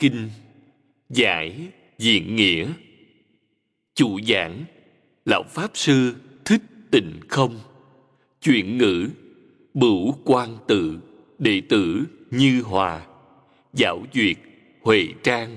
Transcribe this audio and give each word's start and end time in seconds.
Kinh, 0.00 0.30
Giải, 1.08 1.68
Diện 1.98 2.36
Nghĩa. 2.36 2.72
Chủ 3.94 4.20
giảng, 4.20 4.64
Lão 5.24 5.42
Pháp 5.42 5.70
Sư 5.74 6.14
Thích 6.44 6.62
Tịnh 6.90 7.20
Không. 7.28 7.60
Chuyện 8.42 8.78
ngữ, 8.78 9.08
Bửu 9.74 10.18
Quan 10.24 10.58
Tự, 10.68 10.98
Đệ 11.38 11.62
tử 11.68 12.04
Như 12.30 12.62
Hòa. 12.62 13.06
Giảo 13.72 14.02
Duyệt, 14.14 14.36
Huệ 14.82 15.06
Trang 15.22 15.56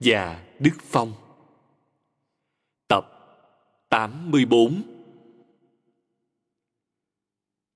và 0.00 0.44
Đức 0.58 0.74
Phong. 0.82 1.12
Tập 2.88 3.06
84 3.88 4.82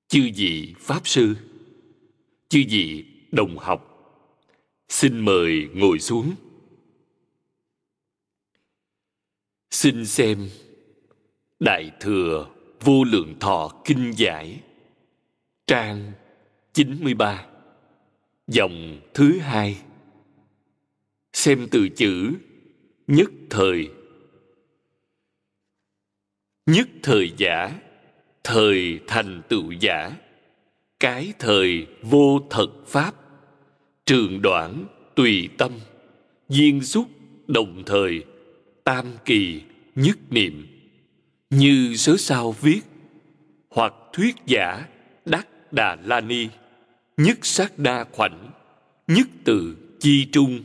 Chư 0.08 0.30
vị 0.36 0.74
Pháp 0.78 1.00
Sư, 1.04 1.36
Chư 2.48 2.64
vị 2.68 3.04
đồng 3.32 3.58
học 3.58 3.89
Xin 4.90 5.20
mời 5.20 5.68
ngồi 5.74 5.98
xuống. 5.98 6.34
Xin 9.70 10.06
xem, 10.06 10.48
Đại 11.60 11.90
Thừa 12.00 12.46
Vô 12.80 13.04
Lượng 13.04 13.34
Thọ 13.40 13.82
Kinh 13.84 14.12
Giải, 14.16 14.60
Trang 15.66 16.12
93 16.72 17.46
Dòng 18.46 19.00
thứ 19.14 19.38
hai. 19.38 19.80
Xem 21.32 21.66
từ 21.70 21.88
chữ 21.88 22.32
Nhất 23.06 23.30
thời. 23.50 23.90
Nhất 26.66 26.88
thời 27.02 27.32
giả, 27.36 27.80
Thời 28.44 29.00
thành 29.06 29.42
tựu 29.48 29.72
giả, 29.72 30.12
Cái 31.00 31.32
thời 31.38 31.86
vô 32.02 32.40
thật 32.50 32.70
Pháp 32.86 33.19
trường 34.10 34.42
đoạn 34.42 34.86
tùy 35.14 35.48
tâm 35.58 35.72
viên 36.48 36.82
xúc 36.82 37.06
đồng 37.46 37.82
thời, 37.86 38.24
tam 38.84 39.06
kỳ 39.24 39.62
nhất 39.94 40.18
niệm. 40.30 40.66
Như 41.50 41.94
sớ 41.96 42.16
sao 42.16 42.52
viết, 42.60 42.80
hoặc 43.68 43.94
thuyết 44.12 44.36
giả 44.46 44.86
đắc 45.24 45.72
đà 45.72 45.96
la 46.04 46.20
ni, 46.20 46.48
nhất 47.16 47.38
sát 47.42 47.78
đa 47.78 48.04
khoảnh, 48.12 48.50
nhất 49.08 49.28
từ 49.44 49.76
chi 50.00 50.26
trung, 50.32 50.60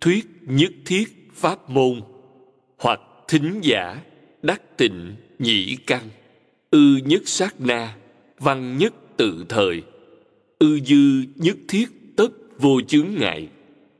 thuyết 0.00 0.26
nhất 0.42 0.72
thiết 0.84 1.30
pháp 1.34 1.70
môn, 1.70 2.00
hoặc 2.78 3.00
thính 3.28 3.60
giả 3.62 4.00
đắc 4.42 4.76
tịnh 4.76 5.16
nhĩ 5.38 5.76
căn, 5.86 6.02
ư 6.70 6.96
nhất 7.04 7.22
sát 7.24 7.60
na, 7.60 7.96
văn 8.38 8.78
nhất 8.78 8.94
tự 9.16 9.44
thời, 9.48 9.82
ư 10.58 10.80
dư 10.80 11.24
nhất 11.36 11.56
thiết 11.68 11.88
vô 12.58 12.80
chướng 12.80 13.14
ngại, 13.18 13.48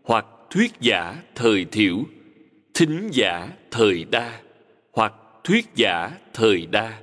hoặc 0.02 0.26
thuyết 0.50 0.72
giả 0.80 1.22
thời 1.34 1.64
thiểu, 1.64 1.96
thính 2.74 3.08
giả 3.12 3.48
thời 3.70 4.04
đa, 4.04 4.42
hoặc 4.92 5.12
thuyết 5.44 5.66
giả 5.74 6.10
thời 6.34 6.66
đa, 6.66 7.02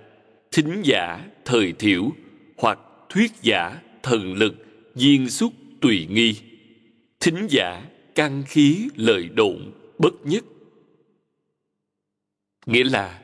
thính 0.52 0.82
giả 0.84 1.26
thời 1.46 1.74
thiểu, 1.74 2.12
hoặc 2.58 2.80
thuyết 3.10 3.32
giả 3.42 3.82
thần 4.04 4.34
lực 4.34 4.56
duyên 4.96 5.30
xúc 5.30 5.54
tùy 5.82 6.08
nghi. 6.10 6.36
Thính 7.20 7.48
giả 7.50 7.84
căn 8.16 8.44
khí 8.48 8.90
lời 8.96 9.30
độn 9.30 9.72
bất 9.98 10.14
nhất. 10.24 10.44
Nghĩa 12.66 12.84
là, 12.84 13.22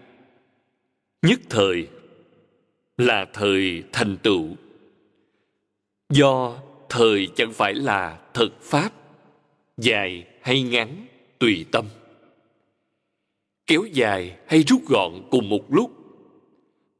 nhất 1.22 1.40
thời 1.50 1.88
là 2.98 3.26
thời 3.34 3.84
thành 3.92 4.18
tựu. 4.24 4.56
Do 6.10 6.58
thời 6.90 7.28
chẳng 7.36 7.54
phải 7.54 7.74
là 7.74 8.20
thật 8.34 8.50
pháp, 8.62 8.92
dài 9.78 10.28
hay 10.42 10.62
ngắn, 10.62 11.06
tùy 11.40 11.66
tâm. 11.72 11.86
Kéo 13.68 13.84
dài 13.92 14.38
hay 14.48 14.64
rút 14.64 14.82
gọn 14.88 15.12
cùng 15.32 15.50
một 15.50 15.74
lúc, 15.74 15.92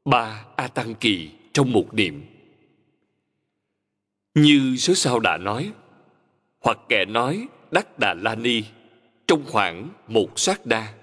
ba 0.04 0.44
a 0.56 0.68
tăng 0.68 0.94
kỳ 0.94 1.30
trong 1.52 1.72
một 1.72 1.94
niệm. 1.94 2.22
Như 4.34 4.76
số 4.76 4.94
sau 4.94 5.20
đã 5.20 5.36
nói, 5.36 5.72
hoặc 6.60 6.78
kẻ 6.88 7.04
nói 7.04 7.48
đắc 7.70 7.98
đà 7.98 8.14
la 8.14 8.34
ni 8.34 8.62
trong 9.26 9.44
khoảng 9.46 9.88
một 10.08 10.38
sát 10.38 10.66
đa 10.66 10.94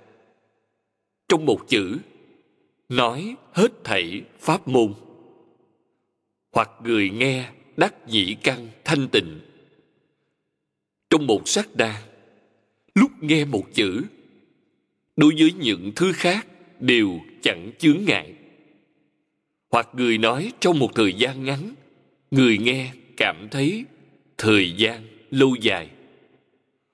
trong 1.30 1.46
một 1.46 1.60
chữ, 1.68 1.98
nói 2.90 3.36
hết 3.54 3.72
thảy 3.84 4.22
pháp 4.40 4.68
môn. 4.68 4.94
Hoặc 6.52 6.70
người 6.84 7.10
nghe 7.10 7.50
đắc 7.78 7.94
nhị 8.08 8.36
căn 8.44 8.68
thanh 8.84 9.08
tịnh. 9.08 9.40
Trong 11.10 11.28
một 11.28 11.42
sát 11.48 11.76
đa 11.76 12.04
lúc 12.96 13.12
nghe 13.22 13.46
một 13.46 13.66
chữ, 13.74 14.02
đối 15.16 15.36
với 15.40 15.54
những 15.54 15.92
thứ 15.96 16.12
khác 16.14 16.48
đều 16.80 17.20
chẳng 17.42 17.72
chướng 17.80 18.06
ngại. 18.06 18.34
Hoặc 19.70 19.90
người 19.94 20.18
nói 20.18 20.52
trong 20.60 20.80
một 20.80 20.96
thời 20.96 21.14
gian 21.14 21.44
ngắn, 21.44 21.76
người 22.32 22.58
nghe 22.58 22.92
cảm 23.18 23.48
thấy 23.52 23.86
thời 24.38 24.72
gian 24.72 25.08
lâu 25.32 25.56
dài. 25.62 25.90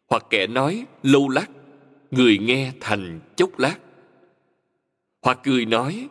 Hoặc 0.10 0.26
kẻ 0.30 0.48
nói 0.48 0.86
lâu 1.04 1.30
lắc, 1.30 1.52
người 2.12 2.38
nghe 2.38 2.72
thành 2.80 3.20
chốc 3.36 3.60
lát. 3.60 3.76
Hoặc 5.22 5.40
người 5.46 5.66
nói, 5.66 6.08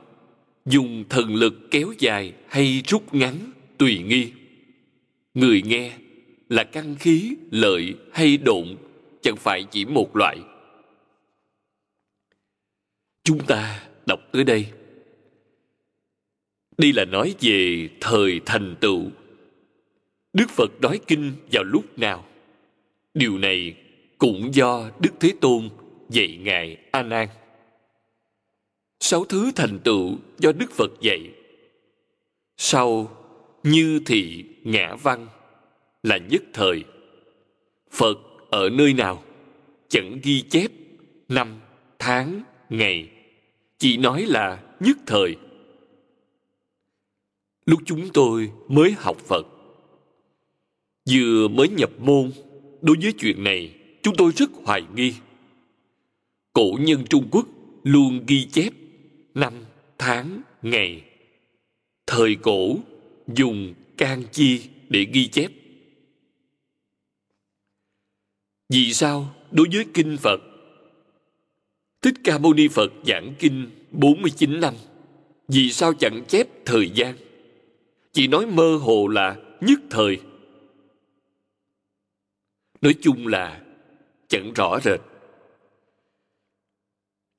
dùng 0.66 1.04
thần 1.08 1.34
lực 1.34 1.54
kéo 1.70 1.92
dài 1.98 2.32
hay 2.48 2.82
rút 2.86 3.14
ngắn 3.14 3.52
tùy 3.78 3.98
nghi 3.98 4.32
người 5.34 5.62
nghe, 5.62 5.98
là 6.48 6.64
căn 6.64 6.94
khí, 6.94 7.36
lợi 7.50 7.94
hay 8.12 8.36
độn, 8.36 8.76
chẳng 9.22 9.36
phải 9.36 9.64
chỉ 9.70 9.84
một 9.84 10.16
loại. 10.16 10.38
Chúng 13.24 13.46
ta 13.46 13.88
đọc 14.06 14.20
tới 14.32 14.44
đây. 14.44 14.66
Đây 16.78 16.92
là 16.92 17.04
nói 17.04 17.34
về 17.40 17.88
thời 18.00 18.40
thành 18.46 18.76
tựu. 18.80 19.10
Đức 20.32 20.50
phật 20.50 20.80
nói 20.80 21.00
kinh 21.06 21.32
vào 21.52 21.64
lúc 21.64 21.98
nào? 21.98 22.24
Điều 23.14 23.38
này 23.38 23.76
cũng 24.18 24.54
do 24.54 24.90
đức 25.00 25.10
thế 25.20 25.32
tôn 25.40 25.68
dạy 26.08 26.38
ngài 26.42 26.76
a 26.90 27.02
nan. 27.02 27.28
Sáu 29.00 29.24
thứ 29.24 29.52
thành 29.56 29.78
tựu 29.84 30.16
do 30.38 30.52
đức 30.52 30.70
phật 30.72 30.90
dạy. 31.00 31.30
Sau 32.56 33.16
như 33.62 34.00
thị 34.06 34.44
ngã 34.64 34.94
văn 35.02 35.28
là 36.02 36.16
nhất 36.16 36.42
thời. 36.52 36.84
Phật 37.90 38.18
ở 38.50 38.68
nơi 38.68 38.92
nào, 38.92 39.22
chẳng 39.88 40.18
ghi 40.22 40.42
chép 40.42 40.70
năm, 41.28 41.60
tháng, 41.98 42.42
ngày, 42.70 43.10
chỉ 43.78 43.96
nói 43.96 44.26
là 44.26 44.62
nhất 44.80 44.96
thời. 45.06 45.36
Lúc 47.66 47.80
chúng 47.86 48.08
tôi 48.14 48.50
mới 48.68 48.94
học 48.98 49.16
phật, 49.16 49.46
vừa 51.10 51.48
mới 51.48 51.68
nhập 51.68 51.90
môn, 51.98 52.30
đối 52.80 52.96
với 53.02 53.12
chuyện 53.12 53.44
này 53.44 53.74
chúng 54.02 54.16
tôi 54.16 54.32
rất 54.36 54.50
hoài 54.64 54.82
nghi. 54.94 55.14
Cổ 56.52 56.78
nhân 56.80 57.04
trung 57.10 57.28
quốc 57.30 57.46
luôn 57.82 58.24
ghi 58.26 58.44
chép 58.52 58.72
năm, 59.34 59.52
tháng, 59.98 60.42
ngày. 60.62 61.02
Thời 62.06 62.34
cổ 62.34 62.76
dùng 63.34 63.74
can 63.96 64.22
chi 64.32 64.68
để 64.88 65.06
ghi 65.12 65.28
chép. 65.28 65.50
Vì 68.68 68.92
sao 68.92 69.34
đối 69.50 69.66
với 69.72 69.86
kinh 69.94 70.16
phật? 70.20 70.40
Thích 72.02 72.14
ca 72.24 72.38
mâu 72.38 72.54
ni 72.54 72.68
phật 72.68 72.92
giảng 73.06 73.34
kinh 73.38 73.70
49 73.90 74.60
năm, 74.60 74.74
vì 75.48 75.72
sao 75.72 75.92
chẳng 75.94 76.24
chép 76.28 76.46
thời 76.64 76.90
gian? 76.90 77.16
Chỉ 78.12 78.26
nói 78.26 78.46
mơ 78.46 78.78
hồ 78.82 79.08
là 79.08 79.36
nhất 79.60 79.80
thời. 79.90 80.20
Nói 82.80 82.94
chung 83.02 83.26
là 83.26 83.60
chẳng 84.28 84.52
rõ 84.52 84.78
rệt. 84.84 85.00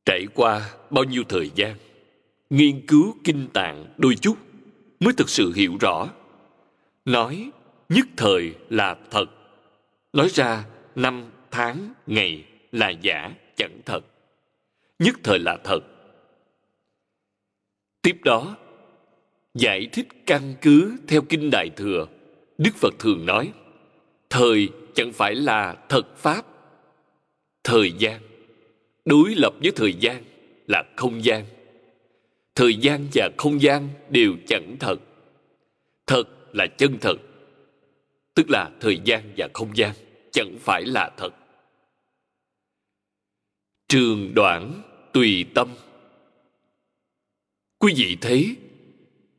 Trải 0.06 0.25
qua 0.34 0.75
bao 0.90 1.04
nhiêu 1.04 1.24
thời 1.30 1.51
gian, 1.56 1.78
nghiên 2.50 2.88
cứu 2.88 3.16
kinh 3.24 3.48
tạng 3.54 3.86
đôi 3.98 4.16
chút 4.16 4.36
mới 5.04 5.14
thực 5.14 5.30
sự 5.30 5.54
hiểu 5.56 5.78
rõ. 5.80 6.10
Nói, 7.06 7.52
nhất 7.90 8.08
thời 8.18 8.56
là 8.70 8.98
thật. 9.12 9.26
Nói 10.14 10.30
ra, 10.30 10.64
năm 10.96 11.26
tháng, 11.52 11.94
ngày 12.08 12.46
là 12.72 12.90
giả, 12.90 13.34
chẳng 13.56 13.80
thật. 13.86 14.02
Nhất 15.00 15.16
thời 15.24 15.40
là 15.40 15.58
thật. 15.64 15.80
Tiếp 18.02 18.18
đó, 18.24 18.56
giải 19.54 19.88
thích 19.92 20.08
căn 20.26 20.54
cứ 20.62 20.98
theo 21.08 21.22
kinh 21.22 21.50
đại 21.52 21.70
thừa, 21.76 22.08
đức 22.58 22.76
phật 22.76 22.94
thường 23.00 23.26
nói, 23.26 23.52
thời 24.30 24.70
chẳng 24.96 25.14
phải 25.14 25.36
là 25.36 25.78
thật 25.90 26.18
pháp. 26.18 26.46
Thời 27.64 27.92
gian. 27.92 28.22
Đối 29.06 29.36
lập 29.36 29.54
với 29.62 29.72
thời 29.76 29.94
gian 29.94 30.24
là 30.68 30.84
không 30.96 31.24
gian 31.24 31.46
thời 32.56 32.76
gian 32.76 33.08
và 33.14 33.30
không 33.38 33.62
gian 33.62 33.90
đều 34.10 34.36
chẳng 34.48 34.76
thật. 34.80 34.96
Thật 36.08 36.24
là 36.54 36.68
chân 36.68 36.98
thật, 37.02 37.16
tức 38.36 38.50
là 38.50 38.72
thời 38.80 39.00
gian 39.04 39.24
và 39.38 39.48
không 39.54 39.78
gian 39.78 39.92
chẳng 40.32 40.58
phải 40.60 40.86
là 40.86 41.12
thật. 41.18 41.34
Trường 43.88 44.34
đoạn 44.34 44.82
tùy 45.14 45.46
tâm. 45.54 45.70
Quý 47.80 47.94
vị 47.98 48.18
thấy, 48.22 48.56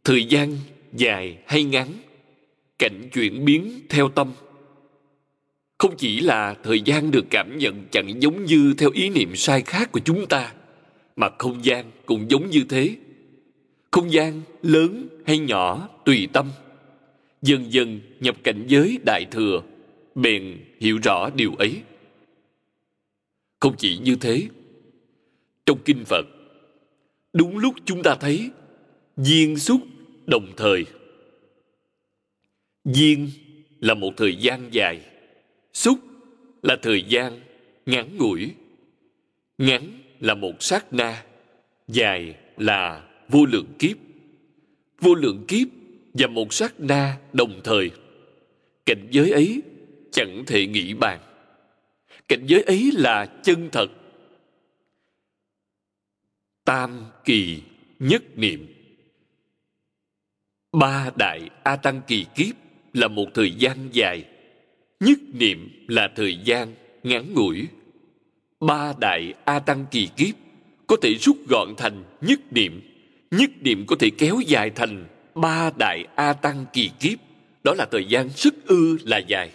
thời 0.05 0.25
gian 0.25 0.57
dài 0.93 1.39
hay 1.47 1.65
ngắn, 1.65 1.89
cảnh 2.79 3.09
chuyển 3.13 3.45
biến 3.45 3.81
theo 3.89 4.09
tâm. 4.09 4.33
Không 5.79 5.97
chỉ 5.97 6.21
là 6.21 6.55
thời 6.63 6.81
gian 6.81 7.11
được 7.11 7.25
cảm 7.31 7.59
nhận 7.59 7.87
chẳng 7.91 8.23
giống 8.23 8.45
như 8.45 8.75
theo 8.79 8.91
ý 8.91 9.09
niệm 9.09 9.37
sai 9.37 9.63
khác 9.63 9.93
của 9.93 10.01
chúng 10.05 10.27
ta, 10.27 10.55
mà 11.17 11.29
không 11.39 11.65
gian 11.65 11.91
cũng 12.07 12.31
giống 12.31 12.51
như 12.51 12.65
thế 12.69 12.97
không 13.95 14.13
gian 14.13 14.43
lớn 14.63 15.09
hay 15.27 15.39
nhỏ 15.39 15.89
tùy 16.05 16.29
tâm. 16.33 16.51
Dần 17.43 17.73
dần 17.73 18.01
nhập 18.21 18.37
cảnh 18.45 18.65
giới 18.69 18.99
đại 19.07 19.27
thừa, 19.31 19.63
bèn 20.15 20.59
hiểu 20.81 20.99
rõ 21.03 21.31
điều 21.31 21.55
ấy. 21.55 21.83
Không 23.61 23.75
chỉ 23.79 23.99
như 23.99 24.17
thế, 24.21 24.49
trong 25.67 25.79
kinh 25.85 26.05
phật, 26.05 26.27
đúng 27.33 27.59
lúc 27.59 27.75
chúng 27.85 28.03
ta 28.03 28.15
thấy 28.15 28.51
duyên 29.17 29.59
xúc 29.59 29.81
đồng 30.27 30.53
thời. 30.57 30.87
Duyên 32.85 33.31
là 33.81 33.95
một 33.95 34.11
thời 34.17 34.37
gian 34.37 34.69
dài, 34.73 35.01
xúc 35.73 35.99
là 36.63 36.77
thời 36.83 37.03
gian 37.03 37.41
ngắn 37.87 38.17
ngủi, 38.17 38.55
ngắn 39.59 39.99
là 40.21 40.35
một 40.35 40.63
sát 40.63 40.93
na, 40.93 41.25
dài 41.89 42.35
là 42.57 43.09
vô 43.29 43.45
lượng 43.45 43.75
kiếp. 43.79 43.97
Vô 45.01 45.15
lượng 45.15 45.45
kiếp 45.49 45.69
và 46.15 46.27
một 46.27 46.53
sát 46.55 46.81
na 46.81 47.19
đồng 47.33 47.61
thời. 47.65 47.91
Cảnh 48.87 49.09
giới 49.11 49.31
ấy 49.31 49.63
chẳng 50.13 50.45
thể 50.47 50.67
nghĩ 50.67 50.95
bàn. 50.95 51.21
Cảnh 52.29 52.47
giới 52.47 52.63
ấy 52.63 52.91
là 52.95 53.27
chân 53.43 53.69
thật. 53.73 53.87
Tam 56.65 57.07
kỳ 57.25 57.63
nhất 57.99 58.23
niệm. 58.39 58.67
Ba 60.73 61.11
đại 61.17 61.51
a 61.63 61.77
tăng 61.77 62.01
kỳ 62.07 62.27
kiếp 62.35 62.55
là 62.93 63.09
một 63.09 63.27
thời 63.35 63.51
gian 63.51 63.89
dài. 63.93 64.25
Nhất 65.01 65.19
niệm 65.33 65.85
là 65.89 66.13
thời 66.17 66.39
gian 66.45 66.75
ngắn 67.03 67.35
ngủi. 67.35 67.67
Ba 68.61 68.93
đại 69.01 69.35
a 69.45 69.59
tăng 69.59 69.87
kỳ 69.91 70.09
kiếp 70.17 70.35
có 70.87 70.97
thể 71.03 71.15
rút 71.15 71.37
gọn 71.49 71.69
thành 71.77 72.05
nhất 72.21 72.41
niệm 72.51 72.81
nhất 73.39 73.51
niệm 73.61 73.85
có 73.87 73.97
thể 73.99 74.11
kéo 74.19 74.41
dài 74.47 74.71
thành 74.71 75.07
ba 75.35 75.71
đại 75.79 76.07
a 76.15 76.33
tăng 76.33 76.67
kỳ 76.73 76.91
kiếp. 77.01 77.19
Đó 77.65 77.75
là 77.75 77.87
thời 77.91 78.05
gian 78.05 78.29
rất 78.37 78.55
ư 78.67 78.99
là 79.05 79.19
dài. 79.19 79.51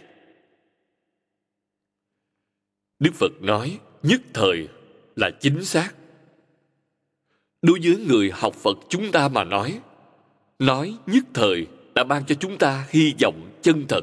Đức 3.00 3.12
phật 3.14 3.42
nói, 3.42 3.80
nhất 4.04 4.22
thời 4.34 4.68
là 5.16 5.32
chính 5.42 5.66
xác. 5.66 5.92
Đối 7.62 7.80
với 7.84 8.06
người 8.08 8.32
học 8.34 8.56
phật 8.56 8.78
chúng 8.90 9.12
ta 9.12 9.28
mà 9.28 9.44
nói 9.44 9.80
nói 10.60 10.98
nhất 11.06 11.24
thời 11.34 11.68
đã 11.96 12.04
ban 12.04 12.26
cho 12.26 12.36
chúng 12.36 12.58
ta 12.58 12.88
hy 12.90 13.14
vọng 13.22 13.52
chân 13.62 13.86
thật. 13.88 14.02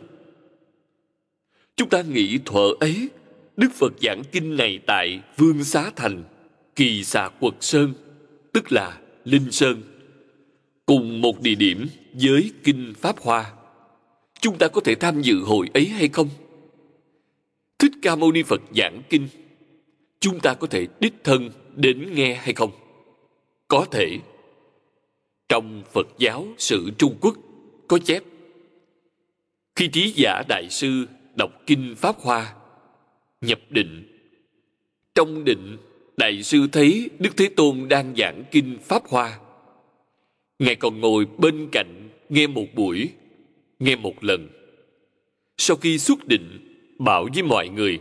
Chúng 1.76 1.88
ta 1.88 2.02
nghĩ 2.02 2.38
thuở 2.44 2.70
ấy, 2.81 3.08
đức 3.56 3.69
phật 3.75 3.93
giảng 4.02 4.22
kinh 4.32 4.56
này 4.56 4.79
tại 4.87 5.20
vương 5.37 5.64
xá 5.64 5.90
thành, 5.96 6.25
kỳ 6.76 7.05
xà 7.05 7.29
quật 7.40 7.55
sơn, 7.61 7.94
tức 8.52 8.72
là 8.72 9.00
linh 9.26 9.52
sơn, 9.52 9.82
cùng 10.87 11.20
một 11.20 11.40
địa 11.40 11.55
điểm 11.55 11.87
với 12.12 12.52
kinh 12.64 12.94
pháp 12.96 13.19
hoa. 13.19 13.52
Chúng 14.40 14.58
ta 14.58 14.69
có 14.69 14.81
thể 14.81 14.94
tham 14.94 15.23
dự 15.23 15.40
hội 15.40 15.69
ấy 15.75 15.87
hay 15.87 16.08
không? 16.08 16.28
Thích 17.78 17.93
ca 18.02 18.17
mâu 18.17 18.32
ni 18.32 18.43
phật 18.43 18.61
giảng 18.76 19.02
kinh, 19.11 19.28
chúng 20.20 20.40
ta 20.40 20.55
có 20.55 20.67
thể 20.67 20.87
đích 21.00 21.14
thân 21.25 21.50
đến 21.76 22.14
nghe 22.14 22.34
hay 22.34 22.55
không? 22.55 22.70
Có 23.69 23.87
thể. 23.90 24.19
Trong 25.49 25.82
phật 25.93 26.06
giáo 26.19 26.46
sự 26.58 26.90
trung 26.99 27.17
quốc, 27.20 27.37
có 27.88 27.99
chép, 27.99 28.22
khi 29.76 29.88
trí 29.88 30.12
giả 30.17 30.43
đại 30.49 30.67
sư 30.70 31.06
đọc 31.38 31.50
kinh 31.67 31.94
pháp 31.96 32.17
hoa, 32.20 32.55
nhập 33.40 33.61
định. 33.70 34.12
Trong 35.14 35.44
định 35.44 35.76
đại 36.16 36.42
sư 36.42 36.66
thấy 36.72 37.10
đức 37.18 37.36
thế 37.36 37.48
tôn 37.48 37.88
đang 37.88 38.14
giảng 38.16 38.44
kinh 38.50 38.78
pháp 38.82 39.02
hoa. 39.08 39.38
Ngài 40.58 40.74
còn 40.74 41.00
ngồi 41.00 41.26
bên 41.38 41.69
cạnh 41.72 42.08
nghe 42.29 42.46
một 42.46 42.67
buổi, 42.74 43.08
nghe 43.79 43.96
một 43.96 44.24
lần. 44.24 44.48
Sau 45.56 45.76
khi 45.76 45.98
xuất 45.98 46.26
định, 46.26 46.58
bảo 46.98 47.29
với 47.34 47.43
mọi 47.43 47.69
người, 47.69 48.00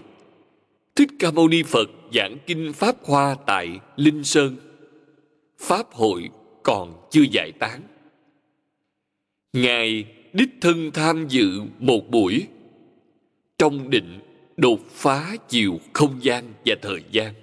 thích 0.95 1.09
ca 1.19 1.31
mâu 1.31 1.47
ni 1.47 1.63
phật 1.63 1.89
giảng 2.13 2.37
kinh 2.45 2.73
pháp 2.73 2.95
hoa 3.03 3.35
tại 3.45 3.79
linh 3.95 4.23
sơn. 4.23 4.55
Pháp 5.59 5.91
hội 5.91 6.29
còn 6.63 7.07
chưa 7.11 7.23
giải 7.31 7.51
tán. 7.59 7.81
Ngài 9.53 10.05
đích 10.33 10.49
thân 10.61 10.91
tham 10.91 11.27
dự 11.27 11.61
một 11.79 12.09
buổi. 12.09 12.47
Trong 13.57 13.89
định 13.89 14.19
đột 14.57 14.79
phá 14.89 15.35
chiều 15.49 15.79
không 15.93 16.19
gian 16.21 16.53
và 16.65 16.75
thời 16.81 17.03
gian 17.11 17.33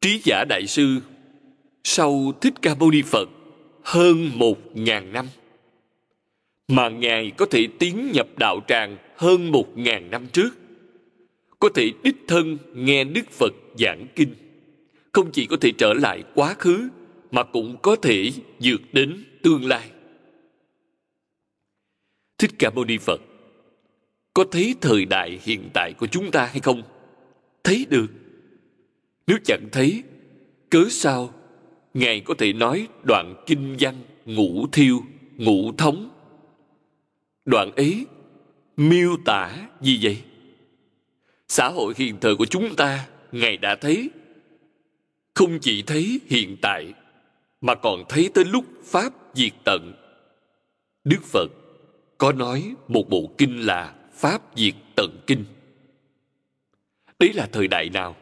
trí 0.00 0.20
giả 0.24 0.44
đại 0.48 0.66
sư 0.66 1.00
sau 1.84 2.32
thích 2.40 2.54
ca 2.62 2.74
mâu 2.74 2.90
ni 2.90 3.02
phật 3.02 3.28
hơn 3.82 4.30
một 4.34 4.76
ngàn 4.76 5.12
năm. 5.12 5.26
Mà 6.68 6.88
ngài 6.88 7.32
có 7.36 7.46
thể 7.46 7.68
tiến 7.78 8.10
nhập 8.12 8.26
đạo 8.36 8.60
tràng 8.68 8.96
hơn 9.16 9.52
một 9.52 9.78
ngàn 9.78 10.10
năm 10.10 10.26
trước. 10.32 10.50
Có 11.58 11.68
thể 11.74 11.90
đích 12.02 12.16
thân 12.28 12.58
nghe 12.74 13.04
đức 13.04 13.30
phật 13.30 13.52
giảng 13.78 14.06
kinh. 14.14 14.34
Không 15.12 15.30
chỉ 15.32 15.46
có 15.46 15.56
thể 15.60 15.72
trở 15.78 15.94
lại 15.94 16.22
quá 16.34 16.54
khứ, 16.58 16.88
mà 17.30 17.42
cũng 17.42 17.76
có 17.82 17.96
thể 17.96 18.30
vượt 18.60 18.80
đến 18.92 19.24
tương 19.42 19.66
lai. 19.66 19.90
Thích 22.38 22.50
ca 22.58 22.70
mâu 22.70 22.84
ni 22.84 22.98
phật, 22.98 23.20
có 24.34 24.44
thấy 24.50 24.74
thời 24.80 25.04
đại 25.04 25.40
hiện 25.42 25.68
tại 25.74 25.92
của 25.98 26.06
chúng 26.06 26.30
ta 26.30 26.46
hay 26.46 26.60
không? 26.60 26.82
Thấy 27.64 27.86
được 27.88 28.06
nếu 29.26 29.38
chẳng 29.44 29.68
thấy, 29.72 30.02
cớ 30.70 30.84
sao? 30.90 31.34
Ngài 31.94 32.20
có 32.20 32.34
thể 32.38 32.52
nói 32.52 32.88
đoạn 33.02 33.34
kinh 33.46 33.76
văn 33.80 33.94
ngũ 34.24 34.66
thiêu, 34.72 35.02
ngũ 35.36 35.72
thống. 35.72 36.10
Đoạn 37.44 37.70
ấy, 37.76 38.06
miêu 38.76 39.16
tả 39.24 39.68
gì 39.80 39.98
vậy? 40.02 40.22
Xã 41.48 41.68
hội 41.68 41.94
hiện 41.96 42.16
thời 42.20 42.36
của 42.36 42.46
chúng 42.46 42.76
ta, 42.76 43.06
ngài 43.32 43.56
đã 43.56 43.76
thấy. 43.76 44.10
Không 45.34 45.58
chỉ 45.60 45.82
thấy 45.82 46.20
hiện 46.26 46.56
tại, 46.62 46.94
mà 47.60 47.74
còn 47.74 48.04
thấy 48.08 48.30
tới 48.34 48.44
lúc 48.44 48.64
pháp 48.84 49.12
diệt 49.34 49.52
tận. 49.64 49.92
Đức 51.04 51.22
phật 51.22 51.48
có 52.18 52.32
nói 52.32 52.74
một 52.88 53.08
bộ 53.08 53.30
kinh 53.38 53.66
là 53.66 53.94
pháp 54.12 54.42
diệt 54.56 54.74
tận 54.96 55.22
kinh. 55.26 55.44
Đấy 57.18 57.32
là 57.34 57.48
thời 57.52 57.68
đại 57.68 57.90
nào? 57.90 58.16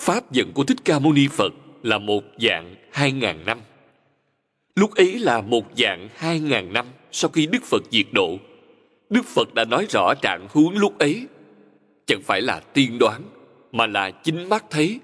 Pháp 0.00 0.32
dẫn 0.32 0.52
của 0.52 0.64
thích 0.64 0.78
ca 0.84 0.98
mâu 0.98 1.12
ni 1.12 1.28
phật 1.28 1.52
là 1.82 1.98
một 1.98 2.24
dạng 2.38 2.74
hai 2.92 3.12
ngàn 3.12 3.44
năm. 3.46 3.60
Lúc 4.76 4.94
ấy 4.94 5.18
là 5.18 5.40
một 5.40 5.64
dạng 5.76 6.08
hai 6.14 6.40
ngàn 6.40 6.72
năm 6.72 6.86
sau 7.12 7.30
khi 7.30 7.46
đức 7.46 7.62
phật 7.62 7.82
diệt 7.90 8.06
độ. 8.12 8.38
Đức 9.10 9.26
phật 9.26 9.54
đã 9.54 9.64
nói 9.64 9.86
rõ 9.90 10.14
trạng 10.22 10.46
huống 10.50 10.76
lúc 10.76 10.98
ấy. 10.98 11.26
Chẳng 12.06 12.22
phải 12.22 12.42
là 12.42 12.60
tiên 12.60 12.98
đoán, 12.98 13.22
mà 13.72 13.86
là 13.86 14.10
chính 14.10 14.48
mắt 14.48 14.64
thấy 14.70 15.00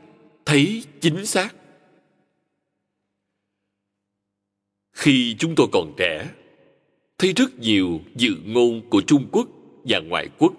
thấy 0.46 0.84
chính 1.00 1.26
xác. 1.26 1.54
Khi 4.92 5.36
chúng 5.38 5.54
tôi 5.56 5.66
còn 5.72 5.94
trẻ, 5.96 6.28
thấy 7.18 7.32
rất 7.32 7.58
nhiều 7.58 8.00
dự 8.14 8.36
ngôn 8.44 8.90
của 8.90 9.00
trung 9.00 9.28
quốc 9.32 9.48
và 9.84 9.98
ngoại 9.98 10.28
quốc. 10.38 10.52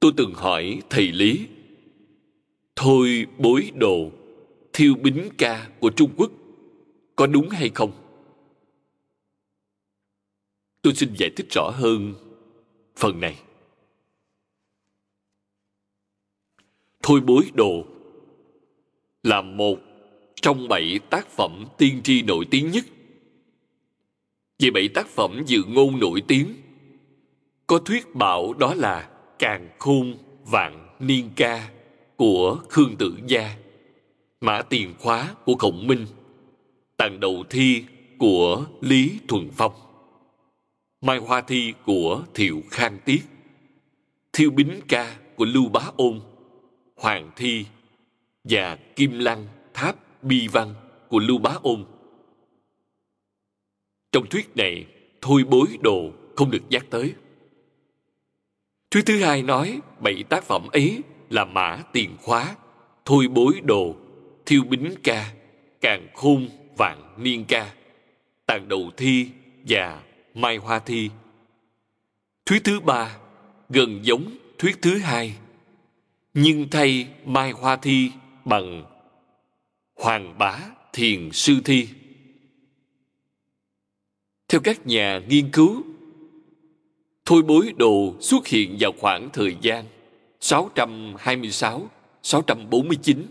Tôi 0.00 0.12
từng 0.16 0.34
hỏi 0.34 0.80
thầy 0.90 1.12
lý 1.12 1.46
thôi 2.80 3.26
bối 3.38 3.70
đồ, 3.74 4.10
thiêu 4.72 4.94
bính 5.02 5.28
ca 5.38 5.68
của 5.80 5.90
trung 5.90 6.10
quốc, 6.16 6.30
có 7.16 7.26
đúng 7.26 7.48
hay 7.48 7.70
không? 7.74 7.92
Tôi 10.82 10.94
xin 10.94 11.14
giải 11.16 11.30
thích 11.36 11.46
rõ 11.50 11.70
hơn 11.74 12.14
phần 12.96 13.20
này. 13.20 13.42
Thôi 17.02 17.20
bối 17.20 17.50
đồ 17.54 17.84
là 19.22 19.42
một 19.42 19.76
trong 20.34 20.68
bảy 20.68 20.98
tác 21.10 21.28
phẩm 21.28 21.64
tiên 21.78 22.00
tri 22.04 22.22
nổi 22.22 22.44
tiếng 22.50 22.70
nhất. 22.70 22.84
Về 24.58 24.70
bảy 24.70 24.88
tác 24.94 25.06
phẩm 25.06 25.42
dự 25.46 25.62
ngôn 25.68 26.00
nổi 26.00 26.22
tiếng, 26.28 26.54
có 27.66 27.78
thuyết 27.78 28.14
bảo 28.14 28.54
đó 28.54 28.74
là 28.74 29.10
càng 29.38 29.68
khôn 29.78 30.18
vạn 30.44 30.96
niên 30.98 31.30
ca 31.36 31.70
của 32.20 32.58
khương 32.68 32.96
tử 32.96 33.18
gia, 33.26 33.56
mã 34.40 34.62
tiền 34.62 34.94
khóa 34.98 35.34
của 35.44 35.54
khổng 35.54 35.86
minh 35.86 36.06
tàn 36.96 37.20
đầu 37.20 37.44
thi 37.50 37.84
của 38.18 38.66
lý 38.80 39.18
thuần 39.28 39.48
phong, 39.56 39.72
mai 41.00 41.18
hoa 41.18 41.40
thi 41.40 41.72
của 41.84 42.22
thiệu 42.34 42.62
khang 42.70 42.98
tiết, 43.04 43.20
thiêu 44.32 44.50
bính 44.50 44.80
ca 44.88 45.16
của 45.36 45.44
lưu 45.44 45.68
bá 45.68 45.80
ôn, 45.96 46.20
hoàng 46.96 47.30
thi 47.36 47.64
và 48.44 48.78
kim 48.96 49.18
lăng 49.18 49.46
tháp 49.74 50.22
bi 50.22 50.48
văn 50.48 50.74
của 51.08 51.18
lưu 51.18 51.38
bá 51.38 51.52
ôn. 51.62 51.84
Trong 54.12 54.26
thuyết 54.26 54.56
này, 54.56 54.86
thôi 55.20 55.44
bối 55.50 55.66
đồ 55.80 56.10
không 56.36 56.50
được 56.50 56.62
nhắc 56.70 56.86
tới. 56.90 57.14
Thuyết 58.90 59.06
thứ 59.06 59.18
hai 59.18 59.42
nói 59.42 59.80
bảy 60.00 60.24
tác 60.28 60.44
phẩm 60.44 60.66
ấy 60.72 61.02
là 61.30 61.44
mã 61.44 61.82
tiền 61.92 62.16
khóa, 62.22 62.56
thôi 63.04 63.28
bối 63.28 63.60
đồ, 63.64 63.96
thiêu 64.46 64.62
bính 64.64 64.94
ca, 65.04 65.32
càng 65.80 66.08
khôn 66.14 66.48
vạn 66.76 67.14
niên 67.18 67.44
ca, 67.44 67.74
tàn 68.46 68.68
đầu 68.68 68.90
thi 68.96 69.26
và 69.68 70.02
mai 70.34 70.56
hoa 70.56 70.78
thi. 70.78 71.10
Thuyết 72.46 72.64
thứ 72.64 72.80
ba 72.80 73.16
gần 73.68 74.00
giống 74.02 74.24
thuyết 74.58 74.82
thứ 74.82 74.98
hai, 74.98 75.34
nhưng 76.34 76.68
thay 76.70 77.08
mai 77.24 77.50
hoa 77.50 77.76
thi 77.76 78.10
bằng 78.44 78.84
hoàng 79.94 80.38
bá 80.38 80.58
thiền 80.92 81.32
sư 81.32 81.60
thi. 81.64 81.88
Theo 84.48 84.60
các 84.64 84.86
nhà 84.86 85.20
nghiên 85.28 85.50
cứu, 85.50 85.82
thôi 87.24 87.42
bối 87.42 87.72
đồ 87.76 88.14
xuất 88.20 88.46
hiện 88.46 88.76
vào 88.80 88.92
khoảng 88.98 89.30
thời 89.32 89.56
gian 89.60 89.84
626 90.40 91.90
649 92.22 93.26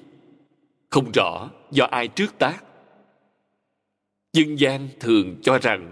không 0.89 1.11
rõ 1.13 1.49
do 1.71 1.85
ai 1.85 2.07
trước 2.07 2.37
tác. 2.39 2.63
Dân 4.33 4.59
gian 4.59 4.89
thường 4.99 5.35
cho 5.41 5.57
rằng 5.57 5.91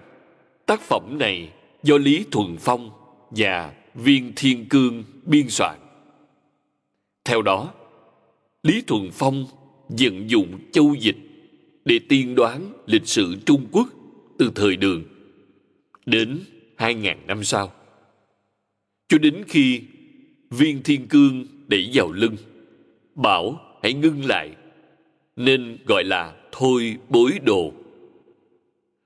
tác 0.66 0.82
phẩm 0.82 1.18
này 1.20 1.54
do 1.84 1.98
lý 1.98 2.26
thuần 2.32 2.58
phong 2.60 2.92
và 3.30 3.74
viên 3.94 4.34
thiên 4.36 4.70
cương 4.70 5.04
biên 5.26 5.50
soạn. 5.50 5.80
Theo 7.26 7.42
đó, 7.42 7.74
lý 8.64 8.82
thuần 8.88 9.10
phong 9.14 9.46
vận 9.90 10.30
dụng 10.30 10.60
châu 10.72 10.96
dịch 11.00 11.18
để 11.86 12.00
tiên 12.10 12.36
đoán 12.36 12.74
lịch 12.86 13.08
sử 13.08 13.36
trung 13.46 13.66
quốc 13.72 13.88
từ 14.40 14.52
thời 14.56 14.76
đường 14.76 15.04
đến 16.06 16.40
2.000 16.78 17.16
năm 17.28 17.44
sau. 17.44 17.72
Cho 19.08 19.18
đến 19.18 19.44
khi 19.48 19.82
viên 20.50 20.84
thiên 20.84 21.08
cương 21.08 21.46
đẩy 21.68 21.90
vào 21.94 22.12
lưng. 22.12 22.36
Bảo, 23.16 23.60
hãy 23.84 23.94
ngưng 23.94 24.26
lại. 24.26 24.56
Nên 25.36 25.78
gọi 25.86 26.04
là 26.04 26.36
thôi 26.52 26.98
bối 27.10 27.32
đồ. 27.44 27.72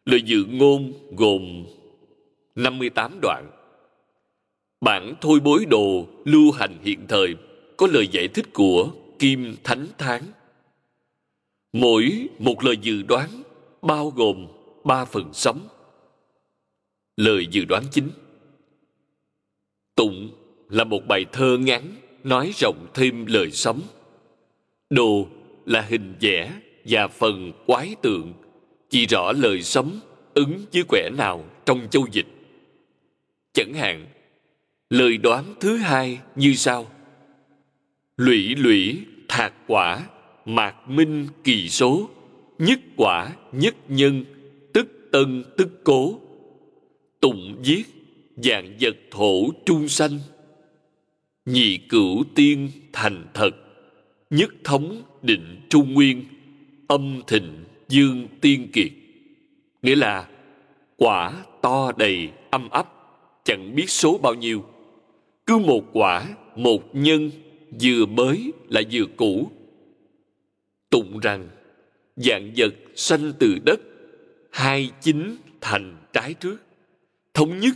Lời 0.06 0.22
dự 0.26 0.46
ngôn 0.46 0.94
gồm 1.18 1.66
58 2.56 3.20
đoạn. 3.22 3.52
Bản 4.82 5.14
thôi 5.22 5.40
bối 5.44 5.66
đồ 5.66 6.08
lưu 6.26 6.52
hành 6.52 6.78
hiện 6.84 7.06
thời 7.08 7.36
có 7.78 7.88
lời 7.88 8.08
giải 8.12 8.28
thích 8.28 8.46
của 8.54 8.92
kim 9.20 9.56
thánh 9.64 9.88
thán. 9.98 10.22
Mỗi 11.74 12.28
một 12.40 12.64
lời 12.64 12.78
dự 12.82 13.04
đoán 13.04 13.30
bao 13.82 14.10
gồm 14.10 14.48
ba 14.84 15.06
phần 15.06 15.34
sống. 15.34 15.68
Lời 17.18 17.48
dự 17.52 17.66
đoán 17.66 17.84
chính. 17.92 18.10
Tụng 19.96 20.30
là 20.72 20.84
một 20.84 21.08
bài 21.08 21.26
thơ 21.32 21.58
ngắn, 21.58 21.96
nói 22.24 22.52
rộng 22.56 22.88
thêm 22.94 23.26
lời 23.26 23.52
sống. 23.52 23.82
Đồ 24.90 25.28
là 25.66 25.82
hình 25.82 26.16
vẽ 26.22 26.52
và 26.86 27.08
phần 27.08 27.52
quái 27.66 27.96
tượng, 28.02 28.34
chỉ 28.90 29.06
rõ 29.06 29.32
lời 29.32 29.62
sống 29.62 30.00
ứng 30.34 30.66
với 30.74 30.84
quẻ 30.88 31.10
nào 31.18 31.46
trong 31.66 31.88
châu 31.92 32.06
dịch. 32.12 32.28
Chẳng 33.54 33.74
hạn, 33.74 34.08
lời 34.90 35.18
đoán 35.18 35.56
thứ 35.60 35.78
hai 35.78 36.20
như 36.36 36.54
sau. 36.54 36.92
Lũy 38.18 38.56
lũy, 38.56 39.00
thạc 39.28 39.54
quả, 39.68 40.08
mạc 40.46 40.90
minh 40.90 41.28
kỳ 41.44 41.70
số, 41.70 42.10
nhất 42.60 42.80
quả, 42.98 43.36
nhất 43.52 43.76
nhân, 43.88 44.26
tức 44.74 44.88
tân 45.12 45.44
tức 45.58 45.84
cố. 45.84 46.20
Tụng 47.20 47.62
viết 47.64 47.84
dạng 48.38 48.78
vật 48.80 48.96
thổ 49.12 49.50
trung 49.66 49.88
sanh 49.88 50.20
nhị 51.52 51.78
cửu 51.78 52.24
tiên 52.36 52.70
thành 52.94 53.26
thật, 53.34 53.52
nhất 54.30 54.50
thống 54.64 55.04
định 55.22 55.62
trung 55.70 55.94
nguyên, 55.94 56.24
âm 56.88 57.22
thịnh 57.28 57.64
dương 57.88 58.28
tiên 58.42 58.68
kiệt. 58.74 58.92
Nghĩa 59.82 59.96
là, 59.96 60.28
quả 60.98 61.46
to 61.62 61.92
đầy 61.98 62.30
âm 62.50 62.70
ấp 62.70 62.94
chẳng 63.44 63.76
biết 63.76 63.90
số 63.90 64.18
bao 64.18 64.34
nhiêu. 64.34 64.66
Cứ 65.46 65.58
một 65.58 65.84
quả, 65.94 66.28
một 66.56 66.96
nhân, 66.96 67.32
vừa 67.82 68.06
mới 68.06 68.52
là 68.70 68.82
vừa 68.92 69.06
cũ. 69.18 69.52
Tụng 70.90 71.20
rằng, 71.20 71.50
dạng 72.16 72.52
vật 72.58 72.74
sanh 72.96 73.34
từ 73.40 73.58
đất, 73.66 73.80
hai 74.52 74.92
chính 75.02 75.36
thành 75.62 75.98
trái 76.14 76.34
trước. 76.34 76.58
Thống 77.34 77.60
nhất 77.60 77.76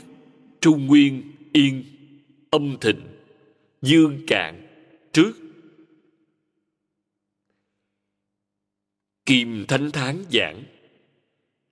trung 0.61 0.87
nguyên 0.87 1.21
yên, 1.53 1.83
âm 2.49 2.77
thịnh 2.81 3.01
dương 3.85 4.19
cạn 4.27 4.67
trước. 5.13 5.31
Kim 9.25 9.65
thánh 9.67 9.91
tháng 9.93 10.23
giảng. 10.31 10.63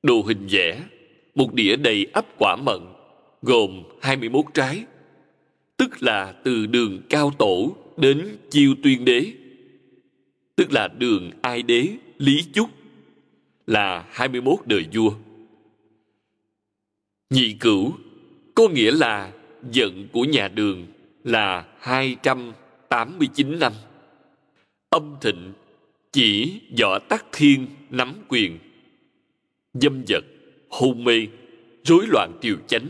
Đồ 0.03 0.21
hình 0.21 0.47
vẽ, 0.51 0.83
một 1.35 1.53
đĩa 1.53 1.75
đầy 1.75 2.07
ấp 2.13 2.25
quả 2.37 2.55
mận, 2.55 2.79
gồm 3.41 3.83
21 4.01 4.45
trái, 4.53 4.83
tức 5.77 6.03
là 6.03 6.41
từ 6.43 6.65
đường 6.65 7.01
cao 7.09 7.31
tổ 7.37 7.75
đến 7.97 8.37
chiêu 8.49 8.75
tuyên 8.83 9.05
đế, 9.05 9.25
tức 10.55 10.71
là 10.71 10.87
đường 10.87 11.31
ai 11.41 11.63
đế, 11.63 11.87
lý 12.17 12.45
chúc, 12.53 12.69
là 13.67 14.05
21 14.11 14.59
đời 14.65 14.85
vua. 14.93 15.13
Nhị 17.29 17.57
cửu, 17.59 17.93
có 18.55 18.67
nghĩa 18.69 18.91
là 18.91 19.31
giận 19.71 20.07
của 20.11 20.23
nhà 20.23 20.47
đường 20.47 20.87
là 21.23 21.65
289 21.79 23.59
năm. 23.59 23.73
Âm 24.89 25.15
thịnh 25.21 25.53
chỉ 26.11 26.61
võ 26.81 26.99
tắc 26.99 27.25
thiên 27.31 27.67
nắm 27.89 28.13
quyền. 28.27 28.59
Dâm 29.73 30.03
vật, 30.07 30.23
hôn 30.69 31.03
mê, 31.03 31.27
rối 31.83 32.05
loạn 32.07 32.31
triều 32.41 32.57
chánh, 32.67 32.87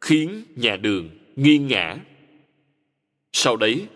khiến 0.00 0.44
nhà 0.56 0.76
đường 0.76 1.10
nghiêng 1.36 1.66
ngã 1.66 1.96
sau 3.36 3.56
đấy, 3.56 3.86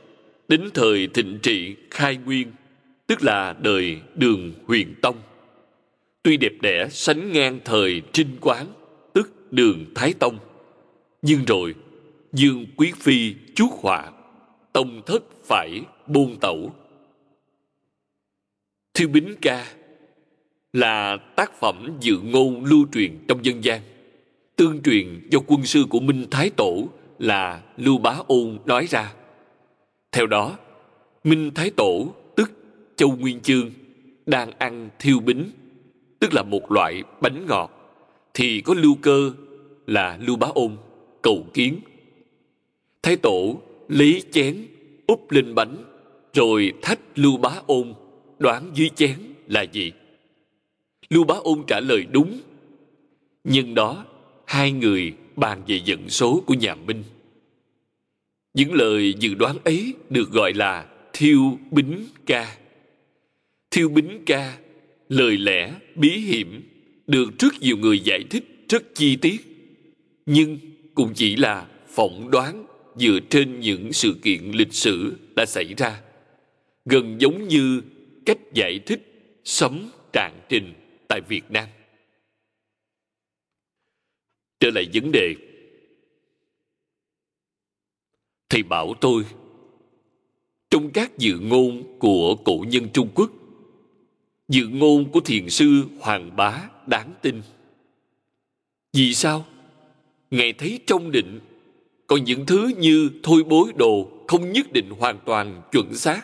đến 0.48 0.68
thời 0.74 1.06
thịnh 1.06 1.38
trị 1.42 1.76
khai 1.90 2.16
nguyên, 2.16 2.52
tức 3.06 3.22
là 3.22 3.54
đời 3.62 3.98
đường 4.14 4.52
huyền 4.66 4.94
tông. 5.02 5.16
Tuy 6.22 6.36
đẹp 6.36 6.52
đẽ 6.60 6.88
sánh 6.90 7.32
ngang 7.32 7.60
thời 7.64 8.02
trinh 8.12 8.36
quán, 8.40 8.66
tức 9.14 9.52
đường 9.52 9.84
thái 9.94 10.12
tông, 10.18 10.38
nhưng 11.22 11.44
rồi 11.44 11.74
dương 12.32 12.66
quý 12.76 12.92
phi 12.97 13.35
chuốt 13.54 13.70
họa 13.82 14.12
tông 14.73 15.02
thất 15.06 15.23
phải 15.44 15.80
buôn 16.06 16.37
tẩu 16.40 16.73
Thiêu 18.99 19.08
Bính 19.08 19.35
Ca 19.42 19.66
là 20.73 21.16
tác 21.37 21.61
phẩm 21.61 21.97
dự 22.00 22.18
ngôn 22.23 22.64
lưu 22.64 22.87
truyền 22.92 23.18
trong 23.28 23.44
dân 23.44 23.64
gian. 23.64 23.80
Tương 24.56 24.82
truyền 24.82 25.28
do 25.30 25.38
quân 25.47 25.62
sư 25.62 25.85
của 25.90 26.00
Minh 26.00 26.26
Thái 26.30 26.50
Tổ 26.50 26.88
là 27.18 27.62
Lưu 27.76 27.99
Bá 27.99 28.16
Ôn 28.26 28.58
nói 28.64 28.87
ra. 28.87 29.14
Theo 30.12 30.26
đó, 30.26 30.58
Minh 31.25 31.50
Thái 31.54 31.70
Tổ 31.70 32.14
tức 32.37 32.50
Châu 32.97 33.16
Nguyên 33.16 33.40
Chương 33.40 33.70
đang 34.26 34.50
ăn 34.58 34.88
thiêu 34.99 35.20
bính, 35.20 35.50
tức 36.18 36.35
là 36.35 36.42
một 36.42 36.73
loại 36.73 37.02
bánh 37.20 37.47
ngọt, 37.47 37.70
thì 38.35 38.61
có 38.61 38.75
lưu 38.75 38.94
cơ 39.02 39.32
là 39.87 40.18
Lưu 40.20 40.37
Bá 40.37 40.49
Ôn 40.54 40.76
cầu 41.23 41.47
kiến 41.54 41.80
thái 43.02 43.16
tổ 43.16 43.62
lấy 43.88 44.22
chén, 44.30 44.66
úp 45.06 45.30
lên 45.30 45.54
bánh, 45.54 45.76
rồi 46.34 46.72
thách 46.82 47.00
lưu 47.14 47.36
bá 47.36 47.60
ôn, 47.66 47.94
đoán 48.38 48.70
dưới 48.74 48.88
chén 48.88 49.18
là 49.46 49.62
gì? 49.62 49.92
Lưu 51.10 51.24
bá 51.24 51.34
ôn 51.34 51.62
trả 51.66 51.80
lời 51.80 52.06
đúng. 52.10 52.40
Nhưng 53.44 53.74
đó, 53.74 54.04
hai 54.46 54.72
người 54.72 55.12
bàn 55.36 55.62
về 55.66 55.80
dẫn 55.84 56.08
số 56.08 56.42
của 56.46 56.54
nhà 56.54 56.74
minh. 56.74 57.04
Những 58.54 58.72
lời 58.72 59.14
dự 59.18 59.34
đoán 59.34 59.56
ấy 59.64 59.94
được 60.10 60.30
gọi 60.30 60.52
là 60.54 60.86
thiêu 61.12 61.58
bính 61.70 62.06
ca. 62.26 62.56
Thiêu 63.70 63.88
bính 63.88 64.22
ca, 64.26 64.58
lời 65.08 65.38
lẽ 65.38 65.74
bí 65.94 66.10
hiểm, 66.10 66.62
được 67.06 67.38
rất 67.38 67.60
nhiều 67.60 67.76
người 67.76 68.00
giải 68.00 68.24
thích 68.30 68.64
rất 68.68 68.94
chi 68.94 69.16
tiết, 69.16 69.36
nhưng 70.26 70.58
cũng 70.94 71.12
chỉ 71.14 71.36
là 71.36 71.66
phỏng 71.88 72.30
đoán 72.30 72.64
dựa 72.98 73.18
trên 73.30 73.60
những 73.60 73.92
sự 73.92 74.16
kiện 74.22 74.50
lịch 74.54 74.72
sử 74.72 75.16
đã 75.36 75.46
xảy 75.46 75.74
ra, 75.76 76.02
gần 76.84 77.16
giống 77.20 77.48
như 77.48 77.82
cách 78.26 78.38
giải 78.54 78.80
thích 78.86 79.02
sấm 79.44 79.90
trạng 80.12 80.40
trình 80.48 80.74
tại 81.08 81.20
việt 81.28 81.50
nam. 81.50 81.68
Trở 84.60 84.70
lại 84.70 84.88
vấn 84.94 85.12
đề. 85.12 85.34
Thầy 88.48 88.62
bảo 88.62 88.94
tôi, 89.00 89.24
trong 90.70 90.90
các 90.90 91.18
dự 91.18 91.38
ngôn 91.38 91.98
của 91.98 92.36
cổ 92.44 92.64
nhân 92.68 92.88
trung 92.92 93.08
quốc, 93.14 93.30
dự 94.48 94.68
ngôn 94.68 95.12
của 95.12 95.20
thiền 95.20 95.50
sư 95.50 95.84
hoàng 96.00 96.36
bá 96.36 96.68
đáng 96.86 97.12
tin. 97.22 97.42
Vì 98.92 99.14
sao? 99.14 99.46
Ngài 100.30 100.52
thấy 100.52 100.80
trong 100.86 101.10
định 101.10 101.40
còn 102.08 102.24
những 102.24 102.46
thứ 102.46 102.70
như 102.78 103.10
thôi 103.22 103.42
bối 103.48 103.72
đồ 103.76 104.08
không 104.28 104.52
nhất 104.52 104.72
định 104.72 104.90
hoàn 104.98 105.18
toàn 105.24 105.62
chuẩn 105.72 105.94
xác. 105.94 106.22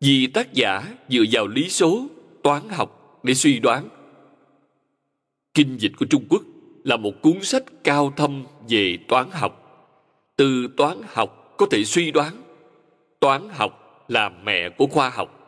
Vì 0.00 0.26
tác 0.26 0.52
giả 0.52 0.94
dựa 1.08 1.24
vào 1.30 1.46
lý 1.46 1.68
số, 1.68 2.06
toán 2.42 2.68
học 2.68 3.20
để 3.22 3.34
suy 3.34 3.58
đoán. 3.58 3.88
Kinh 5.54 5.76
dịch 5.80 5.92
của 5.98 6.06
trung 6.06 6.24
quốc 6.28 6.42
là 6.84 6.96
một 6.96 7.12
cuốn 7.22 7.42
sách 7.42 7.62
cao 7.84 8.12
thâm 8.16 8.44
về 8.68 8.98
toán 9.08 9.30
học. 9.30 9.60
Từ 10.36 10.68
toán 10.76 10.98
học 11.06 11.54
có 11.58 11.66
thể 11.70 11.84
suy 11.84 12.10
đoán, 12.10 12.42
toán 13.20 13.48
học 13.50 14.04
là 14.08 14.28
mẹ 14.28 14.68
của 14.68 14.86
khoa 14.86 15.10
học. 15.10 15.40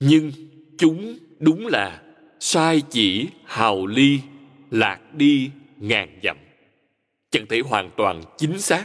Nhưng 0.00 0.32
chúng 0.78 1.18
đúng 1.38 1.66
là 1.66 2.02
sai 2.40 2.82
chỉ, 2.90 3.26
hào 3.44 3.86
ly, 3.86 4.20
lạc 4.70 5.14
đi, 5.14 5.50
ngàn 5.78 6.20
dặm 6.22 6.36
chẳng 7.32 7.46
thể 7.48 7.60
hoàn 7.60 7.90
toàn 7.96 8.22
chính 8.38 8.60
xác. 8.60 8.84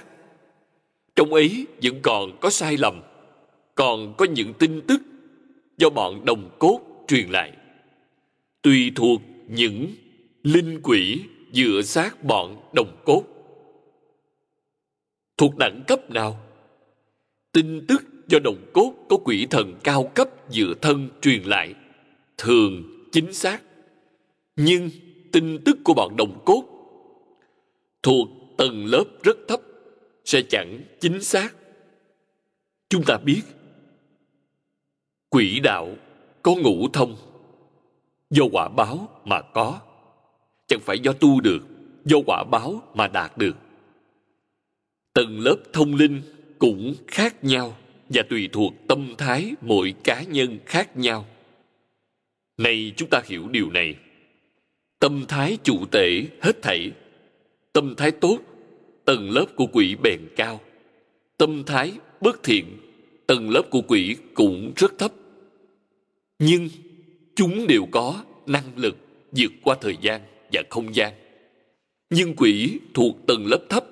Trong 1.15 1.33
ấy 1.33 1.67
vẫn 1.83 2.01
còn 2.01 2.37
có 2.41 2.49
sai 2.49 2.77
lầm, 2.77 3.01
còn 3.75 4.13
có 4.17 4.25
những 4.25 4.53
tin 4.53 4.81
tức 4.87 5.01
do 5.77 5.89
bọn 5.89 6.25
đồng 6.25 6.49
cốt 6.59 6.81
truyền 7.07 7.29
lại. 7.29 7.51
Tùy 8.61 8.91
thuộc 8.95 9.21
những 9.47 9.87
linh 10.43 10.79
quỷ 10.83 11.21
dựa 11.53 11.81
sát 11.83 12.23
bọn 12.23 12.69
đồng 12.73 12.97
cốt. 13.05 13.23
Thuộc 15.37 15.57
đẳng 15.57 15.83
cấp 15.87 16.11
nào? 16.11 16.39
Tin 17.51 17.85
tức 17.87 18.03
do 18.27 18.39
đồng 18.39 18.71
cốt 18.73 18.93
có 19.09 19.17
quỷ 19.17 19.47
thần 19.49 19.73
cao 19.83 20.11
cấp 20.15 20.29
dựa 20.49 20.73
thân 20.81 21.09
truyền 21.21 21.43
lại, 21.43 21.73
thường 22.37 22.83
chính 23.11 23.33
xác. 23.33 23.61
Nhưng 24.55 24.89
tin 25.31 25.63
tức 25.65 25.77
của 25.83 25.93
bọn 25.93 26.15
đồng 26.17 26.41
cốt 26.45 26.63
thuộc 28.03 28.29
tầng 28.57 28.85
lớp 28.85 29.03
rất 29.23 29.37
thấp, 29.47 29.61
sẽ 30.25 30.41
chẳng 30.49 30.83
chính 30.99 31.23
xác. 31.23 31.55
Chúng 32.89 33.03
ta 33.03 33.17
biết, 33.17 33.41
quỷ 35.29 35.59
đạo 35.59 35.95
có 36.43 36.55
ngũ 36.55 36.87
thông, 36.93 37.15
do 38.29 38.43
quả 38.51 38.69
báo 38.69 39.21
mà 39.25 39.41
có. 39.41 39.79
Chẳng 40.67 40.79
phải 40.79 40.99
do 40.99 41.13
tu 41.13 41.41
được, 41.41 41.63
do 42.05 42.17
quả 42.25 42.43
báo 42.51 42.81
mà 42.93 43.07
đạt 43.07 43.37
được. 43.37 43.55
Tầng 45.13 45.39
lớp 45.39 45.55
thông 45.73 45.95
linh 45.95 46.21
cũng 46.59 46.95
khác 47.07 47.43
nhau 47.43 47.77
và 48.09 48.23
tùy 48.29 48.49
thuộc 48.51 48.73
tâm 48.87 49.15
thái 49.17 49.53
mỗi 49.61 49.93
cá 50.03 50.23
nhân 50.23 50.59
khác 50.65 50.97
nhau. 50.97 51.25
Nay 52.57 52.93
chúng 52.97 53.09
ta 53.09 53.21
hiểu 53.25 53.47
điều 53.47 53.69
này. 53.71 53.95
Tâm 54.99 55.25
thái 55.27 55.57
chủ 55.63 55.85
tể 55.91 56.23
hết 56.41 56.61
thảy 56.61 56.91
tâm 57.77 57.95
thái 57.95 58.11
tốt, 58.11 58.39
tầng 59.05 59.31
lớp 59.31 59.45
của 59.55 59.67
quỷ 59.73 59.95
bền 60.03 60.19
cao. 60.35 60.61
Tâm 61.37 61.63
thái 61.63 61.91
bất 62.21 62.43
thiện, 62.43 62.65
tầng 63.27 63.49
lớp 63.49 63.61
của 63.69 63.81
quỷ 63.81 64.15
cũng 64.33 64.73
rất 64.75 64.97
thấp. 64.97 65.11
Nhưng 66.39 66.69
chúng 67.35 67.67
đều 67.67 67.85
có 67.91 68.23
năng 68.45 68.77
lực 68.77 68.97
vượt 69.31 69.51
qua 69.63 69.77
thời 69.81 69.97
gian 70.01 70.21
và 70.51 70.63
không 70.69 70.95
gian. 70.95 71.13
Nhưng 72.09 72.35
quỷ 72.35 72.79
thuộc 72.93 73.15
tầng 73.27 73.45
lớp 73.45 73.65
thấp 73.69 73.85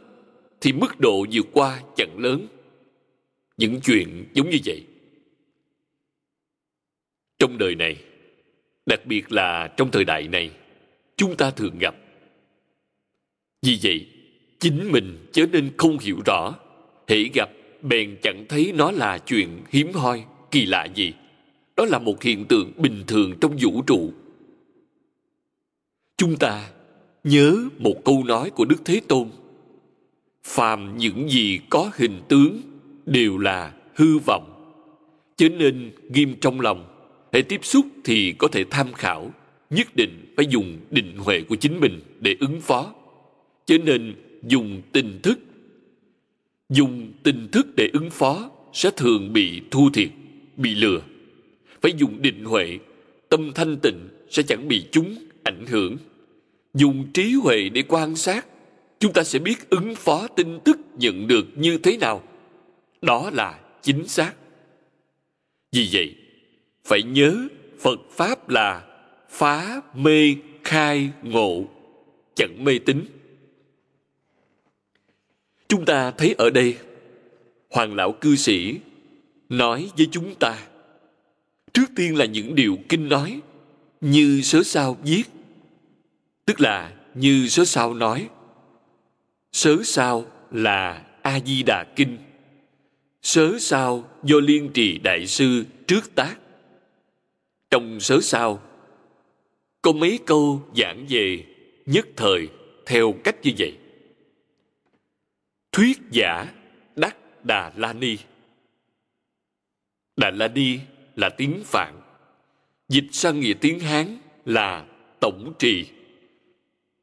thì 0.62 0.74
mức 0.74 1.00
độ 1.00 1.26
vượt 1.32 1.48
qua 1.54 1.82
chẳng 1.96 2.20
lớn. 2.20 2.48
Những 3.58 3.80
chuyện 3.84 4.26
giống 4.34 4.50
như 4.50 4.58
vậy. 4.66 4.86
Trong 7.40 7.58
đời 7.58 7.76
này, 7.76 7.98
đặc 8.86 9.06
biệt 9.06 9.32
là 9.32 9.74
trong 9.78 9.92
thời 9.92 10.06
đại 10.06 10.28
này, 10.28 10.52
chúng 11.18 11.38
ta 11.38 11.52
thường 11.52 11.78
gặp 11.80 11.96
vì 13.62 13.80
vậy, 13.84 14.08
chính 14.60 14.92
mình 14.92 15.28
trở 15.32 15.46
nên 15.52 15.72
không 15.78 16.00
hiểu 16.00 16.18
rõ. 16.26 16.54
Hễ 17.08 17.24
gặp, 17.34 17.50
bèn 17.82 18.18
chẳng 18.22 18.46
thấy 18.50 18.74
nó 18.76 18.92
là 18.92 19.18
chuyện 19.18 19.48
hiếm 19.70 19.94
hoi, 19.94 20.24
kỳ 20.52 20.66
lạ 20.66 20.86
gì. 20.96 21.14
Đó 21.76 21.86
là 21.86 22.00
một 22.00 22.24
hiện 22.24 22.46
tượng 22.46 22.72
bình 22.78 23.04
thường 23.08 23.34
trong 23.42 23.58
vũ 23.62 23.82
trụ. 23.82 24.14
Chúng 26.18 26.38
ta 26.38 26.70
nhớ 27.24 27.58
một 27.78 27.96
câu 28.06 28.24
nói 28.24 28.50
của 28.50 28.66
đức 28.66 28.82
thế 28.86 29.02
tôn. 29.08 29.30
Phàm 30.44 30.98
những 30.98 31.30
gì 31.30 31.60
có 31.70 31.92
hình 31.96 32.22
tướng 32.28 32.62
đều 33.06 33.38
là 33.38 33.74
hư 33.96 34.20
vọng. 34.20 34.52
Cho 35.38 35.50
nên 35.50 35.92
nghiêm 36.10 36.36
trong 36.42 36.62
lòng. 36.62 36.86
Hãy 37.34 37.42
tiếp 37.42 37.60
xúc 37.64 37.86
thì 38.04 38.34
có 38.38 38.48
thể 38.48 38.64
tham 38.70 38.94
khảo, 38.94 39.32
nhất 39.70 39.96
định 39.96 40.34
phải 40.38 40.46
dùng 40.50 40.78
định 40.92 41.18
huệ 41.18 41.42
của 41.42 41.56
chính 41.56 41.80
mình 41.80 42.02
để 42.20 42.36
ứng 42.40 42.62
phó 42.62 42.94
cho 43.66 43.76
nên 43.84 44.16
dùng 44.44 44.82
tình 44.92 45.20
thức. 45.24 45.40
Dùng 46.70 47.14
tình 47.24 47.48
thức 47.52 47.68
để 47.76 47.90
ứng 47.94 48.10
phó 48.10 48.52
sẽ 48.74 48.92
thường 48.98 49.34
bị 49.34 49.62
thu 49.72 49.90
thiệt, 49.94 50.10
bị 50.58 50.76
lừa. 50.76 51.02
Phải 51.82 51.94
dùng 51.98 52.22
định 52.22 52.46
huệ, 52.46 52.80
tâm 53.30 53.52
thanh 53.56 53.78
tịnh 53.78 54.10
sẽ 54.30 54.44
chẳng 54.44 54.68
bị 54.68 54.86
chúng 54.92 55.16
ảnh 55.44 55.66
hưởng. 55.68 55.98
Dùng 56.74 57.08
trí 57.14 57.34
huệ 57.34 57.70
để 57.70 57.84
quan 57.88 58.16
sát, 58.16 58.48
chúng 59.00 59.14
ta 59.14 59.24
sẽ 59.24 59.40
biết 59.40 59.70
ứng 59.70 59.96
phó 59.96 60.28
tin 60.28 60.60
tức 60.66 60.78
nhận 60.98 61.28
được 61.28 61.46
như 61.56 61.78
thế 61.78 61.98
nào. 61.98 62.24
Đó 63.02 63.30
là 63.34 63.60
chính 63.82 64.08
xác. 64.08 64.34
Vì 65.72 65.90
vậy, 65.92 66.16
phải 66.86 67.04
nhớ 67.04 67.48
phật 67.80 68.00
pháp 68.12 68.50
là 68.50 68.84
phá 69.30 69.82
mê 69.96 70.36
khai 70.64 71.10
ngộ, 71.24 71.66
chẳng 72.36 72.64
mê 72.64 72.80
tín 72.80 73.06
chúng 75.68 75.86
ta 75.86 76.12
thấy 76.12 76.36
ở 76.38 76.50
đây, 76.50 76.78
hoàng 77.70 77.96
lão 77.96 78.12
cư 78.12 78.36
sĩ 78.36 78.80
nói 79.50 79.90
với 79.98 80.08
chúng 80.12 80.36
ta, 80.36 80.58
trước 81.74 81.86
tiên 81.96 82.18
là 82.18 82.26
những 82.26 82.56
điều 82.56 82.78
kinh 82.90 83.10
nói, 83.10 83.40
như 84.02 84.42
sớ 84.42 84.64
sao 84.64 84.98
viết. 85.04 85.24
Tức 86.46 86.62
là 86.62 86.94
như 87.14 87.48
sớ 87.48 87.66
sao 87.66 87.94
nói, 87.94 88.30
sớ 89.52 89.78
sao 89.84 90.26
là 90.52 91.06
a 91.22 91.40
di 91.46 91.64
đà 91.64 91.84
kinh, 91.96 92.18
sớ 93.22 93.60
sao 93.60 94.10
do 94.24 94.40
liên 94.40 94.70
trì 94.74 94.98
đại 94.98 95.28
sư 95.28 95.66
trước 95.88 96.16
tác. 96.16 96.36
Trong 97.70 98.00
sớ 98.00 98.22
sao, 98.22 98.62
có 99.82 99.92
mấy 99.92 100.20
câu 100.26 100.62
giảng 100.78 101.06
về 101.10 101.46
nhất 101.86 102.08
thời 102.16 102.48
theo 102.86 103.14
cách 103.24 103.36
như 103.44 103.52
vậy 103.58 103.78
thuyết 105.76 106.00
giả 106.12 106.54
đắc 106.96 107.18
đà 107.44 107.72
la 107.76 107.94
ni. 107.94 108.18
Đà 110.18 110.32
la 110.32 110.48
ni 110.48 110.80
là 111.16 111.30
tiếng 111.30 111.62
phạn. 111.66 112.02
Dịch 112.90 113.08
sang 113.12 113.40
nghĩa 113.40 113.54
tiếng 113.62 113.80
hán 113.80 114.18
là 114.46 114.86
tổng 115.20 115.54
trì. 115.60 115.86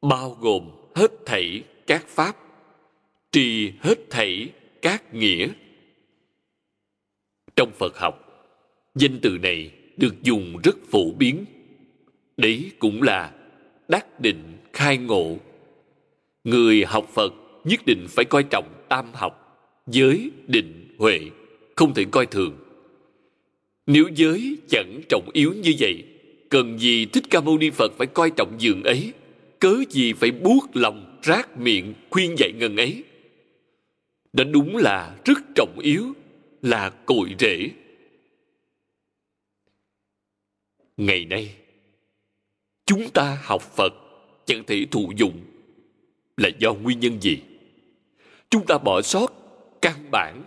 Bao 0.03 0.37
gồm 0.41 0.71
hết 0.95 1.11
thảy 1.27 1.63
các 1.87 2.07
pháp, 2.09 2.37
trì 3.33 3.73
hết 3.81 3.99
thảy 4.11 4.53
các 4.83 5.15
nghĩa. 5.15 5.49
Trong 7.57 7.73
phật 7.79 7.99
học, 7.99 8.15
danh 8.95 9.19
từ 9.23 9.39
này 9.43 9.71
được 9.97 10.23
dùng 10.23 10.61
rất 10.65 10.77
phổ 10.91 11.13
biến. 11.19 11.45
Đấy 12.37 12.73
cũng 12.79 13.03
là 13.03 13.35
đắc 13.89 14.21
định 14.21 14.59
khai 14.73 14.99
ngộ. 14.99 15.37
Người 16.45 16.85
học 16.85 17.09
phật 17.15 17.35
nhất 17.65 17.81
định 17.87 18.07
phải 18.09 18.25
coi 18.25 18.43
trọng 18.43 18.85
tam 18.89 19.07
học, 19.15 19.59
giới, 19.87 20.31
định, 20.47 20.95
huệ, 20.99 21.21
không 21.77 21.95
thể 21.95 22.05
coi 22.11 22.27
thường. 22.27 22.57
Nếu 23.87 24.09
giới 24.15 24.57
chẳng 24.69 25.01
trọng 25.09 25.29
yếu 25.33 25.55
như 25.55 25.73
vậy, 25.79 26.05
cần 26.51 26.79
gì 26.79 27.07
thích 27.07 27.25
ca 27.31 27.41
mâu 27.41 27.59
ni 27.59 27.71
phật 27.71 27.93
phải 27.99 28.07
coi 28.07 28.31
trọng 28.31 28.57
giường 28.59 28.83
ấy? 28.83 29.13
Cớ 29.59 29.77
gì 29.91 30.13
phải 30.13 30.31
buốt 30.31 30.61
lòng 30.75 31.19
rác 31.23 31.59
miệng 31.59 31.95
khuyên 32.11 32.35
dạy 32.39 32.53
ngần 32.53 32.77
ấy? 32.77 33.05
Đã 34.33 34.45
đúng 34.45 34.77
là 34.77 35.17
rất 35.25 35.39
trọng 35.55 35.79
yếu, 35.83 36.13
là 36.63 36.91
cội 36.91 37.35
rễ. 37.39 37.71
Ngày 40.97 41.25
nay, 41.25 41.55
chúng 42.87 43.11
ta 43.11 43.39
học 43.43 43.63
phật 43.63 43.95
chẳng 44.47 44.65
thể 44.67 44.87
thụ 44.91 45.13
dụng. 45.17 45.41
Là 46.37 46.51
do 46.59 46.73
nguyên 46.75 47.01
nhân 47.01 47.21
gì? 47.21 47.39
Chúng 48.53 48.67
ta 48.67 48.79
bỏ 48.79 49.03
sót 49.03 49.33
căn 49.83 50.11
bản. 50.11 50.45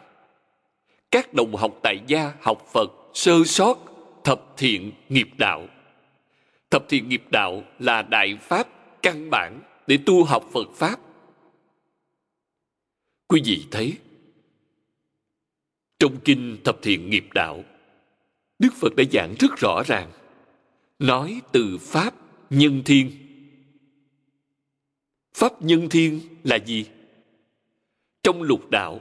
Các 1.12 1.34
đồng 1.34 1.56
học 1.56 1.80
tại 1.84 2.00
gia 2.08 2.34
học 2.42 2.68
phật 2.74 2.92
sơ 3.14 3.44
sót 3.46 3.78
thập 4.24 4.42
thiện 4.58 4.92
nghiệp 5.10 5.30
đạo. 5.38 5.68
Thập 6.70 6.90
thiện 6.90 7.10
nghiệp 7.10 7.24
đạo 7.32 7.64
là 7.80 8.02
đại 8.02 8.38
pháp 8.42 8.68
căn 9.02 9.30
bản 9.30 9.62
để 9.88 10.00
tu 10.06 10.24
học 10.24 10.46
phật 10.54 10.68
pháp. 10.76 11.00
Quý 13.28 13.42
vị 13.46 13.66
thấy, 13.72 13.94
trong 16.00 16.18
kinh 16.26 16.58
thập 16.64 16.78
thiện 16.82 17.10
nghiệp 17.10 17.26
đạo, 17.34 17.64
đức 18.60 18.74
phật 18.74 18.96
đã 18.96 19.04
giảng 19.12 19.36
rất 19.40 19.52
rõ 19.58 19.84
ràng, 19.86 20.12
nói 21.00 21.42
từ 21.52 21.78
pháp 21.82 22.14
nhân 22.50 22.82
thiên. 22.86 23.12
Pháp 25.34 25.62
nhân 25.62 25.90
thiên 25.90 26.22
là 26.44 26.56
gì? 26.56 26.86
Trong 28.26 28.42
lục 28.42 28.70
đạo. 28.70 29.00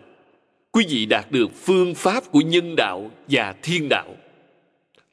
Quý 0.73 0.85
vị 0.89 1.07
đạt 1.07 1.33
được 1.33 1.51
phương 1.55 1.95
pháp 1.95 2.31
của 2.31 2.41
nhân 2.41 2.77
đạo 2.77 3.11
và 3.29 3.55
thiên 3.63 3.89
đạo. 3.89 4.17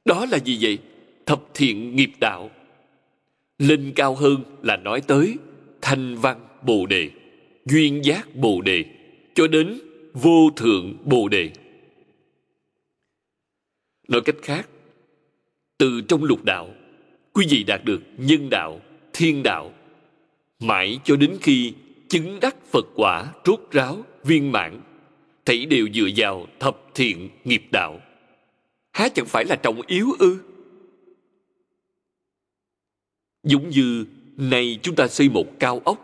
Đó 0.05 0.25
là 0.31 0.37
gì 0.37 0.57
vậy? 0.61 0.77
Thập 1.25 1.41
thiện 1.53 1.95
nghiệp 1.95 2.11
đạo. 2.19 2.49
Lên 3.57 3.93
cao 3.95 4.15
hơn 4.15 4.43
là 4.63 4.77
nói 4.77 5.01
tới 5.01 5.35
thanh 5.81 6.15
văn 6.15 6.39
bồ 6.61 6.85
đề, 6.85 7.09
duyên 7.65 8.05
giác 8.05 8.35
bồ 8.35 8.61
đề, 8.61 8.85
cho 9.35 9.47
đến 9.47 9.81
vô 10.13 10.49
thượng 10.55 10.97
bồ 11.05 11.27
đề. 11.27 11.49
Nói 14.07 14.21
cách 14.21 14.35
khác, 14.41 14.69
từ 15.77 16.01
trong 16.01 16.23
lục 16.23 16.43
đạo, 16.43 16.69
quý 17.33 17.45
vị 17.49 17.63
đạt 17.63 17.85
được 17.85 18.01
nhân 18.17 18.49
đạo, 18.49 18.81
thiên 19.13 19.43
đạo. 19.43 19.71
Mãi 20.59 20.99
cho 21.03 21.15
đến 21.15 21.37
khi 21.41 21.73
chứng 22.11 22.39
đắc 22.39 22.55
phật 22.65 22.85
quả, 22.95 23.33
rốt 23.45 23.59
ráo, 23.71 24.05
viên 24.23 24.51
mãn. 24.51 24.81
Thảy 25.45 25.65
đều 25.65 25.87
dựa 25.93 26.07
vào 26.15 26.47
thập 26.59 26.77
thiện 26.93 27.29
nghiệp 27.43 27.63
đạo. 27.71 27.99
Há 28.91 29.09
chẳng 29.09 29.25
phải 29.25 29.45
là 29.45 29.55
trọng 29.55 29.81
yếu 29.87 30.07
ư? 30.19 30.37
Giống 33.43 33.69
như 33.69 34.05
này 34.37 34.79
chúng 34.83 34.95
ta 34.95 35.07
xây 35.07 35.29
một 35.29 35.45
cao 35.59 35.81
ốc. 35.85 35.97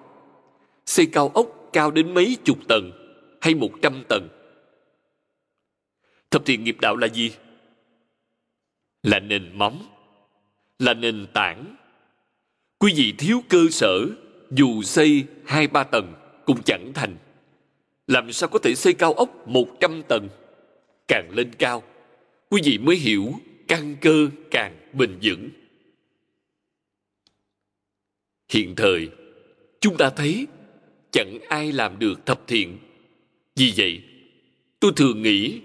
Xây 0.85 1.05
cao 1.05 1.31
ốc 1.33 1.69
cao 1.73 1.91
đến 1.91 2.13
mấy 2.13 2.37
chục 2.43 2.57
tầng 2.67 2.91
hay 3.41 3.55
một 3.55 3.71
trăm 3.81 4.03
tầng? 4.09 4.29
Thập 6.31 6.45
thiện 6.45 6.63
nghiệp 6.63 6.77
đạo 6.81 6.95
là 6.97 7.07
gì? 7.07 7.31
Là 9.03 9.19
nền 9.19 9.57
móng, 9.57 9.85
là 10.79 10.93
nền 10.93 11.27
tảng. 11.33 11.75
Quý 12.79 12.93
vị 12.95 13.13
thiếu 13.17 13.43
cơ 13.49 13.65
sở 13.71 14.07
dù 14.51 14.81
xây 14.81 15.25
hai 15.45 15.67
ba 15.67 15.83
tầng 15.83 16.13
cũng 16.45 16.63
chẳng 16.65 16.91
thành. 16.93 17.17
Làm 18.07 18.31
sao 18.31 18.49
có 18.49 18.59
thể 18.59 18.75
xây 18.75 18.93
cao 18.93 19.13
ốc 19.13 19.47
một 19.47 19.67
trăm 19.79 20.03
tầng? 20.07 20.29
Càng 21.07 21.29
lên 21.31 21.51
cao, 21.59 21.83
quý 22.49 22.61
vị 22.63 22.77
mới 22.77 22.95
hiểu 22.95 23.33
căn 23.67 23.95
cơ 24.01 24.29
càng 24.51 24.77
bền 24.93 25.19
vững. 25.21 25.49
Hiện 28.49 28.75
thời, 28.75 29.09
chúng 29.79 29.97
ta 29.97 30.09
thấy 30.09 30.47
chẳng 31.11 31.39
ai 31.49 31.71
làm 31.71 31.99
được 31.99 32.25
thập 32.25 32.47
thiện. 32.47 32.77
Vì 33.55 33.73
vậy, 33.77 34.01
tôi 34.79 34.91
thường 34.95 35.21
nghĩ, 35.21 35.61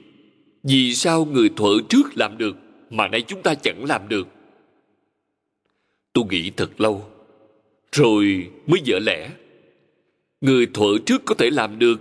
vì 0.62 0.94
sao 0.94 1.24
người 1.24 1.50
thuở 1.56 1.78
trước 1.88 2.02
làm 2.14 2.38
được 2.38 2.56
mà 2.90 3.08
nay 3.08 3.22
chúng 3.22 3.42
ta 3.42 3.54
chẳng 3.54 3.84
làm 3.84 4.08
được? 4.08 4.28
Tôi 6.12 6.24
nghĩ 6.30 6.50
thật 6.56 6.80
lâu 6.80 7.11
rồi 7.92 8.50
mới 8.66 8.80
dở 8.84 8.98
lẽ. 8.98 9.30
Người 10.40 10.66
thuở 10.74 10.98
trước 11.06 11.22
có 11.24 11.34
thể 11.34 11.50
làm 11.50 11.78
được 11.78 12.00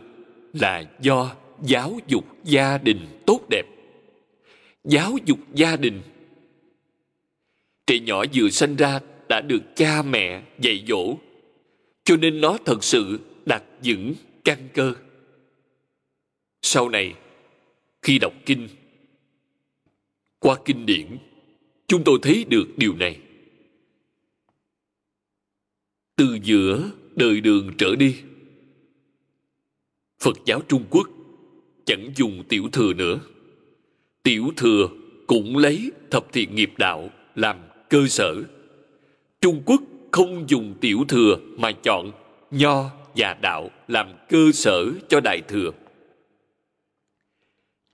là 0.54 0.84
do 1.02 1.36
giáo 1.64 2.00
dục 2.08 2.26
gia 2.44 2.78
đình 2.78 3.00
tốt 3.26 3.42
đẹp. 3.50 3.66
Giáo 4.84 5.18
dục 5.26 5.40
gia 5.54 5.76
đình. 5.76 6.02
Trẻ 7.88 8.00
nhỏ 8.00 8.24
vừa 8.34 8.50
sinh 8.50 8.76
ra 8.76 9.00
đã 9.30 9.42
được 9.42 9.76
cha 9.76 10.02
mẹ 10.02 10.42
dạy 10.60 10.84
dỗ, 10.88 11.18
cho 12.04 12.18
nên 12.18 12.42
nó 12.42 12.58
thật 12.66 12.84
sự 12.84 13.20
đặt 13.46 13.64
vững 13.84 14.14
căn 14.44 14.58
cơ. 14.74 14.94
Sau 16.62 16.90
này, 16.90 17.14
khi 18.02 18.20
đọc 18.20 18.34
kinh, 18.46 18.68
qua 20.40 20.58
kinh 20.66 20.86
điển, 20.86 21.18
chúng 21.88 22.04
tôi 22.04 22.20
thấy 22.22 22.46
được 22.50 22.68
điều 22.78 22.96
này 22.96 23.18
từ 26.22 26.38
giữa 26.44 26.90
đời 27.16 27.42
đường 27.42 27.72
trở 27.78 27.96
đi. 27.96 28.16
Phật 30.20 30.38
giáo 30.46 30.62
trung 30.68 30.84
quốc 30.90 31.08
chẳng 31.86 32.12
dùng 32.16 32.44
tiểu 32.50 32.70
thừa 32.72 32.94
nữa. 32.94 33.20
Tiểu 34.24 34.52
thừa 34.58 34.90
cũng 35.28 35.58
lấy 35.58 35.92
thập 36.12 36.34
thiện 36.34 36.56
nghiệp 36.56 36.72
đạo 36.78 37.10
làm 37.36 37.58
cơ 37.90 38.08
sở. 38.08 38.36
Trung 39.42 39.62
quốc 39.66 39.82
không 40.12 40.50
dùng 40.50 40.76
tiểu 40.82 41.06
thừa 41.08 41.38
mà 41.58 41.72
chọn 41.72 42.12
nho 42.52 42.90
và 43.16 43.34
đạo 43.42 43.72
làm 43.88 44.08
cơ 44.30 44.52
sở 44.54 44.86
cho 45.10 45.20
đại 45.20 45.42
thừa. 45.48 45.72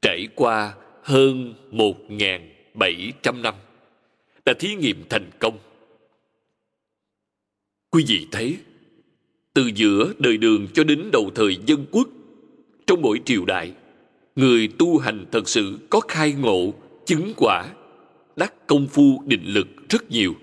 Trải 0.01 0.27
qua 0.35 0.73
hơn 1.03 1.53
một 1.71 1.97
bảy 2.73 3.11
trăm 3.21 3.41
năm, 3.41 3.53
đã 4.45 4.53
thí 4.59 4.75
nghiệm 4.75 5.03
thành 5.09 5.29
công 5.39 5.57
quý 7.89 8.05
vị 8.07 8.27
thấy, 8.31 8.57
từ 9.53 9.71
giữa 9.75 10.13
đời 10.19 10.37
đường 10.37 10.67
cho 10.73 10.83
đến 10.83 11.09
đầu 11.13 11.31
thời 11.35 11.57
dân 11.65 11.85
quốc, 11.91 12.09
trong 12.87 13.01
mỗi 13.01 13.21
triều 13.25 13.45
đại, 13.45 13.73
người 14.35 14.67
tu 14.67 14.97
hành 14.97 15.25
thật 15.31 15.49
sự 15.49 15.77
có 15.89 15.99
khai 15.99 16.33
ngộ, 16.33 16.73
chứng 17.05 17.33
quả, 17.37 17.73
đắc 18.35 18.67
công 18.67 18.87
phu 18.87 19.23
định 19.25 19.43
lực 19.45 19.67
rất 19.89 20.11
nhiều. 20.11 20.33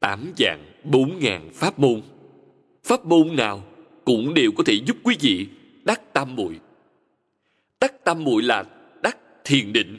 Tám 0.00 0.32
dạng 0.38 0.64
bốn 0.84 1.18
ngàn 1.18 1.50
pháp 1.52 1.78
môn. 1.78 2.02
Pháp 2.84 3.04
môn 3.04 3.36
nào 3.36 3.64
cũng 4.04 4.34
đều 4.34 4.52
có 4.56 4.64
thể 4.64 4.74
giúp 4.86 4.96
quý 5.02 5.16
vị 5.20 5.46
đắc 5.84 6.12
tam 6.12 6.36
muội. 6.36 6.60
Đắc 7.80 8.04
tam 8.04 8.24
muội 8.24 8.42
là 8.42 8.64
đắc 9.02 9.18
thiền 9.44 9.72
định. 9.72 9.98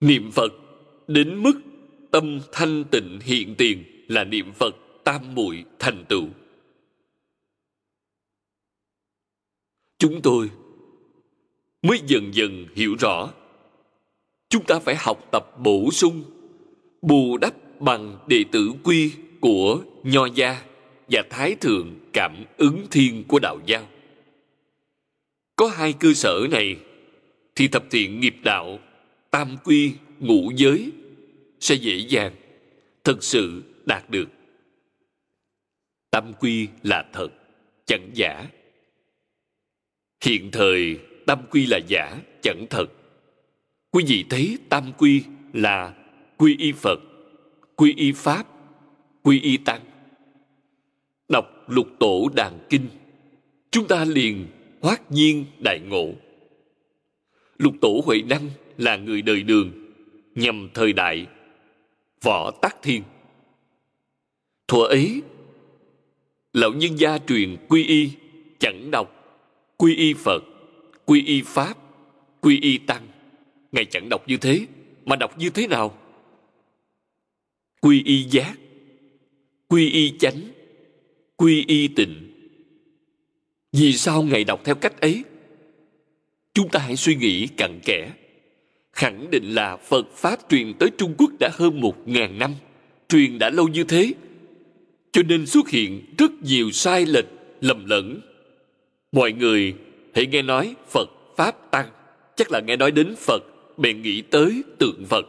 Niệm 0.00 0.30
phật 0.30 0.52
đến 1.08 1.42
mức 1.42 1.60
tâm 2.10 2.40
thanh 2.52 2.84
tịnh 2.90 3.18
hiện 3.22 3.54
tiền 3.58 3.84
là 4.08 4.24
niệm 4.24 4.52
phật 4.52 4.76
tam 5.04 5.34
muội 5.34 5.64
thành 5.78 6.04
tựu. 6.08 6.24
Chúng 9.98 10.22
tôi 10.22 10.50
mới 11.82 12.00
dần 12.06 12.34
dần 12.34 12.66
hiểu 12.74 12.96
rõ, 13.00 13.30
chúng 14.48 14.64
ta 14.64 14.78
phải 14.78 14.94
học 14.98 15.28
tập 15.32 15.58
bổ 15.58 15.90
sung, 15.92 16.24
bù 17.02 17.36
đắp 17.36 17.80
bằng 17.80 18.18
đệ 18.28 18.44
tử 18.52 18.72
quy 18.84 19.12
của 19.40 19.82
nho 20.02 20.26
gia 20.26 20.62
và 21.08 21.22
thái 21.30 21.54
thượng 21.54 21.94
cảm 22.12 22.44
ứng 22.56 22.86
thiên 22.90 23.24
của 23.28 23.38
đạo 23.38 23.58
giáo 23.66 23.86
có 25.58 25.68
hai 25.68 25.92
cơ 25.92 26.12
sở 26.14 26.46
này 26.50 26.76
thì 27.54 27.68
thập 27.68 27.84
thiện 27.90 28.20
nghiệp 28.20 28.34
đạo 28.42 28.78
tam 29.30 29.56
quy 29.64 29.92
ngũ 30.20 30.50
giới 30.56 30.90
sẽ 31.60 31.74
dễ 31.74 31.96
dàng 31.96 32.32
thật 33.04 33.22
sự 33.24 33.62
đạt 33.88 34.10
được. 34.10 34.28
Tâm 36.10 36.32
quy 36.40 36.68
là 36.82 37.04
thật, 37.12 37.28
chẳng 37.86 38.10
giả. 38.14 38.46
Hiện 40.24 40.50
thời, 40.50 40.98
tâm 41.26 41.38
quy 41.50 41.66
là 41.66 41.80
giả, 41.88 42.18
chẳng 42.42 42.66
thật. 42.70 42.86
Quý 43.90 44.04
vị 44.08 44.24
thấy 44.30 44.58
tam 44.68 44.92
quy 44.98 45.22
là 45.52 45.94
quy 46.36 46.56
y 46.58 46.72
phật, 46.72 47.00
quy 47.76 47.94
y 47.96 48.12
pháp, 48.12 48.46
quy 49.22 49.40
y 49.40 49.56
tăng. 49.56 49.80
Đọc 51.28 51.46
lục 51.66 51.88
tổ 51.98 52.28
đàn 52.34 52.58
kinh, 52.68 52.88
chúng 53.70 53.88
ta 53.88 54.04
liền 54.04 54.46
hoát 54.80 55.12
nhiên 55.12 55.44
đại 55.58 55.80
ngộ. 55.80 56.12
Lục 57.58 57.74
tổ 57.80 58.02
huệ 58.04 58.22
năng 58.22 58.50
là 58.78 58.96
người 58.96 59.22
đời 59.22 59.42
đường 59.42 59.72
nhằm 60.34 60.68
thời 60.74 60.92
đại, 60.92 61.26
võ 62.22 62.50
tắc 62.50 62.76
thiên 62.82 63.02
thuở 64.68 64.84
ấy, 64.86 65.22
lão 66.52 66.72
nhân 66.72 66.98
gia 66.98 67.18
truyền 67.18 67.56
quy 67.68 67.84
y, 67.84 68.10
chẳng 68.58 68.90
đọc, 68.90 69.14
quy 69.76 69.96
y 69.96 70.14
phật, 70.14 70.44
quy 71.04 71.24
y 71.26 71.42
pháp, 71.42 71.74
quy 72.40 72.60
y 72.60 72.78
tăng. 72.78 73.06
Ngài 73.72 73.84
chẳng 73.84 74.08
đọc 74.08 74.28
như 74.28 74.36
thế, 74.36 74.66
mà 75.04 75.16
đọc 75.16 75.38
như 75.38 75.50
thế 75.50 75.66
nào? 75.66 75.98
Quy 77.80 78.02
y 78.04 78.22
giác, 78.22 78.54
quy 79.68 79.90
y 79.90 80.18
chánh, 80.18 80.40
quy 81.36 81.64
y 81.68 81.88
tịnh. 81.88 82.32
Vì 83.72 83.92
sao 83.92 84.22
ngài 84.22 84.44
đọc 84.44 84.60
theo 84.64 84.74
cách 84.74 85.00
ấy? 85.00 85.24
Chúng 86.54 86.68
ta 86.68 86.80
hãy 86.80 86.96
suy 86.96 87.14
nghĩ 87.14 87.46
cặn 87.46 87.80
kẽ. 87.84 88.12
Khẳng 88.92 89.30
định 89.30 89.54
là 89.54 89.76
phật 89.76 90.06
pháp 90.14 90.38
truyền 90.48 90.74
tới 90.78 90.90
trung 90.98 91.14
quốc 91.18 91.30
đã 91.40 91.50
hơn 91.52 91.80
một 91.80 92.08
ngàn 92.08 92.38
năm, 92.38 92.54
truyền 93.08 93.38
đã 93.38 93.50
lâu 93.50 93.68
như 93.68 93.84
thế 93.84 94.12
cho 95.12 95.22
nên 95.22 95.46
xuất 95.46 95.68
hiện 95.68 96.04
rất 96.18 96.30
nhiều 96.42 96.70
sai 96.70 97.06
lệch, 97.06 97.26
lầm 97.60 97.84
lẫn. 97.84 98.20
Mọi 99.12 99.32
người 99.32 99.74
hãy 100.14 100.26
nghe 100.26 100.42
nói 100.42 100.74
phật 100.88 101.10
pháp 101.36 101.70
tăng. 101.70 101.90
Chắc 102.36 102.50
là 102.50 102.60
nghe 102.60 102.76
nói 102.76 102.90
đến 102.90 103.14
phật, 103.18 103.42
bèn 103.76 104.02
nghĩ 104.02 104.22
tới 104.22 104.62
tượng 104.78 105.06
phật. 105.06 105.26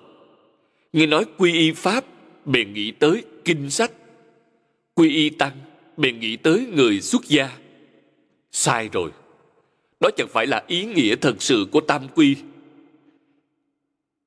Nghe 0.93 1.05
nói 1.05 1.25
quy 1.37 1.53
y 1.53 1.71
pháp, 1.71 2.05
bèn 2.45 2.73
nghĩ 2.73 2.91
tới 2.91 3.23
kinh 3.45 3.69
sách. 3.69 3.91
Quy 4.95 5.09
y 5.09 5.29
tăng, 5.29 5.57
bèn 5.97 6.19
nghĩ 6.19 6.35
tới 6.37 6.67
người 6.73 7.01
xuất 7.01 7.25
gia. 7.25 7.57
Sai 8.51 8.89
rồi. 8.93 9.11
Đó 9.99 10.09
chẳng 10.17 10.27
phải 10.27 10.47
là 10.47 10.63
ý 10.67 10.85
nghĩa 10.85 11.15
thật 11.15 11.41
sự 11.41 11.65
của 11.71 11.81
tam 11.81 12.07
quy. 12.15 12.35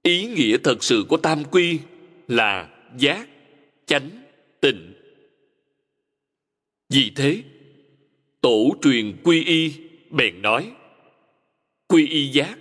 Ý 0.03 0.27
nghĩa 0.27 0.57
thật 0.59 0.85
sự 0.85 1.05
của 1.09 1.17
tam 1.17 1.45
quy 1.45 1.79
là 2.29 2.69
giác, 2.99 3.29
chánh, 3.87 4.11
tịnh 4.61 4.92
vì 6.93 7.13
thế, 7.17 7.43
tổ 8.41 8.77
truyền 8.83 9.17
quy 9.25 9.45
y 9.45 9.73
bèn 10.11 10.43
nói, 10.43 10.73
quy 11.89 12.09
y 12.09 12.29
giác, 12.29 12.59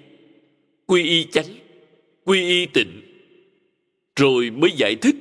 quy 0.86 1.04
y 1.04 1.24
chánh, 1.32 1.46
quy 2.26 2.48
y 2.48 2.66
tịnh, 2.66 3.02
rồi 4.16 4.50
mới 4.50 4.72
giải 4.76 4.96
thích, 4.96 5.16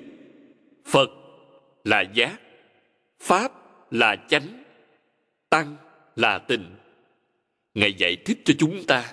phật 0.85 1.11
là 1.85 2.05
giác, 2.15 2.41
pháp 3.21 3.53
là 3.93 4.17
chánh, 4.29 4.65
tăng 5.51 5.77
là 6.17 6.39
tịnh. 6.39 6.65
Ngài 7.75 7.93
giải 7.93 8.17
thích 8.17 8.39
cho 8.45 8.55
chúng 8.59 8.85
ta, 8.87 9.13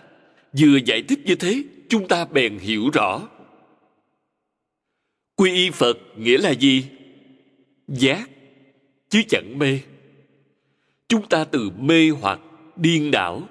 vừa 0.59 0.77
giải 0.85 1.01
thích 1.01 1.19
như 1.25 1.35
thế, 1.35 1.63
chúng 1.89 2.07
ta 2.07 2.25
bèn 2.25 2.57
hiểu 2.57 2.89
rõ. 2.93 3.29
Quy 5.35 5.53
y 5.53 5.69
phật 5.69 5.97
nghĩa 6.17 6.37
là 6.37 6.51
gì? 6.51 6.83
Giác 7.87 8.29
chứ 9.09 9.21
chẳng 9.29 9.59
mê. 9.59 9.79
Chúng 11.07 11.27
ta 11.27 11.43
từ 11.43 11.69
mê 11.79 12.09
hoặc 12.09 12.39
điên 12.75 13.11
đảo, 13.11 13.49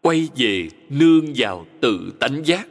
quay 0.00 0.28
về 0.36 0.68
nương 0.88 1.32
vào 1.36 1.66
tự 1.80 2.12
tánh 2.20 2.42
giác. 2.44 2.68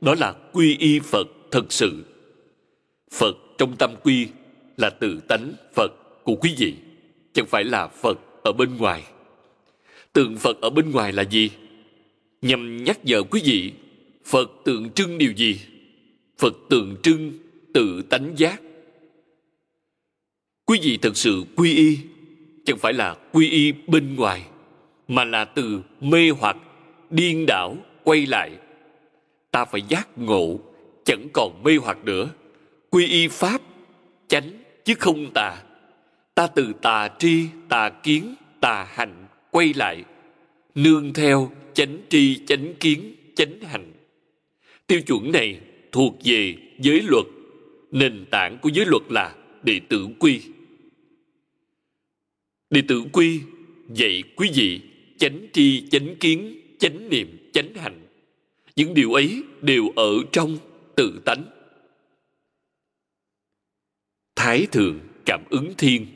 Đó 0.00 0.14
là 0.18 0.32
quy 0.52 0.76
y 0.78 0.98
phật 0.98 1.28
thật 1.50 1.72
sự. 1.72 2.04
Phật 3.10 3.36
trong 3.58 3.76
tâm 3.76 3.94
quy 4.02 4.26
là 4.76 4.90
tự 4.90 5.20
tánh 5.28 5.52
phật 5.74 5.92
của 6.22 6.34
quý 6.34 6.54
vị, 6.58 6.74
chẳng 7.32 7.46
phải 7.46 7.64
là 7.64 7.88
phật 7.88 8.18
ở 8.42 8.52
bên 8.52 8.76
ngoài. 8.76 9.02
Tượng 10.12 10.36
phật 10.36 10.60
ở 10.60 10.70
bên 10.70 10.90
ngoài 10.90 11.12
là 11.12 11.22
gì? 11.22 11.50
Nhằm 12.42 12.84
nhắc 12.84 13.04
nhở 13.04 13.22
quý 13.22 13.40
vị, 13.44 13.72
phật 14.24 14.50
tượng 14.64 14.90
trưng 14.90 15.18
điều 15.18 15.32
gì? 15.32 15.60
Phật 16.38 16.54
tượng 16.70 16.96
trưng 17.02 17.32
tự 17.74 18.02
tánh 18.02 18.32
giác 18.36 18.62
quý 20.66 20.78
vị 20.82 20.98
thật 21.02 21.16
sự 21.16 21.44
quy 21.56 21.76
y, 21.76 21.98
chẳng 22.64 22.78
phải 22.78 22.92
là 22.92 23.16
quy 23.32 23.50
y 23.50 23.72
bên 23.86 24.14
ngoài, 24.16 24.42
mà 25.08 25.24
là 25.24 25.44
từ 25.44 25.80
mê 26.00 26.30
hoặc, 26.30 26.56
điên 27.10 27.44
đảo 27.46 27.76
quay 28.04 28.26
lại. 28.26 28.50
Ta 29.50 29.64
phải 29.64 29.82
giác 29.88 30.08
ngộ, 30.18 30.58
chẳng 31.04 31.28
còn 31.32 31.62
mê 31.62 31.76
hoặc 31.76 31.98
nữa. 32.04 32.30
Quy 32.90 33.06
y 33.06 33.28
pháp, 33.28 33.60
chánh 34.28 34.50
chứ 34.84 34.94
không 34.98 35.30
tà. 35.34 35.62
Ta 36.34 36.46
từ 36.46 36.72
tà 36.82 37.08
tri, 37.18 37.46
tà 37.68 37.90
kiến, 37.90 38.34
tà 38.60 38.86
hành 38.90 39.26
quay 39.50 39.72
lại, 39.74 40.04
nương 40.74 41.12
theo 41.12 41.50
chánh 41.74 41.98
tri, 42.08 42.46
chánh 42.46 42.74
kiến, 42.80 43.14
chánh 43.36 43.60
hành. 43.60 43.92
Tiêu 44.86 45.00
chuẩn 45.00 45.32
này 45.32 45.60
thuộc 45.92 46.14
về 46.24 46.54
giới 46.80 47.02
luật. 47.06 47.24
Nền 47.90 48.24
tảng 48.30 48.58
của 48.62 48.68
giới 48.68 48.86
luật 48.86 49.02
là 49.08 49.34
đệ 49.62 49.80
tử 49.88 50.08
quy 50.18 50.40
đệ 52.70 52.82
tử 52.88 53.02
quy 53.12 53.40
dạy 53.94 54.22
quý 54.36 54.50
vị 54.54 54.80
chánh 55.18 55.46
tri 55.52 55.88
chánh 55.90 56.16
kiến 56.20 56.60
chánh 56.78 57.08
niệm 57.08 57.50
chánh 57.52 57.74
hành 57.74 58.06
những 58.76 58.94
điều 58.94 59.12
ấy 59.12 59.42
đều 59.60 59.88
ở 59.96 60.10
trong 60.32 60.58
tự 60.96 61.20
tánh 61.24 61.44
thái 64.36 64.66
thượng 64.72 65.00
cảm 65.26 65.40
ứng 65.50 65.72
thiên 65.78 66.06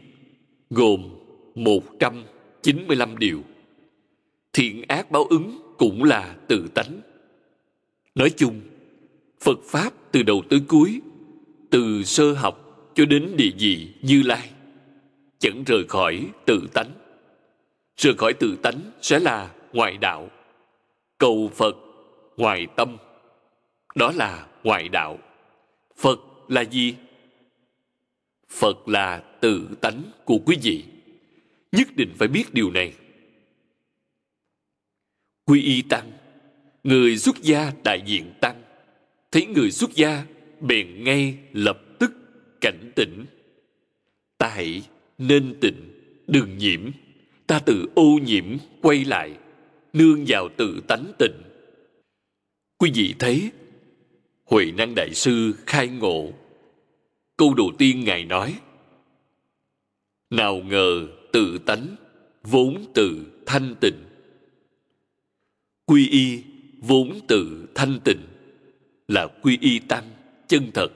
gồm 0.70 1.08
195 1.54 3.18
điều. 3.18 3.42
Thiện 4.52 4.82
ác 4.88 5.10
báo 5.10 5.24
ứng 5.24 5.74
cũng 5.78 6.04
là 6.04 6.36
tự 6.48 6.68
tánh. 6.74 7.00
Nói 8.14 8.30
chung, 8.36 8.60
Phật 9.40 9.58
Pháp 9.64 9.92
từ 10.12 10.22
đầu 10.22 10.42
tới 10.50 10.60
cuối, 10.68 11.00
từ 11.70 12.04
sơ 12.04 12.32
học 12.32 12.90
cho 12.94 13.04
đến 13.04 13.36
địa 13.36 13.50
vị 13.58 13.88
như 14.02 14.22
lai, 14.22 14.50
chẳng 15.38 15.64
rời 15.66 15.84
khỏi 15.88 16.30
tự 16.46 16.68
tánh. 16.74 16.90
Rời 17.96 18.14
khỏi 18.14 18.32
tự 18.32 18.56
tánh 18.62 18.80
sẽ 19.00 19.18
là 19.18 19.54
ngoại 19.72 19.96
đạo. 19.96 20.28
Cầu 21.18 21.50
Phật, 21.54 21.76
ngoài 22.36 22.66
tâm. 22.76 22.96
Đó 23.94 24.12
là 24.16 24.46
ngoại 24.64 24.88
đạo. 24.88 25.18
Phật 25.96 26.20
là 26.48 26.64
gì? 26.64 26.94
Phật 28.48 28.88
là 28.88 29.22
tự 29.40 29.68
tánh 29.80 30.02
của 30.24 30.38
quý 30.46 30.56
vị. 30.62 30.84
Nhất 31.72 31.88
định 31.96 32.14
phải 32.18 32.28
biết 32.28 32.44
điều 32.52 32.70
này. 32.70 32.94
Quy 35.44 35.62
y 35.62 35.82
tăng, 35.82 36.10
người 36.84 37.18
xuất 37.18 37.36
gia 37.42 37.72
đại 37.84 38.02
diện 38.06 38.32
tăng, 38.40 38.62
thấy 39.32 39.46
người 39.46 39.70
xuất 39.70 39.90
gia 39.90 40.24
bèn 40.60 41.04
ngay 41.04 41.38
lập 41.52 41.80
tức 41.98 42.12
cảnh 42.60 42.92
tỉnh. 42.96 43.26
Ta 44.38 44.48
hãy 44.48 44.82
nên 45.18 45.56
tịnh, 45.60 45.92
đừng 46.26 46.58
nhiễm, 46.58 46.80
ta 47.46 47.58
tự 47.58 47.86
ô 47.94 48.18
nhiễm 48.26 48.44
quay 48.82 49.04
lại, 49.04 49.38
nương 49.92 50.24
vào 50.28 50.48
tự 50.56 50.80
tánh 50.88 51.12
tịnh. 51.18 51.42
Quý 52.78 52.90
vị 52.94 53.14
thấy, 53.18 53.50
Huệ 54.44 54.72
Năng 54.76 54.94
Đại 54.94 55.14
Sư 55.14 55.54
khai 55.66 55.88
ngộ. 55.88 56.32
Câu 57.36 57.54
đầu 57.54 57.70
tiên 57.78 58.04
Ngài 58.04 58.24
nói 58.24 58.60
Nào 60.30 60.56
ngờ 60.56 61.08
tự 61.32 61.58
tánh 61.58 61.96
vốn 62.42 62.84
từ 62.94 63.26
thanh 63.46 63.74
tịnh. 63.80 64.04
Quy 65.86 66.08
y 66.08 66.42
vốn 66.78 67.20
từ 67.28 67.68
thanh 67.74 68.00
tịnh 68.04 68.20
Là 69.08 69.26
quy 69.42 69.58
y 69.60 69.78
tăng 69.78 70.04
chân 70.48 70.70
thật 70.74 70.88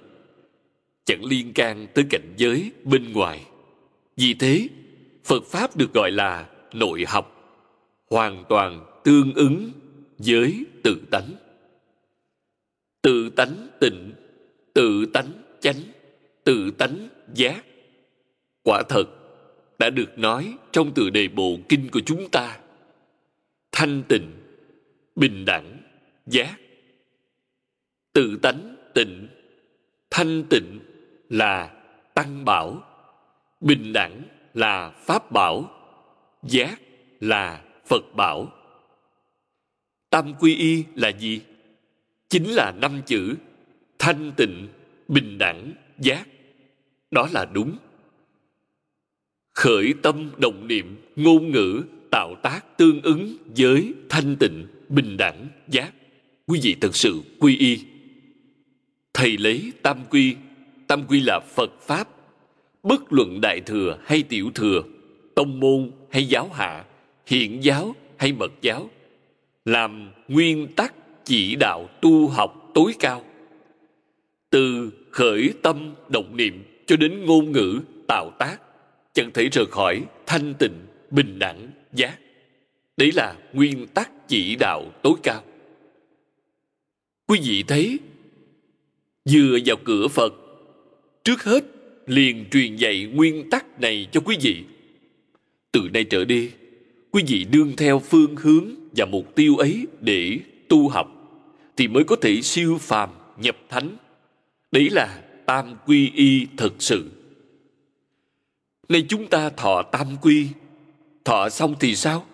Chẳng 1.05 1.25
liên 1.25 1.53
can 1.53 1.87
tới 1.95 2.05
cảnh 2.11 2.35
giới 2.37 2.73
bên 2.85 3.13
ngoài. 3.13 3.45
Vì 4.17 4.35
thế, 4.35 4.69
Phật 5.25 5.45
Pháp 5.45 5.77
được 5.77 5.93
gọi 5.95 6.11
là 6.11 6.49
nội 6.73 7.05
học, 7.09 7.43
Hoàn 8.11 8.45
toàn 8.49 9.01
tương 9.05 9.35
ứng 9.35 9.71
với 10.19 10.65
tự 10.83 10.97
tánh. 11.11 11.31
Tự 13.03 13.31
tánh 13.31 13.69
tịnh, 13.81 14.13
tự 14.75 15.07
tánh 15.13 15.33
chánh, 15.61 15.81
tự 16.45 16.71
tánh 16.71 17.09
giác. 17.35 17.65
Quả 18.63 18.83
thật 18.89 19.05
đã 19.79 19.91
được 19.91 20.19
nói 20.19 20.55
trong 20.73 20.93
từ 20.95 21.11
đề 21.11 21.29
bộ 21.29 21.59
kinh 21.69 21.89
của 21.93 22.01
chúng 22.07 22.29
ta. 22.33 22.59
Thanh 23.73 24.03
tịnh, 24.09 24.33
bình 25.17 25.45
đẳng, 25.45 25.79
giác. 26.27 26.57
Tự 28.13 28.39
tánh 28.43 28.77
tịnh, 28.95 29.29
thanh 30.11 30.45
tịnh 30.51 30.81
là 31.29 31.83
tăng 32.15 32.45
bảo 32.45 32.92
bình 33.63 33.93
đẳng 33.93 34.23
là 34.55 34.91
pháp 34.91 35.33
bảo, 35.33 35.71
giác 36.43 36.81
là 37.21 37.63
phật 37.87 38.15
bảo. 38.17 38.53
Tam 40.11 40.35
quy 40.35 40.57
y 40.57 40.85
là 40.95 41.09
gì? 41.09 41.41
Chính 42.29 42.51
là 42.51 42.73
năm 42.81 43.03
chữ 43.07 43.35
thanh 43.99 44.33
tịnh, 44.37 44.69
bình 45.09 45.39
đẳng, 45.39 45.73
giác. 45.99 46.29
Đó 47.11 47.29
là 47.33 47.45
đúng. 47.53 47.77
Khởi 49.55 49.95
tâm 50.03 50.31
động 50.39 50.67
niệm, 50.69 50.97
ngôn 51.17 51.51
ngữ, 51.51 51.83
tạo 52.11 52.35
tác 52.43 52.77
tương 52.77 53.03
ứng 53.03 53.37
với 53.57 53.95
thanh 54.09 54.37
tịnh, 54.37 54.67
bình 54.89 55.17
đẳng, 55.17 55.49
giác. 55.69 55.93
Quý 56.47 56.61
vị 56.63 56.77
thật 56.81 56.97
sự 56.97 57.21
quy 57.39 57.57
y. 57.57 57.85
Thầy 59.15 59.37
lấy 59.37 59.73
tam 59.83 59.99
quy. 60.11 60.37
Tam 60.87 61.07
quy 61.07 61.21
là 61.21 61.41
phật 61.41 61.71
pháp 61.81 62.09
bất 62.83 63.13
luận 63.13 63.41
đại 63.41 63.61
thừa 63.61 63.99
hay 64.05 64.23
tiểu 64.23 64.51
thừa, 64.55 64.83
tông 65.35 65.61
môn 65.61 65.91
hay 66.11 66.29
giáo 66.29 66.49
hạ 66.49 66.85
hiện 67.27 67.65
giáo 67.65 67.95
hay 68.17 68.33
mật 68.33 68.53
giáo, 68.61 68.91
làm 69.65 70.11
nguyên 70.29 70.69
tắc 70.77 70.95
chỉ 71.25 71.57
đạo 71.57 71.89
tu 72.01 72.29
học 72.29 72.71
tối 72.75 72.95
cao. 72.99 73.25
Từ 74.51 74.91
khởi 75.11 75.51
tâm 75.63 75.95
động 76.09 76.37
niệm 76.37 76.65
cho 76.87 76.97
đến 76.97 77.25
ngôn 77.25 77.53
ngữ, 77.53 77.81
tạo 78.09 78.31
tác, 78.39 78.57
chẳng 79.13 79.31
thể 79.35 79.49
rời 79.53 79.67
khỏi 79.67 80.05
thanh 80.27 80.55
tịnh, 80.55 80.87
bình 81.11 81.39
đẳng, 81.39 81.69
giác. 81.93 82.19
Đấy 82.97 83.13
là 83.15 83.35
nguyên 83.53 83.87
tắc 83.87 84.29
chỉ 84.29 84.57
đạo 84.57 84.93
tối 85.03 85.15
cao. 85.23 85.43
Quý 87.27 87.41
vị 87.45 87.65
thấy 87.69 87.99
vừa 89.31 89.59
vào 89.67 89.77
cửa 89.85 90.09
phật, 90.09 90.35
trước 91.25 91.45
hết 91.45 91.65
liền 92.07 92.45
truyền 92.51 92.77
dạy 92.77 93.05
nguyên 93.15 93.51
tắc 93.51 93.81
này 93.81 94.09
cho 94.13 94.21
quý 94.21 94.37
vị. 94.41 94.63
Từ 95.73 95.89
nay 95.93 96.05
trở 96.05 96.25
đi, 96.25 96.51
quý 97.11 97.23
vị 97.27 97.47
đương 97.51 97.73
theo 97.77 97.99
phương 97.99 98.37
hướng 98.37 98.71
và 98.97 99.07
mục 99.07 99.35
tiêu 99.35 99.57
ấy 99.57 99.87
để 100.01 100.39
tu 100.69 100.89
học, 100.89 101.09
thì 101.77 101.89
mới 101.89 102.05
có 102.05 102.17
thể 102.17 102.43
siêu 102.43 102.79
phàm 102.81 103.11
nhập 103.37 103.57
thánh. 103.69 103.97
Đấy 104.73 104.89
là 104.91 105.23
tam 105.47 105.77
quy 105.87 106.11
y 106.15 106.47
thực 106.57 106.75
sự. 106.79 107.11
Nay 108.89 109.05
chúng 109.09 109.27
ta 109.27 109.51
thọ 109.51 109.83
tam 109.83 110.07
quy, 110.23 110.47
thọ 111.25 111.49
xong 111.49 111.75
thì 111.81 111.97
sao? 111.97 112.27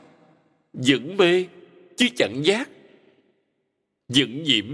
Vẫn 0.73 1.17
mê, 1.17 1.45
chứ 1.97 2.07
chẳng 2.17 2.45
giác. 2.45 2.71
Vẫn 4.09 4.43
nhiễm, 4.43 4.65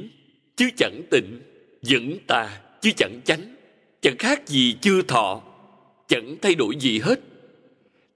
chứ 0.56 0.70
chẳng 0.76 1.02
tịnh. 1.10 1.40
Vẫn 1.82 2.18
tà, 2.26 2.60
chứ 2.80 2.90
chẳng 2.96 3.20
chánh 3.24 3.54
chẳng 4.04 4.18
khác 4.18 4.48
gì 4.48 4.76
chưa 4.80 5.02
thọ, 5.02 5.42
chẳng 6.08 6.36
thay 6.42 6.54
đổi 6.54 6.76
gì 6.80 6.98
hết 6.98 7.20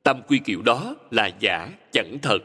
tam 0.02 0.22
quy 0.28 0.40
kiểu 0.44 0.62
đó 0.62 0.96
là 1.10 1.30
giả, 1.40 1.72
chẳng 1.92 2.18
thật 2.22 2.38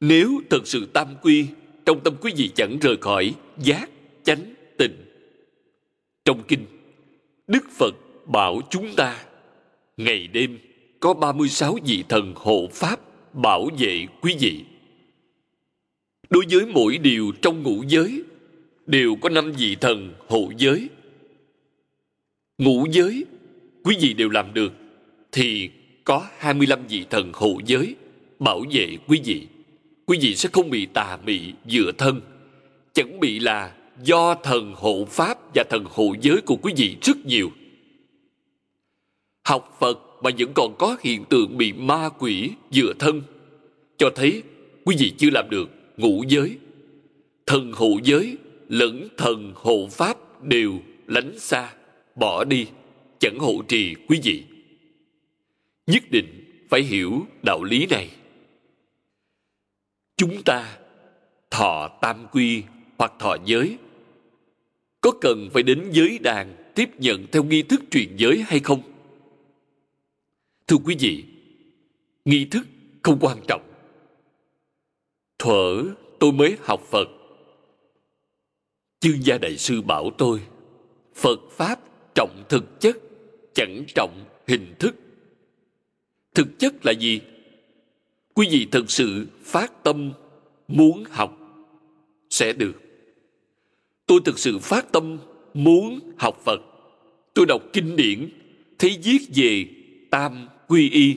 nếu 0.00 0.40
thật 0.50 0.66
sự 0.66 0.86
tam 0.92 1.08
quy, 1.22 1.46
trong 1.86 2.00
tâm 2.04 2.14
quý 2.20 2.32
vị 2.36 2.50
chẳng 2.54 2.78
rời 2.78 2.96
khỏi 2.96 3.34
giác, 3.58 3.90
chánh, 4.24 4.54
tịnh 4.78 4.96
trong 6.24 6.42
kinh, 6.48 6.66
đức 7.46 7.64
phật 7.78 7.94
bảo 8.26 8.60
chúng 8.70 8.94
ta, 8.96 9.24
ngày 9.96 10.26
đêm 10.26 10.58
có 11.00 11.14
36 11.14 11.78
vị 11.86 12.04
thần 12.08 12.32
hộ 12.36 12.68
pháp 12.72 13.00
bảo 13.32 13.68
vệ 13.78 14.06
quý 14.20 14.36
vị. 14.40 14.64
Đối 16.30 16.44
với 16.50 16.66
mỗi 16.66 16.98
điều 16.98 17.32
trong 17.42 17.62
ngũ 17.62 17.82
giới, 17.88 18.22
đều 18.86 19.16
có 19.20 19.28
năm 19.28 19.52
vị 19.52 19.76
thần 19.80 20.14
hộ 20.28 20.52
giới. 20.58 20.88
Ngũ 22.60 22.86
giới, 22.90 23.24
quý 23.84 23.96
vị 24.00 24.12
đều 24.12 24.28
làm 24.28 24.54
được, 24.54 24.72
thì 25.32 25.70
có 26.04 26.26
25 26.38 26.86
vị 26.88 27.04
thần 27.10 27.30
hộ 27.34 27.60
giới 27.66 27.94
bảo 28.38 28.64
vệ 28.72 28.96
quý 29.08 29.20
vị. 29.24 29.46
Quý 30.06 30.18
vị 30.20 30.36
sẽ 30.36 30.48
không 30.52 30.70
bị 30.70 30.86
tà 30.86 31.18
mị 31.26 31.40
dựa 31.68 31.92
thân. 31.98 32.20
Chẳng 32.92 33.20
bị 33.20 33.38
là 33.38 33.74
do 34.02 34.34
thần 34.34 34.74
hộ 34.76 35.06
pháp 35.10 35.38
và 35.54 35.64
thần 35.70 35.84
hộ 35.90 36.14
giới 36.20 36.40
của 36.40 36.56
quý 36.56 36.72
vị 36.76 36.96
rất 37.02 37.16
nhiều. 37.26 37.50
Học 39.44 39.76
Phật 39.80 39.98
mà 40.22 40.30
vẫn 40.38 40.52
còn 40.54 40.74
có 40.78 40.96
hiện 41.00 41.24
tượng 41.24 41.58
bị 41.58 41.72
ma 41.72 42.08
quỷ 42.18 42.50
dựa 42.70 42.92
thân, 42.98 43.22
cho 43.96 44.10
thấy 44.14 44.42
quý 44.84 44.96
vị 44.98 45.12
chưa 45.18 45.30
làm 45.30 45.50
được 45.50 45.70
ngũ 45.96 46.24
giới 46.28 46.56
thần 47.46 47.72
hộ 47.72 47.98
giới 48.04 48.36
lẫn 48.68 49.08
thần 49.16 49.52
hộ 49.54 49.88
pháp 49.90 50.44
đều 50.44 50.72
lánh 51.06 51.38
xa 51.38 51.72
bỏ 52.20 52.44
đi, 52.44 52.66
chẳng 53.18 53.38
hộ 53.38 53.62
trì 53.68 53.94
quý 54.08 54.20
vị. 54.22 54.44
Nhất 55.86 56.02
định 56.10 56.44
phải 56.68 56.82
hiểu 56.82 57.26
đạo 57.42 57.64
lý 57.64 57.86
này. 57.86 58.10
Chúng 60.16 60.42
ta, 60.42 60.78
thọ 61.50 61.98
tam 62.02 62.26
quy 62.32 62.62
hoặc 62.98 63.12
thọ 63.18 63.36
giới, 63.44 63.78
có 65.00 65.10
cần 65.20 65.48
phải 65.52 65.62
đến 65.62 65.88
giới 65.92 66.18
đàn 66.18 66.72
tiếp 66.74 66.90
nhận 66.98 67.26
theo 67.32 67.44
nghi 67.44 67.62
thức 67.62 67.80
truyền 67.90 68.16
giới 68.16 68.44
hay 68.46 68.60
không? 68.60 68.82
Thưa 70.66 70.76
quý 70.84 70.96
vị, 70.98 71.24
nghi 72.24 72.44
thức 72.44 72.66
không 73.02 73.18
quan 73.20 73.38
trọng. 73.48 73.62
Thuở 75.38 75.82
tôi 76.18 76.32
mới 76.32 76.56
học 76.60 76.80
phật. 76.90 77.08
Chương 79.00 79.24
gia 79.24 79.38
đại 79.38 79.56
sư 79.56 79.82
bảo 79.82 80.10
tôi, 80.18 80.40
phật 81.14 81.40
pháp 81.50 81.89
trọng 82.14 82.44
thực 82.48 82.80
chất, 82.80 82.96
chẳng 83.54 83.84
trọng 83.94 84.24
hình 84.46 84.74
thức. 84.78 84.94
Thực 86.34 86.58
chất 86.58 86.86
là 86.86 86.92
gì? 86.92 87.20
Quý 88.34 88.48
vị 88.50 88.66
thực 88.70 88.90
sự 88.90 89.26
phát 89.42 89.84
tâm 89.84 90.12
muốn 90.68 91.04
học 91.10 91.38
sẽ 92.30 92.52
được. 92.52 92.72
Tôi 94.06 94.20
thực 94.24 94.38
sự 94.38 94.58
phát 94.58 94.92
tâm 94.92 95.18
muốn 95.54 96.00
học 96.18 96.40
phật. 96.44 96.60
Tôi 97.34 97.46
đọc 97.46 97.62
kinh 97.72 97.96
điển, 97.96 98.28
thấy 98.78 98.98
viết 99.02 99.18
về 99.34 99.66
tam 100.10 100.48
quy 100.68 100.90
y. 100.90 101.16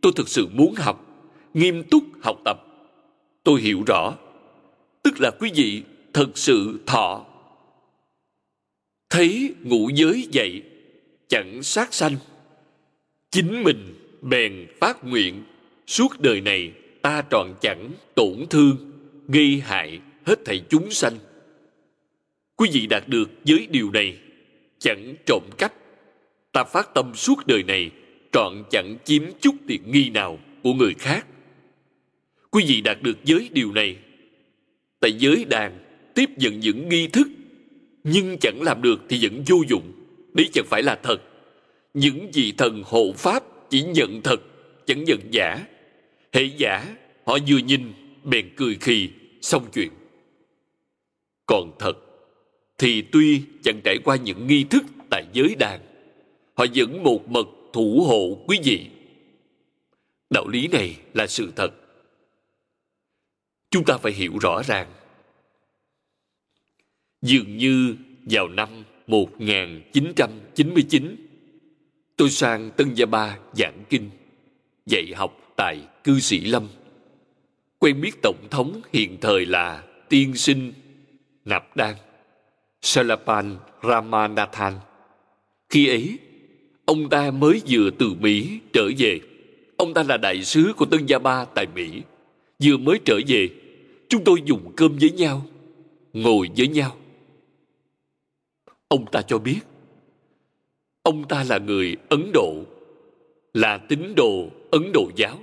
Tôi 0.00 0.12
thực 0.16 0.28
sự 0.28 0.48
muốn 0.52 0.74
học, 0.74 1.06
nghiêm 1.54 1.82
túc 1.82 2.04
học 2.22 2.40
tập. 2.44 2.62
Tôi 3.44 3.60
hiểu 3.60 3.82
rõ, 3.86 4.14
tức 5.02 5.20
là 5.20 5.30
quý 5.40 5.50
vị 5.54 5.82
thật 6.12 6.38
sự 6.38 6.80
thọ 6.86 7.25
thấy 9.10 9.54
ngũ 9.62 9.90
giới 9.94 10.28
dậy, 10.30 10.62
chẳng 11.28 11.62
sát 11.62 11.94
sanh. 11.94 12.16
Chính 13.30 13.62
mình 13.62 13.94
bèn 14.22 14.66
phát 14.80 15.04
nguyện, 15.04 15.42
suốt 15.86 16.20
đời 16.20 16.40
này 16.40 16.72
ta 17.02 17.22
tròn 17.30 17.54
chẳng 17.60 17.90
tổn 18.14 18.46
thương, 18.50 18.92
gây 19.28 19.62
hại 19.64 20.00
hết 20.26 20.44
thảy 20.44 20.62
chúng 20.68 20.90
sanh. 20.90 21.18
Quý 22.56 22.68
vị 22.72 22.86
đạt 22.86 23.08
được 23.08 23.30
với 23.44 23.66
điều 23.70 23.90
này, 23.90 24.18
chẳng 24.78 25.14
trộm 25.26 25.42
cắp. 25.58 25.72
Ta 26.52 26.64
phát 26.64 26.94
tâm 26.94 27.14
suốt 27.14 27.46
đời 27.46 27.62
này, 27.62 27.90
trọn 28.32 28.62
chẳng 28.70 28.96
chiếm 29.04 29.22
chút 29.40 29.54
tiện 29.66 29.90
nghi 29.90 30.10
nào 30.10 30.38
của 30.62 30.72
người 30.72 30.94
khác. 30.98 31.26
Quý 32.50 32.64
vị 32.68 32.80
đạt 32.80 33.02
được 33.02 33.24
giới 33.24 33.50
điều 33.52 33.72
này, 33.72 33.96
tại 35.00 35.12
giới 35.12 35.44
đàn 35.44 35.78
tiếp 36.14 36.30
nhận 36.36 36.60
những 36.60 36.88
nghi 36.88 37.08
thức 37.08 37.28
nhưng 38.08 38.38
chẳng 38.40 38.62
làm 38.62 38.82
được 38.82 39.00
thì 39.08 39.18
vẫn 39.22 39.42
vô 39.46 39.56
dụng. 39.68 39.92
Đấy 40.34 40.48
chẳng 40.52 40.64
phải 40.66 40.82
là 40.82 41.00
thật. 41.02 41.16
Những 41.94 42.30
vị 42.34 42.52
thần 42.58 42.82
hộ 42.86 43.12
pháp 43.16 43.70
chỉ 43.70 43.82
nhận 43.82 44.22
thật, 44.22 44.40
chẳng 44.86 45.04
nhận 45.04 45.20
giả. 45.30 45.66
Hệ 46.32 46.44
giả, 46.44 46.96
họ 47.26 47.38
vừa 47.46 47.58
nhìn, 47.58 47.92
bèn 48.24 48.50
cười 48.56 48.74
khì, 48.80 49.08
xong 49.42 49.66
chuyện. 49.74 49.90
Còn 51.46 51.72
thật, 51.78 51.92
thì 52.78 53.02
tuy 53.02 53.42
chẳng 53.62 53.80
trải 53.84 53.98
qua 54.04 54.16
những 54.16 54.46
nghi 54.46 54.64
thức 54.64 54.84
tại 55.10 55.24
giới 55.32 55.54
đàn, 55.58 55.80
họ 56.54 56.66
vẫn 56.74 57.02
một 57.02 57.28
mật 57.28 57.46
thủ 57.72 58.04
hộ 58.08 58.44
quý 58.46 58.58
vị. 58.64 58.86
Đạo 60.30 60.48
lý 60.48 60.68
này 60.68 60.96
là 61.14 61.26
sự 61.26 61.52
thật. 61.56 61.70
Chúng 63.70 63.84
ta 63.84 63.96
phải 63.96 64.12
hiểu 64.12 64.32
rõ 64.40 64.62
ràng 64.62 64.86
dường 67.26 67.56
như 67.56 67.96
vào 68.24 68.48
năm 68.48 68.68
1999 69.06 71.16
tôi 72.16 72.30
sang 72.30 72.70
Tân 72.76 72.94
Gia 72.94 73.06
Ba 73.06 73.38
giảng 73.52 73.84
kinh 73.88 74.10
dạy 74.86 75.12
học 75.14 75.54
tại 75.56 75.78
cư 76.04 76.20
sĩ 76.20 76.40
Lâm 76.40 76.68
quen 77.78 78.00
biết 78.00 78.22
tổng 78.22 78.48
thống 78.50 78.80
hiện 78.92 79.16
thời 79.20 79.46
là 79.46 79.82
tiên 80.08 80.36
sinh 80.36 80.72
Nạp 81.44 81.76
Đan 81.76 81.94
Salapan 82.82 83.56
Ramanathan 83.82 84.72
khi 85.68 85.88
ấy 85.88 86.18
Ông 86.86 87.08
ta 87.08 87.30
mới 87.30 87.62
vừa 87.68 87.90
từ 87.90 88.14
Mỹ 88.20 88.58
trở 88.72 88.90
về. 88.98 89.20
Ông 89.76 89.94
ta 89.94 90.02
là 90.02 90.16
đại 90.16 90.44
sứ 90.44 90.72
của 90.76 90.84
Tân 90.84 91.06
Gia 91.06 91.18
Ba 91.18 91.44
tại 91.44 91.66
Mỹ. 91.74 92.02
Vừa 92.62 92.76
mới 92.76 92.98
trở 93.04 93.20
về, 93.26 93.48
chúng 94.08 94.24
tôi 94.24 94.42
dùng 94.44 94.72
cơm 94.76 94.96
với 95.00 95.10
nhau, 95.10 95.46
ngồi 96.12 96.48
với 96.56 96.68
nhau. 96.68 96.96
Ông 98.88 99.06
ta 99.12 99.22
cho 99.22 99.38
biết, 99.38 99.60
ông 101.02 101.28
ta 101.28 101.44
là 101.48 101.58
người 101.58 101.96
Ấn 102.08 102.30
Độ, 102.32 102.54
là 103.54 103.78
tín 103.78 104.14
đồ 104.16 104.48
Ấn 104.70 104.92
Độ 104.92 105.10
giáo. 105.16 105.38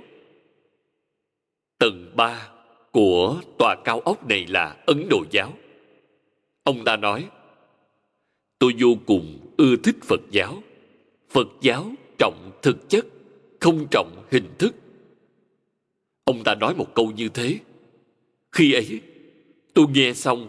Tầng 1.78 2.12
ba 2.16 2.48
của 2.92 3.40
tòa 3.58 3.76
cao 3.84 4.00
ốc 4.00 4.28
này 4.28 4.46
là 4.46 4.76
Ấn 4.86 5.06
Độ 5.10 5.24
giáo. 5.30 5.52
Ông 6.62 6.84
ta 6.84 6.96
nói, 6.96 7.28
tôi 8.58 8.74
vô 8.78 8.88
cùng 9.06 9.38
ưa 9.56 9.76
thích 9.76 9.96
Phật 10.02 10.20
giáo 10.30 10.62
phật 11.34 11.48
giáo 11.60 11.92
trọng 12.18 12.50
thực 12.62 12.88
chất 12.88 13.06
không 13.60 13.86
trọng 13.90 14.24
hình 14.30 14.48
thức 14.58 14.74
ông 16.24 16.44
ta 16.44 16.54
nói 16.54 16.74
một 16.74 16.94
câu 16.94 17.10
như 17.10 17.28
thế 17.28 17.58
khi 18.52 18.72
ấy 18.72 19.00
tôi 19.74 19.86
nghe 19.94 20.12
xong 20.12 20.48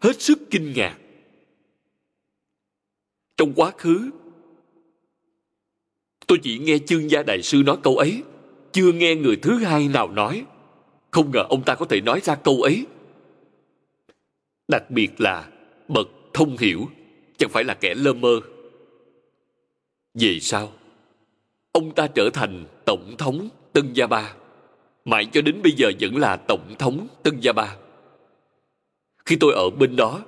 hết 0.00 0.20
sức 0.20 0.38
kinh 0.50 0.72
ngạc 0.72 0.98
trong 3.36 3.52
quá 3.56 3.70
khứ, 3.78 4.10
tôi 6.26 6.38
chỉ 6.42 6.58
nghe 6.58 6.78
chương 6.78 7.10
gia 7.10 7.22
đại 7.22 7.42
sư 7.42 7.62
nói 7.66 7.76
câu 7.82 7.96
ấy, 7.96 8.22
chưa 8.72 8.92
nghe 8.92 9.14
người 9.14 9.36
thứ 9.36 9.58
hai 9.58 9.88
nào 9.88 10.08
nói. 10.08 10.44
Không 11.10 11.30
ngờ 11.30 11.46
ông 11.48 11.62
ta 11.62 11.74
có 11.74 11.86
thể 11.86 12.00
nói 12.00 12.20
ra 12.22 12.34
câu 12.34 12.62
ấy. 12.62 12.86
Đặc 14.68 14.90
biệt 14.90 15.20
là 15.20 15.50
bậc 15.88 16.08
thông 16.34 16.56
hiểu, 16.56 16.88
chẳng 17.38 17.50
phải 17.50 17.64
là 17.64 17.74
kẻ 17.74 17.94
lơ 17.94 18.12
mơ. 18.12 18.40
Về 20.14 20.38
sau, 20.40 20.72
ông 21.72 21.94
ta 21.94 22.06
trở 22.06 22.30
thành 22.32 22.64
tổng 22.84 23.14
thống 23.18 23.48
tân 23.72 23.92
gia 23.92 24.06
ba. 24.06 24.34
Mãi 25.04 25.26
cho 25.32 25.42
đến 25.42 25.60
bây 25.62 25.72
giờ 25.72 25.90
vẫn 26.00 26.16
là 26.16 26.36
tổng 26.36 26.74
thống 26.78 27.08
tân 27.22 27.40
gia 27.40 27.52
ba. 27.52 27.76
Khi 29.26 29.36
tôi 29.40 29.52
ở 29.54 29.70
bên 29.70 29.96
đó, 29.96 30.24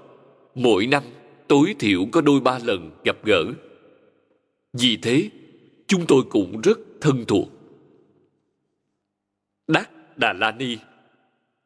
mỗi 0.54 0.86
năm 0.86 1.02
tối 1.48 1.74
thiểu 1.78 2.06
có 2.12 2.20
đôi 2.20 2.40
ba 2.40 2.58
lần 2.64 2.90
gặp 3.04 3.16
gỡ. 3.24 3.44
Vì 4.72 4.96
thế, 4.96 5.30
chúng 5.86 6.06
tôi 6.06 6.22
cũng 6.30 6.60
rất 6.60 6.78
thân 7.00 7.24
thuộc. 7.28 7.48
Đắc 9.66 9.90
đà 10.16 10.32
la 10.32 10.52
ni 10.52 10.76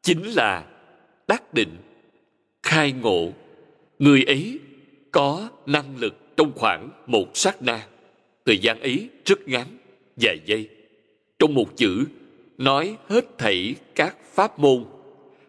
chính 0.02 0.22
là 0.22 0.66
đắc 1.28 1.54
định 1.54 1.76
khai 2.62 2.92
ngộ. 2.92 3.32
Người 3.98 4.24
ấy 4.24 4.58
có 5.10 5.48
năng 5.66 5.96
lực 5.96 6.36
trong 6.36 6.52
khoảng 6.54 6.90
một 7.06 7.36
sát 7.36 7.62
na. 7.62 7.86
Thời 8.46 8.58
gian 8.58 8.80
ấy 8.80 9.08
rất 9.24 9.48
ngắn 9.48 9.66
vài 10.16 10.38
giây 10.46 10.68
trong 11.42 11.54
một 11.54 11.76
chữ, 11.76 12.04
nói 12.58 12.96
hết 13.08 13.38
thảy 13.38 13.74
các 13.94 14.16
pháp 14.34 14.58
môn, 14.58 14.84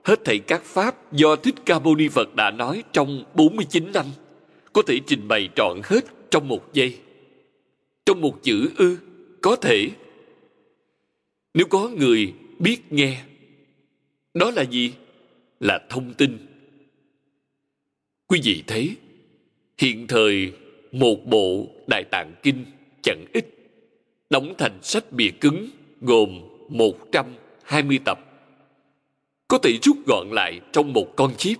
hết 0.03 0.25
thảy 0.25 0.39
các 0.39 0.63
pháp 0.63 1.11
do 1.11 1.35
Thích 1.35 1.55
Ca 1.65 1.79
Mâu 1.79 1.95
Ni 1.95 2.07
Phật 2.07 2.35
đã 2.35 2.51
nói 2.51 2.83
trong 2.93 3.23
49 3.33 3.91
năm 3.93 4.05
có 4.73 4.81
thể 4.87 4.99
trình 5.07 5.27
bày 5.27 5.49
trọn 5.55 5.81
hết 5.83 6.01
trong 6.31 6.47
một 6.47 6.73
giây. 6.73 6.97
Trong 8.05 8.21
một 8.21 8.43
chữ 8.43 8.69
ư, 8.77 8.97
có 9.41 9.55
thể. 9.55 9.89
Nếu 11.53 11.65
có 11.69 11.89
người 11.89 12.33
biết 12.59 12.79
nghe, 12.89 13.23
đó 14.33 14.51
là 14.51 14.61
gì? 14.61 14.93
Là 15.59 15.79
thông 15.89 16.13
tin. 16.13 16.37
Quý 18.27 18.41
vị 18.43 18.63
thấy, 18.67 18.95
hiện 19.77 20.07
thời 20.07 20.51
một 20.91 21.25
bộ 21.25 21.67
Đại 21.87 22.03
Tạng 22.11 22.33
Kinh 22.43 22.65
chẳng 23.01 23.25
ít, 23.33 23.45
đóng 24.29 24.53
thành 24.57 24.79
sách 24.81 25.11
bìa 25.11 25.29
cứng 25.41 25.69
gồm 26.01 26.41
120 26.69 27.99
tập. 28.05 28.19
Có 29.47 29.57
thể 29.57 29.77
rút 29.81 29.97
gọn 30.05 30.27
lại 30.31 30.59
trong 30.71 30.93
một 30.93 31.15
con 31.15 31.35
chip, 31.35 31.57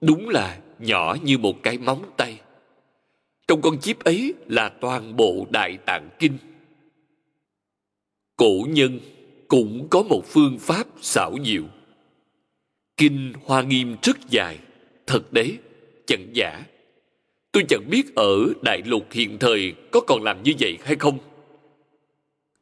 đúng 0.00 0.28
là 0.28 0.60
nhỏ 0.78 1.16
như 1.22 1.38
một 1.38 1.62
cái 1.62 1.78
móng 1.78 2.04
tay. 2.16 2.38
Trong 3.48 3.62
con 3.62 3.80
chip 3.80 3.98
ấy 3.98 4.34
là 4.46 4.68
toàn 4.68 5.16
bộ 5.16 5.46
Đại 5.50 5.78
Tạng 5.86 6.08
Kinh. 6.18 6.38
Cổ 8.36 8.66
nhân 8.68 9.00
cũng 9.48 9.88
có 9.90 10.02
một 10.02 10.22
phương 10.26 10.58
pháp 10.58 10.86
xảo 11.00 11.36
diệu. 11.44 11.62
Kinh 12.96 13.32
Hoa 13.44 13.62
Nghiêm 13.62 13.96
rất 14.02 14.16
dài, 14.28 14.58
thật 15.06 15.32
đấy, 15.32 15.58
chẳng 16.06 16.26
giả. 16.32 16.66
Tôi 17.52 17.64
chẳng 17.68 17.90
biết 17.90 18.14
ở 18.14 18.52
Đại 18.62 18.82
Lục 18.84 19.06
hiện 19.10 19.36
thời 19.40 19.74
có 19.92 20.00
còn 20.00 20.22
làm 20.22 20.42
như 20.42 20.52
vậy 20.58 20.78
hay 20.84 20.96
không. 20.96 21.18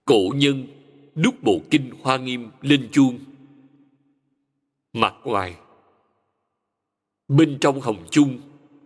Cổ 0.05 0.31
nhân 0.35 0.67
đúc 1.15 1.43
bộ 1.43 1.61
kinh 1.71 1.91
Hoa 2.03 2.17
Nghiêm 2.17 2.49
lên 2.61 2.89
chuông. 2.93 3.19
Mặt 4.93 5.15
ngoài, 5.25 5.55
bên 7.29 7.59
trong 7.61 7.81
hồng 7.81 8.07
chung 8.11 8.41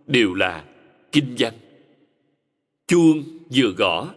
đều 0.05 0.33
là 0.33 0.65
kinh 1.11 1.35
văn. 1.39 1.53
Chuông 2.87 3.23
vừa 3.53 3.71
gõ, 3.77 4.13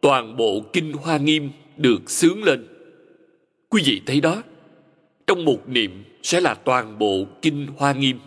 toàn 0.00 0.36
bộ 0.36 0.62
kinh 0.72 0.92
Hoa 0.92 1.18
Nghiêm 1.18 1.50
được 1.76 2.10
sướng 2.10 2.44
lên. 2.44 2.66
Quý 3.68 3.82
vị 3.84 4.02
thấy 4.06 4.20
đó, 4.20 4.42
trong 5.26 5.44
một 5.44 5.68
niệm 5.68 6.04
sẽ 6.22 6.40
là 6.40 6.54
toàn 6.54 6.98
bộ 6.98 7.26
kinh 7.42 7.66
Hoa 7.76 7.92
Nghiêm. 7.92 8.18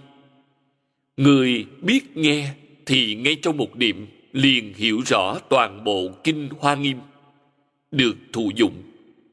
Người 1.17 1.65
biết 1.81 2.17
nghe 2.17 2.53
thì 2.85 3.15
ngay 3.15 3.35
trong 3.41 3.57
một 3.57 3.77
niệm 3.77 4.07
liền 4.31 4.73
hiểu 4.73 5.01
rõ 5.05 5.39
toàn 5.49 5.83
bộ 5.83 6.09
kinh 6.23 6.49
Hoa 6.59 6.75
Nghiêm 6.75 6.97
được 7.91 8.15
thụ 8.33 8.51
dụng 8.55 8.73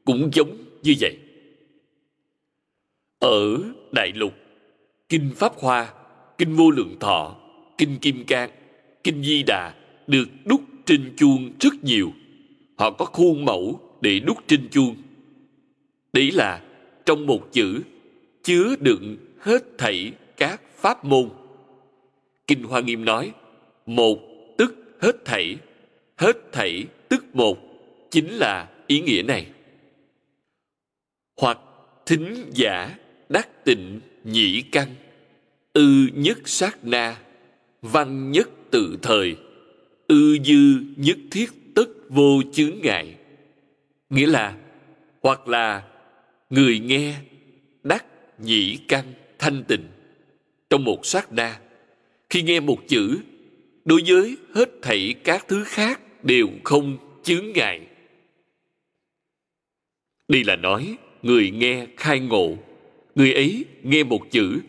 cũng 0.05 0.29
giống 0.33 0.57
như 0.83 0.95
vậy. 0.99 1.17
Ở 3.19 3.57
Đại 3.91 4.11
Lục, 4.15 4.33
Kinh 5.09 5.29
Pháp 5.35 5.53
Hoa, 5.55 5.93
Kinh 6.37 6.55
Vô 6.55 6.71
Lượng 6.71 6.95
Thọ, 6.99 7.35
Kinh 7.77 7.99
Kim 7.99 8.25
Cang, 8.25 8.49
Kinh 9.03 9.23
Di 9.23 9.43
Đà 9.43 9.73
được 10.07 10.29
đúc 10.45 10.61
trên 10.85 11.13
chuông 11.17 11.51
rất 11.59 11.83
nhiều. 11.83 12.13
Họ 12.77 12.91
có 12.91 13.05
khuôn 13.05 13.45
mẫu 13.45 13.79
để 14.01 14.19
đúc 14.19 14.37
trên 14.47 14.69
chuông. 14.69 14.95
Đấy 16.13 16.31
là 16.31 16.61
trong 17.05 17.25
một 17.25 17.49
chữ 17.51 17.81
chứa 18.43 18.75
đựng 18.79 19.17
hết 19.39 19.63
thảy 19.77 20.11
các 20.37 20.61
pháp 20.77 21.05
môn. 21.05 21.29
Kinh 22.47 22.63
Hoa 22.63 22.81
Nghiêm 22.81 23.05
nói, 23.05 23.31
một 23.85 24.19
tức 24.57 24.97
hết 25.01 25.25
thảy, 25.25 25.57
hết 26.17 26.37
thảy 26.51 26.85
tức 27.09 27.35
một, 27.35 27.57
chính 28.11 28.29
là 28.29 28.69
ý 28.87 29.01
nghĩa 29.01 29.21
này. 29.21 29.47
Hoặc 31.41 31.59
thính 32.05 32.35
giả 32.51 32.95
đắc 33.29 33.65
tịnh 33.65 33.99
nhĩ 34.23 34.61
căn, 34.71 34.87
ư 35.73 36.07
nhất 36.13 36.39
sát 36.45 36.77
na, 36.83 37.17
văn 37.81 38.31
nhất 38.31 38.49
tự 38.71 38.97
thời, 39.01 39.35
ư 40.07 40.37
dư 40.45 40.83
nhất 40.97 41.17
thiết 41.31 41.49
tất 41.75 41.85
vô 42.09 42.41
chướng 42.53 42.81
ngại. 42.83 43.15
Nghĩa 44.09 44.27
là, 44.27 44.57
hoặc 45.21 45.47
là 45.47 45.83
người 46.49 46.79
nghe 46.79 47.15
đắc 47.83 48.05
nhĩ 48.37 48.77
căn 48.87 49.05
thanh 49.39 49.63
tịnh. 49.67 49.87
Trong 50.69 50.83
một 50.83 51.05
sát 51.05 51.31
na 51.31 51.59
khi 52.29 52.41
nghe 52.41 52.59
một 52.59 52.77
chữ 52.87 53.19
đối 53.85 54.01
với 54.07 54.37
hết 54.53 54.69
thảy 54.81 55.15
các 55.23 55.45
thứ 55.47 55.63
khác 55.63 56.01
đều 56.23 56.47
không 56.63 56.97
chướng 57.23 57.45
ngại. 57.55 57.81
Đây 60.27 60.43
là 60.43 60.55
nói 60.55 60.97
người 61.21 61.51
nghe 61.51 61.87
khai 61.97 62.19
ngộ. 62.19 62.57
Người 63.15 63.33
ấy 63.33 63.65
nghe 63.83 64.03
một 64.03 64.31
chữ 64.31 64.59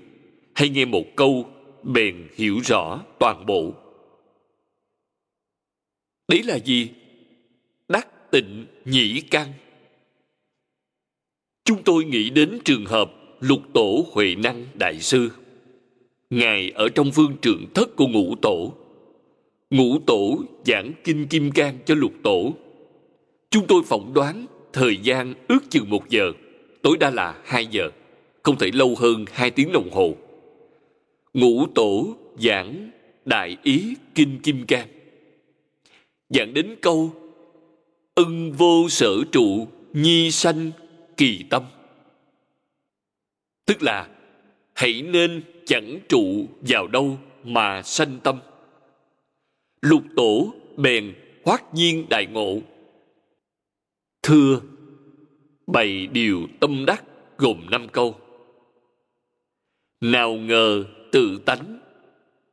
hay 0.55 0.69
nghe 0.69 0.85
một 0.85 1.05
câu 1.17 1.51
bèn 1.83 2.29
hiểu 2.37 2.59
rõ 2.65 3.03
toàn 3.19 3.47
bộ 3.47 3.84
đấy 6.29 6.43
là 6.43 6.59
gì? 6.59 6.91
Đắc 7.89 8.31
tịnh 8.31 8.67
nhĩ 8.85 9.21
căn. 9.21 9.49
Chúng 11.65 11.83
tôi 11.85 12.05
nghĩ 12.05 12.31
đến 12.31 12.59
trường 12.65 12.87
hợp 12.87 13.13
lục 13.41 13.61
tổ 13.75 14.07
huệ 14.13 14.35
năng 14.35 14.67
đại 14.75 15.01
sư. 15.01 15.31
Ngài 16.31 16.71
ở 16.75 16.89
trong 16.89 17.11
vương 17.11 17.37
trường 17.43 17.65
thất 17.75 17.97
của 17.97 18.07
ngũ 18.07 18.35
tổ. 18.43 18.73
Ngũ 19.71 19.99
tổ 20.07 20.39
giảng 20.67 20.93
kinh 21.05 21.27
kim 21.27 21.53
cang 21.53 21.79
cho 21.87 21.95
lục 21.95 22.13
tổ. 22.23 22.55
Chúng 23.51 23.67
tôi 23.67 23.83
phỏng 23.87 24.15
đoán 24.15 24.47
thời 24.73 24.97
gian 24.97 25.35
ước 25.49 25.71
chừng 25.71 25.91
một 25.91 26.09
giờ, 26.09 26.33
tối 26.83 26.97
đa 27.01 27.11
là 27.11 27.41
hai 27.45 27.67
giờ, 27.67 27.91
không 28.43 28.59
thể 28.59 28.71
lâu 28.73 28.95
hơn 28.99 29.25
hai 29.33 29.51
tiếng 29.51 29.73
đồng 29.73 29.91
hồ. 29.91 30.15
Ngũ 31.35 31.67
tổ 31.75 32.17
giảng 32.39 32.91
đại 33.25 33.57
ý 33.63 33.95
kinh 34.15 34.39
kim 34.43 34.67
cang 34.67 34.89
giảng 36.29 36.55
đến 36.55 36.77
câu, 36.83 37.15
ân 38.15 38.53
vô 38.53 38.89
sở 38.89 39.25
trụ, 39.33 39.69
nhi 39.93 40.31
sanh 40.31 40.71
kỳ 41.17 41.45
tâm. 41.51 41.63
Tức 43.67 43.83
là, 43.83 44.09
hãy 44.75 45.03
nên 45.03 45.43
chẳng 45.67 45.99
trụ 46.09 46.47
vào 46.61 46.87
đâu 46.87 47.19
mà 47.45 47.83
sanh 47.83 48.19
tâm. 48.23 48.41
Lục 49.81 50.03
tổ 50.17 50.55
bèn 50.77 51.15
hoát 51.45 51.75
nhiên 51.75 52.07
đại 52.11 52.27
ngộ. 52.27 52.59
Thưa, 54.23 54.61
bày 55.67 56.07
điều 56.07 56.47
tâm 56.61 56.85
đắc 56.87 57.05
gồm 57.39 57.67
năm 57.71 57.89
câu. 57.89 58.19
Nào 60.01 60.35
ngờ 60.35 60.85
tự 61.13 61.39
tánh, 61.47 61.81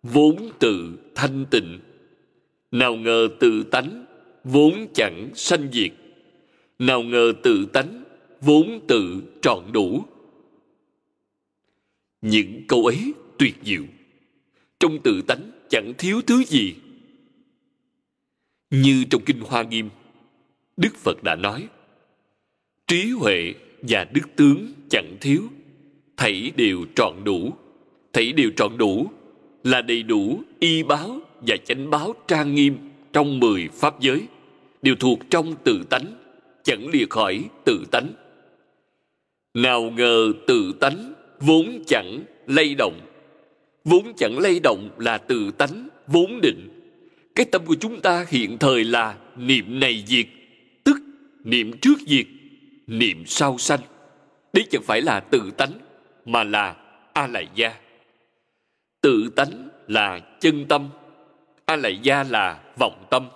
vốn 0.04 0.50
tự 0.60 1.00
thanh 1.16 1.46
tịnh 1.52 1.80
nào 2.72 2.96
ngờ 2.96 3.30
tự 3.40 3.64
tánh 3.64 4.06
vốn 4.44 4.88
chẳng 4.94 5.30
sanh 5.36 5.68
diệt. 5.74 5.92
Nào 6.80 7.04
ngờ 7.04 7.34
tự 7.44 7.66
tánh 7.74 8.04
vốn 8.42 8.80
tự 8.88 9.24
trọn 9.42 9.64
đủ. 9.72 10.04
Những 12.22 12.62
câu 12.68 12.86
ấy 12.86 13.14
tuyệt 13.40 13.56
diệu. 13.64 13.84
Trong 14.80 15.00
tự 15.04 15.22
tánh 15.22 15.52
chẳng 15.70 15.94
thiếu 15.98 16.22
thứ 16.28 16.44
gì. 16.44 16.76
Như 18.70 19.04
trong 19.10 19.22
kinh 19.26 19.40
hoa 19.40 19.64
nghiêm, 19.64 19.90
đức 20.78 20.96
phật 20.96 21.24
đã 21.24 21.36
nói, 21.36 21.68
trí 22.88 23.12
huệ 23.12 23.54
và 23.82 24.04
đức 24.14 24.36
tướng 24.36 24.74
chẳng 24.90 25.18
thiếu. 25.22 25.44
Thảy 26.18 26.52
đều 26.56 26.86
trọn 26.96 27.24
đủ. 27.24 27.54
Thảy 28.14 28.34
đều 28.34 28.52
trọn 28.58 28.78
đủ 28.78 29.08
là 29.64 29.82
đầy 29.82 30.04
đủ 30.04 30.42
y 30.60 30.84
báo 30.84 31.22
và 31.42 31.58
chánh 31.58 31.90
báo 31.90 32.14
trang 32.28 32.56
nghiêm 32.56 32.78
trong 33.14 33.40
mười 33.40 33.70
pháp 33.74 34.00
giới, 34.00 34.28
đều 34.82 34.96
thuộc 34.96 35.20
trong 35.30 35.56
tự 35.64 35.84
tánh, 35.90 36.06
chẳng 36.64 36.88
lìa 36.88 37.06
khỏi 37.10 37.44
tự 37.66 37.86
tánh. 37.92 38.08
Nào 39.54 39.82
ngờ 39.82 40.32
tự 40.48 40.74
tánh 40.80 41.14
vốn 41.40 41.84
chẳng 41.88 42.24
lay 42.48 42.76
động. 42.76 43.02
Vốn 43.84 44.14
chẳng 44.18 44.40
lay 44.40 44.60
động 44.60 44.90
là 44.98 45.18
tự 45.18 45.52
tánh 45.52 45.88
vốn 46.08 46.42
định. 46.42 46.68
Cái 47.36 47.46
tâm 47.46 47.66
của 47.66 47.76
chúng 47.80 48.02
ta 48.02 48.26
hiện 48.30 48.58
thời 48.58 48.84
là 48.84 49.18
niệm 49.38 49.80
này 49.80 50.04
diệt, 50.08 50.26
tức 50.84 50.98
niệm 51.44 51.72
trước 51.82 52.00
diệt, 52.08 52.26
niệm 52.88 53.24
sau 53.26 53.58
sanh. 53.58 53.80
Đấy 54.54 54.66
chẳng 54.72 54.84
phải 54.84 55.02
là 55.02 55.20
tự 55.20 55.52
tánh, 55.58 55.72
mà 56.26 56.44
là 56.44 56.76
a 57.14 57.28
lại 57.28 57.48
gia. 57.56 57.74
Tự 59.02 59.30
tánh 59.36 59.70
là 59.88 60.20
chân 60.40 60.66
tâm 60.66 60.90
a 61.72 61.76
lại 61.76 62.00
gia 62.04 62.24
là 62.24 62.64
vọng 62.80 63.06
tâm. 63.10 63.30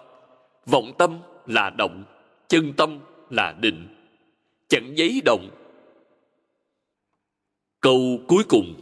Vọng 0.65 0.91
tâm 0.97 1.19
là 1.45 1.69
động, 1.69 2.03
chân 2.47 2.73
tâm 2.73 2.99
là 3.29 3.55
định. 3.59 3.87
Chẳng 4.67 4.97
giấy 4.97 5.21
động. 5.25 5.49
Câu 7.81 8.19
cuối 8.27 8.43
cùng. 8.49 8.81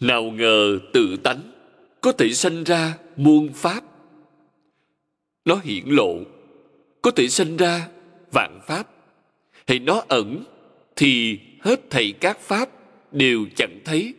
Nào 0.00 0.22
ngờ 0.22 0.78
tự 0.92 1.16
tánh 1.24 1.40
có 2.00 2.12
thể 2.12 2.32
sanh 2.32 2.64
ra 2.64 2.98
muôn 3.16 3.52
pháp. 3.52 3.80
Nó 5.44 5.60
hiển 5.64 5.84
lộ, 5.86 6.14
có 7.02 7.10
thể 7.10 7.28
sanh 7.28 7.56
ra 7.56 7.88
vạn 8.32 8.60
pháp. 8.66 8.88
Hay 9.66 9.78
nó 9.78 10.02
ẩn 10.08 10.44
thì 10.96 11.38
hết 11.60 11.90
thảy 11.90 12.14
các 12.20 12.38
pháp 12.40 12.68
đều 13.12 13.46
chẳng 13.56 13.80
thấy. 13.84 14.14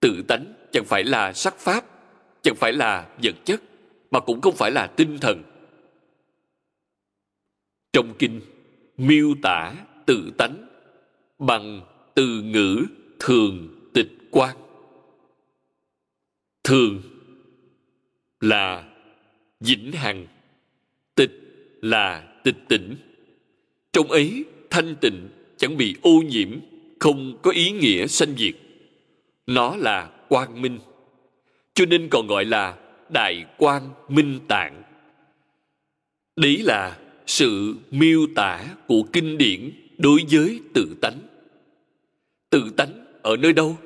Tự 0.00 0.22
tánh 0.28 0.54
chẳng 0.72 0.84
phải 0.84 1.04
là 1.04 1.32
sắc 1.32 1.58
pháp 1.58 1.91
chẳng 2.42 2.54
phải 2.54 2.72
là 2.72 3.08
vật 3.22 3.34
chất, 3.44 3.62
mà 4.10 4.20
cũng 4.20 4.40
không 4.40 4.56
phải 4.56 4.70
là 4.70 4.86
tinh 4.86 5.18
thần. 5.20 5.42
Trong 7.92 8.14
kinh 8.18 8.40
miêu 8.96 9.34
tả 9.42 9.74
tự 10.06 10.32
tánh 10.38 10.68
bằng 11.38 11.80
từ 12.14 12.42
ngữ 12.42 12.84
thường 13.18 13.68
tịch 13.94 14.10
quan 14.30 14.56
thường 16.64 17.02
là 18.40 18.84
vĩnh 19.60 19.92
hằng, 19.92 20.26
tịch 21.14 21.30
là 21.82 22.34
tịch 22.44 22.56
tỉnh. 22.68 22.96
Trong 23.92 24.10
ấy, 24.10 24.44
thanh 24.70 24.96
tịnh 25.00 25.28
chẳng 25.56 25.76
bị 25.76 25.96
ô 26.02 26.22
nhiễm, 26.26 26.48
không 27.00 27.38
có 27.42 27.50
ý 27.50 27.70
nghĩa 27.70 28.06
sanh 28.06 28.34
diệt. 28.36 28.54
Nó 29.46 29.76
là 29.76 30.10
quang 30.28 30.62
minh 30.62 30.78
cho 31.74 31.86
nên 31.86 32.08
còn 32.08 32.26
gọi 32.26 32.44
là 32.44 32.76
đại 33.08 33.44
quan 33.58 33.82
minh 34.08 34.40
tạng. 34.48 34.82
Đấy 36.36 36.58
là 36.58 36.98
sự 37.26 37.74
miêu 37.90 38.26
tả 38.34 38.64
của 38.86 39.02
kinh 39.12 39.38
điển 39.38 39.70
đối 39.98 40.20
với 40.30 40.60
tự 40.74 40.96
tánh. 41.02 41.18
Tự 42.50 42.72
tánh 42.76 43.04
ở 43.22 43.36
nơi 43.36 43.52
đâu? 43.52 43.76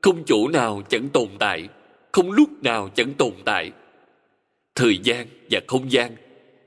Không 0.00 0.22
chỗ 0.26 0.48
nào 0.48 0.82
chẳng 0.88 1.08
tồn 1.08 1.28
tại, 1.38 1.68
không 2.12 2.30
lúc 2.30 2.62
nào 2.62 2.90
chẳng 2.94 3.14
tồn 3.14 3.32
tại. 3.44 3.72
Thời 4.74 4.98
gian 4.98 5.26
và 5.50 5.60
không 5.66 5.92
gian 5.92 6.16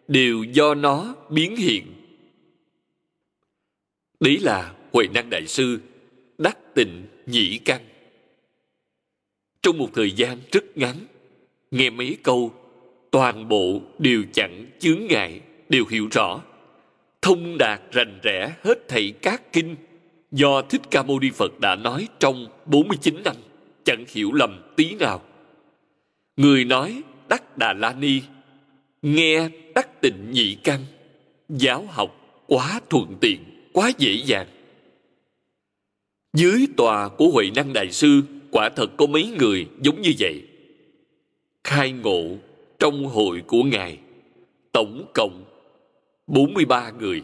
đều 0.07 0.43
do 0.43 0.73
nó 0.73 1.15
biến 1.29 1.55
hiện. 1.55 1.85
Đấy 4.19 4.39
là 4.41 4.73
huệ 4.93 5.07
năng 5.13 5.29
đại 5.29 5.47
sư 5.47 5.79
đắc 6.37 6.57
tịnh 6.75 7.05
nhĩ 7.25 7.59
căn 7.65 7.81
trong 9.65 9.77
một 9.77 9.89
thời 9.93 10.11
gian 10.11 10.37
rất 10.51 10.77
ngắn 10.77 10.95
nghe 11.71 11.89
mấy 11.89 12.17
câu 12.23 12.53
toàn 13.11 13.47
bộ 13.47 13.81
đều 13.99 14.23
chẳng 14.33 14.65
chướng 14.79 14.99
ngại 15.09 15.41
đều 15.69 15.85
hiểu 15.89 16.07
rõ 16.11 16.41
thông 17.21 17.57
đạt 17.57 17.81
rành 17.91 18.19
rẽ 18.23 18.53
hết 18.63 18.87
thảy 18.87 19.13
các 19.21 19.53
kinh 19.53 19.75
do 20.31 20.61
Thích 20.61 20.81
Ca 20.91 21.03
Mâu 21.03 21.19
Ni 21.19 21.29
Phật 21.31 21.59
đã 21.59 21.75
nói 21.75 22.07
trong 22.19 22.47
49 22.65 23.23
năm, 23.23 23.35
chẳng 23.83 24.05
hiểu 24.07 24.31
lầm 24.33 24.61
tí 24.75 24.95
nào. 24.95 25.21
Người 26.37 26.65
nói 26.65 27.01
Đắc 27.29 27.57
Đà 27.57 27.73
La 27.73 27.93
Ni, 27.93 28.21
nghe 29.01 29.49
Đắc 29.75 30.01
Tịnh 30.01 30.31
Nhị 30.31 30.55
Căn, 30.63 30.79
giáo 31.49 31.85
học 31.89 32.43
quá 32.47 32.79
thuận 32.89 33.15
tiện, 33.21 33.39
quá 33.73 33.91
dễ 33.97 34.11
dàng. 34.25 34.47
Dưới 36.33 36.67
tòa 36.77 37.09
của 37.09 37.27
Huệ 37.27 37.51
Năng 37.55 37.73
Đại 37.73 37.91
Sư, 37.91 38.21
quả 38.55 38.69
thật 38.69 38.97
có 38.97 39.05
mấy 39.05 39.33
người 39.39 39.67
giống 39.81 40.01
như 40.01 40.13
vậy. 40.19 40.41
Khai 41.63 41.91
ngộ 41.91 42.23
trong 42.79 43.05
hội 43.05 43.41
của 43.47 43.63
Ngài, 43.63 43.97
tổng 44.71 45.05
cộng 45.13 45.43
43 46.27 46.91
người. 46.99 47.21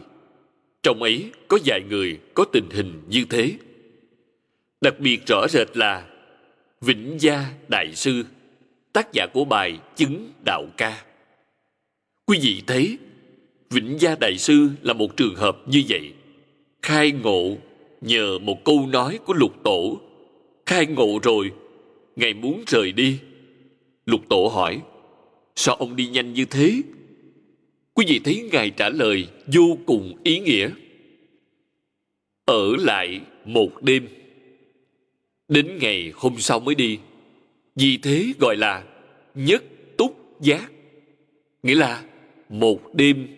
Trong 0.82 1.02
ấy 1.02 1.30
có 1.48 1.58
vài 1.64 1.80
người 1.88 2.18
có 2.34 2.44
tình 2.52 2.70
hình 2.70 3.02
như 3.08 3.24
thế. 3.30 3.52
Đặc 4.80 5.00
biệt 5.00 5.26
rõ 5.26 5.46
rệt 5.48 5.76
là 5.76 6.06
Vĩnh 6.80 7.16
Gia 7.20 7.44
Đại 7.68 7.94
Sư, 7.94 8.24
tác 8.92 9.12
giả 9.12 9.26
của 9.32 9.44
bài 9.44 9.78
Chứng 9.96 10.32
Đạo 10.44 10.66
Ca. 10.76 11.04
Quý 12.26 12.38
vị 12.42 12.62
thấy, 12.66 12.98
Vĩnh 13.70 13.96
Gia 14.00 14.16
Đại 14.20 14.38
Sư 14.38 14.68
là 14.82 14.92
một 14.92 15.16
trường 15.16 15.34
hợp 15.34 15.58
như 15.66 15.82
vậy. 15.88 16.12
Khai 16.82 17.12
ngộ 17.12 17.56
nhờ 18.00 18.38
một 18.38 18.64
câu 18.64 18.86
nói 18.86 19.18
của 19.24 19.34
lục 19.34 19.62
tổ. 19.64 20.00
Khai 20.66 20.86
ngộ 20.86 21.18
rồi, 21.22 21.52
Ngài 22.16 22.34
muốn 22.34 22.62
rời 22.66 22.92
đi. 22.92 23.18
Lục 24.06 24.20
tổ 24.28 24.46
hỏi, 24.54 24.82
sao 25.56 25.74
ông 25.74 25.96
đi 25.96 26.06
nhanh 26.06 26.32
như 26.32 26.44
thế? 26.44 26.82
Quý 27.94 28.04
vị 28.08 28.20
thấy 28.24 28.48
Ngài 28.52 28.70
trả 28.70 28.88
lời 28.88 29.28
vô 29.54 29.78
cùng 29.86 30.16
ý 30.24 30.40
nghĩa. 30.40 30.70
Ở 32.44 32.76
lại 32.78 33.20
một 33.44 33.82
đêm. 33.82 34.08
Đến 35.48 35.78
ngày 35.80 36.12
hôm 36.14 36.38
sau 36.38 36.60
mới 36.60 36.74
đi. 36.74 36.98
Vì 37.76 37.96
thế 37.96 38.32
gọi 38.38 38.56
là 38.56 38.84
nhất 39.34 39.64
túc 39.96 40.40
giác. 40.40 40.72
Nghĩa 41.62 41.74
là 41.74 42.04
một 42.48 42.94
đêm 42.94 43.28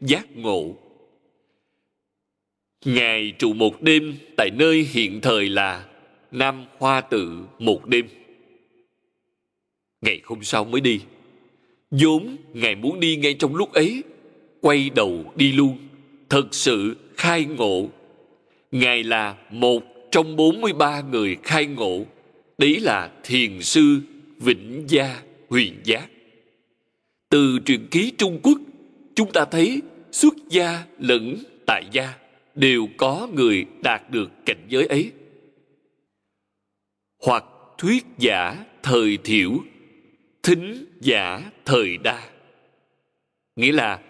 giác 0.00 0.36
ngộ. 0.36 0.76
Ngài 2.84 3.32
trụ 3.38 3.52
một 3.52 3.82
đêm 3.82 4.14
tại 4.36 4.50
nơi 4.54 4.86
hiện 4.90 5.20
thời 5.20 5.48
là 5.48 5.88
Nam 6.34 6.64
Hoa 6.78 7.00
Tự 7.00 7.38
một 7.58 7.86
đêm. 7.86 8.06
Ngày 10.00 10.20
hôm 10.24 10.42
sau 10.42 10.64
mới 10.64 10.80
đi. 10.80 11.00
Vốn 11.90 12.36
ngài 12.54 12.74
muốn 12.74 13.00
đi 13.00 13.16
ngay 13.16 13.34
trong 13.34 13.56
lúc 13.56 13.72
ấy, 13.72 14.02
quay 14.60 14.90
đầu 14.94 15.32
đi 15.36 15.52
luôn, 15.52 15.78
thật 16.28 16.46
sự 16.50 16.96
khai 17.16 17.44
ngộ. 17.44 17.88
Ngài 18.72 19.04
là 19.04 19.36
một 19.50 19.82
trong 20.10 20.36
43 20.36 21.00
người 21.00 21.36
khai 21.42 21.66
ngộ, 21.66 22.04
đấy 22.58 22.80
là 22.80 23.10
thiền 23.24 23.62
sư 23.62 24.00
vĩnh 24.40 24.84
gia 24.88 25.22
huyền 25.48 25.80
giác 25.84 26.08
từ 27.34 27.58
truyền 27.64 27.86
ký 27.90 28.12
trung 28.18 28.40
quốc, 28.42 28.58
chúng 29.14 29.32
ta 29.32 29.44
thấy 29.44 29.82
xuất 30.12 30.34
gia 30.50 30.84
lẫn 30.98 31.36
tại 31.66 31.84
gia 31.92 32.14
đều 32.54 32.88
có 32.96 33.28
người 33.34 33.64
đạt 33.82 34.10
được 34.10 34.30
cảnh 34.46 34.64
giới 34.68 34.86
ấy 34.86 35.10
hoặc 37.24 37.44
thuyết 37.78 38.04
giả 38.18 38.64
thời 38.82 39.18
thiểu, 39.24 39.50
thính 40.42 40.86
giả 41.00 41.50
thời 41.64 41.96
đa. 41.96 42.28
Nghĩa 43.56 43.72
là, 43.72 44.00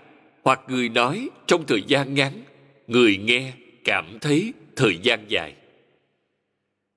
hoặc 0.43 0.61
người 0.69 0.89
nói 0.89 1.29
trong 1.47 1.65
thời 1.67 1.83
gian 1.87 2.15
ngắn, 2.15 2.33
người 2.87 3.17
nghe, 3.17 3.53
cảm 3.85 4.19
thấy 4.21 4.53
thời 4.77 4.99
gian 5.03 5.25
dài. 5.29 5.55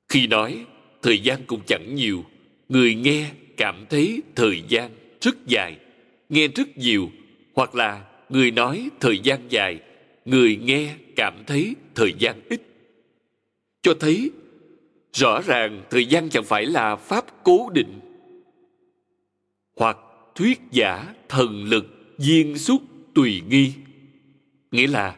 Khi 0.09 0.27
nói, 0.27 0.65
thời 1.01 1.19
gian 1.19 1.45
cũng 1.47 1.61
chẳng 1.67 1.95
nhiều, 1.95 2.25
người 2.69 2.95
nghe, 2.95 3.31
cảm 3.57 3.85
thấy 3.89 4.21
thời 4.35 4.63
gian 4.67 4.91
rất 5.21 5.35
dài, 5.45 5.77
nghe 6.29 6.47
rất 6.47 6.77
nhiều, 6.77 7.11
hoặc 7.53 7.75
là 7.75 8.05
người 8.29 8.51
nói 8.51 8.89
thời 8.99 9.19
gian 9.19 9.39
dài, 9.49 9.79
người 10.25 10.55
nghe, 10.55 10.93
cảm 11.15 11.43
thấy 11.47 11.75
thời 11.95 12.13
gian 12.19 12.41
ít. 12.49 12.61
Cho 13.81 13.93
thấy 13.99 14.31
rõ 15.17 15.41
ràng 15.41 15.83
thời 15.89 16.05
gian 16.05 16.29
chẳng 16.29 16.43
phải 16.43 16.65
là 16.65 16.95
pháp 16.95 17.25
cố 17.43 17.69
định. 17.73 17.99
Hoặc 19.75 19.97
thuyết 20.35 20.59
giả 20.71 21.13
thần 21.29 21.63
lực 21.63 21.85
viên 22.17 22.57
xúc 22.57 22.81
tùy 23.15 23.41
nghi. 23.49 23.73
Nghĩa 24.71 24.87
là, 24.87 25.15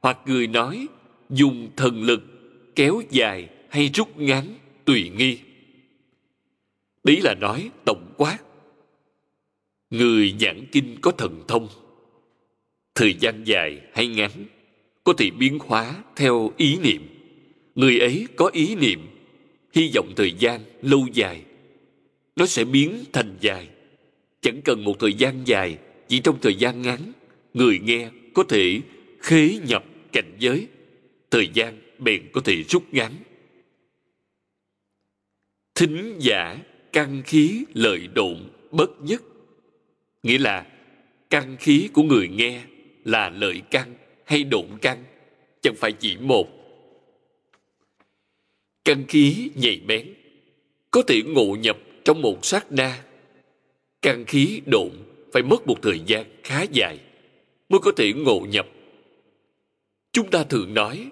hoặc 0.00 0.18
người 0.26 0.46
nói 0.46 0.86
dùng 1.30 1.68
thần 1.76 2.02
lực 2.02 2.22
kéo 2.74 3.02
dài 3.10 3.48
hay 3.70 3.90
rút 3.94 4.18
ngắn 4.18 4.44
tùy 4.84 5.10
nghi. 5.16 5.38
Đấy 7.04 7.20
là 7.22 7.34
nói 7.34 7.70
tổng 7.84 8.12
quát. 8.16 8.38
Người 9.90 10.34
giảng 10.40 10.64
kinh 10.72 10.96
có 11.00 11.10
thần 11.10 11.44
thông. 11.48 11.68
Thời 12.94 13.14
gian 13.14 13.44
dài 13.44 13.80
hay 13.92 14.06
ngắn 14.06 14.30
có 15.04 15.12
thể 15.18 15.30
biến 15.30 15.58
hóa 15.66 15.94
theo 16.16 16.52
ý 16.56 16.78
niệm. 16.82 17.02
Người 17.74 17.98
ấy 17.98 18.26
có 18.36 18.50
ý 18.52 18.74
niệm 18.74 19.00
hy 19.78 19.90
vọng 19.94 20.12
thời 20.16 20.32
gian 20.32 20.60
lâu 20.82 21.06
dài, 21.12 21.42
nó 22.36 22.46
sẽ 22.46 22.64
biến 22.64 23.04
thành 23.12 23.36
dài. 23.40 23.68
Chẳng 24.40 24.60
cần 24.64 24.84
một 24.84 24.96
thời 24.98 25.14
gian 25.14 25.42
dài, 25.46 25.78
chỉ 26.08 26.20
trong 26.20 26.38
thời 26.42 26.54
gian 26.54 26.82
ngắn, 26.82 27.12
người 27.54 27.78
nghe 27.78 28.10
có 28.34 28.44
thể 28.48 28.80
khế 29.20 29.58
nhập 29.68 29.84
cảnh 30.12 30.32
giới. 30.38 30.66
Thời 31.30 31.48
gian 31.54 31.80
bèn 31.98 32.22
có 32.32 32.40
thể 32.40 32.62
rút 32.62 32.84
ngắn. 32.92 33.12
Thính 35.74 36.16
giả 36.18 36.58
căn 36.92 37.22
khí 37.22 37.64
lợi 37.74 38.08
độn 38.14 38.36
bất 38.70 38.90
nhất. 39.00 39.22
Nghĩa 40.22 40.38
là 40.38 40.66
căn 41.30 41.56
khí 41.56 41.88
của 41.92 42.02
người 42.02 42.28
nghe 42.28 42.62
là 43.04 43.30
lợi 43.30 43.62
căn 43.70 43.94
hay 44.24 44.44
độn 44.44 44.66
căn. 44.82 45.04
Chẳng 45.62 45.74
phải 45.76 45.92
chỉ 45.92 46.16
một 46.16 46.57
căn 48.88 49.04
khí 49.08 49.50
nhạy 49.54 49.80
bén, 49.86 50.14
có 50.90 51.02
thể 51.02 51.22
ngộ 51.22 51.56
nhập 51.60 51.78
trong 52.04 52.22
một 52.22 52.44
sát 52.44 52.72
na. 52.72 53.04
Căn 54.02 54.24
khí 54.24 54.60
độn 54.66 54.90
phải 55.32 55.42
mất 55.42 55.66
một 55.66 55.82
thời 55.82 56.00
gian 56.06 56.26
khá 56.42 56.62
dài 56.62 56.98
mới 57.68 57.80
có 57.80 57.92
thể 57.96 58.12
ngộ 58.12 58.40
nhập. 58.40 58.68
Chúng 60.12 60.30
ta 60.30 60.44
thường 60.44 60.74
nói, 60.74 61.08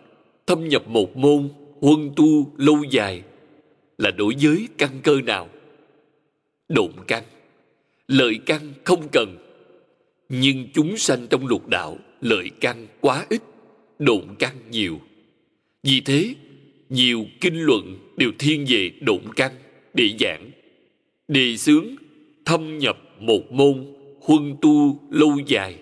thâm 0.47 0.69
nhập 0.69 0.89
một 0.89 1.17
môn, 1.17 1.49
huân 1.81 2.11
tu 2.17 2.53
lâu 2.57 2.83
dài 2.91 3.23
là 3.99 4.11
đối 4.11 4.35
với 4.43 4.69
căn 4.79 4.91
cơ 5.03 5.21
nào? 5.21 5.49
Độn 6.69 6.93
căn, 7.07 7.23
lợi 8.09 8.39
căn 8.47 8.73
không 8.85 9.09
cần, 9.13 9.37
nhưng 10.29 10.69
chúng 10.75 10.97
sanh 10.97 11.27
trong 11.31 11.47
lục 11.47 11.69
đạo 11.69 11.97
lợi 12.21 12.51
căn 12.61 12.87
quá 13.01 13.27
ít, 13.29 13.43
độn 13.99 14.25
căn 14.39 14.57
nhiều. 14.71 15.01
Vì 15.83 16.01
thế 16.01 16.35
nhiều 16.89 17.27
kinh 17.41 17.61
luận 17.61 17.99
đều 18.17 18.31
thiên 18.39 18.65
về 18.69 18.91
độn 19.01 19.21
căn 19.37 19.53
để 19.95 20.11
giảng. 20.21 20.51
Đề 21.29 21.57
xướng, 21.57 21.87
thâm 22.45 22.79
nhập 22.79 22.99
một 23.21 23.53
môn, 23.53 23.95
huân 24.21 24.55
tu 24.63 25.01
lâu 25.11 25.39
dài. 25.47 25.75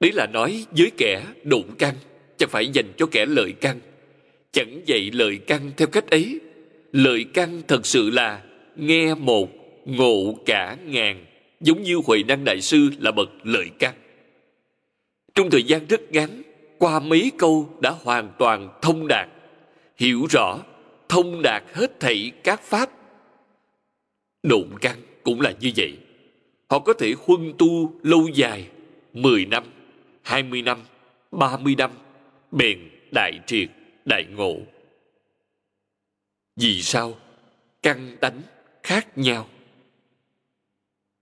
Đấy 0.00 0.12
là 0.12 0.26
nói 0.26 0.64
với 0.70 0.90
kẻ 0.96 1.22
độn 1.44 1.64
căn, 1.78 1.94
chẳng 2.36 2.48
phải 2.48 2.68
dành 2.68 2.92
cho 2.96 3.06
kẻ 3.06 3.26
lợi 3.26 3.52
căn. 3.60 3.80
Chẳng 4.52 4.80
dạy 4.86 5.10
lợi 5.12 5.38
căn 5.46 5.70
theo 5.76 5.88
cách 5.88 6.10
ấy. 6.10 6.40
Lợi 6.92 7.24
căn 7.34 7.62
thật 7.68 7.86
sự 7.86 8.10
là 8.10 8.42
nghe 8.76 9.14
một, 9.14 9.48
ngộ 9.84 10.38
cả 10.46 10.76
ngàn, 10.86 11.24
giống 11.60 11.82
như 11.82 12.00
huệ 12.06 12.22
năng 12.22 12.44
đại 12.44 12.60
sư 12.60 12.90
là 12.98 13.10
bậc 13.10 13.30
lợi 13.42 13.66
căn. 13.78 13.94
Trong 15.34 15.50
thời 15.50 15.62
gian 15.62 15.86
rất 15.88 16.12
ngắn, 16.12 16.42
qua 16.78 17.00
mấy 17.00 17.30
câu 17.38 17.78
đã 17.80 17.90
hoàn 17.90 18.32
toàn 18.38 18.68
thông 18.82 19.08
đạt 19.08 19.28
hiểu 20.02 20.26
rõ, 20.30 20.58
thông 21.08 21.42
đạt 21.42 21.62
hết 21.72 22.00
thảy 22.00 22.32
các 22.44 22.62
pháp. 22.62 22.90
Độn 24.42 24.68
căn 24.80 24.98
cũng 25.22 25.40
là 25.40 25.52
như 25.60 25.72
vậy. 25.76 25.98
Họ 26.70 26.78
có 26.78 26.92
thể 26.92 27.14
huân 27.18 27.52
tu 27.58 28.00
lâu 28.02 28.28
dài 28.34 28.68
10 29.12 29.46
năm 29.46 29.64
20 30.22 30.62
năm 30.62 30.82
30 31.30 31.74
năm, 31.78 31.90
bền 32.50 32.90
đại 33.12 33.40
triệt, 33.46 33.68
đại 34.04 34.24
ngộ. 34.24 34.56
Vì 36.56 36.82
sao 36.82 37.14
căn 37.82 38.16
tánh 38.20 38.42
khác 38.82 39.18
nhau? 39.18 39.48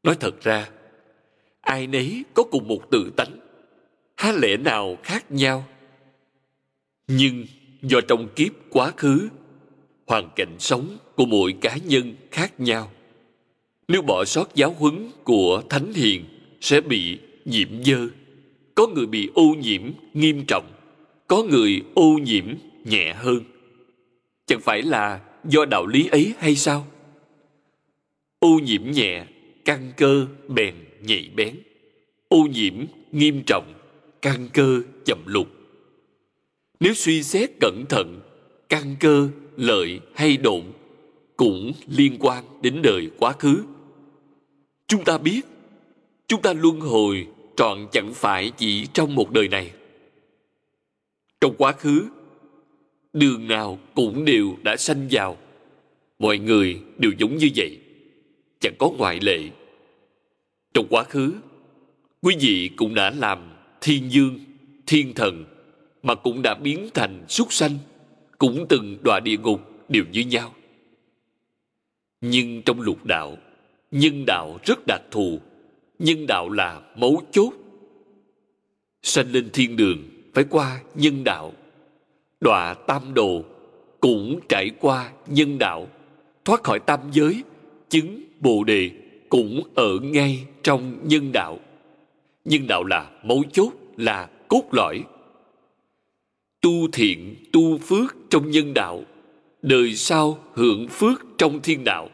Nói 0.02 0.16
thật 0.20 0.40
ra, 0.40 0.70
ai 1.60 1.86
nấy 1.86 2.24
có 2.34 2.42
cùng 2.42 2.68
một 2.68 2.90
tự 2.90 3.12
tánh, 3.16 3.38
há 4.16 4.32
lẽ 4.32 4.56
nào 4.56 4.96
khác 5.02 5.32
nhau? 5.32 5.64
Nhưng 7.06 7.46
do 7.82 8.00
trong 8.00 8.28
kiếp 8.36 8.52
quá 8.70 8.92
khứ, 8.96 9.28
hoàn 10.06 10.28
cảnh 10.36 10.56
sống 10.58 10.98
của 11.14 11.26
mỗi 11.26 11.54
cá 11.60 11.76
nhân 11.76 12.14
khác 12.30 12.60
nhau. 12.60 12.90
Nếu 13.88 14.02
bỏ 14.02 14.24
sót 14.24 14.54
giáo 14.54 14.74
huấn 14.78 15.10
của 15.24 15.62
thánh 15.68 15.92
hiền, 15.92 16.24
sẽ 16.60 16.80
bị 16.80 17.18
nhiễm 17.44 17.68
dơ. 17.84 18.08
Có 18.74 18.86
người 18.86 19.06
bị 19.06 19.28
ô 19.34 19.54
nhiễm 19.62 19.82
nghiêm 20.14 20.44
trọng, 20.48 20.70
có 21.28 21.42
người 21.42 21.82
ô 21.94 22.18
nhiễm 22.22 22.44
nhẹ 22.84 23.12
hơn. 23.12 23.40
Chẳng 24.46 24.60
phải 24.60 24.82
là 24.82 25.20
do 25.44 25.64
đạo 25.64 25.86
lý 25.86 26.08
ấy 26.08 26.34
hay 26.38 26.56
sao? 26.56 26.86
Ô 28.38 28.58
nhiễm 28.64 28.90
nhẹ, 28.90 29.24
căn 29.64 29.92
cơ 29.96 30.26
bèn 30.48 30.74
nhạy 31.02 31.30
bén. 31.36 31.54
Ô 32.28 32.38
nhiễm 32.38 32.74
nghiêm 33.12 33.42
trọng, 33.46 33.74
căn 34.22 34.48
cơ 34.52 34.82
chậm 35.04 35.18
lục 35.26 35.59
nếu 36.80 36.94
suy 36.94 37.22
xét 37.22 37.50
cẩn 37.60 37.84
thận, 37.88 38.20
căn 38.68 38.96
cơ, 39.00 39.28
lợi 39.56 40.00
hay 40.14 40.36
độn 40.36 40.62
cũng 41.36 41.72
liên 41.88 42.16
quan 42.20 42.44
đến 42.62 42.82
đời 42.82 43.10
quá 43.18 43.32
khứ. 43.32 43.64
Chúng 44.86 45.04
ta 45.04 45.18
biết, 45.18 45.40
chúng 46.26 46.42
ta 46.42 46.52
luân 46.52 46.80
hồi 46.80 47.26
trọn 47.56 47.86
chẳng 47.92 48.14
phải 48.14 48.52
chỉ 48.56 48.86
trong 48.92 49.14
một 49.14 49.30
đời 49.30 49.48
này. 49.48 49.72
Trong 51.40 51.54
quá 51.58 51.72
khứ, 51.72 52.04
đường 53.12 53.48
nào 53.48 53.78
cũng 53.94 54.24
đều 54.24 54.56
đã 54.62 54.76
sanh 54.76 55.08
vào. 55.10 55.36
Mọi 56.18 56.38
người 56.38 56.80
đều 56.98 57.12
giống 57.18 57.36
như 57.36 57.48
vậy, 57.56 57.78
chẳng 58.60 58.74
có 58.78 58.90
ngoại 58.90 59.20
lệ. 59.20 59.38
Trong 60.74 60.86
quá 60.90 61.04
khứ, 61.04 61.32
quý 62.22 62.36
vị 62.40 62.70
cũng 62.76 62.94
đã 62.94 63.10
làm 63.10 63.38
thiên 63.80 64.12
dương, 64.12 64.38
thiên 64.86 65.14
thần 65.14 65.44
mà 66.02 66.14
cũng 66.14 66.42
đã 66.42 66.54
biến 66.54 66.88
thành 66.94 67.24
súc 67.28 67.52
sanh, 67.52 67.78
cũng 68.38 68.66
từng 68.68 68.96
đọa 69.02 69.20
địa 69.20 69.36
ngục 69.36 69.60
đều 69.88 70.04
như 70.12 70.20
nhau. 70.20 70.54
Nhưng 72.20 72.62
trong 72.62 72.80
lục 72.80 73.04
đạo, 73.04 73.36
nhân 73.90 74.24
đạo 74.26 74.58
rất 74.64 74.86
đặc 74.86 75.02
thù, 75.10 75.40
nhân 75.98 76.26
đạo 76.26 76.50
là 76.50 76.80
mấu 76.96 77.22
chốt. 77.30 77.52
Sanh 79.02 79.32
lên 79.32 79.50
thiên 79.52 79.76
đường 79.76 79.98
phải 80.34 80.44
qua 80.50 80.80
nhân 80.94 81.24
đạo, 81.24 81.52
đọa 82.40 82.74
tam 82.74 83.14
đồ 83.14 83.44
cũng 84.00 84.40
trải 84.48 84.70
qua 84.80 85.10
nhân 85.26 85.58
đạo, 85.58 85.86
thoát 86.44 86.62
khỏi 86.62 86.80
tam 86.80 87.00
giới, 87.12 87.42
chứng 87.88 88.22
bồ 88.40 88.64
đề 88.64 88.90
cũng 89.28 89.62
ở 89.74 89.98
ngay 90.02 90.44
trong 90.62 91.08
nhân 91.08 91.32
đạo. 91.32 91.58
Nhân 92.44 92.66
đạo 92.66 92.84
là 92.84 93.10
mấu 93.22 93.42
chốt, 93.52 93.72
là 93.96 94.28
cốt 94.48 94.62
lõi 94.72 95.04
tu 96.60 96.88
thiện, 96.92 97.36
tu 97.52 97.78
phước 97.78 98.16
trong 98.30 98.50
nhân 98.50 98.74
đạo, 98.74 99.04
đời 99.62 99.94
sau 99.94 100.44
hưởng 100.54 100.88
phước 100.88 101.24
trong 101.38 101.60
thiên 101.62 101.84
đạo. 101.84 102.08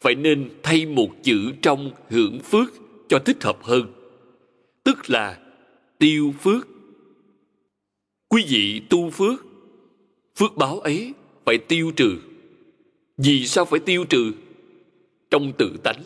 Phải 0.00 0.14
nên 0.14 0.50
thay 0.62 0.86
một 0.86 1.08
chữ 1.22 1.52
trong 1.62 1.90
hưởng 2.10 2.38
phước 2.40 2.72
cho 3.08 3.18
thích 3.18 3.42
hợp 3.42 3.58
hơn, 3.62 3.92
tức 4.84 5.10
là 5.10 5.38
tiêu 5.98 6.34
phước. 6.40 6.68
Quý 8.28 8.44
vị 8.48 8.82
tu 8.88 9.10
phước 9.10 9.46
phước 10.36 10.56
báo 10.56 10.80
ấy 10.80 11.12
phải 11.44 11.58
tiêu 11.58 11.92
trừ. 11.96 12.16
Vì 13.16 13.46
sao 13.46 13.64
phải 13.64 13.80
tiêu 13.80 14.04
trừ? 14.04 14.32
Trong 15.30 15.52
tự 15.58 15.76
tánh 15.82 16.02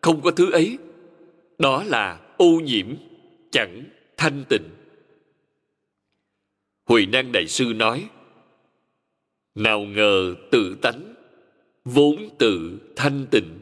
không 0.00 0.20
có 0.20 0.30
thứ 0.30 0.50
ấy, 0.50 0.78
đó 1.58 1.82
là 1.86 2.20
ô 2.36 2.60
nhiễm 2.64 2.86
chẳng 3.50 3.84
thanh 4.16 4.44
tịnh 4.48 4.75
huệ 6.86 7.06
năng 7.06 7.32
đại 7.32 7.46
sư 7.46 7.64
nói, 7.76 8.08
nào 9.54 9.80
ngờ 9.80 10.34
tự 10.50 10.76
tánh, 10.82 11.14
vốn 11.84 12.28
tự 12.38 12.78
thanh 12.96 13.26
tịnh. 13.30 13.58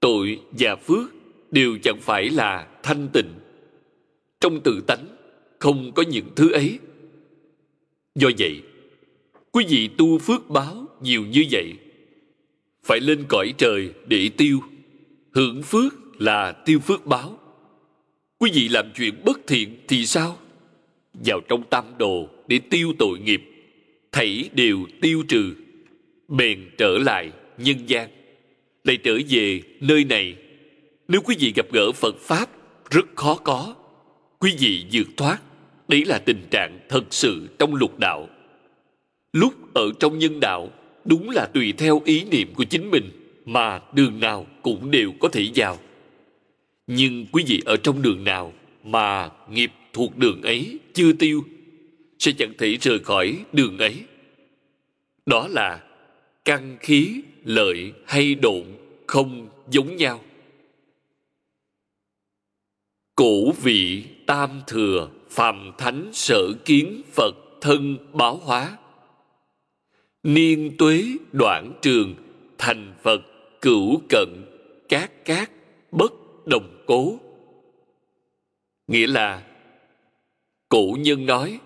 Tội 0.00 0.40
và 0.50 0.76
phước 0.76 1.10
đều 1.50 1.78
chẳng 1.82 2.00
phải 2.00 2.30
là 2.30 2.68
thanh 2.82 3.08
tịnh. 3.12 3.34
Trong 4.40 4.60
tự 4.60 4.80
tánh 4.86 5.06
không 5.58 5.92
có 5.92 6.02
những 6.02 6.26
thứ 6.36 6.52
ấy. 6.52 6.78
Do 8.14 8.30
vậy, 8.38 8.62
quý 9.52 9.64
vị 9.68 9.88
tu 9.98 10.18
phước 10.18 10.50
báo 10.50 10.86
nhiều 11.00 11.26
như 11.26 11.44
vậy, 11.50 11.72
phải 12.84 13.00
lên 13.00 13.24
cõi 13.28 13.54
trời 13.58 13.92
để 14.06 14.30
tiêu. 14.36 14.60
Hưởng 15.32 15.62
phước 15.62 16.20
là 16.20 16.52
tiêu 16.52 16.80
phước 16.80 17.06
báo. 17.06 17.38
Quý 18.38 18.50
vị 18.54 18.68
làm 18.68 18.90
chuyện 18.94 19.14
bất 19.24 19.40
thiện 19.46 19.76
thì 19.88 20.06
sao? 20.06 20.38
Vào 21.24 21.40
trong 21.48 21.62
tam 21.70 21.84
đồ 21.98 22.28
để 22.48 22.58
tiêu 22.70 22.92
tội 22.98 23.18
nghiệp, 23.18 23.42
thảy 24.12 24.50
đều 24.52 24.78
tiêu 25.00 25.22
trừ, 25.28 25.54
bèn 26.28 26.70
trở 26.78 26.98
lại 26.98 27.30
nhân 27.58 27.76
gian. 27.86 28.08
Lại 28.84 28.96
trở 28.96 29.18
về 29.28 29.60
nơi 29.80 30.04
này. 30.04 30.36
Nếu 31.08 31.20
quý 31.20 31.36
vị 31.38 31.52
gặp 31.56 31.66
gỡ 31.72 31.92
phật 31.92 32.16
pháp, 32.20 32.48
rất 32.90 33.06
khó 33.14 33.34
có. 33.34 33.74
Quý 34.38 34.54
vị 34.58 34.84
vượt 34.92 35.06
thoát. 35.16 35.38
Đấy 35.88 36.04
là 36.04 36.18
tình 36.18 36.42
trạng 36.50 36.78
thật 36.88 37.04
sự 37.10 37.48
trong 37.58 37.74
lục 37.74 37.98
đạo. 37.98 38.28
Lúc 39.32 39.54
ở 39.74 39.92
trong 40.00 40.18
nhân 40.18 40.40
đạo, 40.40 40.70
đúng 41.04 41.30
là 41.30 41.46
tùy 41.46 41.72
theo 41.72 42.02
ý 42.04 42.24
niệm 42.24 42.54
của 42.54 42.64
chính 42.64 42.90
mình 42.90 43.10
mà 43.44 43.80
đường 43.92 44.20
nào 44.20 44.46
cũng 44.62 44.90
đều 44.90 45.12
có 45.20 45.28
thể 45.28 45.48
vào. 45.54 45.78
Nhưng 46.86 47.26
quý 47.32 47.44
vị 47.46 47.62
ở 47.64 47.76
trong 47.76 48.02
đường 48.02 48.24
nào 48.24 48.52
mà 48.84 49.30
nghiệp 49.50 49.70
thuộc 49.94 50.18
đường 50.18 50.42
ấy 50.42 50.78
chưa 50.92 51.12
tiêu. 51.12 51.44
Sẽ 52.18 52.32
chẳng 52.38 52.52
thể 52.58 52.76
rời 52.80 52.98
khỏi 52.98 53.44
đường 53.52 53.78
ấy. 53.78 53.94
Đó 55.26 55.48
là 55.48 55.84
căn 56.44 56.76
khí, 56.80 57.22
lợi 57.44 57.92
hay 58.06 58.34
độn 58.34 58.64
không 59.06 59.48
giống 59.70 59.96
nhau. 59.96 60.24
Cổ 63.16 63.52
vị 63.52 64.04
tam 64.26 64.60
thừa, 64.66 65.08
phàm 65.30 65.72
thánh 65.78 66.10
sở 66.12 66.52
kiến 66.64 67.02
phật 67.12 67.34
thân 67.60 67.96
báo 68.12 68.36
hóa. 68.36 68.78
Niên 70.22 70.76
tuế 70.78 71.04
đoạn 71.32 71.72
trường, 71.82 72.14
thành 72.58 72.94
phật 73.02 73.20
cửu 73.60 74.00
cận 74.08 74.28
cát 74.88 75.24
cát 75.24 75.50
bất 75.90 76.12
đồng 76.46 76.82
cố. 76.86 77.18
Nghĩa 78.86 79.06
là 79.06 79.42
cổ 80.74 80.96
nhân 81.00 81.26
nói, 81.26 81.60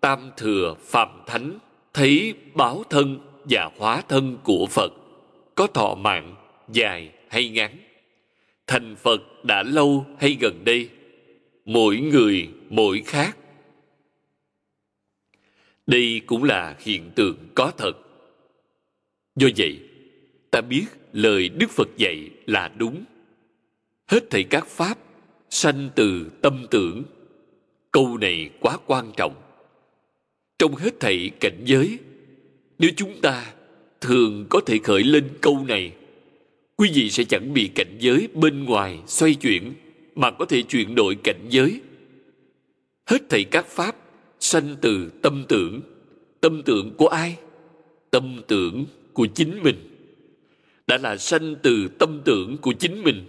tam 0.00 0.30
thừa 0.36 0.74
phạm 0.80 1.08
thánh, 1.26 1.58
thấy 1.94 2.34
báo 2.54 2.84
thân 2.90 3.18
và 3.44 3.70
hóa 3.76 4.02
thân 4.08 4.38
của 4.42 4.66
phật, 4.70 4.92
có 5.54 5.66
thọ 5.66 5.94
mạng 5.94 6.34
dài 6.72 7.12
hay 7.28 7.48
ngắn. 7.48 7.78
Thành 8.66 8.96
phật 8.96 9.20
đã 9.44 9.62
lâu 9.62 10.06
hay 10.18 10.36
gần 10.40 10.64
đây? 10.64 10.88
Mỗi 11.64 11.96
người 12.00 12.48
mỗi 12.68 13.02
khác. 13.06 13.36
Đây 15.86 16.20
cũng 16.26 16.44
là 16.44 16.76
hiện 16.80 17.10
tượng 17.14 17.36
có 17.54 17.72
thật. 17.76 17.92
Do 19.36 19.48
vậy, 19.56 19.78
ta 20.50 20.60
biết 20.60 20.84
lời 21.12 21.48
đức 21.48 21.70
phật 21.70 21.88
dạy 21.96 22.30
là 22.46 22.68
đúng. 22.76 23.04
Hết 24.06 24.30
thảy 24.30 24.44
các 24.44 24.66
pháp 24.66 24.98
sanh 25.50 25.90
từ 25.94 26.30
tâm 26.42 26.66
tưởng 26.70 27.02
câu 27.98 28.18
này 28.18 28.50
quá 28.60 28.78
quan 28.86 29.12
trọng. 29.16 29.34
Trong 30.58 30.74
hết 30.74 31.00
thảy 31.00 31.30
cảnh 31.40 31.62
giới, 31.64 31.98
nếu 32.78 32.90
chúng 32.96 33.20
ta 33.20 33.52
thường 34.00 34.46
có 34.50 34.60
thể 34.66 34.78
khởi 34.84 35.02
lên 35.02 35.28
câu 35.40 35.64
này, 35.68 35.92
quý 36.76 36.90
vị 36.94 37.10
sẽ 37.10 37.24
chẳng 37.24 37.54
bị 37.54 37.70
cảnh 37.74 37.96
giới 37.98 38.28
bên 38.34 38.64
ngoài 38.64 38.98
xoay 39.06 39.34
chuyển 39.34 39.74
mà 40.14 40.30
có 40.30 40.44
thể 40.44 40.62
chuyển 40.62 40.94
đổi 40.94 41.14
cảnh 41.24 41.46
giới. 41.48 41.80
Hết 43.06 43.28
thảy 43.28 43.44
các 43.44 43.66
pháp 43.66 43.96
sanh 44.40 44.76
từ 44.80 45.10
tâm 45.22 45.44
tưởng. 45.48 45.80
Tâm 46.40 46.62
tưởng 46.62 46.94
của 46.96 47.08
ai? 47.08 47.36
Tâm 48.10 48.42
tưởng 48.48 48.86
của 49.12 49.26
chính 49.34 49.62
mình. 49.62 49.76
Đã 50.86 50.98
là 50.98 51.16
sanh 51.16 51.56
từ 51.62 51.88
tâm 51.98 52.20
tưởng 52.24 52.56
của 52.56 52.72
chính 52.72 53.02
mình, 53.02 53.24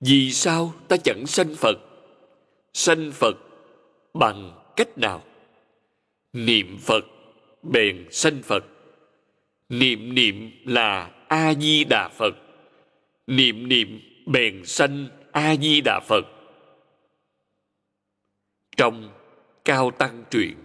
vì 0.00 0.32
sao 0.32 0.74
ta 0.88 0.96
chẳng 0.96 1.26
sanh 1.26 1.54
phật? 1.54 1.78
Sanh 2.74 3.12
phật 3.12 3.36
bằng 4.14 4.52
cách 4.76 4.98
nào? 4.98 5.24
Niệm 6.32 6.78
phật, 6.78 7.04
bền 7.62 8.06
sanh 8.10 8.42
phật. 8.42 8.64
Niệm 9.68 10.14
niệm 10.14 10.50
là 10.64 11.10
a 11.28 11.54
di 11.54 11.84
đà 11.84 12.08
phật. 12.08 12.34
Niệm 13.26 13.68
niệm 13.68 14.00
bèn 14.26 14.64
sanh 14.64 15.08
a 15.32 15.56
di 15.56 15.80
đà 15.80 16.00
phật. 16.08 16.26
Trong 18.76 19.10
cao 19.64 19.90
tăng 19.90 20.24
truyện 20.30 20.56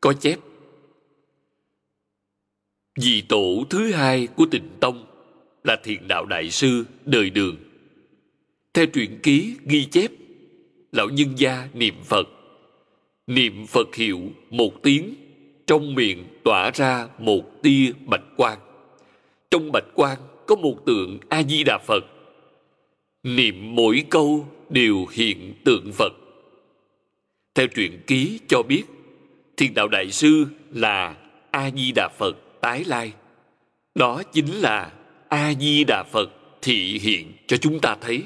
có 0.00 0.12
chép, 0.12 0.38
vì 3.00 3.22
tổ 3.28 3.64
thứ 3.70 3.92
hai 3.92 4.26
của 4.26 4.46
tịnh 4.50 4.68
tông 4.80 5.06
là 5.64 5.76
thiền 5.84 6.08
đạo 6.08 6.24
đại 6.24 6.50
sư 6.50 6.84
đời 7.04 7.30
đường. 7.30 7.56
Theo 8.72 8.86
truyện 8.86 9.20
ký 9.22 9.56
ghi 9.64 9.84
chép, 9.84 10.10
lão 10.92 11.08
nhân 11.08 11.28
gia 11.36 11.68
niệm 11.74 11.94
phật 12.04 12.28
niệm 13.28 13.66
phật 13.66 13.94
hiệu 13.94 14.20
một 14.50 14.82
tiếng, 14.82 15.14
trong 15.66 15.94
miệng 15.94 16.24
tỏa 16.44 16.70
ra 16.70 17.08
một 17.18 17.62
tia 17.62 17.92
bạch 18.06 18.36
quang. 18.36 18.58
Trong 19.50 19.72
bạch 19.72 19.94
quang 19.94 20.18
có 20.46 20.56
một 20.56 20.76
tượng 20.86 21.18
a 21.28 21.42
di 21.42 21.64
đà 21.64 21.78
phật. 21.86 22.04
Niệm 23.22 23.74
mỗi 23.74 24.04
câu 24.10 24.48
đều 24.70 25.06
hiện 25.12 25.54
tượng 25.64 25.92
phật. 25.92 26.12
Theo 27.54 27.66
truyện 27.66 28.00
ký 28.06 28.40
cho 28.48 28.62
biết, 28.62 28.82
thiên 29.56 29.74
đạo 29.74 29.88
đại 29.88 30.10
sư 30.10 30.46
là 30.70 31.16
a 31.50 31.70
di 31.70 31.92
đà 31.92 32.08
phật 32.18 32.36
tái 32.60 32.84
lai. 32.84 33.12
Đó 33.94 34.22
chính 34.32 34.46
là 34.46 34.92
a 35.28 35.54
di 35.54 35.84
đà 35.84 36.04
phật 36.12 36.30
thị 36.62 36.98
hiện 37.02 37.32
cho 37.46 37.56
chúng 37.56 37.80
ta 37.80 37.96
thấy. 38.00 38.22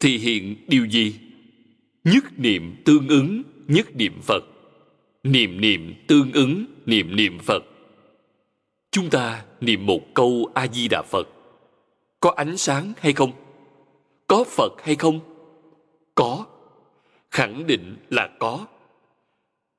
Thị 0.00 0.18
hiện 0.18 0.56
điều 0.68 0.84
gì? 0.86 1.14
Nhất 2.04 2.24
niệm 2.38 2.74
tương 2.84 3.08
ứng 3.08 3.42
nhất 3.68 3.96
niệm 3.96 4.20
phật. 4.22 4.44
Niệm 5.22 5.60
niệm 5.60 5.94
tương 6.06 6.32
ứng, 6.32 6.64
niệm 6.86 7.16
niệm 7.16 7.38
phật. 7.38 7.64
Chúng 8.90 9.10
ta 9.10 9.44
niệm 9.60 9.86
một 9.86 10.14
câu 10.14 10.50
a 10.54 10.66
di 10.66 10.88
đà 10.88 11.02
phật. 11.02 11.28
Có 12.20 12.32
ánh 12.36 12.56
sáng 12.56 12.92
hay 12.98 13.12
không? 13.12 13.32
Có 14.26 14.44
phật 14.44 14.72
hay 14.82 14.94
không? 14.94 15.20
Có. 16.14 16.46
Khẳng 17.30 17.66
định 17.66 17.96
là 18.10 18.28
có. 18.38 18.66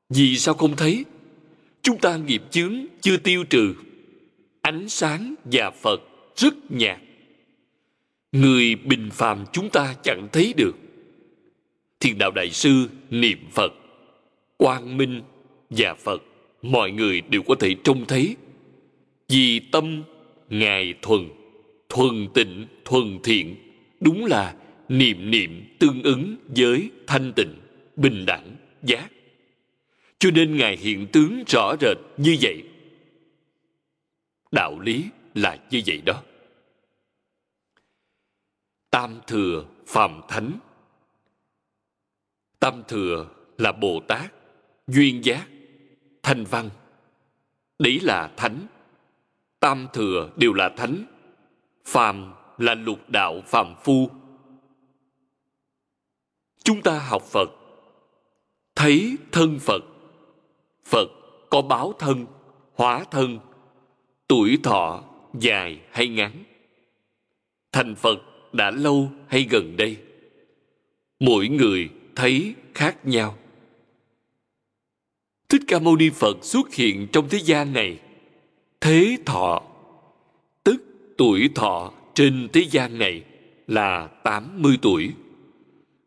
Vì 0.10 0.38
sao 0.38 0.54
không 0.54 0.76
thấy? 0.76 1.06
Chúng 1.82 1.98
ta 1.98 2.18
nghiệp 2.18 2.44
chướng 2.52 2.86
chưa 3.02 3.18
tiêu 3.18 3.44
trừ. 3.50 3.74
Ánh 4.62 4.90
sáng 4.90 5.36
và 5.46 5.72
phật 5.72 6.02
rất 6.36 6.54
nhạt. 6.70 7.00
Người 8.32 8.76
bình 8.76 9.10
phàm 9.12 9.46
chúng 9.54 9.70
ta 9.70 9.96
chẳng 10.04 10.28
thấy 10.32 10.54
được 10.58 10.76
thiền 12.00 12.18
đạo 12.18 12.32
đại 12.32 12.50
sư, 12.52 12.90
niệm 13.10 13.40
phật, 13.52 13.74
quang 14.58 14.98
minh 14.98 15.22
và 15.70 15.94
phật, 15.94 16.24
mọi 16.62 16.92
người 16.92 17.22
đều 17.22 17.42
có 17.42 17.56
thể 17.60 17.76
trông 17.84 18.06
thấy. 18.06 18.36
Vì 19.30 19.60
tâm, 19.60 20.04
ngài 20.50 20.94
thuần 21.02 21.30
thuần 21.90 22.28
tịnh, 22.34 22.68
thuần 22.86 23.20
thiện, 23.24 23.56
đúng 24.00 24.26
là 24.26 24.56
niệm 24.90 25.32
niệm 25.32 25.76
tương 25.80 26.04
ứng 26.04 26.36
với 26.56 26.92
thanh 27.08 27.34
tịnh, 27.36 27.54
bình 27.96 28.26
đẳng, 28.26 28.56
giác. 28.84 29.10
Cho 30.20 30.32
nên 30.32 30.58
ngài 30.58 30.78
hiện 30.78 31.08
tướng 31.12 31.44
rõ 31.48 31.76
rệt 31.82 31.98
như 32.18 32.38
vậy. 32.42 32.64
Đạo 34.52 34.80
lý 34.80 35.06
là 35.36 35.58
như 35.72 35.82
vậy 35.86 36.02
đó. 36.06 36.24
Tam 38.90 39.20
thừa 39.28 39.66
phàm 39.88 40.22
thánh 40.28 40.60
tam 42.60 42.84
thừa 42.88 43.28
là 43.58 43.72
bồ 43.72 44.00
tát, 44.08 44.34
duyên 44.88 45.26
giác, 45.26 45.48
thanh 46.24 46.44
văn. 46.44 46.70
Đấy 47.80 48.00
là 48.02 48.32
thánh. 48.38 48.68
Tam 49.60 49.88
thừa 49.94 50.30
đều 50.36 50.54
là 50.54 50.70
thánh. 50.70 51.06
Phàm 51.86 52.34
là 52.58 52.76
lục 52.76 53.10
đạo 53.10 53.42
phàm 53.46 53.76
phu. 53.84 54.10
Chúng 56.64 56.82
ta 56.82 57.00
học 57.00 57.24
phật, 57.24 57.50
thấy 58.76 59.18
thân 59.32 59.60
phật. 59.60 59.82
Phật 60.86 61.08
có 61.50 61.62
báo 61.62 61.94
thân, 62.00 62.26
hóa 62.74 63.04
thân, 63.12 63.40
tuổi 64.28 64.60
thọ 64.64 65.04
dài 65.34 65.80
hay 65.92 66.08
ngắn. 66.08 66.44
Thành 67.72 67.96
phật 67.96 68.20
đã 68.54 68.72
lâu 68.72 69.12
hay 69.28 69.48
gần 69.50 69.78
đây? 69.78 69.98
Mỗi 71.20 71.48
người 71.48 71.90
thấy 72.18 72.54
khác 72.74 72.98
nhau 73.04 73.38
thích 75.50 75.62
ca 75.68 75.80
mâu 75.80 75.96
ni 75.96 76.10
phật 76.10 76.38
xuất 76.42 76.74
hiện 76.74 77.08
trong 77.12 77.30
thế 77.30 77.40
gian 77.46 77.74
này 77.74 78.00
thế 78.82 79.18
thọ 79.26 79.62
tức 80.64 80.84
tuổi 81.18 81.50
thọ 81.56 81.92
trên 82.14 82.48
thế 82.54 82.66
gian 82.72 83.00
này 83.00 83.24
là 83.68 84.08
80 84.08 84.78
tuổi. 84.82 85.14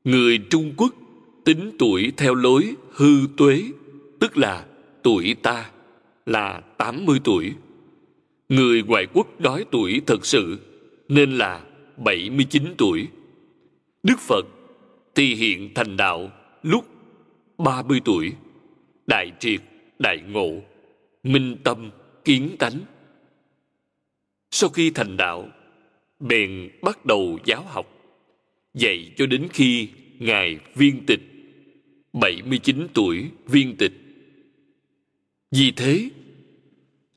Người 0.05 0.39
Trung 0.51 0.73
Quốc 0.77 0.95
tính 1.45 1.71
tuổi 1.79 2.13
theo 2.17 2.35
lối 2.35 2.75
hư 2.93 3.27
tuế, 3.37 3.63
tức 4.19 4.37
là 4.37 4.67
tuổi 5.03 5.37
ta 5.43 5.71
là 6.27 6.61
80 6.79 7.21
tuổi. 7.25 7.53
Người 8.49 8.83
ngoại 8.83 9.07
quốc 9.13 9.41
đói 9.41 9.65
tuổi 9.71 10.01
thật 10.07 10.27
sự 10.27 10.59
nên 11.09 11.39
là 11.39 11.65
79 11.97 12.75
tuổi. 12.79 13.09
Đức 14.03 14.19
Phật 14.19 14.47
thì 15.15 15.35
hiện 15.35 15.75
thành 15.75 15.97
đạo 15.97 16.31
lúc 16.63 16.85
30 17.59 18.01
tuổi. 18.05 18.33
Đại 19.07 19.33
triệt, 19.39 19.61
đại 19.99 20.21
ngộ, 20.29 20.61
minh 21.23 21.57
tâm, 21.65 21.91
kiến 22.25 22.57
tánh. 22.59 22.81
Sau 24.51 24.71
khi 24.71 24.91
thành 24.91 25.17
đạo, 25.17 25.49
bèn 26.21 26.71
bắt 26.83 27.07
đầu 27.07 27.39
giáo 27.45 27.63
học, 27.63 27.87
dạy 28.75 29.13
cho 29.17 29.27
đến 29.27 29.49
khi 29.53 29.89
Ngài 30.19 30.59
viên 30.75 31.07
tịch, 31.07 31.21
79 32.13 32.89
tuổi 32.95 33.31
viên 33.47 33.77
tịch. 33.77 33.93
Vì 35.51 35.73
thế, 35.77 36.11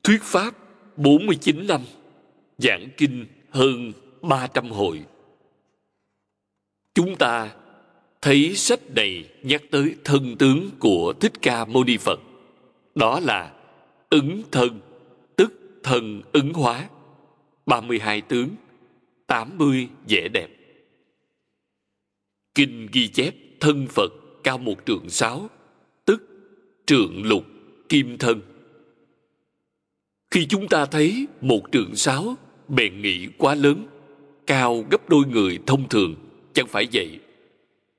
thuyết 0.02 0.22
pháp 0.22 0.54
49 0.96 1.66
năm, 1.66 1.80
giảng 2.58 2.88
kinh 2.96 3.26
hơn 3.50 3.92
300 4.22 4.70
hội. 4.70 5.04
Chúng 6.94 7.16
ta 7.16 7.54
thấy 8.24 8.54
sách 8.54 8.80
này 8.96 9.24
nhắc 9.42 9.62
tới 9.70 9.94
thân 10.04 10.36
tướng 10.38 10.70
của 10.78 11.12
Thích 11.20 11.32
Ca 11.42 11.64
Mâu 11.64 11.84
Ni 11.84 11.96
Phật. 11.96 12.20
Đó 12.94 13.20
là 13.20 13.54
ứng 14.10 14.42
thân, 14.52 14.80
tức 15.36 15.52
thần 15.82 16.22
ứng 16.32 16.52
hóa. 16.52 16.88
32 17.66 18.20
tướng, 18.20 18.48
80 19.26 19.88
vẻ 20.08 20.28
đẹp. 20.28 20.48
kinh 22.54 22.88
ghi 22.92 23.08
chép 23.08 23.34
thân 23.60 23.86
phật 23.90 24.12
cao 24.44 24.58
một 24.58 24.74
trượng 24.86 25.10
sáu 25.10 25.50
tức 26.04 26.22
trượng 26.86 27.22
lục 27.24 27.44
kim 27.88 28.18
thân 28.18 28.40
khi 30.30 30.46
chúng 30.46 30.68
ta 30.68 30.86
thấy 30.86 31.26
một 31.40 31.60
trượng 31.72 31.96
sáu 31.96 32.34
bèn 32.68 33.02
nghĩ 33.02 33.28
quá 33.38 33.54
lớn 33.54 33.86
cao 34.46 34.84
gấp 34.90 35.08
đôi 35.08 35.26
người 35.26 35.58
thông 35.66 35.88
thường 35.88 36.14
chẳng 36.52 36.66
phải 36.66 36.88
vậy 36.92 37.18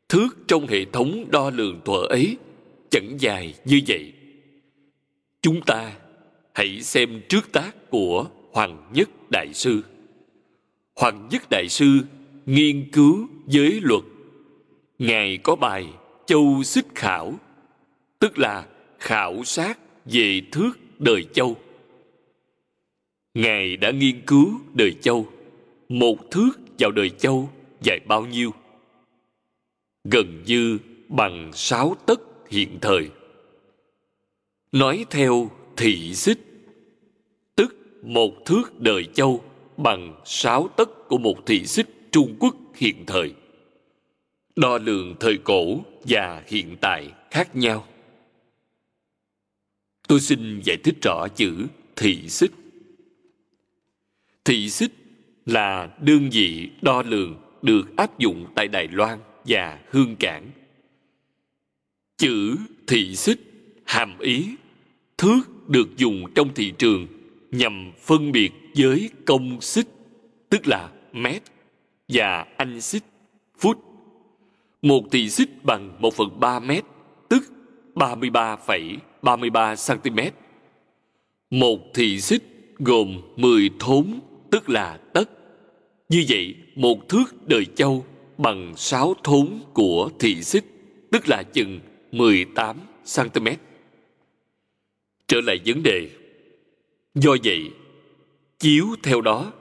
thước 0.10 0.28
trong 0.47 0.68
hệ 0.68 0.86
thống 0.86 1.26
đo 1.32 1.49
lường 1.49 1.82
thuở 1.86 2.06
ấy 2.10 2.38
chẳng 2.89 3.18
dài 3.20 3.53
như 3.66 3.82
vậy. 3.88 4.14
Chúng 5.41 5.62
ta 5.62 5.91
hãy 6.53 6.82
xem 6.82 7.22
trước 7.30 7.51
tác 7.51 7.89
của 7.89 8.26
hoàng 8.51 8.91
nhất 8.93 9.10
đại 9.32 9.53
sư. 9.53 9.82
Hoàng 10.95 11.28
nhất 11.32 11.41
đại 11.49 11.70
sư 11.70 11.99
nghiên 12.45 12.89
cứu 12.91 13.28
giới 13.47 13.80
luật. 13.84 14.01
Ngài 14.99 15.38
có 15.38 15.56
bài 15.56 15.86
châu 16.26 16.64
xích 16.64 16.86
khảo, 16.95 17.34
tức 18.20 18.39
là 18.39 18.66
khảo 18.99 19.43
sát 19.43 19.80
về 20.06 20.41
thước 20.51 20.72
đời 20.99 21.26
châu. 21.34 21.58
Ngài 23.34 23.78
đã 23.78 23.91
nghiên 23.91 24.22
cứu 24.22 24.51
đời 24.74 24.95
châu. 25.01 25.28
Một 25.89 26.32
thước 26.32 26.51
vào 26.80 26.91
đời 26.91 27.10
châu 27.10 27.49
dài 27.82 27.99
bao 28.08 28.26
nhiêu? 28.26 28.51
Gần 30.12 30.43
như 30.45 30.78
bằng 31.10 31.51
sáu 31.53 31.95
tấc 32.06 32.20
hiện 32.49 32.78
thời. 32.82 33.10
Nói 34.72 35.06
theo 35.10 35.51
thị 35.78 36.16
xích, 36.16 36.39
tức 37.56 37.76
một 38.03 38.45
thước 38.45 38.80
đời 38.80 39.06
châu 39.14 39.43
bằng 39.78 40.22
sáu 40.26 40.68
tấc 40.68 40.89
của 41.08 41.18
một 41.18 41.45
thị 41.45 41.66
xích 41.66 41.88
trung 42.12 42.36
quốc 42.39 42.56
hiện 42.76 43.03
thời. 43.08 43.34
Đo 44.56 44.78
lường 44.78 45.16
thời 45.20 45.38
cổ 45.38 45.80
và 46.03 46.43
hiện 46.47 46.78
tại 46.82 47.12
khác 47.32 47.56
nhau. 47.56 47.88
Tôi 50.08 50.20
xin 50.20 50.62
giải 50.64 50.78
thích 50.84 50.95
rõ 51.01 51.28
chữ 51.36 51.66
thị 51.95 52.30
xích. 52.30 52.51
Thị 54.45 54.70
xích 54.70 54.91
là 55.45 55.89
đơn 56.01 56.30
vị 56.32 56.70
đo 56.82 57.01
lường 57.01 57.36
được 57.62 57.97
áp 57.97 58.20
dụng 58.20 58.45
tại 58.56 58.68
đài 58.68 58.88
loan 58.88 59.20
và 59.46 59.80
hương 59.89 60.16
cản 60.16 60.52
chữ 62.18 62.56
thị 62.88 63.16
xích 63.16 63.39
hàm 63.86 64.20
ý 64.20 64.48
thước 65.18 65.41
được 65.68 65.98
dùng 65.98 66.24
trong 66.36 66.54
thị 66.54 66.74
trường 66.78 67.08
nhằm 67.52 67.91
phân 68.00 68.32
biệt 68.32 68.52
với 68.78 69.10
công 69.26 69.62
xích 69.62 69.88
tức 70.50 70.68
là 70.68 70.89
mét 71.14 71.41
và 72.08 72.46
anh 72.58 72.82
xích 72.82 73.04
phút. 73.60 73.84
Một 74.82 75.02
thị 75.12 75.30
xích 75.30 75.64
bằng 75.64 75.96
1 76.00 76.14
phần 76.14 76.39
3 76.39 76.60
mét 76.60 76.84
tức 77.30 77.43
33,33 77.96 80.00
cm 80.00 80.20
một 81.50 81.80
thị 81.93 82.22
xích 82.22 82.43
gồm 82.80 83.22
10 83.36 83.70
thốn 83.80 84.20
tức 84.52 84.70
là 84.70 85.00
tất. 85.14 85.30
Như 86.10 86.26
vậy 86.30 86.56
một 86.76 87.10
thước 87.10 87.48
đời 87.48 87.66
châu 87.76 88.06
bằng 88.38 88.73
6 88.75 89.15
thốn 89.23 89.59
của 89.73 90.09
thị 90.19 90.41
xích, 90.41 90.65
tức 91.11 91.29
là 91.29 91.43
chừng 91.43 91.79
18 92.11 92.77
cm 93.15 93.47
trở 95.27 95.41
lại 95.41 95.59
vấn 95.65 95.83
đề. 95.83 96.09
Do 97.15 97.36
vậy, 97.43 97.71
chiếu 98.59 98.86
theo 99.03 99.21
đó, 99.21 99.53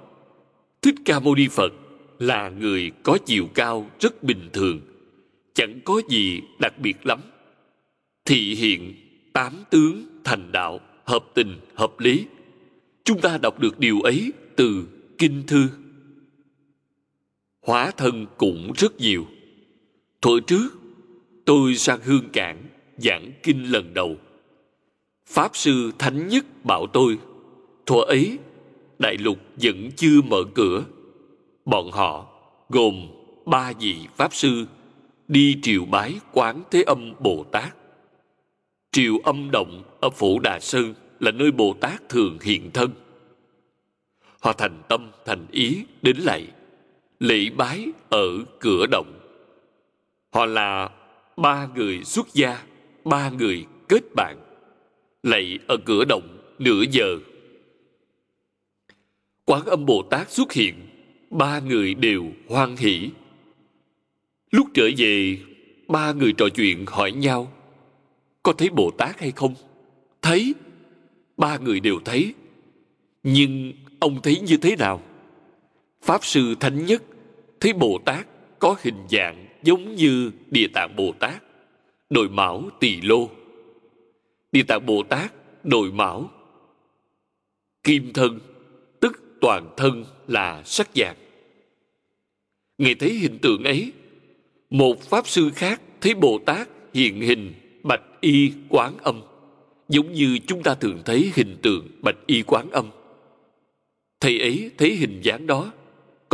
thích 0.83 0.95
ca 1.05 1.21
mâu 1.21 1.35
ni 1.35 1.49
phật 1.49 1.73
là 2.19 2.49
người 2.49 2.91
có 3.03 3.19
chiều 3.27 3.49
cao 3.55 3.91
rất 4.01 4.23
bình 4.23 4.49
thường, 4.53 4.81
chẳng 5.55 5.81
có 5.85 6.01
gì 6.09 6.41
đặc 6.59 6.79
biệt 6.79 7.07
lắm. 7.07 7.21
Thị 8.25 8.55
hiện 8.55 8.95
tám 9.33 9.53
tướng 9.71 10.07
thành 10.25 10.53
đạo 10.53 10.81
hợp 11.05 11.25
tình, 11.35 11.61
hợp 11.75 12.01
lý. 12.01 12.27
Chúng 13.05 13.21
ta 13.21 13.39
đọc 13.39 13.61
được 13.61 13.79
điều 13.79 14.01
ấy 14.01 14.33
từ 14.57 14.87
kinh 15.19 15.43
thư 15.47 15.69
hóa 17.65 17.91
thân 17.91 18.27
cũng 18.37 18.73
rất 18.77 19.01
nhiều. 19.01 19.27
Thuở 20.23 20.41
trước, 20.47 20.69
tôi 21.45 21.75
sang 21.75 22.01
hương 22.05 22.29
cảng 22.33 22.63
giảng 22.97 23.33
kinh 23.43 23.73
lần 23.73 23.95
đầu. 23.95 24.17
Pháp 25.27 25.57
sư 25.57 25.93
thánh 25.99 26.29
nhất 26.29 26.45
bảo 26.65 26.87
tôi, 26.87 27.19
thuở 27.87 28.01
ấy, 28.01 28.39
đại 28.99 29.17
lục 29.19 29.39
vẫn 29.63 29.91
chưa 29.97 30.21
mở 30.23 30.45
cửa. 30.55 30.85
Bọn 31.65 31.91
họ 31.93 32.27
gồm 32.69 32.95
ba 33.47 33.73
vị 33.81 33.97
pháp 34.17 34.35
sư 34.35 34.67
đi 35.29 35.59
triều 35.63 35.85
bái 35.85 36.15
quán 36.33 36.63
thế 36.71 36.83
âm 36.83 37.13
bồ 37.21 37.45
tát. 37.53 37.77
Triều 38.93 39.19
âm 39.19 39.51
động 39.53 39.83
ở 40.01 40.11
phủ 40.11 40.39
đà 40.39 40.61
sơn 40.61 40.95
là 41.21 41.31
nơi 41.31 41.51
bồ 41.51 41.75
tát 41.81 42.09
thường 42.09 42.39
hiện 42.43 42.71
thân. 42.75 42.91
Họ 44.41 44.53
thành 44.53 44.83
tâm, 44.89 45.11
thành 45.25 45.47
ý 45.51 45.85
đến 46.03 46.17
lạy 46.17 46.47
lễ 47.25 47.51
bái 47.57 47.89
ở 48.11 48.45
cửa 48.61 48.87
động. 48.91 49.21
Họ 50.33 50.47
là 50.47 50.91
ba 51.37 51.69
người 51.75 52.05
xuất 52.05 52.35
gia, 52.35 52.63
ba 53.05 53.31
người 53.31 53.67
kết 53.89 54.03
bạn. 54.17 54.37
Lạy 55.23 55.59
ở 55.69 55.77
cửa 55.85 56.05
động 56.05 56.39
nửa 56.59 56.83
giờ. 56.91 57.19
Quán 59.45 59.65
âm 59.65 59.87
bồ 59.87 60.03
tát 60.11 60.31
xuất 60.31 60.53
hiện, 60.53 60.75
ba 61.31 61.61
người 61.61 61.95
đều 61.95 62.25
hoan 62.49 62.77
hỷ. 62.77 63.11
Lúc 64.51 64.67
trở 64.75 64.89
về, 64.97 65.39
ba 65.89 66.13
người 66.13 66.33
trò 66.33 66.49
chuyện 66.49 66.85
hỏi 66.87 67.13
nhau, 67.13 67.53
có 68.43 68.53
thấy 68.53 68.71
bồ 68.71 68.91
tát 68.91 69.21
hay 69.21 69.31
không? 69.31 69.55
Thấy. 70.23 70.55
Ba 71.37 71.59
người 71.59 71.81
đều 71.81 72.01
thấy. 72.05 72.35
Nhưng 73.23 73.73
ông 74.01 74.23
thấy 74.23 74.41
như 74.41 74.57
thế 74.57 74.77
nào? 74.77 75.03
Pháp 76.03 76.25
sư 76.25 76.55
thánh 76.61 76.87
nhất 76.87 77.03
thấy 77.65 77.73
bồ 77.73 77.99
tát 78.05 78.27
có 78.59 78.77
hình 78.83 79.07
dạng 79.11 79.47
giống 79.63 79.95
như 79.95 80.31
địa 80.51 80.67
tạng 80.75 80.97
bồ 80.97 81.13
tát 81.21 81.43
đội 82.11 82.29
mão 82.29 82.71
tỳ 82.81 83.01
lô. 83.01 83.31
Địa 84.53 84.63
tạng 84.63 84.87
bồ 84.87 85.03
tát 85.03 85.33
đội 85.63 85.93
mão 85.93 86.31
kim 87.83 88.13
thân, 88.13 88.41
tức 89.01 89.21
toàn 89.41 89.75
thân 89.77 90.05
là 90.29 90.63
sắc 90.65 90.91
vàng. 90.95 91.17
Nghe 92.79 92.95
thấy 92.95 93.11
hình 93.11 93.39
tượng 93.39 93.65
ấy, 93.65 93.93
một 94.71 95.01
pháp 95.03 95.29
sư 95.29 95.51
khác 95.55 95.81
thấy 96.01 96.15
bồ 96.15 96.39
tát 96.47 96.69
hiện 96.95 97.21
hình 97.21 97.53
bạch 97.83 98.03
y 98.21 98.53
quán 98.69 98.99
âm, 99.03 99.23
giống 99.89 100.13
như 100.13 100.39
chúng 100.47 100.63
ta 100.63 100.75
thường 100.75 101.03
thấy 101.05 101.33
hình 101.35 101.57
tượng 101.63 101.89
bạch 102.03 102.19
y 102.27 102.43
quán 102.43 102.71
âm. 102.71 102.91
Thầy 104.21 104.41
ấy 104.41 104.71
thấy 104.79 104.97
hình 104.97 105.21
dáng 105.23 105.47
đó 105.47 105.73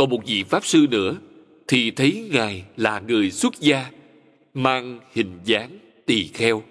còn 0.01 0.09
một 0.09 0.25
vị 0.25 0.43
pháp 0.43 0.65
sư 0.65 0.87
nữa, 0.91 1.15
thì 1.67 1.91
thấy 1.91 2.29
ngài 2.31 2.63
là 2.77 2.99
người 2.99 3.31
xuất 3.31 3.53
gia, 3.59 3.91
mang 4.53 4.99
hình 5.13 5.39
dáng 5.43 5.77
tỳ 6.05 6.27
kheo. 6.27 6.63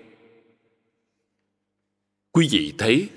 Quý 2.33 2.49
vị 2.51 2.73
thấy, 2.79 3.09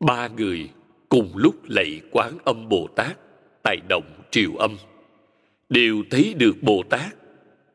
ba 0.00 0.28
người 0.28 0.68
cùng 1.08 1.32
lúc 1.36 1.54
lạy 1.68 2.00
quán 2.10 2.38
âm 2.44 2.68
bồ 2.68 2.88
tát 2.96 3.18
tại 3.62 3.76
động 3.88 4.22
triều 4.30 4.54
âm. 4.54 4.76
Đều 5.68 6.02
thấy 6.10 6.34
được 6.34 6.56
bồ 6.62 6.82
tát, 6.90 7.14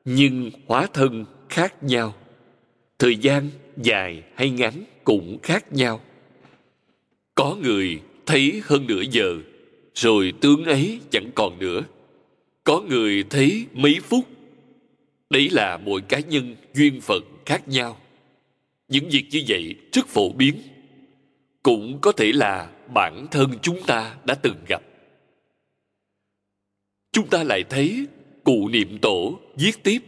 nhưng 0.05 0.51
hóa 0.68 0.88
thân 0.93 1.26
khác 1.49 1.84
nhau. 1.84 2.16
Thời 2.99 3.16
gian 3.16 3.49
dài 3.78 4.24
hay 4.36 4.49
ngắn 4.49 4.84
cũng 5.03 5.39
khác 5.43 5.74
nhau. 5.74 6.01
Có 7.36 7.57
người 7.61 8.01
thấy 8.26 8.61
hơn 8.66 8.88
nửa 8.88 9.01
giờ 9.11 9.38
rồi 9.95 10.33
tướng 10.41 10.63
ấy 10.63 10.99
chẳng 11.11 11.31
còn 11.35 11.59
nữa. 11.59 11.81
Có 12.63 12.81
người 12.81 13.23
thấy 13.29 13.65
mấy 13.73 13.99
phút. 14.03 14.25
Đấy 15.29 15.49
là 15.49 15.77
mỗi 15.77 16.01
cá 16.01 16.19
nhân, 16.19 16.55
duyên 16.73 17.01
phận 17.01 17.23
khác 17.45 17.67
nhau. 17.67 17.97
Những 18.87 19.09
việc 19.09 19.25
như 19.31 19.43
vậy 19.47 19.75
rất 19.91 20.07
phổ 20.07 20.29
biến. 20.29 20.55
Cũng 21.63 21.99
có 22.01 22.11
thể 22.11 22.31
là 22.31 22.71
bản 22.93 23.27
thân 23.31 23.51
chúng 23.61 23.83
ta 23.87 24.15
đã 24.25 24.35
từng 24.35 24.57
gặp. 24.67 24.81
Chúng 27.11 27.27
ta 27.27 27.43
lại 27.43 27.63
thấy 27.69 28.05
cụ 28.43 28.69
niệm 28.69 28.97
tổ 29.01 29.39
viết 29.55 29.83
tiếp. 29.83 29.99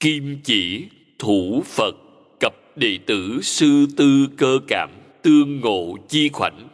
Kim 0.00 0.38
chỉ 0.44 0.84
thủ 1.18 1.62
phật, 1.66 1.94
cập 2.40 2.54
đệ 2.76 2.98
tử 3.06 3.40
sư 3.42 3.86
tư 3.96 4.28
cơ 4.36 4.58
cảm, 4.68 4.90
tương 5.22 5.60
ngộ 5.60 5.96
chi 6.08 6.28
khoảnh 6.32 6.68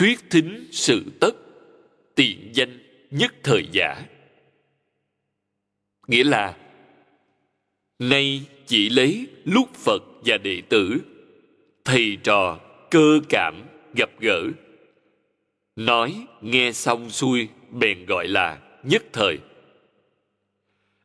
thuyết 0.00 0.30
thính 0.30 0.68
sự 0.72 1.04
tất, 1.20 1.36
tiện 2.14 2.50
danh 2.52 2.78
nhất 3.10 3.34
thời 3.42 3.68
giả. 3.72 4.06
Nghĩa 6.06 6.24
là, 6.24 6.56
nay 7.98 8.42
chỉ 8.66 8.88
lấy 8.88 9.26
lúc 9.44 9.74
phật 9.74 10.02
và 10.24 10.38
đệ 10.38 10.62
tử, 10.68 10.98
thầy 11.84 12.18
trò 12.22 12.60
cơ 12.90 13.20
cảm 13.28 13.62
gặp 13.94 14.10
gỡ. 14.20 14.42
Nói 15.76 16.26
nghe 16.40 16.72
xong 16.72 17.10
xuôi, 17.10 17.48
bèn 17.70 18.06
gọi 18.06 18.28
là 18.28 18.60
nhất 18.82 19.02
thời. 19.12 19.38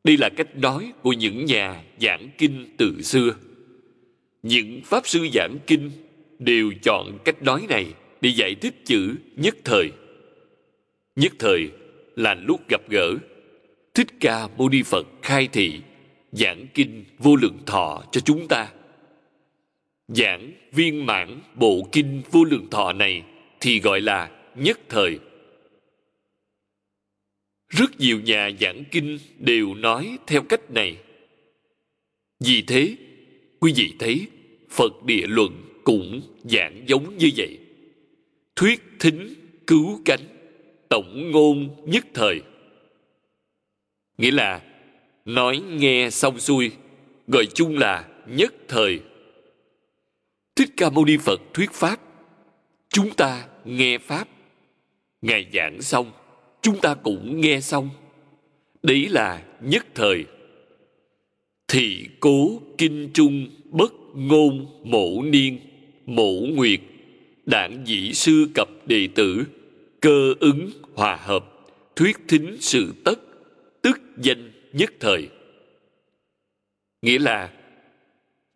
Đây 0.03 0.17
là 0.17 0.29
cách 0.37 0.55
nói 0.55 0.93
của 1.01 1.13
những 1.13 1.45
nhà 1.45 1.83
giảng 2.01 2.29
kinh 2.37 2.75
từ 2.77 3.01
xưa. 3.01 3.35
Những 4.43 4.81
pháp 4.85 5.07
sư 5.07 5.27
giảng 5.33 5.57
kinh 5.67 5.91
đều 6.39 6.71
chọn 6.83 7.17
cách 7.25 7.43
nói 7.43 7.65
này 7.69 7.93
để 8.25 8.31
giải 8.31 8.55
thích 8.55 8.75
chữ 8.85 9.15
nhất 9.35 9.55
thời. 9.63 9.91
Nhất 11.15 11.33
thời 11.39 11.69
là 12.15 12.33
lúc 12.33 12.69
gặp 12.69 12.81
gỡ. 12.89 13.15
Thích 13.93 14.07
ca 14.19 14.47
mâu 14.57 14.69
ni 14.69 14.83
phật 14.83 15.07
khai 15.21 15.47
thị, 15.51 15.79
giảng 16.31 16.67
kinh 16.73 17.05
vô 17.17 17.35
lượng 17.35 17.57
thọ 17.65 18.03
cho 18.11 18.21
chúng 18.21 18.47
ta. 18.47 18.71
Giảng 20.07 20.51
viên 20.71 21.05
mãn 21.05 21.41
bộ 21.55 21.87
kinh 21.91 22.21
vô 22.31 22.43
lượng 22.43 22.67
thọ 22.71 22.93
này 22.93 23.23
thì 23.59 23.79
gọi 23.79 24.01
là 24.01 24.29
nhất 24.55 24.79
thời. 24.89 25.19
Rất 27.69 27.99
nhiều 27.99 28.19
nhà 28.21 28.49
giảng 28.59 28.83
kinh 28.91 29.19
đều 29.39 29.75
nói 29.75 30.17
theo 30.27 30.41
cách 30.41 30.71
này. 30.71 30.97
Vì 32.39 32.61
thế, 32.61 32.95
quý 33.59 33.73
vị 33.75 33.93
thấy 33.99 34.27
phật 34.69 35.03
địa 35.05 35.27
luận 35.27 35.81
cũng 35.83 36.21
giảng 36.43 36.83
giống 36.87 37.17
như 37.17 37.29
vậy 37.37 37.59
thuyết 38.55 38.83
thính 38.99 39.35
cứu 39.67 40.01
cánh, 40.05 40.19
tổng 40.89 41.31
ngôn 41.31 41.69
nhất 41.85 42.05
thời. 42.13 42.41
Nghĩa 44.17 44.31
là, 44.31 44.61
nói 45.25 45.61
nghe 45.69 46.09
xong 46.09 46.39
xuôi, 46.39 46.71
gọi 47.27 47.45
chung 47.53 47.77
là 47.77 48.07
nhất 48.27 48.53
thời. 48.67 48.99
Thích 50.55 50.69
ca 50.77 50.89
mâu 50.89 51.05
ni 51.05 51.17
phật 51.17 51.41
thuyết 51.53 51.71
pháp, 51.71 51.99
chúng 52.89 53.13
ta 53.13 53.47
nghe 53.65 53.97
pháp. 53.97 54.27
Ngài 55.21 55.47
giảng 55.53 55.81
xong, 55.81 56.11
chúng 56.61 56.79
ta 56.81 56.93
cũng 56.93 57.41
nghe 57.41 57.61
xong. 57.61 57.89
Đấy 58.83 59.07
là 59.09 59.43
nhất 59.61 59.85
thời. 59.95 60.25
Thị 61.67 62.07
cố 62.19 62.61
kinh 62.77 63.09
trung 63.13 63.47
bất 63.65 63.93
ngôn 64.15 64.65
mổ 64.83 65.21
niên, 65.23 65.59
mổ 66.05 66.31
nguyệt 66.31 66.79
đảng 67.45 67.81
dĩ 67.85 68.13
sư 68.13 68.47
cập 68.53 68.67
đệ 68.85 69.07
tử, 69.15 69.43
cơ 70.01 70.33
ứng 70.39 70.69
hòa 70.93 71.15
hợp, 71.15 71.45
thuyết 71.95 72.17
thính 72.27 72.57
sự 72.59 72.93
tất, 73.05 73.19
tức 73.81 74.01
danh 74.17 74.51
nhất 74.73 74.93
thời. 74.99 75.29
Nghĩa 77.01 77.19
là, 77.19 77.51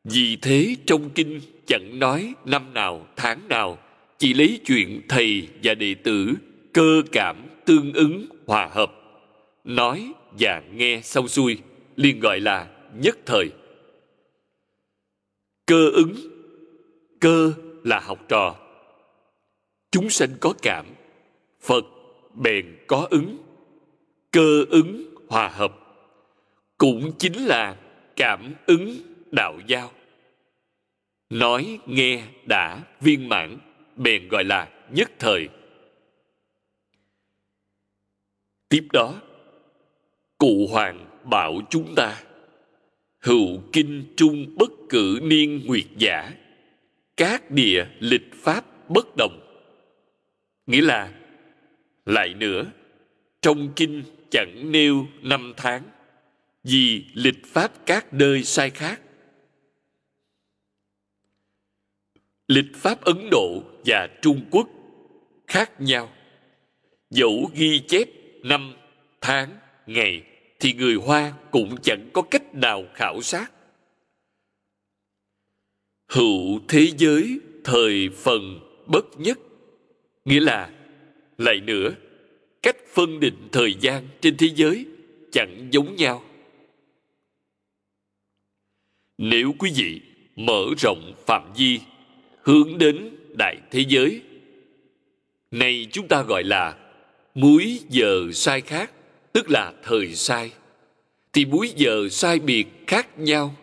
vì 0.04 0.38
thế 0.42 0.76
trong 0.86 1.10
kinh 1.10 1.40
chẳng 1.68 2.00
nói 2.00 2.34
năm 2.46 2.74
nào 2.74 3.08
tháng 3.16 3.48
nào, 3.48 3.78
chỉ 4.18 4.34
lấy 4.34 4.60
chuyện 4.66 5.02
thầy 5.10 5.48
và 5.64 5.74
đệ 5.74 5.94
tử 5.94 6.34
cơ 6.74 7.02
cảm 7.12 7.38
tương 7.66 7.94
ứng 7.94 8.26
hòa 8.48 8.70
hợp, 8.72 8.92
nói 9.64 10.12
và 10.40 10.64
nghe 10.74 11.02
xong 11.04 11.28
xuôi, 11.28 11.58
liền 11.96 12.20
gọi 12.20 12.40
là 12.40 12.68
nhất 13.00 13.18
thời. 13.26 13.50
Cơ 15.66 15.90
ứng, 15.90 16.16
cơ 17.20 17.54
là 17.84 18.00
học 18.00 18.26
trò 18.30 18.56
chúng 19.92 20.10
sanh 20.10 20.30
có 20.40 20.54
cảm, 20.62 20.86
phật 21.62 21.86
bèn 22.34 22.78
có 22.88 23.08
ứng, 23.12 23.38
cơ 24.32 24.66
ứng 24.70 25.16
hòa 25.28 25.48
hợp, 25.48 25.72
cũng 26.78 27.12
chính 27.18 27.46
là 27.46 27.76
cảm 28.16 28.54
ứng 28.66 28.96
đạo 29.32 29.60
giao. 29.68 29.92
Nói 31.30 31.80
nghe 31.86 32.24
đã 32.46 32.84
viên 33.02 33.30
mãn, 33.30 33.58
bèn 33.96 34.28
gọi 34.28 34.44
là 34.44 34.70
nhất 34.92 35.12
thời. 35.20 35.50
Tiếp 38.70 38.88
đó, 38.94 39.22
cụ 40.38 40.68
hoàng 40.72 41.20
bảo 41.24 41.62
chúng 41.70 41.96
ta, 41.96 42.24
hữu 43.20 43.62
kinh 43.74 44.14
trung 44.18 44.56
bất 44.58 44.72
cử 44.90 45.20
niên 45.24 45.66
nguyệt 45.66 45.86
giả, 45.98 46.34
các 47.18 47.52
địa 47.52 47.86
lịch 48.00 48.34
pháp 48.34 48.90
bất 48.90 49.08
đồng 49.18 49.49
nghĩa 50.70 50.82
là, 50.82 51.14
lại 52.06 52.34
nữa, 52.34 52.72
trong 53.42 53.74
kinh 53.76 54.04
chẳng 54.30 54.72
nêu 54.72 55.06
năm 55.22 55.54
tháng, 55.58 55.84
vì 56.64 57.06
lịch 57.14 57.46
pháp 57.46 57.72
các 57.86 58.14
nơi 58.14 58.44
sai 58.44 58.70
khác. 58.70 59.02
Lịch 62.48 62.76
pháp 62.76 63.02
ấn 63.02 63.30
độ 63.32 63.64
và 63.86 64.08
trung 64.22 64.42
quốc 64.52 64.70
khác 65.48 65.82
nhau. 65.82 66.12
Dẫu 67.10 67.52
ghi 67.56 67.82
chép 67.88 68.08
năm 68.44 68.74
tháng, 69.22 69.60
ngày, 69.86 70.24
thì 70.60 70.74
người 70.74 70.96
hoa 70.96 71.34
cũng 71.52 71.78
chẳng 71.82 72.10
có 72.14 72.22
cách 72.22 72.54
nào 72.54 72.84
khảo 72.94 73.22
sát. 73.22 73.52
Hữu 76.08 76.60
thế 76.68 76.88
giới 76.98 77.40
thời 77.64 78.10
phần 78.10 78.60
bất 78.88 79.06
nhất 79.18 79.40
nghĩa 80.30 80.40
là, 80.40 80.70
lại 81.38 81.60
nữa, 81.60 81.96
cách 82.64 82.78
phân 82.94 83.20
định 83.20 83.48
thời 83.52 83.74
gian 83.82 84.08
trên 84.22 84.38
thế 84.38 84.48
giới 84.56 84.86
chẳng 85.32 85.68
giống 85.72 85.96
nhau. 85.96 86.24
Nếu 89.18 89.54
quý 89.60 89.72
vị 89.76 90.02
mở 90.36 90.66
rộng 90.78 91.14
phạm 91.28 91.54
vi 91.58 91.80
hướng 92.42 92.78
đến 92.78 93.16
đại 93.38 93.58
thế 93.72 93.86
giới, 93.88 94.22
này 95.52 95.88
chúng 95.92 96.08
ta 96.08 96.22
gọi 96.22 96.44
là 96.44 96.78
múi 97.36 97.80
giờ 97.90 98.28
sai 98.34 98.62
khác, 98.62 98.92
tức 99.34 99.50
là 99.50 99.74
thời 99.84 100.16
sai, 100.16 100.52
thì 101.34 101.46
múi 101.46 101.74
giờ 101.76 102.08
sai 102.12 102.40
biệt 102.40 102.68
khác 102.88 103.20
nhau. 103.20 103.56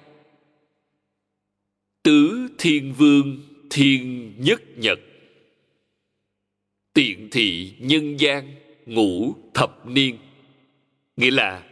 Tứ 2.03 2.49
thiên 2.59 2.93
vương 2.93 3.43
thiên 3.71 4.35
nhất 4.39 4.63
nhật 4.77 4.99
tiện 6.97 7.29
thị 7.31 7.73
nhân 7.79 8.21
gian 8.21 8.55
ngũ 8.87 9.35
thập 9.55 9.89
niên 9.89 10.19
nghĩa 11.17 11.31
là 11.31 11.63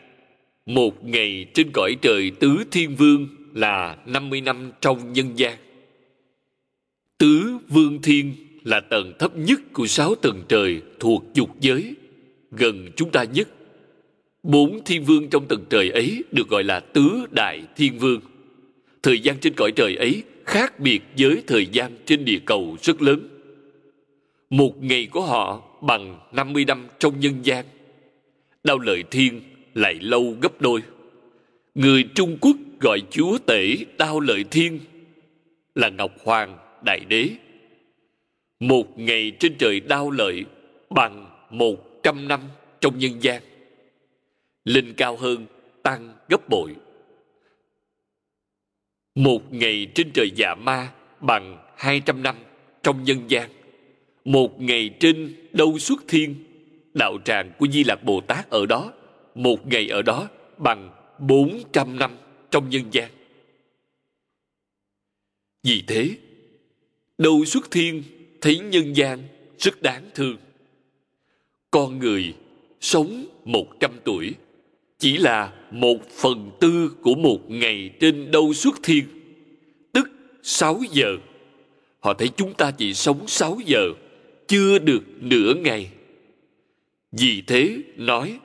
một 0.67 1.05
ngày 1.05 1.47
trên 1.55 1.71
cõi 1.73 1.97
trời 2.03 2.31
tứ 2.41 2.65
thiên 2.71 2.97
vương 2.97 3.29
là 3.55 3.97
50 4.07 4.41
năm 4.41 4.73
trong 4.81 5.13
nhân 5.13 5.27
gian. 5.37 5.59
Tứ 7.19 7.59
vương 7.69 8.03
thiên 8.03 8.35
là 8.65 8.81
tầng 8.81 9.13
thấp 9.19 9.37
nhất 9.37 9.61
của 9.73 9.87
sáu 9.87 10.15
tầng 10.15 10.43
trời 10.49 10.83
thuộc 11.01 11.25
dục 11.35 11.51
giới, 11.61 11.95
gần 12.51 12.89
chúng 12.97 13.11
ta 13.11 13.25
nhất. 13.25 13.49
Bốn 14.43 14.85
thiên 14.85 15.05
vương 15.05 15.31
trong 15.31 15.49
tầng 15.49 15.65
trời 15.71 15.91
ấy 15.91 16.25
được 16.33 16.49
gọi 16.49 16.65
là 16.65 16.81
tứ 16.81 17.27
đại 17.31 17.63
thiên 17.77 17.99
vương. 17.99 18.21
Thời 19.03 19.21
gian 19.21 19.39
trên 19.41 19.55
cõi 19.57 19.73
trời 19.77 19.97
ấy 19.97 20.23
khác 20.45 20.81
biệt 20.81 21.01
với 21.19 21.43
thời 21.47 21.67
gian 21.67 21.93
trên 22.07 22.25
địa 22.25 22.41
cầu 22.45 22.77
rất 22.83 23.03
lớn. 23.03 23.34
Một 24.55 24.83
ngày 24.83 25.09
của 25.11 25.21
họ 25.21 25.63
bằng 25.81 26.21
50 26.33 26.65
năm 26.65 26.89
trong 26.99 27.21
nhân 27.21 27.35
gian. 27.43 27.65
Đao 28.65 28.79
lợi 28.79 29.03
thiên 29.11 29.41
lại 29.75 29.95
lâu 29.95 30.37
gấp 30.43 30.61
đôi. 30.61 30.83
Người 31.75 32.05
Trung 32.15 32.39
Quốc 32.41 32.57
gọi 32.81 33.01
chúa 33.11 33.39
tể 33.47 33.77
Đao 33.99 34.21
lợi 34.21 34.45
thiên 34.51 34.81
là 35.75 35.89
Ngọc 35.89 36.13
Hoàng 36.25 36.59
Đại 36.85 37.01
Đế. 37.09 37.29
Một 38.61 38.99
ngày 38.99 39.33
trên 39.41 39.55
trời 39.59 39.81
đao 39.81 40.11
lợi 40.11 40.45
bằng 40.91 41.31
một 41.51 42.03
trăm 42.03 42.29
năm 42.29 42.41
trong 42.81 42.99
nhân 42.99 43.23
gian. 43.23 43.43
Linh 44.65 44.95
cao 44.97 45.17
hơn, 45.17 45.47
tăng 45.83 46.15
gấp 46.29 46.49
bội. 46.49 46.75
Một 49.15 49.53
ngày 49.53 49.87
trên 49.95 50.11
trời 50.15 50.31
dạ 50.37 50.55
ma 50.55 50.93
bằng 51.21 51.59
hai 51.77 52.01
trăm 52.01 52.23
năm 52.23 52.37
trong 52.83 53.05
nhân 53.05 53.19
gian. 53.29 53.51
Một 54.25 54.61
ngày 54.61 54.91
trên 55.01 55.35
đâu 55.53 55.79
xuất 55.79 56.05
thiên, 56.09 56.35
đạo 56.95 57.19
tràng 57.25 57.53
của 57.59 57.67
Di 57.73 57.85
Lạc 57.85 58.05
Bồ 58.05 58.21
Tát 58.21 58.51
ở 58.51 58.67
đó, 58.67 58.93
một 59.35 59.67
ngày 59.67 59.89
ở 59.89 60.03
đó 60.03 60.29
bằng 60.59 60.91
bốn 61.19 61.61
trăm 61.73 61.99
năm 61.99 62.17
trong 62.51 62.71
nhân 62.71 62.83
gian. 62.91 63.11
Vì 65.63 65.83
thế, 65.87 66.11
đâu 67.19 67.45
xuất 67.45 67.71
thiên 67.71 68.03
thấy 68.41 68.59
nhân 68.59 68.97
gian 68.97 69.19
rất 69.59 69.83
đáng 69.83 70.11
thương. 70.15 70.37
Con 71.71 71.99
người 71.99 72.35
sống 72.81 73.27
một 73.45 73.67
trăm 73.81 73.91
tuổi 74.05 74.35
chỉ 74.99 75.17
là 75.17 75.53
một 75.71 75.97
phần 76.11 76.51
tư 76.61 76.97
của 77.03 77.15
một 77.15 77.51
ngày 77.51 77.91
trên 78.01 78.31
đâu 78.31 78.55
xuất 78.55 78.75
thiên, 78.83 79.05
tức 79.93 80.09
sáu 80.43 80.81
giờ. 80.93 81.17
Họ 82.01 82.15
thấy 82.15 82.29
chúng 82.37 82.55
ta 82.55 82.71
chỉ 82.71 82.95
sống 82.95 83.29
sáu 83.29 83.59
giờ, 83.67 83.89
chưa 84.49 84.79
được 84.79 85.03
nửa 85.21 85.55
ngày. 85.55 85.91
Vì 87.13 87.43
thế 87.47 87.79
nói, 87.97 88.39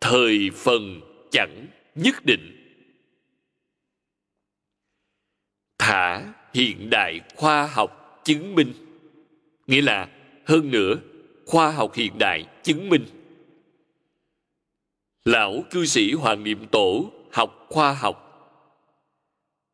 thời 0.00 0.50
phần 0.54 1.00
chẳng 1.30 1.66
nhất 1.94 2.24
định. 2.24 2.56
Thả 5.78 6.34
hiện 6.54 6.90
đại 6.90 7.20
khoa 7.36 7.66
học 7.66 8.20
chứng 8.24 8.54
minh. 8.54 8.72
Nghĩa 9.66 9.82
là 9.82 10.08
hơn 10.44 10.70
nữa, 10.70 10.94
khoa 11.46 11.70
học 11.70 11.94
hiện 11.94 12.12
đại 12.18 12.46
chứng 12.62 12.88
minh 12.88 13.04
lão 15.24 15.64
cư 15.70 15.86
sĩ 15.86 16.12
hoàng 16.12 16.44
niệm 16.44 16.66
tổ 16.70 17.10
học 17.32 17.66
khoa 17.68 17.92
học 17.92 18.28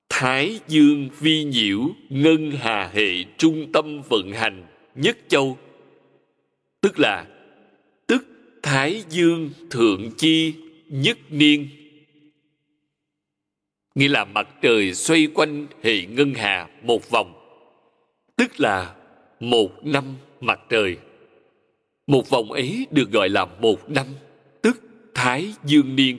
thái 0.08 0.60
dương 0.68 1.08
vi 1.20 1.44
nhiễu 1.44 1.80
ngân 2.08 2.50
hà 2.50 2.90
hệ 2.94 3.24
trung 3.38 3.72
tâm 3.72 4.02
vận 4.08 4.32
hành 4.32 4.66
nhất 4.94 5.18
châu, 5.28 5.58
tức 6.80 6.98
là 6.98 7.26
tức 8.06 8.24
thái 8.62 9.02
dương 9.08 9.50
thượng 9.70 10.10
chi 10.16 10.54
nhất 10.88 11.18
niên. 11.30 11.68
Nghĩa 13.94 14.08
là 14.08 14.24
mặt 14.24 14.48
trời 14.62 14.94
xoay 14.94 15.28
quanh 15.34 15.66
hệ 15.82 16.06
ngân 16.06 16.34
hà 16.34 16.68
một 16.82 17.10
vòng, 17.10 17.34
tức 18.36 18.60
là 18.60 18.94
một 19.40 19.70
năm 19.82 20.04
mặt 20.40 20.60
trời. 20.68 20.96
Một 22.06 22.30
vòng 22.30 22.52
ấy 22.52 22.86
được 22.90 23.10
gọi 23.10 23.28
là 23.28 23.44
một 23.44 23.90
năm, 23.90 24.06
tức 24.62 24.82
thái 25.14 25.54
dương 25.64 25.96
niên. 25.96 26.18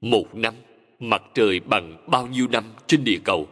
Một 0.00 0.34
năm 0.34 0.54
mặt 0.98 1.22
trời 1.34 1.60
bằng 1.60 2.04
bao 2.06 2.26
nhiêu 2.26 2.48
năm 2.48 2.64
trên 2.86 3.04
địa 3.04 3.18
cầu? 3.24 3.48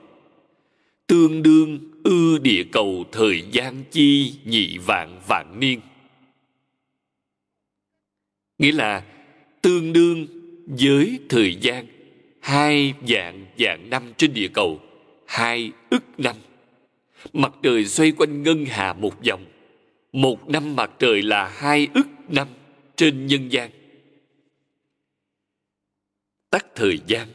Tương 1.13 1.43
đương 1.43 1.79
ư 2.05 2.39
địa 2.39 2.65
cầu 2.73 3.05
thời 3.13 3.45
gian 3.53 3.85
chi 3.91 4.35
nhị 4.45 4.79
vạn 4.79 5.21
vạn 5.29 5.61
niên. 5.61 5.81
Nghĩa 8.59 8.73
là 8.73 9.05
tương 9.63 9.93
đương 9.93 10.27
với 10.67 11.19
thời 11.29 11.55
gian 11.61 11.87
hai 12.41 12.95
vạn 13.09 13.47
vạn 13.59 13.91
năm 13.91 14.13
trên 14.17 14.35
địa 14.35 14.49
cầu, 14.49 14.81
hai 15.27 15.73
ức 15.91 16.05
năm. 16.19 16.37
Mặt 17.33 17.53
trời 17.63 17.87
xoay 17.87 18.13
quanh 18.13 18.43
ngân 18.43 18.65
hà 18.65 18.93
một 18.93 19.15
vòng, 19.27 19.45
một 20.13 20.49
năm 20.51 20.77
mặt 20.77 20.91
trời 20.99 21.23
là 21.23 21.49
hai 21.49 21.89
ức 21.95 22.07
năm 22.29 22.49
trên 22.97 23.27
nhân 23.27 23.53
gian. 23.53 23.71
Tắt 26.51 26.67
thời 26.75 26.99
gian, 27.07 27.29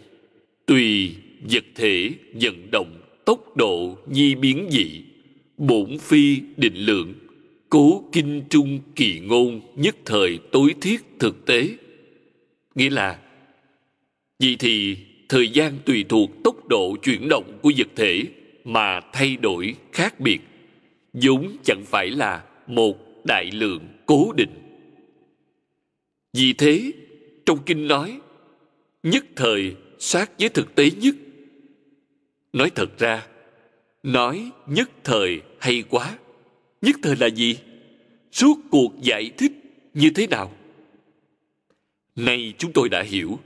tùy 0.66 1.16
vật 1.50 1.64
thể 1.76 2.10
vận 2.42 2.72
động 2.72 3.07
tốc 3.28 3.58
độ 3.58 3.98
nhi 4.06 4.36
biến 4.36 4.68
dị, 4.72 5.02
bổn 5.58 5.98
phi 6.00 6.42
định 6.58 6.76
lượng, 6.76 7.14
cố 7.70 8.04
kinh 8.12 8.44
trung 8.50 8.80
kỳ 8.96 9.20
ngôn 9.20 9.62
nhất 9.76 9.96
thời 10.06 10.40
tối 10.52 10.76
thiết 10.82 11.02
thực 11.20 11.46
tế. 11.46 11.70
Nghĩa 12.76 12.90
là, 12.90 13.20
vì 14.40 14.56
thì 14.56 14.98
thời 15.30 15.50
gian 15.50 15.74
tùy 15.86 16.06
thuộc 16.10 16.30
tốc 16.44 16.68
độ 16.68 16.96
chuyển 17.04 17.30
động 17.30 17.60
của 17.62 17.72
vật 17.78 17.88
thể 17.96 18.24
mà 18.64 19.02
thay 19.14 19.38
đổi 19.38 19.76
khác 19.92 20.20
biệt, 20.20 20.40
vốn 21.14 21.58
chẳng 21.64 21.84
phải 21.86 22.10
là 22.10 22.44
một 22.68 22.98
đại 23.24 23.52
lượng 23.52 23.82
cố 24.06 24.34
định. 24.38 24.54
Vì 26.34 26.54
thế, 26.54 26.92
trong 27.46 27.58
kinh 27.66 27.88
nói, 27.88 28.20
nhất 29.04 29.26
thời 29.36 29.76
sát 30.00 30.32
với 30.40 30.50
thực 30.50 30.76
tế 30.76 30.90
nhất 30.98 31.16
nói 32.54 32.72
thật 32.76 33.00
ra, 33.00 33.28
nói 34.04 34.52
nhất 34.68 34.90
thời 35.04 35.42
hay 35.60 35.84
quá. 35.90 36.18
Nhất 36.82 36.96
thời 37.04 37.16
là 37.16 37.28
gì? 37.28 37.58
Suốt 38.32 38.56
cuộc 38.72 39.02
giải 39.02 39.32
thích 39.38 39.52
như 39.94 40.10
thế 40.16 40.28
nào? 40.28 40.52
Nay 42.16 42.54
chúng 42.58 42.72
tôi 42.74 42.90
đã 42.90 43.04
hiểu. 43.04 43.40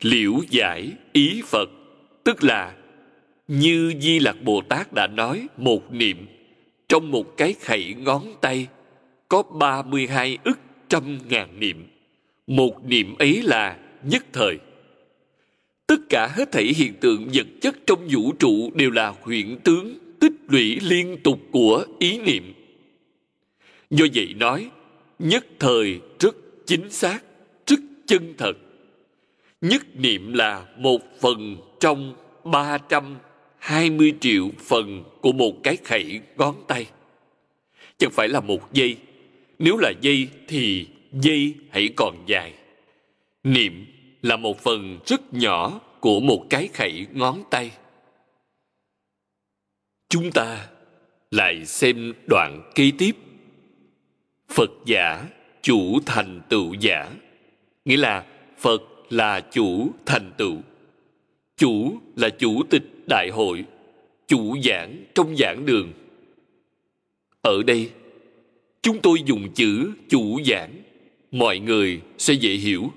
Liễu 0.00 0.32
giải 0.50 0.92
ý 1.12 1.42
phật, 1.46 1.70
tức 2.24 2.44
là 2.44 2.76
như 3.48 3.94
di 4.00 4.18
lặc 4.18 4.36
bồ 4.42 4.60
tát 4.68 4.92
đã 4.92 5.06
nói 5.06 5.46
một 5.56 5.92
niệm, 5.92 6.26
trong 6.88 7.10
một 7.10 7.36
cái 7.36 7.54
khẩy 7.60 7.94
ngón 7.98 8.34
tay 8.40 8.66
có 9.28 9.42
ba 9.42 9.82
mươi 9.82 10.06
hai 10.06 10.38
ức 10.44 10.58
trăm 10.88 11.18
ngàn 11.28 11.60
niệm. 11.60 11.88
Một 12.46 12.84
niệm 12.84 13.14
ấy 13.18 13.42
là 13.42 13.78
nhất 14.02 14.24
thời 14.32 14.58
tất 15.92 16.08
cả 16.08 16.26
hết 16.36 16.52
thảy 16.52 16.64
hiện 16.64 16.94
tượng 17.00 17.28
vật 17.34 17.46
chất 17.60 17.76
trong 17.86 18.08
vũ 18.10 18.32
trụ 18.32 18.70
đều 18.74 18.90
là 18.90 19.14
huyện 19.22 19.58
tướng, 19.64 19.98
tích 20.20 20.32
lũy 20.48 20.80
liên 20.80 21.16
tục 21.24 21.40
của 21.50 21.86
ý 21.98 22.18
niệm. 22.18 22.54
Do 23.90 24.06
vậy 24.14 24.34
nói, 24.36 24.70
nhất 25.18 25.46
thời 25.58 26.00
rất 26.20 26.36
chính 26.66 26.90
xác, 26.90 27.24
rất 27.66 27.80
chân 28.06 28.34
thật. 28.38 28.52
Nhất 29.60 29.82
niệm 29.94 30.32
là 30.32 30.66
một 30.76 31.00
phần 31.20 31.56
trong 31.80 32.14
ba 32.44 32.78
trăm 32.78 33.16
hai 33.58 33.90
mươi 33.90 34.14
triệu 34.20 34.50
phần 34.58 35.04
của 35.20 35.32
một 35.32 35.52
cái 35.62 35.76
khẩy 35.84 36.20
ngón 36.36 36.54
tay. 36.68 36.86
Chẳng 37.98 38.10
phải 38.10 38.28
là 38.28 38.40
một 38.40 38.72
giây. 38.72 38.96
Nếu 39.58 39.76
là 39.76 39.92
giây 40.00 40.28
thì 40.48 40.86
giây 41.12 41.54
hãy 41.70 41.88
còn 41.96 42.24
dài. 42.26 42.52
Niệm 43.44 43.86
là 44.22 44.36
một 44.36 44.58
phần 44.58 44.98
rất 45.06 45.34
nhỏ 45.34 45.80
của 46.00 46.20
một 46.20 46.46
cái 46.50 46.68
khẩy 46.68 47.06
ngón 47.12 47.42
tay. 47.50 47.70
Chúng 50.08 50.30
ta 50.32 50.68
lại 51.30 51.66
xem 51.66 52.12
đoạn 52.26 52.70
kế 52.74 52.90
tiếp. 52.98 53.16
Phật 54.48 54.70
giả 54.86 55.28
chủ 55.62 55.98
thành 56.06 56.40
tựu 56.48 56.74
giả, 56.74 57.10
nghĩa 57.84 57.96
là 57.96 58.26
phật 58.58 58.82
là 59.10 59.40
chủ 59.40 59.90
thành 60.06 60.32
tựu. 60.36 60.56
Chủ 61.56 61.98
là 62.16 62.28
chủ 62.28 62.62
tịch 62.70 62.82
đại 63.08 63.28
hội, 63.32 63.64
chủ 64.26 64.56
giảng 64.64 65.04
trong 65.14 65.36
giảng 65.36 65.66
đường. 65.66 65.92
Ở 67.42 67.62
đây, 67.62 67.90
chúng 68.82 69.00
tôi 69.02 69.18
dùng 69.24 69.52
chữ 69.54 69.92
chủ 70.08 70.40
giảng, 70.46 70.82
mọi 71.30 71.58
người 71.58 72.00
sẽ 72.18 72.34
dễ 72.34 72.52
hiểu 72.54 72.90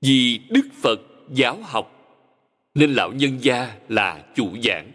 vì 0.00 0.40
đức 0.50 0.68
phật 0.82 1.00
giáo 1.34 1.58
học, 1.62 1.96
nên 2.74 2.92
lão 2.92 3.12
nhân 3.12 3.38
gia 3.40 3.78
là 3.88 4.24
chủ 4.34 4.48
giảng. 4.62 4.92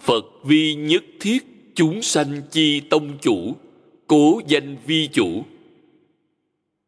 Phật 0.00 0.24
vi 0.44 0.74
nhất 0.74 1.04
thiết 1.20 1.44
chúng 1.74 2.02
sanh 2.02 2.42
chi 2.50 2.80
tông 2.80 3.18
chủ, 3.20 3.56
cố 4.06 4.40
danh 4.48 4.76
vi 4.86 5.08
chủ. 5.12 5.44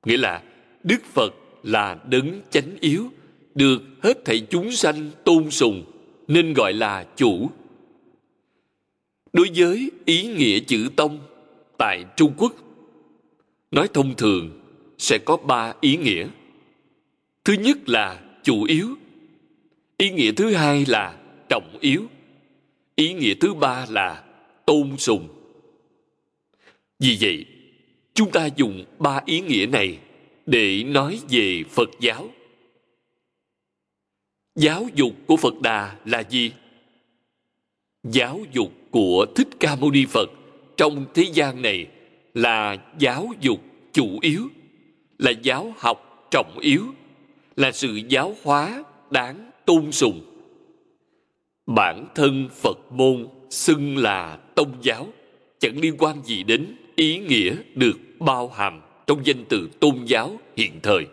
Nghĩa 0.05 0.17
là 0.17 0.43
đức 0.85 1.05
phật 1.05 1.35
là 1.63 1.99
đấng 2.09 2.41
chánh 2.51 2.77
yếu, 2.81 3.11
được 3.55 3.83
hết 4.03 4.25
thảy 4.25 4.47
chúng 4.51 4.73
sanh 4.73 5.11
tôn 5.25 5.51
sùng, 5.51 5.85
nên 6.29 6.55
gọi 6.55 6.73
là 6.73 7.07
chủ. 7.17 7.51
Đối 9.33 9.51
với 9.57 9.91
ý 10.05 10.27
nghĩa 10.27 10.61
chữ 10.61 10.89
tông 10.97 11.19
tại 11.79 12.05
trung 12.17 12.33
quốc, 12.37 12.53
nói 13.71 13.89
thông 13.95 14.15
thường 14.15 14.61
sẽ 14.99 15.19
có 15.19 15.37
ba 15.37 15.75
ý 15.81 15.97
nghĩa. 15.97 16.29
Thứ 17.45 17.53
nhất 17.53 17.79
là 17.87 18.20
chủ 18.43 18.62
yếu. 18.62 18.89
Ý 19.97 20.11
nghĩa 20.11 20.33
thứ 20.33 20.55
hai 20.55 20.85
là 20.89 21.19
trọng 21.49 21.79
yếu. 21.81 22.07
Ý 22.95 23.12
nghĩa 23.12 23.35
thứ 23.35 23.55
ba 23.55 23.87
là 23.91 24.25
tôn 24.66 24.97
sùng. 24.97 25.29
Vì 26.99 27.19
vậy, 27.20 27.45
chúng 28.15 28.31
ta 28.31 28.49
dùng 28.57 28.85
ba 28.99 29.20
ý 29.27 29.41
nghĩa 29.41 29.66
này 29.66 29.99
để 30.47 30.85
nói 30.85 31.20
về 31.29 31.62
phật 31.70 31.91
giáo. 32.01 32.31
Giáo 34.57 34.87
dục 34.95 35.12
của 35.27 35.37
phật 35.37 35.61
đà 35.61 35.97
là 36.05 36.23
gì? 36.31 36.53
Giáo 38.05 38.41
dục 38.53 38.73
của 38.91 39.27
thích 39.37 39.49
ca 39.61 39.77
mâu 39.77 39.91
ni 39.91 40.05
phật 40.07 40.31
trong 40.77 41.07
thế 41.15 41.25
gian 41.33 41.62
này 41.62 41.87
là 42.35 42.77
giáo 42.99 43.29
dục 43.41 43.61
chủ 43.93 44.19
yếu 44.20 44.49
là 45.19 45.31
giáo 45.31 45.74
học 45.78 46.28
trọng 46.31 46.59
yếu, 46.59 46.82
là 47.57 47.73
sự 47.73 48.01
giáo 48.09 48.36
hóa 48.45 48.85
đáng 49.11 49.51
tôn 49.66 49.93
sùng. 49.93 50.20
Bản 51.66 52.07
thân 52.15 52.49
phật 52.62 52.78
môn 52.90 53.28
xưng 53.51 53.97
là 53.97 54.39
tôn 54.55 54.69
giáo, 54.82 55.07
chẳng 55.59 55.81
liên 55.81 55.95
quan 55.99 56.23
gì 56.24 56.43
đến 56.43 56.77
ý 56.97 57.19
nghĩa 57.19 57.57
được 57.74 57.99
bao 58.19 58.49
hàm 58.49 58.81
trong 59.07 59.27
danh 59.27 59.45
từ 59.49 59.69
tôn 59.81 60.05
giáo 60.05 60.36
hiện 60.57 60.81
thời. 60.82 61.07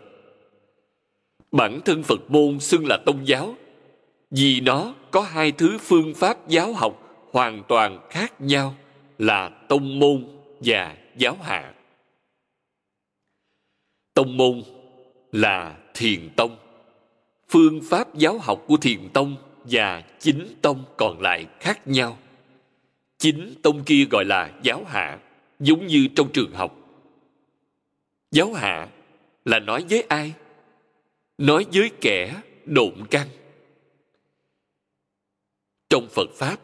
Bản 1.52 1.80
thân 1.84 2.02
phật 2.02 2.20
môn 2.28 2.60
xưng 2.60 2.86
là 2.86 2.98
tôn 3.06 3.16
giáo, 3.24 3.54
vì 4.30 4.60
nó 4.60 4.94
có 5.10 5.20
hai 5.20 5.52
thứ 5.52 5.78
phương 5.78 6.14
pháp 6.14 6.48
giáo 6.48 6.72
học 6.72 7.02
hoàn 7.32 7.62
toàn 7.68 7.98
khác 8.10 8.40
nhau 8.40 8.74
là 9.18 9.48
tông 9.48 9.98
môn 9.98 10.24
và 10.60 10.96
giáo 11.16 11.36
hạ 11.42 11.72
tông 14.16 14.36
môn 14.36 14.62
là 15.32 15.76
thiền 15.94 16.30
tông. 16.36 16.56
Phương 17.48 17.80
pháp 17.90 18.14
giáo 18.14 18.38
học 18.38 18.64
của 18.66 18.76
thiền 18.76 19.08
tông 19.12 19.36
và 19.64 20.02
chính 20.18 20.54
tông 20.62 20.84
còn 20.96 21.20
lại 21.20 21.46
khác 21.60 21.88
nhau. 21.88 22.18
Chính 23.18 23.54
tông 23.62 23.84
kia 23.84 24.04
gọi 24.10 24.24
là 24.24 24.50
giáo 24.62 24.84
hạ, 24.86 25.18
giống 25.60 25.86
như 25.86 26.08
trong 26.16 26.32
trường 26.32 26.52
học. 26.52 26.76
Giáo 28.30 28.52
hạ 28.52 28.88
là 29.44 29.58
nói 29.58 29.84
với 29.90 30.02
ai? 30.02 30.32
Nói 31.38 31.66
với 31.72 31.90
kẻ 32.00 32.42
độn 32.64 32.94
căn. 33.10 33.28
Trong 35.90 36.08
phật 36.08 36.30
pháp, 36.34 36.56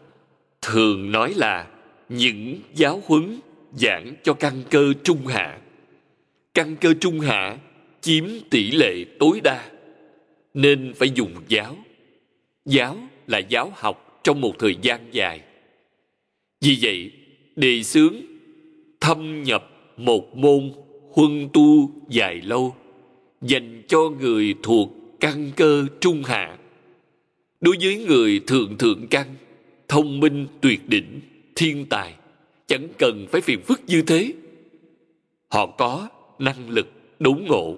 thường 0.63 1.13
nói 1.13 1.35
là 1.37 1.71
những 2.09 2.61
giáo 2.75 3.03
huấn 3.07 3.41
giảng 3.73 4.15
cho 4.23 4.35
căn 4.35 4.63
cơ 4.71 4.93
trung 5.05 5.27
hạ 5.27 5.59
căn 6.55 6.77
cơ 6.77 6.95
trung 7.01 7.21
hạ 7.21 7.59
chiếm 8.01 8.25
tỷ 8.51 8.71
lệ 8.71 9.05
tối 9.19 9.41
đa. 9.45 9.71
Nên 10.55 10.93
phải 10.95 11.11
dùng 11.15 11.35
giáo. 11.49 11.77
Giáo 12.65 12.97
là 13.27 13.39
giáo 13.39 13.73
học 13.75 14.21
trong 14.25 14.41
một 14.41 14.53
thời 14.59 14.77
gian 14.83 15.01
dài. 15.13 15.41
Vì 16.61 16.79
vậy, 16.83 17.11
đề 17.57 17.83
xướng 17.83 18.15
thâm 19.01 19.43
nhập 19.43 19.71
một 19.97 20.37
môn 20.37 20.73
huân 21.13 21.49
tu 21.53 21.91
dài 22.09 22.41
lâu 22.41 22.75
dành 23.43 23.83
cho 23.89 23.99
người 24.21 24.55
thuộc 24.63 24.89
căn 25.21 25.51
cơ 25.57 25.87
trung 26.01 26.23
hạ. 26.25 26.59
Đối 27.61 27.77
với 27.81 28.05
người 28.05 28.41
thượng 28.47 28.79
thượng 28.79 29.07
căn, 29.07 29.27
thông 29.89 30.21
minh, 30.21 30.47
tuyệt 30.61 30.89
đỉnh, 30.89 31.21
thiên 31.57 31.87
tài, 31.91 32.15
chẳng 32.67 32.89
cần 32.99 33.27
phải 33.33 33.41
phiền 33.41 33.61
phức 33.61 33.81
như 33.87 34.03
thế. 34.03 34.33
Họ 35.49 35.67
có 35.67 36.09
năng 36.39 36.71
lực 36.71 36.89
đấu 37.19 37.37
ngộ. 37.47 37.77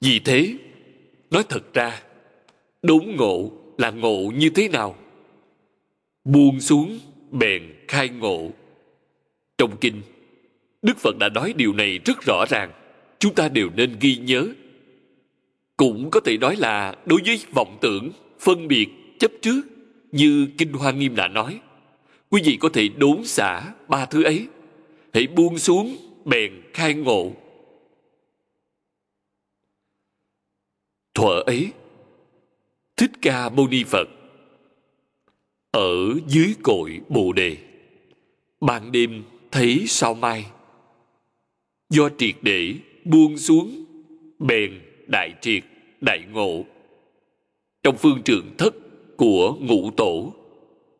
Vì 0.00 0.20
thế, 0.24 0.54
nói 1.30 1.44
thật 1.48 1.74
ra 1.74 2.02
đấu 2.82 3.00
ngộ 3.16 3.50
là 3.78 3.90
ngộ 3.90 4.32
như 4.36 4.50
thế 4.50 4.68
nào? 4.68 4.96
Buông 6.24 6.60
xuống 6.60 6.98
bèn 7.30 7.62
khai 7.88 8.08
ngộ. 8.08 8.50
Trong 9.58 9.76
kinh, 9.80 10.02
đức 10.82 10.96
phật 10.98 11.16
đã 11.18 11.28
nói 11.28 11.54
điều 11.56 11.72
này 11.72 12.00
rất 12.04 12.22
rõ 12.26 12.44
ràng, 12.48 12.72
chúng 13.18 13.34
ta 13.34 13.48
đều 13.48 13.70
nên 13.76 13.96
ghi 14.00 14.16
nhớ. 14.16 14.48
Cũng 15.76 16.10
có 16.10 16.20
thể 16.20 16.38
nói 16.38 16.56
là 16.56 16.96
đối 17.06 17.20
với 17.26 17.40
vọng 17.54 17.78
tưởng, 17.80 18.10
phân 18.40 18.68
biệt, 18.68 18.88
chấp 19.18 19.30
trước, 19.42 19.62
như 20.12 20.48
kinh 20.58 20.72
hoa 20.72 20.92
nghiêm 20.92 21.16
đã 21.16 21.28
nói, 21.28 21.60
quý 22.30 22.42
vị 22.44 22.56
có 22.60 22.68
thể 22.68 22.88
đốn 22.88 23.24
xả 23.24 23.72
ba 23.88 24.06
thứ 24.06 24.22
ấy 24.22 24.46
hãy 25.14 25.26
buông 25.26 25.58
xuống 25.58 25.96
bèn 26.24 26.62
khai 26.72 26.94
ngộ. 26.94 27.32
Thuở 31.14 31.42
ấy, 31.46 31.72
thích 32.96 33.10
ca 33.22 33.48
mâu 33.48 33.68
ni 33.68 33.84
phật 33.84 34.08
ở 35.70 36.14
dưới 36.28 36.54
cội 36.62 37.00
bồ 37.08 37.32
đề. 37.32 37.56
Ban 38.60 38.92
đêm 38.92 39.24
thấy 39.50 39.84
sao 39.86 40.14
mai, 40.14 40.46
do 41.90 42.08
triệt 42.18 42.34
để 42.42 42.74
buông 43.04 43.38
xuống 43.38 43.84
bèn 44.38 44.80
đại 45.06 45.34
triệt, 45.40 45.64
đại 46.00 46.24
ngộ. 46.32 46.64
Trong 47.82 47.96
phương 47.96 48.22
trường 48.24 48.54
thất 48.58 48.74
của 49.16 49.56
ngũ 49.60 49.90
tổ, 49.90 50.34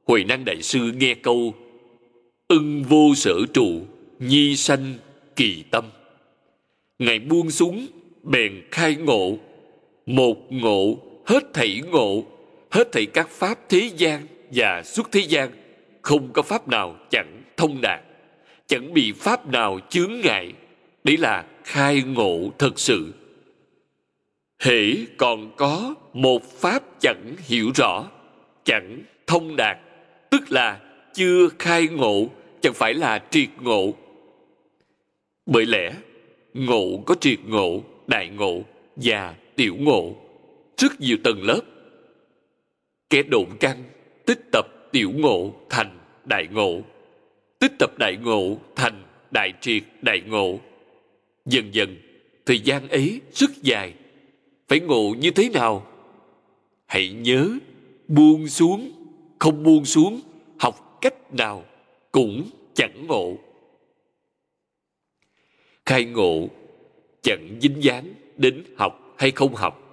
huệ 0.04 0.24
năng 0.24 0.44
đại 0.44 0.62
sư 0.62 0.92
nghe 0.96 1.14
câu, 1.14 1.54
ưng 2.48 2.82
vô 2.82 3.14
sở 3.14 3.34
trụ 3.54 3.80
nhi 4.28 4.56
sanh 4.56 4.94
kỳ 5.36 5.64
tâm. 5.70 5.84
Ngài 6.98 7.18
buông 7.18 7.50
xuống, 7.50 7.86
bèn 8.22 8.62
khai 8.70 8.96
ngộ. 8.96 9.38
Một 10.06 10.52
ngộ, 10.52 10.98
hết 11.26 11.54
thảy 11.54 11.82
ngộ, 11.90 12.24
hết 12.70 12.92
thảy 12.92 13.06
các 13.06 13.28
pháp 13.28 13.58
thế 13.68 13.90
gian 13.96 14.26
và 14.50 14.82
xuất 14.82 15.12
thế 15.12 15.20
gian, 15.20 15.50
không 16.02 16.32
có 16.32 16.42
pháp 16.42 16.68
nào 16.68 16.96
chẳng 17.10 17.42
thông 17.56 17.80
đạt, 17.80 18.00
chẳng 18.66 18.94
bị 18.94 19.12
pháp 19.12 19.46
nào 19.46 19.80
chướng 19.90 20.12
ngại. 20.24 20.52
Đấy 21.04 21.16
là 21.16 21.44
khai 21.64 22.02
ngộ 22.02 22.50
thật 22.58 22.78
sự. 22.78 23.14
Hễ 24.58 24.94
còn 25.16 25.56
có 25.56 25.94
một 26.12 26.60
pháp 26.60 26.82
chẳng 27.00 27.36
hiểu 27.38 27.70
rõ, 27.74 28.04
chẳng 28.64 29.02
thông 29.26 29.56
đạt, 29.56 29.78
tức 30.30 30.52
là 30.52 30.80
chưa 31.14 31.48
khai 31.58 31.88
ngộ, 31.88 32.28
chẳng 32.60 32.74
phải 32.74 32.94
là 32.94 33.22
triệt 33.30 33.48
ngộ 33.60 33.94
bởi 35.46 35.66
lẽ, 35.66 35.94
ngộ 36.54 37.02
có 37.06 37.14
triệt 37.20 37.38
ngộ, 37.46 37.80
đại 38.06 38.28
ngộ 38.28 38.62
và 38.96 39.34
tiểu 39.56 39.76
ngộ 39.78 40.14
rất 40.76 41.00
nhiều 41.00 41.16
tầng 41.24 41.42
lớp. 41.42 41.60
Kẻ 43.10 43.22
độn 43.22 43.46
căn 43.60 43.84
tích 44.26 44.40
tập 44.52 44.66
tiểu 44.92 45.10
ngộ 45.14 45.54
thành 45.70 45.98
đại 46.24 46.46
ngộ, 46.52 46.80
tích 47.58 47.72
tập 47.78 47.90
đại 47.98 48.16
ngộ 48.16 48.56
thành 48.76 49.02
đại 49.30 49.52
triệt 49.60 49.82
đại 50.02 50.20
ngộ. 50.20 50.58
Dần 51.46 51.74
dần, 51.74 51.96
thời 52.46 52.60
gian 52.60 52.88
ấy 52.88 53.20
rất 53.34 53.50
dài. 53.62 53.94
Phải 54.68 54.80
ngộ 54.80 55.14
như 55.18 55.30
thế 55.30 55.48
nào? 55.48 55.86
Hãy 56.86 57.08
nhớ, 57.08 57.50
buông 58.08 58.48
xuống, 58.48 58.92
không 59.38 59.62
buông 59.62 59.84
xuống, 59.84 60.20
học 60.58 60.98
cách 61.00 61.34
nào 61.34 61.64
cũng 62.12 62.50
chẳng 62.74 63.06
ngộ 63.06 63.36
khai 65.86 66.04
ngộ 66.04 66.48
chẳng 67.22 67.58
dính 67.60 67.82
dáng 67.82 68.14
đến 68.36 68.64
học 68.76 69.14
hay 69.18 69.30
không 69.30 69.54
học 69.54 69.84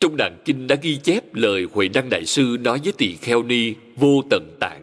trong 0.00 0.16
đàn 0.16 0.42
kinh 0.44 0.66
đã 0.66 0.76
ghi 0.82 0.96
chép 0.96 1.34
lời 1.34 1.66
Huệ 1.72 1.88
đăng 1.88 2.10
Đại 2.10 2.26
Sư 2.26 2.56
nói 2.60 2.80
với 2.84 2.92
tỳ 2.92 3.14
kheo 3.14 3.42
ni 3.42 3.74
vô 3.96 4.22
tận 4.30 4.56
tạng. 4.60 4.82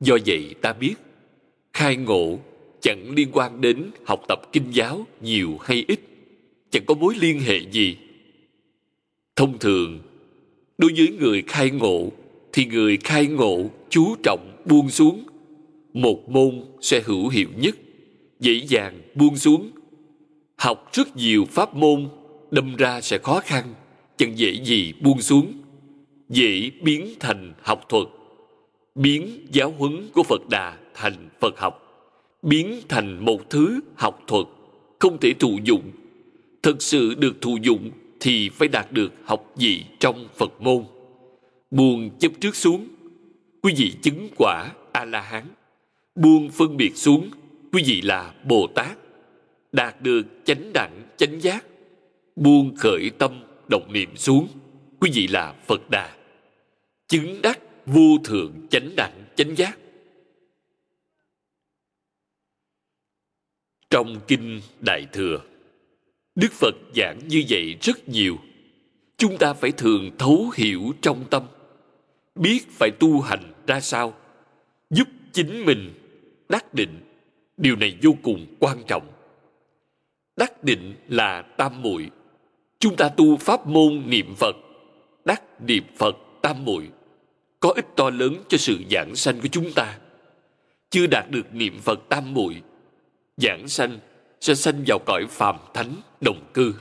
Do 0.00 0.16
vậy 0.26 0.54
ta 0.62 0.72
biết, 0.72 0.94
khai 1.72 1.96
ngộ 1.96 2.38
chẳng 2.80 3.14
liên 3.14 3.28
quan 3.32 3.60
đến 3.60 3.90
học 4.04 4.22
tập 4.28 4.40
kinh 4.52 4.70
giáo 4.70 5.06
nhiều 5.20 5.58
hay 5.62 5.84
ít, 5.88 6.00
chẳng 6.70 6.84
có 6.86 6.94
mối 6.94 7.14
liên 7.20 7.40
hệ 7.40 7.58
gì. 7.70 7.96
Thông 9.36 9.58
thường, 9.58 10.00
đối 10.78 10.92
với 10.96 11.08
người 11.20 11.42
khai 11.46 11.70
ngộ, 11.70 12.12
thì 12.52 12.64
người 12.64 12.98
khai 13.04 13.26
ngộ 13.26 13.70
chú 13.90 14.14
trọng 14.22 14.62
buông 14.64 14.90
xuống. 14.90 15.24
Một 15.92 16.28
môn 16.28 16.64
sẽ 16.80 17.02
hữu 17.04 17.28
hiệu 17.28 17.48
nhất, 17.56 17.76
dễ 18.40 18.52
dàng 18.68 19.02
buông 19.14 19.36
xuống. 19.36 19.70
Học 20.56 20.88
rất 20.92 21.16
nhiều 21.16 21.44
pháp 21.44 21.74
môn, 21.74 22.08
đâm 22.50 22.76
ra 22.76 23.00
sẽ 23.00 23.18
khó 23.18 23.40
khăn 23.44 23.74
chẳng 24.16 24.38
dễ 24.38 24.52
gì 24.64 24.92
buông 25.00 25.20
xuống. 25.20 25.52
Dễ 26.28 26.70
biến 26.82 27.14
thành 27.20 27.52
học 27.62 27.88
thuật. 27.88 28.06
Biến 28.94 29.46
giáo 29.52 29.74
huấn 29.78 30.08
của 30.12 30.22
phật 30.22 30.48
đà 30.50 30.76
thành 30.94 31.28
phật 31.40 31.58
học. 31.58 31.84
Biến 32.42 32.80
thành 32.88 33.24
một 33.24 33.50
thứ 33.50 33.80
học 33.94 34.22
thuật 34.26 34.46
không 34.98 35.18
thể 35.20 35.32
thụ 35.38 35.58
dụng. 35.64 35.90
Thực 36.62 36.82
sự 36.82 37.14
được 37.14 37.40
thụ 37.40 37.58
dụng 37.62 37.90
thì 38.20 38.48
phải 38.48 38.68
đạt 38.68 38.92
được 38.92 39.12
học 39.24 39.52
vị 39.56 39.84
trong 39.98 40.28
phật 40.36 40.52
môn. 40.60 40.84
Buông 41.70 42.10
chấp 42.18 42.32
trước 42.40 42.56
xuống. 42.56 42.88
Quý 43.62 43.74
vị 43.76 43.92
chứng 44.02 44.28
quả 44.36 44.72
a 44.92 45.04
la 45.04 45.20
hán 45.20 45.44
buông 46.18 46.50
phân 46.50 46.76
biệt 46.76 46.96
xuống 46.96 47.30
quý 47.72 47.82
vị 47.86 48.00
là 48.00 48.34
bồ 48.44 48.66
tát, 48.74 48.98
đạt 49.72 50.02
được 50.02 50.22
chánh 50.44 50.72
đẳng, 50.72 51.02
chánh 51.16 51.40
giác, 51.40 51.64
buông 52.36 52.76
khởi 52.76 53.10
tâm, 53.18 53.44
động 53.70 53.92
niệm 53.92 54.16
xuống. 54.16 54.48
Quý 55.00 55.10
vị 55.14 55.26
là 55.26 55.54
phật 55.66 55.90
đà, 55.90 56.16
chứng 57.08 57.42
đắc 57.42 57.60
vô 57.86 58.18
thượng 58.24 58.52
chánh 58.70 58.90
đẳng, 58.96 59.24
chánh 59.36 59.56
giác. 59.56 59.78
Trong 63.90 64.20
kinh 64.28 64.60
đại 64.80 65.06
thừa, 65.12 65.40
đức 66.34 66.52
phật 66.52 66.74
giảng 66.96 67.18
như 67.28 67.44
vậy 67.48 67.76
rất 67.80 68.08
nhiều. 68.08 68.38
Chúng 69.16 69.38
ta 69.38 69.52
phải 69.52 69.72
thường 69.72 70.10
thấu 70.18 70.50
hiểu 70.54 70.92
trong 71.00 71.24
tâm, 71.30 71.42
biết 72.34 72.60
phải 72.70 72.90
tu 73.00 73.20
hành 73.20 73.52
ra 73.66 73.80
sao, 73.80 74.14
giúp 74.90 75.08
chính 75.32 75.64
mình 75.64 75.92
đắc 76.48 76.74
định 76.74 77.07
điều 77.58 77.76
này 77.76 77.96
vô 78.02 78.14
cùng 78.22 78.46
quan 78.58 78.78
trọng. 78.86 79.06
Đắc 80.36 80.64
định 80.64 80.94
là 81.08 81.42
tam 81.42 81.82
muội. 81.82 82.10
Chúng 82.78 82.96
ta 82.96 83.08
tu 83.08 83.36
pháp 83.36 83.66
môn 83.66 84.02
niệm 84.06 84.34
phật, 84.36 84.56
đắc 85.24 85.42
niệm 85.66 85.84
phật 85.96 86.16
tam 86.42 86.64
muội, 86.64 86.88
có 87.60 87.72
ích 87.76 87.86
to 87.96 88.10
lớn 88.10 88.34
cho 88.48 88.58
sự 88.58 88.78
giảng 88.90 89.16
sanh 89.16 89.40
của 89.40 89.48
chúng 89.48 89.72
ta. 89.74 89.98
Chưa 90.90 91.06
đạt 91.06 91.30
được 91.30 91.54
niệm 91.54 91.78
phật 91.78 92.00
tam 92.08 92.34
muội, 92.34 92.62
giảng 93.36 93.68
sanh 93.68 93.98
sẽ 94.40 94.54
sanh 94.54 94.84
vào 94.86 94.98
cõi 95.06 95.26
phàm 95.30 95.56
thánh, 95.74 95.94
đồng 96.20 96.50
cư. 96.54 96.74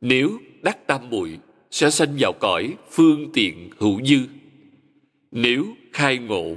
Nếu 0.00 0.30
đắc 0.62 0.86
tam 0.86 1.10
muội 1.10 1.38
sẽ 1.70 1.90
sanh 1.90 2.16
vào 2.20 2.32
cõi 2.40 2.74
phương 2.90 3.30
tiện 3.32 3.70
hữu 3.78 4.04
dư. 4.04 4.18
Nếu 5.30 5.64
khai 5.92 6.18
ngộ, 6.18 6.54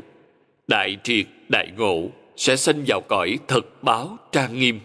đại 0.68 0.98
triệt 1.04 1.26
đại 1.50 1.72
ngộ 1.78 2.10
sẽ 2.36 2.56
sanh 2.56 2.84
vào 2.88 3.02
cõi 3.02 3.38
thật 3.48 3.84
báo 3.84 4.18
trang 4.32 4.60
nghiêm 4.60 4.80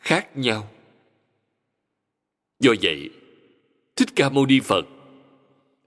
khác 0.00 0.36
nhau 0.36 0.68
Do 2.60 2.74
vậy, 2.82 3.10
Thích 3.96 4.08
Ca 4.16 4.28
Mâu 4.30 4.46
Ni 4.46 4.60
Phật, 4.60 4.86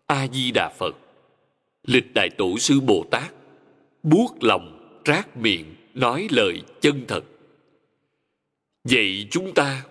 A 0.08 0.28
Di 0.28 0.52
Đà 0.52 0.70
Phật, 0.78 0.96
Lịch 1.84 2.14
Đại 2.14 2.30
Tổ 2.38 2.58
sư 2.58 2.80
Bồ 2.80 3.06
Tát 3.12 3.34
buốt 4.04 4.44
lòng, 4.44 5.00
rát 5.06 5.38
miệng, 5.38 5.76
nói 5.94 6.28
lời 6.32 6.62
chân 6.82 7.06
thật. 7.08 7.24
Vậy 8.84 9.28
chúng 9.32 9.54
ta 9.54 9.84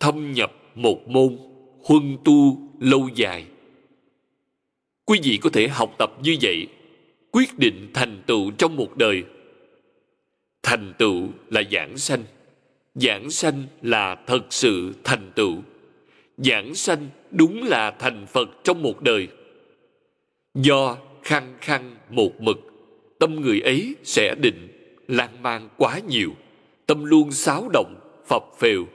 thâm 0.00 0.32
nhập 0.32 0.52
một 0.74 1.08
môn 1.08 1.38
huân 1.84 2.16
tu 2.24 2.70
lâu 2.80 3.08
dài. 3.14 3.46
Quý 5.04 5.20
vị 5.22 5.38
có 5.42 5.50
thể 5.52 5.68
học 5.68 5.94
tập 5.98 6.12
như 6.22 6.36
vậy, 6.42 6.66
quyết 7.30 7.58
định 7.58 7.90
thành 7.94 8.22
tựu 8.26 8.50
trong 8.50 8.76
một 8.76 8.96
đời 8.96 9.24
thành 10.62 10.94
tựu 10.98 11.28
là 11.50 11.62
giảng 11.72 11.98
sanh. 11.98 12.24
Giảng 12.94 13.30
sanh 13.30 13.62
là 13.82 14.16
thật 14.26 14.42
sự 14.50 14.92
thành 15.04 15.32
tựu. 15.34 15.56
Giảng 16.36 16.74
sanh 16.74 17.08
đúng 17.30 17.62
là 17.62 17.90
thành 17.90 18.26
phật 18.26 18.48
trong 18.64 18.82
một 18.82 19.02
đời. 19.02 19.28
Do 20.54 20.96
khăng 21.22 21.54
khăng 21.60 21.96
một 22.10 22.40
mực, 22.40 22.58
tâm 23.18 23.40
người 23.40 23.60
ấy 23.60 23.94
sẽ 24.04 24.34
định, 24.34 24.68
lan 25.08 25.42
man 25.42 25.68
quá 25.76 26.00
nhiều, 26.08 26.30
tâm 26.86 27.04
luôn 27.04 27.32
xáo 27.32 27.68
động, 27.72 27.94
phập 28.26 28.42
phều 28.58 28.86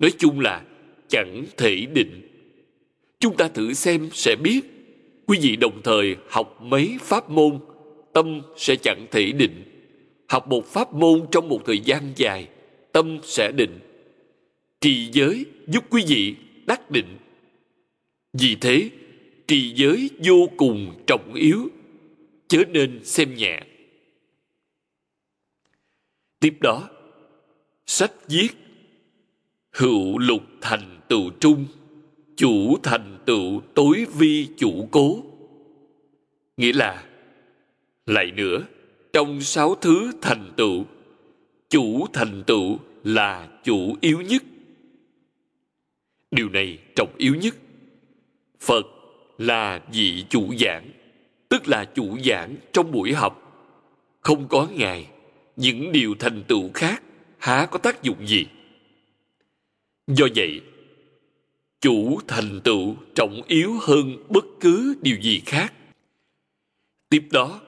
nói 0.00 0.12
chung 0.18 0.40
là 0.40 0.62
chẳng 1.08 1.44
thể 1.56 1.86
định. 1.92 2.28
Chúng 3.18 3.36
ta 3.36 3.48
thử 3.48 3.72
xem 3.72 4.08
sẽ 4.12 4.36
biết. 4.36 4.60
Quý 5.26 5.38
vị 5.42 5.56
đồng 5.56 5.82
thời 5.84 6.16
học 6.28 6.62
mấy 6.62 6.96
pháp 7.00 7.30
môn, 7.30 7.58
tâm 8.12 8.40
sẽ 8.56 8.76
chẳng 8.76 9.06
thể 9.10 9.32
định 9.32 9.64
học 10.30 10.48
một 10.48 10.66
pháp 10.66 10.94
môn 10.94 11.26
trong 11.30 11.48
một 11.48 11.60
thời 11.66 11.80
gian 11.80 12.12
dài, 12.16 12.48
tâm 12.92 13.18
sẽ 13.22 13.52
định. 13.52 13.80
Trì 14.80 15.10
giới 15.12 15.46
giúp 15.66 15.84
quý 15.90 16.04
vị 16.08 16.36
đắc 16.66 16.90
định. 16.90 17.18
Vì 18.32 18.56
thế, 18.60 18.90
trì 19.46 19.74
giới 19.76 20.10
vô 20.24 20.48
cùng 20.56 21.02
trọng 21.06 21.34
yếu. 21.34 21.68
Chớ 22.48 22.58
nên 22.68 23.04
xem 23.04 23.34
nhẹ. 23.34 23.60
Tiếp 26.40 26.54
đó, 26.60 26.88
sách 27.86 28.12
viết. 28.28 28.48
Hữu 29.72 30.18
lục 30.18 30.42
thành 30.60 31.00
tựu 31.08 31.30
trung, 31.40 31.66
chủ 32.36 32.76
thành 32.82 33.18
tựu 33.26 33.60
tối 33.74 34.06
vi 34.18 34.48
chủ 34.56 34.88
cố. 34.90 35.22
Nghĩa 36.56 36.72
là, 36.72 37.04
lại 38.06 38.30
nữa 38.30 38.66
trong 39.12 39.40
sáu 39.40 39.74
thứ 39.74 40.12
thành 40.22 40.52
tựu, 40.56 40.84
chủ 41.70 42.06
thành 42.12 42.42
tựu 42.46 42.78
là 43.04 43.48
chủ 43.64 43.96
yếu 44.00 44.20
nhất. 44.20 44.42
Điều 46.30 46.48
này 46.48 46.78
trọng 46.96 47.12
yếu 47.16 47.34
nhất. 47.34 47.56
Phật 48.60 48.86
là 49.38 49.82
vị 49.92 50.24
chủ 50.28 50.54
giảng, 50.58 50.90
tức 51.48 51.68
là 51.68 51.84
chủ 51.84 52.18
giảng 52.24 52.56
trong 52.72 52.92
buổi 52.92 53.12
học. 53.12 53.36
Không 54.20 54.48
có 54.48 54.68
ngài, 54.72 55.06
những 55.56 55.92
điều 55.92 56.14
thành 56.18 56.42
tựu 56.48 56.70
khác 56.74 57.02
há 57.38 57.66
có 57.70 57.78
tác 57.78 58.02
dụng 58.02 58.26
gì? 58.26 58.46
Do 60.06 60.26
vậy, 60.34 60.60
chủ 61.80 62.20
thành 62.28 62.60
tựu 62.64 62.96
trọng 63.14 63.42
yếu 63.46 63.78
hơn 63.80 64.24
bất 64.28 64.44
cứ 64.60 64.94
điều 65.02 65.16
gì 65.20 65.42
khác. 65.46 65.72
Tiếp 67.08 67.28
đó 67.30 67.60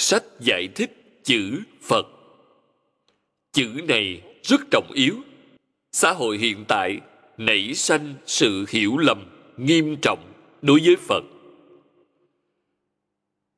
sách 0.00 0.24
giải 0.40 0.68
thích 0.74 1.20
chữ 1.24 1.60
phật. 1.82 2.06
Chữ 3.52 3.68
này 3.88 4.20
rất 4.42 4.60
trọng 4.70 4.90
yếu. 4.94 5.14
Xã 5.92 6.12
hội 6.12 6.38
hiện 6.38 6.64
tại 6.68 6.98
nảy 7.38 7.74
sanh 7.74 8.14
sự 8.26 8.64
hiểu 8.68 8.96
lầm 8.96 9.24
nghiêm 9.56 9.96
trọng 10.02 10.32
đối 10.62 10.80
với 10.84 10.96
phật. 10.96 11.24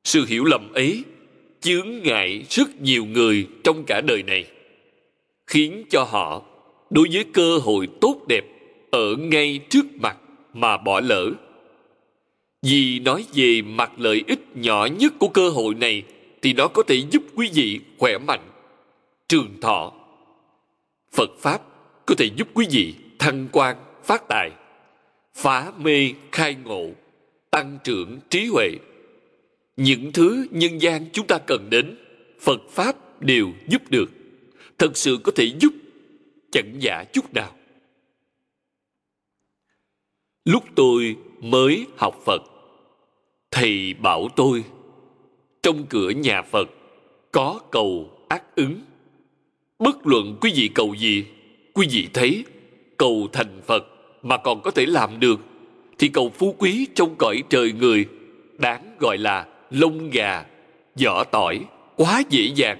Sự 0.03 0.25
hiểu 0.25 0.45
lầm 0.45 0.73
ấy 0.73 1.03
chướng 1.61 1.87
ngại 2.03 2.45
rất 2.49 2.81
nhiều 2.81 3.05
người 3.05 3.47
trong 3.63 3.83
cả 3.87 4.01
đời 4.01 4.23
này, 4.23 4.45
khiến 5.47 5.83
cho 5.89 6.03
họ 6.03 6.41
đối 6.89 7.07
với 7.11 7.25
cơ 7.33 7.57
hội 7.57 7.87
tốt 8.01 8.21
đẹp 8.27 8.43
ở 8.91 9.15
ngay 9.15 9.59
trước 9.69 9.85
mặt 9.95 10.17
mà 10.53 10.77
bỏ 10.77 10.99
lỡ. 10.99 11.31
Vì 12.61 12.99
nói 12.99 13.25
về 13.33 13.61
mặt 13.61 13.91
lợi 13.97 14.23
ích 14.27 14.39
nhỏ 14.55 14.85
nhất 14.85 15.13
của 15.19 15.27
cơ 15.27 15.49
hội 15.49 15.73
này 15.73 16.03
thì 16.43 16.53
nó 16.53 16.67
có 16.67 16.83
thể 16.83 17.03
giúp 17.11 17.23
quý 17.35 17.49
vị 17.53 17.79
khỏe 17.97 18.17
mạnh, 18.17 18.49
trường 19.27 19.61
thọ. 19.61 19.93
Phật 21.11 21.29
pháp 21.39 21.61
có 22.05 22.15
thể 22.17 22.29
giúp 22.35 22.47
quý 22.53 22.67
vị 22.71 22.95
thăng 23.19 23.47
quan, 23.51 23.77
phát 24.03 24.27
tài. 24.27 24.51
Phá 25.33 25.71
mê 25.77 26.13
khai 26.31 26.55
ngộ, 26.63 26.89
tăng 27.51 27.77
trưởng 27.83 28.19
trí 28.29 28.45
huệ. 28.45 28.69
Những 29.77 30.11
thứ 30.11 30.47
nhân 30.51 30.81
gian 30.81 31.05
chúng 31.13 31.27
ta 31.27 31.37
cần 31.37 31.67
đến, 31.69 31.95
phật 32.41 32.61
pháp 32.69 33.21
đều 33.21 33.47
giúp 33.67 33.81
được. 33.89 34.09
Thật 34.77 34.97
sự 34.97 35.17
có 35.23 35.31
thể 35.35 35.51
giúp, 35.59 35.73
chẳng 36.51 36.73
giả 36.79 37.03
chút 37.13 37.33
nào. 37.33 37.55
Lúc 40.45 40.63
tôi 40.75 41.15
mới 41.39 41.85
học 41.97 42.21
phật, 42.25 42.41
thầy 43.51 43.93
bảo 43.93 44.29
tôi 44.35 44.63
trong 45.63 45.85
cửa 45.89 46.09
nhà 46.09 46.41
phật, 46.41 46.69
có 47.31 47.59
cầu 47.71 48.11
ác 48.27 48.55
ứng. 48.55 48.81
Bất 49.79 50.07
luận 50.07 50.37
quý 50.41 50.51
vị 50.55 50.69
cầu 50.75 50.93
gì, 50.93 51.25
quý 51.73 51.87
vị 51.91 52.07
thấy 52.13 52.45
cầu 52.97 53.27
thành 53.33 53.61
phật 53.65 53.85
mà 54.21 54.37
còn 54.37 54.61
có 54.61 54.71
thể 54.71 54.85
làm 54.85 55.19
được, 55.19 55.39
thì 55.99 56.07
cầu 56.07 56.29
phú 56.29 56.55
quý 56.57 56.87
trong 56.95 57.15
cõi 57.17 57.43
trời 57.49 57.71
người, 57.71 58.05
đáng 58.57 58.95
gọi 58.99 59.17
là 59.17 59.47
lông 59.71 60.09
gà, 60.09 60.45
vỏ 61.03 61.23
tỏi, 61.23 61.65
quá 61.95 62.23
dễ 62.29 62.51
dàng. 62.55 62.79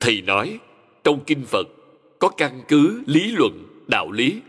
Thầy 0.00 0.22
nói, 0.22 0.58
trong 1.04 1.20
kinh 1.26 1.44
phật 1.46 1.68
có 2.18 2.28
căn 2.28 2.62
cứ 2.68 3.02
lý 3.06 3.30
luận, 3.30 3.66
đạo 3.86 4.10
lý 4.10 4.40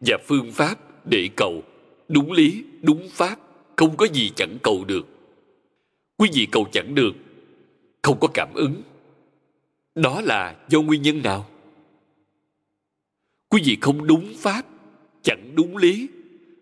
và 0.00 0.18
phương 0.26 0.52
pháp 0.52 0.74
để 1.04 1.28
cầu. 1.36 1.62
Đúng 2.08 2.32
lý, 2.32 2.64
đúng 2.82 3.08
pháp, 3.10 3.36
không 3.76 3.96
có 3.96 4.06
gì 4.12 4.30
chẳng 4.36 4.56
cầu 4.62 4.84
được 4.86 5.11
quý 6.22 6.28
vị 6.32 6.46
cầu 6.46 6.66
chẳng 6.72 6.94
được 6.94 7.12
không 8.02 8.20
có 8.20 8.28
cảm 8.34 8.48
ứng. 8.54 8.82
Đó 9.94 10.20
là 10.20 10.56
do 10.68 10.80
nguyên 10.80 11.02
nhân 11.02 11.22
nào? 11.22 11.48
Quý 13.48 13.62
vị 13.64 13.76
không 13.80 14.06
đúng 14.06 14.34
pháp, 14.38 14.62
chẳng 15.22 15.52
đúng 15.54 15.76
lý. 15.76 16.08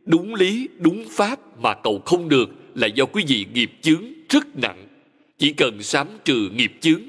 Đúng 0.05 0.35
lý, 0.35 0.69
đúng 0.79 1.05
pháp 1.11 1.59
mà 1.59 1.75
cầu 1.75 2.03
không 2.05 2.29
được 2.29 2.51
là 2.75 2.87
do 2.87 3.05
quý 3.05 3.25
vị 3.29 3.47
nghiệp 3.55 3.71
chướng 3.81 4.05
rất 4.29 4.57
nặng. 4.57 4.87
Chỉ 5.39 5.53
cần 5.53 5.83
sám 5.83 6.09
trừ 6.25 6.51
nghiệp 6.55 6.73
chướng, 6.81 7.03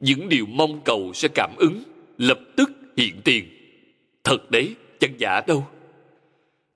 những 0.00 0.28
điều 0.28 0.46
mong 0.46 0.80
cầu 0.84 1.12
sẽ 1.14 1.28
cảm 1.34 1.50
ứng, 1.56 1.82
lập 2.18 2.40
tức 2.56 2.70
hiện 2.96 3.14
tiền. 3.24 3.44
Thật 4.24 4.50
đấy, 4.50 4.74
chẳng 5.00 5.14
giả 5.18 5.40
đâu. 5.46 5.66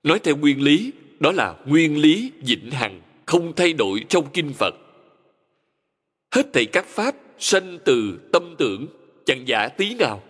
Nói 0.03 0.19
theo 0.19 0.35
nguyên 0.35 0.61
lý, 0.61 0.91
đó 1.19 1.31
là 1.31 1.55
nguyên 1.65 1.97
lý 1.97 2.31
vĩnh 2.41 2.71
hằng, 2.71 3.01
không 3.25 3.53
thay 3.55 3.73
đổi 3.73 4.05
trong 4.09 4.25
kinh 4.33 4.53
phật 4.53 4.75
hết 6.33 6.53
thảy 6.53 6.65
các 6.65 6.85
pháp 6.85 7.15
sanh 7.39 7.79
từ 7.85 8.19
tâm 8.31 8.55
tưởng, 8.57 8.87
chẳng 9.25 9.47
giả 9.47 9.67
tí 9.67 9.95
nào. 9.95 10.23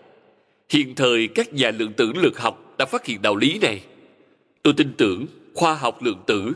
Hiện 0.70 0.96
thời 0.96 1.28
các 1.28 1.54
nhà 1.54 1.72
lượng 1.72 1.94
tử 1.94 2.14
lực 2.16 2.40
học 2.40 2.76
đã 2.78 2.86
phát 2.86 3.06
hiện 3.06 3.22
đạo 3.22 3.36
lý 3.36 3.60
này. 3.60 3.84
Tôi 4.64 4.74
tin 4.78 4.94
tưởng 4.98 5.26
khoa 5.54 5.74
học 5.74 6.04
lượng 6.04 6.24
tử, 6.28 6.54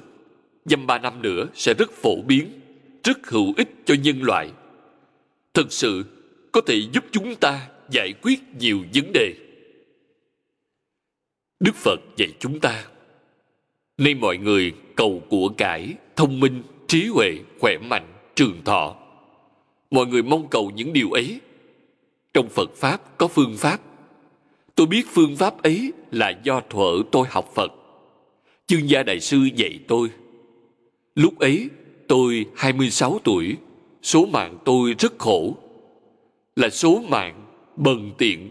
dăm 0.66 0.88
ba 0.88 1.00
năm 1.00 1.22
nữa 1.22 1.46
sẽ 1.54 1.74
rất 1.74 1.92
phổ 1.92 2.22
biến, 2.22 2.60
rất 3.04 3.28
hữu 3.28 3.54
ích 3.58 3.70
cho 3.86 3.96
nhân 4.04 4.24
loại. 4.24 4.50
Thực 5.54 5.72
sự 5.72 6.04
có 6.52 6.62
thể 6.62 6.82
giúp 6.94 7.04
chúng 7.12 7.36
ta 7.36 7.68
giải 7.90 8.14
quyết 8.22 8.40
nhiều 8.60 8.80
vấn 8.94 9.14
đề. 9.14 9.34
Đức 11.60 11.76
phật 11.76 12.00
dạy 12.18 12.30
chúng 12.40 12.60
ta, 12.60 12.86
nay 13.98 14.16
mọi 14.16 14.38
người 14.38 14.74
cầu 14.96 15.24
của 15.30 15.50
cải 15.58 15.94
thông 16.16 16.40
minh, 16.40 16.64
trí 16.88 17.08
huệ, 17.08 17.32
khỏe 17.60 17.78
mạnh, 17.78 18.14
trường 18.36 18.64
thọ 18.66 19.07
mọi 19.92 20.06
người 20.06 20.24
mong 20.24 20.48
cầu 20.48 20.72
những 20.76 20.94
điều 20.94 21.12
ấy. 21.12 21.40
Trong 22.34 22.50
phật 22.50 22.76
pháp 22.76 23.18
có 23.18 23.28
phương 23.28 23.56
pháp. 23.58 23.82
Tôi 24.76 24.88
biết 24.88 25.08
phương 25.08 25.36
pháp 25.36 25.62
ấy 25.62 25.92
là 26.12 26.40
do 26.44 26.62
thuở 26.70 27.04
tôi 27.12 27.28
học 27.30 27.52
phật. 27.56 27.72
Chương 28.68 28.90
gia 28.90 29.04
đại 29.04 29.20
sư 29.20 29.50
dạy 29.56 29.80
tôi. 29.88 30.10
Lúc 31.16 31.40
ấy, 31.40 31.70
tôi 32.08 32.46
26 32.56 33.20
tuổi. 33.24 33.56
Số 34.02 34.26
mạng 34.26 34.58
tôi 34.66 34.96
rất 35.00 35.14
khổ. 35.18 35.58
Là 36.56 36.70
số 36.70 37.04
mạng 37.10 37.46
bần 37.76 38.12
tiện. 38.18 38.50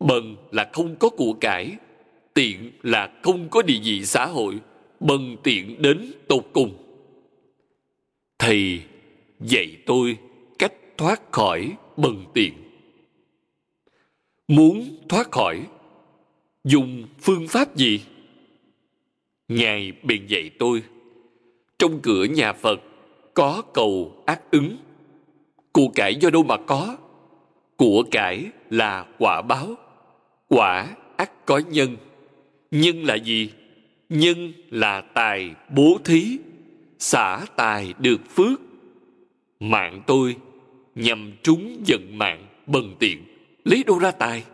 Bần 0.00 0.36
là 0.50 0.70
không 0.72 0.96
có 0.96 1.08
của 1.08 1.32
cải, 1.32 1.76
tiện 2.34 2.70
là 2.82 3.12
không 3.22 3.48
có 3.48 3.62
địa 3.62 3.80
vị 3.84 4.04
xã 4.04 4.26
hội, 4.26 4.54
bần 5.00 5.36
tiện 5.42 5.82
đến 5.82 6.12
tột 6.28 6.46
cùng. 6.52 6.74
Thầy 8.38 8.80
dạy 9.40 9.76
tôi 9.86 10.16
thoát 11.00 11.32
khỏi 11.32 11.76
bần 11.96 12.24
tiện. 12.34 12.54
Muốn 14.48 14.96
thoát 15.08 15.30
khỏi, 15.30 15.66
dùng 16.64 17.06
phương 17.20 17.48
pháp 17.48 17.76
gì? 17.76 18.00
Ngài 19.48 19.92
bèn 20.02 20.26
dạy 20.26 20.50
tôi. 20.58 20.82
Trong 21.78 22.00
cửa 22.02 22.24
nhà 22.24 22.52
phật 22.52 22.80
có 23.34 23.62
cầu 23.74 24.22
ác 24.26 24.50
ứng. 24.50 24.76
Của 25.72 25.88
cải 25.94 26.14
do 26.14 26.30
đâu 26.30 26.42
mà 26.42 26.56
có? 26.56 26.96
Của 27.76 28.04
cải 28.10 28.44
là 28.70 29.06
quả 29.18 29.42
báo. 29.42 29.74
Quả 30.48 30.96
ắt 31.16 31.46
có 31.46 31.60
nhân. 31.70 31.96
Nhân 32.70 33.04
là 33.04 33.14
gì? 33.14 33.50
Nhân 34.08 34.52
là 34.70 35.00
tài 35.00 35.54
bố 35.74 35.98
thí, 36.04 36.38
xả 36.98 37.40
tài 37.56 37.94
được 37.98 38.20
phước. 38.34 38.60
Mạng 39.60 40.02
tôi 40.06 40.36
nhằm 40.94 41.32
trúng 41.42 41.82
giận 41.84 42.18
mạng, 42.18 42.46
bần 42.66 42.96
tiện, 42.98 43.18
lấy 43.64 43.84
đâu 43.86 43.98
ra 43.98 44.10
tài. 44.10 44.44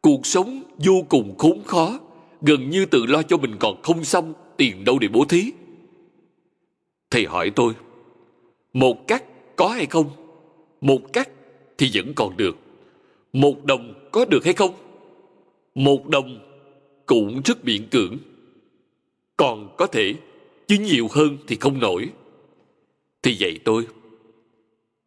Cuộc 0.00 0.26
sống 0.26 0.62
vô 0.78 1.04
cùng 1.08 1.38
khốn 1.38 1.64
khó, 1.64 2.00
gần 2.40 2.70
như 2.70 2.86
tự 2.86 3.06
lo 3.06 3.22
cho 3.22 3.36
mình 3.36 3.56
còn 3.60 3.82
không 3.82 4.04
xong 4.04 4.32
tiền 4.56 4.84
đâu 4.84 4.98
để 4.98 5.08
bố 5.08 5.24
thí. 5.24 5.52
Thầy 7.10 7.26
hỏi 7.26 7.50
tôi, 7.56 7.72
một 8.72 9.08
cắt 9.08 9.24
có 9.56 9.68
hay 9.68 9.86
không? 9.86 10.10
Một 10.80 11.12
cắt 11.12 11.30
thì 11.78 11.90
vẫn 11.94 12.12
còn 12.14 12.36
được. 12.36 12.56
Một 13.32 13.64
đồng 13.64 14.08
có 14.12 14.24
được 14.24 14.44
hay 14.44 14.54
không? 14.54 14.74
Một 15.74 16.08
đồng 16.08 16.38
cũng 17.06 17.40
rất 17.44 17.64
miễn 17.64 17.88
cưỡng. 17.90 18.16
Còn 19.36 19.74
có 19.76 19.86
thể 19.86 20.14
chứ 20.68 20.78
nhiều 20.78 21.08
hơn 21.10 21.36
thì 21.46 21.56
không 21.56 21.80
nổi. 21.80 22.08
Thì 23.22 23.36
vậy 23.40 23.58
tôi 23.64 23.86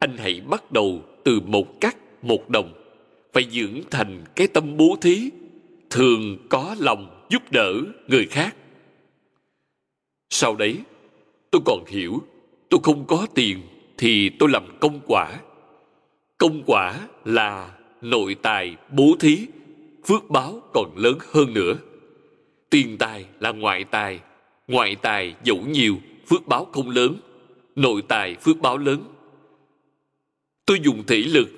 anh 0.06 0.16
hãy 0.16 0.40
bắt 0.40 0.72
đầu 0.72 1.02
từ 1.24 1.40
một 1.46 1.80
cắt, 1.80 1.96
một 2.22 2.50
đồng. 2.50 2.72
Phải 3.32 3.46
dưỡng 3.50 3.80
thành 3.90 4.24
cái 4.36 4.46
tâm 4.46 4.76
bố 4.76 4.96
thí. 5.00 5.30
Thường 5.90 6.36
có 6.48 6.76
lòng 6.78 7.26
giúp 7.30 7.42
đỡ 7.50 7.72
người 8.08 8.26
khác. 8.26 8.56
Sau 10.30 10.56
đấy, 10.56 10.78
tôi 11.50 11.62
còn 11.64 11.84
hiểu, 11.88 12.22
tôi 12.68 12.80
không 12.82 13.04
có 13.06 13.26
tiền 13.34 13.58
thì 13.98 14.28
tôi 14.28 14.48
làm 14.48 14.78
công 14.80 15.00
quả. 15.06 15.40
Công 16.38 16.62
quả 16.66 17.08
là 17.24 17.70
nội 18.02 18.36
tài 18.42 18.76
bố 18.92 19.16
thí, 19.20 19.46
phước 20.04 20.30
báo 20.30 20.62
còn 20.74 20.96
lớn 20.96 21.18
hơn 21.32 21.54
nữa. 21.54 21.74
Tiền 22.70 22.98
tài 22.98 23.24
là 23.40 23.52
ngoại 23.52 23.84
tài 23.84 24.20
ngoại 24.68 24.96
tài 24.96 25.34
dẫu 25.44 25.58
nhiều, 25.68 25.96
phước 26.28 26.46
báo 26.46 26.64
không 26.72 26.90
lớn. 26.90 27.14
Nội 27.76 28.02
tài 28.08 28.34
phước 28.34 28.58
báo 28.58 28.78
lớn 28.78 29.04
tôi 30.66 30.80
dùng 30.82 31.06
thể 31.06 31.16
lực, 31.16 31.48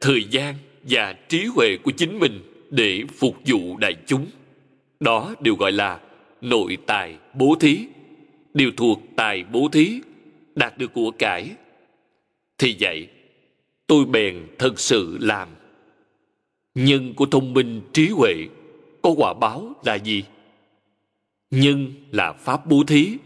thời 0.00 0.24
gian 0.30 0.54
và 0.82 1.12
trí 1.28 1.44
huệ 1.44 1.76
của 1.76 1.90
chính 1.90 2.18
mình 2.18 2.40
để 2.70 3.02
phục 3.18 3.36
vụ 3.46 3.76
đại 3.76 3.94
chúng. 4.06 4.26
Đó 5.00 5.34
đều 5.40 5.54
gọi 5.54 5.72
là 5.72 6.00
nội 6.40 6.78
tài 6.86 7.16
bố 7.34 7.56
thí. 7.60 7.86
Đều 8.54 8.70
thuộc 8.76 9.00
tài 9.16 9.44
bố 9.52 9.68
thí 9.72 10.00
đạt 10.54 10.78
được 10.78 10.92
của 10.92 11.10
cải. 11.10 11.50
Thì 12.58 12.76
vậy, 12.80 13.08
tôi 13.86 14.04
bèn 14.04 14.46
thật 14.58 14.80
sự 14.80 15.18
làm. 15.20 15.48
Nhân 16.74 17.14
của 17.14 17.26
thông 17.26 17.52
minh 17.52 17.80
trí 17.92 18.08
huệ 18.08 18.34
có 19.02 19.14
quả 19.16 19.34
báo 19.34 19.76
là 19.84 19.94
gì? 19.94 20.24
Nhân 21.50 21.92
là 22.10 22.32
pháp 22.32 22.66
bố 22.66 22.84
thí. 22.86 23.16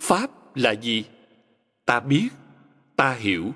Pháp 0.00 0.56
là 0.56 0.72
gì? 0.72 1.04
Ta 1.86 2.00
biết, 2.00 2.28
ta 2.96 3.14
hiểu 3.14 3.52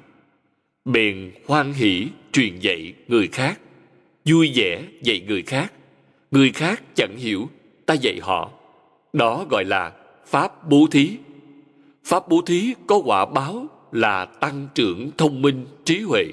bèn 0.89 1.33
hoan 1.47 1.73
hỷ 1.73 2.09
truyền 2.33 2.59
dạy 2.59 2.95
người 3.09 3.29
khác. 3.29 3.61
Vui 4.25 4.53
vẻ 4.55 4.85
dạy 5.03 5.21
người 5.29 5.43
khác. 5.43 5.73
Người 6.31 6.53
khác 6.53 6.83
chẳng 6.95 7.17
hiểu, 7.17 7.49
ta 7.87 7.95
dạy 7.95 8.19
họ. 8.23 8.51
Đó 9.13 9.47
gọi 9.51 9.65
là 9.65 9.93
pháp 10.27 10.69
bố 10.69 10.87
thí. 10.91 11.17
Pháp 12.05 12.29
bố 12.29 12.43
thí 12.47 12.75
có 12.87 13.01
quả 13.05 13.27
báo 13.27 13.67
là 13.93 14.25
tăng 14.25 14.69
trưởng 14.75 15.11
thông 15.19 15.43
minh 15.43 15.67
trí 15.85 16.01
huệ. 16.01 16.25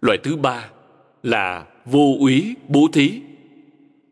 Loại 0.00 0.18
thứ 0.22 0.36
ba 0.36 0.70
là 1.22 1.66
vô 1.84 2.16
úy 2.18 2.54
bố 2.68 2.88
thí. 2.92 3.20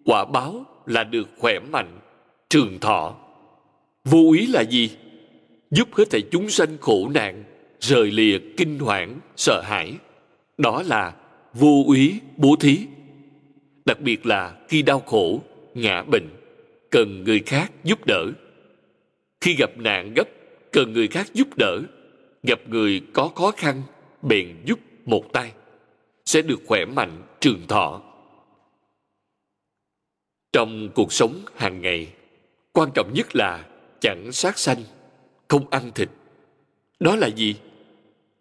Quả 0.05 0.24
báo 0.24 0.66
là 0.86 1.05
được 1.05 1.28
khỏe 1.39 1.59
mạnh, 1.59 1.98
trường 2.51 2.78
thọ. 2.78 3.16
Vô 4.05 4.18
úy 4.18 4.47
là 4.47 4.60
gì? 4.60 4.90
Giúp 5.70 5.89
hết 5.94 6.10
thảy 6.10 6.22
chúng 6.30 6.51
sanh 6.51 6.78
khổ 6.80 7.09
nạn 7.14 7.44
rời 7.80 8.10
lìa 8.10 8.38
kinh 8.56 8.78
hoảng, 8.78 9.20
sợ 9.36 9.62
hãi. 9.64 9.94
Đó 10.59 10.82
là 10.86 11.14
vô 11.52 11.84
úy 11.86 12.20
bố 12.36 12.56
thí, 12.60 12.78
đặc 13.84 14.00
biệt 14.00 14.26
là 14.26 14.56
khi 14.68 14.82
đau 14.82 15.00
khổ, 15.00 15.42
ngã 15.74 16.02
bệnh, 16.02 16.28
cần 16.90 17.24
người 17.24 17.40
khác 17.46 17.72
giúp 17.84 18.06
đỡ. 18.06 18.26
Khi 19.40 19.55
gặp 19.59 19.70
nạn 19.76 20.12
gấp, 20.16 20.28
cần 20.72 20.92
người 20.92 21.09
khác 21.09 21.26
giúp 21.34 21.48
đỡ. 21.56 21.80
Gặp 22.42 22.59
người 22.68 23.02
có 23.12 23.30
khó 23.34 23.50
khăn, 23.56 23.82
bèn 24.22 24.56
giúp 24.64 24.78
một 25.05 25.32
tay, 25.32 25.52
sẽ 26.24 26.42
được 26.42 26.60
khỏe 26.66 26.84
mạnh, 26.84 27.22
trường 27.40 27.66
thọ. 27.68 28.02
Trong 30.52 30.88
cuộc 30.94 31.12
sống 31.12 31.44
hàng 31.56 31.80
ngày, 31.80 32.12
quan 32.72 32.90
trọng 32.94 33.14
nhất 33.14 33.36
là 33.36 33.64
chẳng 34.00 34.32
sát 34.32 34.59
sanh, 34.59 34.82
không 35.48 35.70
ăn 35.70 35.90
thịt 35.94 36.09
đó 37.01 37.16
là 37.16 37.27
gì? 37.27 37.55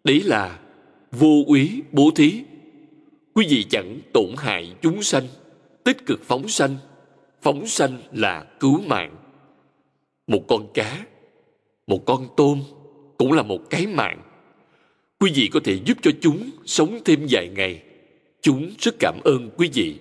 Đấy 0.04 0.22
là 0.24 0.58
vô 1.12 1.44
úy 1.46 1.82
bố 1.92 2.10
thí. 2.16 2.42
Quý 3.34 3.46
vị 3.48 3.64
chẳng 3.70 4.00
tổn 4.12 4.34
hại 4.36 4.74
chúng 4.82 5.02
sanh, 5.02 5.24
tích 5.84 6.06
cực 6.06 6.24
phóng 6.24 6.48
sanh. 6.48 6.76
Phóng 7.42 7.66
sanh 7.66 7.98
là 8.12 8.44
cứu 8.60 8.80
mạng. 8.86 9.16
Một 10.26 10.44
con 10.48 10.66
cá, 10.74 11.06
một 11.86 12.06
con 12.06 12.28
tôm 12.36 12.62
cũng 13.18 13.32
là 13.32 13.42
một 13.42 13.70
cái 13.70 13.86
mạng. 13.86 14.22
Quý 15.20 15.32
vị 15.34 15.50
có 15.52 15.60
thể 15.64 15.78
giúp 15.84 15.98
cho 16.02 16.10
chúng 16.20 16.50
sống 16.64 16.98
thêm 17.04 17.26
vài 17.30 17.48
ngày. 17.48 17.82
Chúng 18.40 18.70
rất 18.78 18.94
cảm 18.98 19.20
ơn 19.24 19.50
quý 19.56 19.70
vị. 19.74 19.98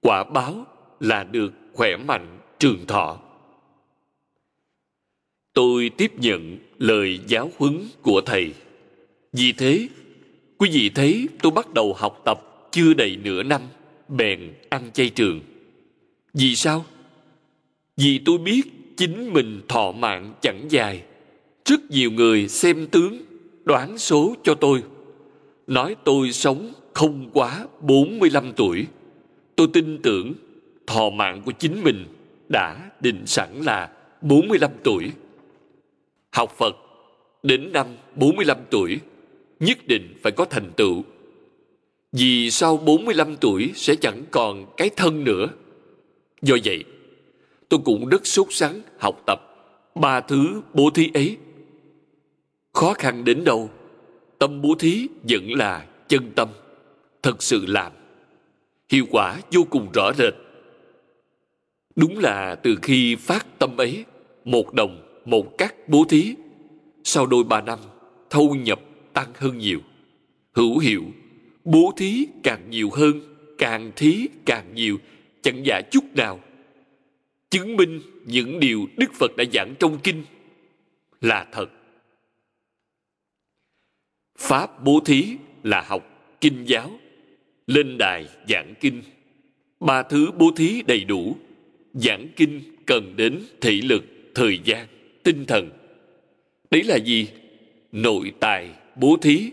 Quả 0.00 0.24
báo 0.24 0.66
là 1.00 1.24
được 1.24 1.52
khỏe 1.72 1.96
mạnh 1.96 2.38
trường 2.58 2.86
thọ 2.86 3.20
tôi 5.58 5.90
tiếp 5.96 6.12
nhận 6.18 6.58
lời 6.78 7.20
giáo 7.26 7.50
huấn 7.58 7.80
của 8.02 8.20
thầy. 8.20 8.52
Vì 9.32 9.52
thế, 9.52 9.88
quý 10.58 10.70
vị 10.72 10.90
thấy 10.94 11.28
tôi 11.42 11.52
bắt 11.52 11.74
đầu 11.74 11.94
học 11.98 12.22
tập 12.24 12.68
chưa 12.72 12.94
đầy 12.94 13.16
nửa 13.16 13.42
năm, 13.42 13.62
bèn 14.08 14.40
ăn 14.68 14.90
chay 14.94 15.10
trường. 15.10 15.40
Vì 16.34 16.56
sao? 16.56 16.84
Vì 17.96 18.18
tôi 18.24 18.38
biết 18.38 18.62
chính 18.96 19.32
mình 19.32 19.60
thọ 19.68 19.92
mạng 19.92 20.34
chẳng 20.40 20.66
dài. 20.68 21.02
Rất 21.64 21.90
nhiều 21.90 22.10
người 22.10 22.48
xem 22.48 22.86
tướng, 22.86 23.18
đoán 23.64 23.98
số 23.98 24.34
cho 24.44 24.54
tôi. 24.54 24.82
Nói 25.66 25.96
tôi 26.04 26.32
sống 26.32 26.72
không 26.94 27.30
quá 27.32 27.66
45 27.80 28.52
tuổi. 28.56 28.86
Tôi 29.56 29.68
tin 29.72 30.02
tưởng 30.02 30.34
thọ 30.86 31.10
mạng 31.10 31.42
của 31.44 31.52
chính 31.52 31.82
mình 31.84 32.04
đã 32.48 32.90
định 33.00 33.26
sẵn 33.26 33.48
là 33.62 33.90
45 34.22 34.70
tuổi. 34.82 35.10
Học 36.30 36.54
Phật 36.58 36.76
đến 37.42 37.72
năm 37.72 37.86
45 38.14 38.56
tuổi 38.70 38.98
nhất 39.60 39.78
định 39.86 40.14
phải 40.22 40.32
có 40.32 40.44
thành 40.44 40.72
tựu. 40.76 41.02
Vì 42.12 42.50
sau 42.50 42.76
45 42.76 43.36
tuổi 43.36 43.70
sẽ 43.74 43.94
chẳng 43.94 44.22
còn 44.30 44.66
cái 44.76 44.90
thân 44.96 45.24
nữa. 45.24 45.46
Do 46.42 46.56
vậy, 46.64 46.84
tôi 47.68 47.80
cũng 47.84 48.08
rất 48.08 48.26
sốt 48.26 48.46
sắng 48.50 48.80
học 48.98 49.22
tập 49.26 49.40
ba 49.94 50.20
thứ 50.20 50.62
bố 50.74 50.90
thí 50.90 51.10
ấy. 51.14 51.36
Khó 52.72 52.92
khăn 52.92 53.24
đến 53.24 53.44
đâu, 53.44 53.70
tâm 54.38 54.62
bố 54.62 54.74
thí 54.78 55.08
vẫn 55.22 55.52
là 55.52 55.86
chân 56.08 56.32
tâm 56.36 56.48
thật 57.22 57.42
sự 57.42 57.66
làm 57.66 57.92
hiệu 58.88 59.04
quả 59.10 59.40
vô 59.52 59.66
cùng 59.70 59.88
rõ 59.94 60.12
rệt 60.18 60.34
đúng 61.96 62.18
là 62.18 62.54
từ 62.54 62.76
khi 62.82 63.16
phát 63.16 63.46
tâm 63.58 63.76
ấy 63.76 64.04
một 64.44 64.74
đồng 64.74 65.07
một 65.30 65.58
cắt 65.58 65.88
bố 65.88 66.04
thí. 66.08 66.34
Sau 67.04 67.26
đôi 67.26 67.44
ba 67.44 67.60
năm, 67.60 67.78
thâu 68.30 68.54
nhập 68.54 68.80
tăng 69.12 69.32
hơn 69.34 69.58
nhiều. 69.58 69.80
Hữu 70.52 70.78
hiệu, 70.78 71.04
bố 71.64 71.92
thí 71.96 72.26
càng 72.42 72.70
nhiều 72.70 72.90
hơn, 72.92 73.20
càng 73.58 73.92
thí 73.96 74.28
càng 74.46 74.74
nhiều, 74.74 74.98
chẳng 75.42 75.66
giả 75.66 75.80
chút 75.90 76.04
nào. 76.14 76.40
Chứng 77.50 77.76
minh 77.76 78.00
những 78.26 78.60
điều 78.60 78.86
đức 78.96 79.12
phật 79.14 79.36
đã 79.36 79.44
giảng 79.52 79.74
trong 79.78 79.98
kinh 80.04 80.24
là 81.20 81.46
thật. 81.52 81.70
Pháp 84.38 84.84
bố 84.84 85.00
thí 85.04 85.36
là 85.62 85.84
học 85.86 86.36
kinh 86.40 86.64
giáo, 86.66 86.90
lên 87.66 87.98
đài 87.98 88.26
giảng 88.48 88.74
kinh. 88.80 89.02
Ba 89.80 90.02
thứ 90.02 90.30
bố 90.38 90.50
thí 90.56 90.82
đầy 90.86 91.04
đủ, 91.04 91.36
giảng 91.94 92.28
kinh 92.36 92.60
cần 92.86 93.16
đến 93.16 93.42
thị 93.60 93.80
lực, 93.80 94.04
thời 94.34 94.60
gian 94.64 94.86
tinh 95.22 95.44
thần. 95.44 95.70
Đấy 96.70 96.82
là 96.82 96.96
gì? 96.96 97.28
Nội 97.92 98.32
tài 98.40 98.70
bố 98.96 99.16
thí. 99.22 99.50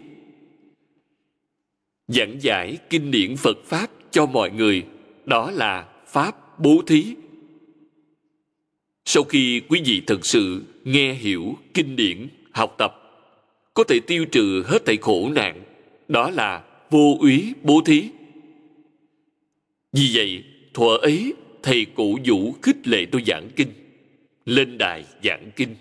Giảng 2.07 2.37
giải 2.41 2.77
kinh 2.89 3.11
điển 3.11 3.35
phật 3.37 3.57
pháp 3.65 3.87
cho 4.11 4.25
mọi 4.25 4.51
người, 4.51 4.85
đó 5.25 5.51
là 5.51 5.87
pháp 6.07 6.59
bố 6.59 6.81
thí. 6.87 7.15
Sau 9.05 9.23
khi 9.23 9.61
quý 9.69 9.81
vị 9.85 10.01
thực 10.07 10.25
sự 10.25 10.63
nghe 10.83 11.13
hiểu 11.13 11.57
kinh 11.73 11.95
điển 11.95 12.27
học 12.51 12.75
tập, 12.77 12.95
có 13.73 13.83
thể 13.83 13.99
tiêu 14.07 14.25
trừ 14.31 14.63
hết 14.67 14.85
thảy 14.85 14.97
khổ 14.97 15.29
nạn, 15.35 15.63
đó 16.07 16.29
là 16.29 16.63
vô 16.89 17.17
úy 17.19 17.53
bố 17.63 17.81
thí. 17.85 18.09
Vì 19.93 20.11
vậy, 20.13 20.43
thuở 20.73 20.97
ấy, 21.01 21.33
thầy 21.63 21.85
cụ 21.85 22.19
vũ 22.25 22.55
khích 22.61 22.87
lệ 22.87 23.05
tôi 23.11 23.23
giảng 23.27 23.49
kinh 23.55 23.67
lên 24.45 24.77
đài 24.77 25.05
giảng 25.23 25.51
kinh. 25.55 25.75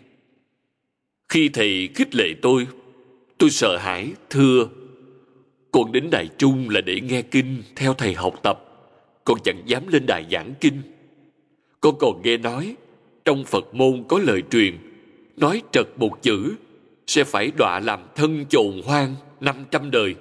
Khi 1.28 1.48
thầy 1.48 1.88
khích 1.94 2.14
lệ 2.14 2.34
tôi 2.42 2.66
tôi 3.38 3.50
sợ 3.50 3.76
hãi, 3.76 4.12
thưa, 4.30 4.68
con 5.72 5.92
đến 5.92 6.10
đài 6.10 6.28
chung 6.38 6.70
là 6.70 6.80
để 6.80 7.00
nghe 7.00 7.22
kinh 7.22 7.62
theo 7.76 7.94
thầy 7.94 8.14
học 8.14 8.34
tập, 8.42 8.58
con 9.24 9.38
chẳng 9.44 9.62
dám 9.66 9.88
lên 9.88 10.06
đài 10.06 10.26
giảng 10.30 10.54
kinh. 10.60 10.82
Con 11.80 11.94
còn 11.98 12.22
nghe 12.22 12.36
nói, 12.36 12.76
trong 13.24 13.44
phật 13.44 13.74
môn 13.74 14.04
có 14.08 14.18
lời 14.18 14.42
truyền, 14.50 14.78
nói 15.36 15.62
trật 15.72 15.86
một 15.96 16.22
chữ, 16.22 16.54
sẽ 17.06 17.24
phải 17.24 17.50
đọa 17.58 17.80
làm 17.80 18.00
thân 18.14 18.44
chồn 18.48 18.80
hoang 18.84 19.14
năm 19.40 19.64
trăm 19.70 19.90
đời. 19.90 20.14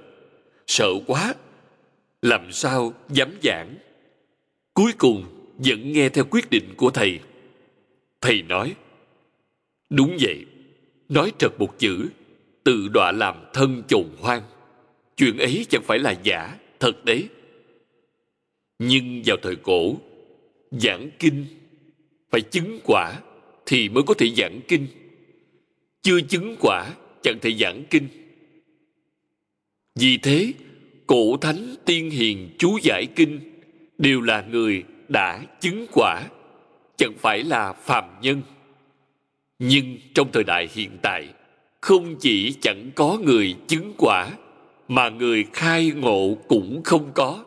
Sợ 0.68 0.90
quá, 1.08 1.36
làm 2.22 2.52
sao 2.52 2.94
dám 3.10 3.30
giảng? 3.44 3.76
Cuối 4.74 4.92
cùng 4.98 5.24
vẫn 5.58 5.92
nghe 5.92 6.10
theo 6.10 6.26
quyết 6.30 6.50
định 6.50 6.74
của 6.78 6.90
thầy 6.90 7.20
thầy 8.24 8.42
nói, 8.42 8.76
đúng 9.90 10.18
vậy, 10.22 10.46
nói 11.10 11.32
trật 11.40 11.52
một 11.60 11.80
chữ 11.80 12.10
tự 12.64 12.88
đọa 12.94 13.12
làm 13.12 13.36
thân 13.54 13.84
chồn 13.88 14.06
hoang. 14.20 14.42
Chuyện 15.18 15.38
ấy 15.38 15.66
chẳng 15.70 15.84
phải 15.84 16.00
là 16.00 16.16
giả, 16.24 16.58
thật 16.80 17.06
đấy. 17.06 17.28
Nhưng 18.80 19.22
vào 19.26 19.38
thời 19.42 19.56
cổ, 19.56 19.96
giảng 20.72 21.10
kinh 21.20 21.46
phải 22.32 22.42
chứng 22.42 22.80
quả 22.84 23.20
thì 23.66 23.90
mới 23.90 24.04
có 24.08 24.14
thể 24.14 24.30
giảng 24.38 24.60
kinh. 24.68 24.88
Chưa 26.02 26.22
chứng 26.22 26.56
quả, 26.60 26.94
chẳng 27.22 27.40
thể 27.42 27.54
giảng 27.54 27.84
kinh. 27.90 28.08
Vì 29.96 30.18
thế, 30.18 30.54
cổ 31.08 31.38
thánh 31.38 31.76
tiên 31.86 32.10
hiền 32.10 32.50
chú 32.58 32.78
giải 32.84 33.08
kinh 33.16 33.40
đều 33.98 34.22
là 34.22 34.46
người 34.52 34.84
đã 35.10 35.46
chứng 35.60 35.86
quả 35.92 36.30
chẳng 36.98 37.14
phải 37.18 37.44
là 37.44 37.74
phàm 37.74 38.04
nhân. 38.22 38.42
Nhưng 39.60 39.98
trong 40.14 40.32
thời 40.32 40.44
đại 40.44 40.70
hiện 40.74 40.98
tại, 41.02 41.28
không 41.82 42.16
chỉ 42.20 42.54
chẳng 42.62 42.92
có 42.96 43.18
người 43.24 43.56
chứng 43.68 43.94
quả, 43.98 44.30
mà 44.88 45.10
người 45.10 45.46
khai 45.54 45.92
ngộ 45.96 46.38
cũng 46.48 46.82
không 46.84 47.12
có. 47.14 47.46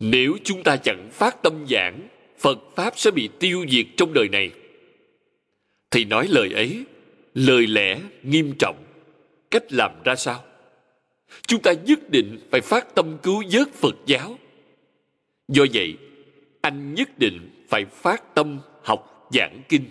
Nếu 0.00 0.36
chúng 0.44 0.62
ta 0.62 0.76
chẳng 0.76 1.08
phát 1.12 1.42
tâm 1.42 1.66
giảng, 1.70 2.08
phật 2.38 2.58
pháp 2.76 2.92
sẽ 2.96 3.10
bị 3.10 3.28
tiêu 3.38 3.64
diệt 3.68 3.86
trong 3.96 4.12
đời 4.12 4.28
này. 4.28 4.50
Thì 5.90 6.04
nói 6.04 6.26
lời 6.30 6.52
ấy, 6.54 6.84
lời 7.34 7.66
lẽ 7.66 8.00
nghiêm 8.22 8.54
trọng. 8.58 8.84
Cách 9.50 9.72
làm 9.72 9.90
ra 10.04 10.16
sao? 10.16 10.44
Chúng 11.46 11.62
ta 11.62 11.72
nhất 11.72 12.10
định 12.10 12.38
phải 12.50 12.60
phát 12.60 12.94
tâm 12.94 13.18
cứu 13.22 13.42
vớt 13.52 13.68
phật 13.74 13.94
giáo. 14.06 14.38
Do 15.48 15.64
vậy 15.74 15.96
anh 16.62 16.94
nhất 16.94 17.18
định 17.18 17.50
phải 17.68 17.84
phát 17.84 18.34
tâm 18.34 18.58
học 18.82 19.28
giảng 19.32 19.62
kinh. 19.68 19.84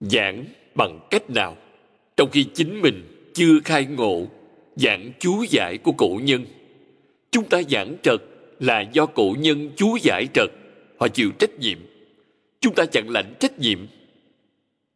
Giảng 0.00 0.44
bằng 0.74 0.98
cách 1.10 1.30
nào? 1.30 1.56
Trong 2.16 2.30
khi 2.30 2.44
chính 2.54 2.80
mình 2.80 3.30
chưa 3.34 3.60
khai 3.64 3.84
ngộ 3.84 4.26
giảng 4.76 5.12
chú 5.18 5.44
giải 5.50 5.78
của 5.78 5.92
cổ 5.92 6.20
nhân, 6.22 6.46
chúng 7.30 7.48
ta 7.48 7.62
giảng 7.70 7.96
trật 8.02 8.20
là 8.60 8.80
do 8.80 9.06
cổ 9.06 9.36
nhân 9.38 9.70
chú 9.76 9.96
giải 10.02 10.26
trật, 10.34 10.50
họ 11.00 11.08
chịu 11.08 11.30
trách 11.38 11.58
nhiệm. 11.58 11.78
Chúng 12.60 12.74
ta 12.74 12.84
chẳng 12.86 13.10
lãnh 13.10 13.34
trách 13.40 13.58
nhiệm. 13.58 13.78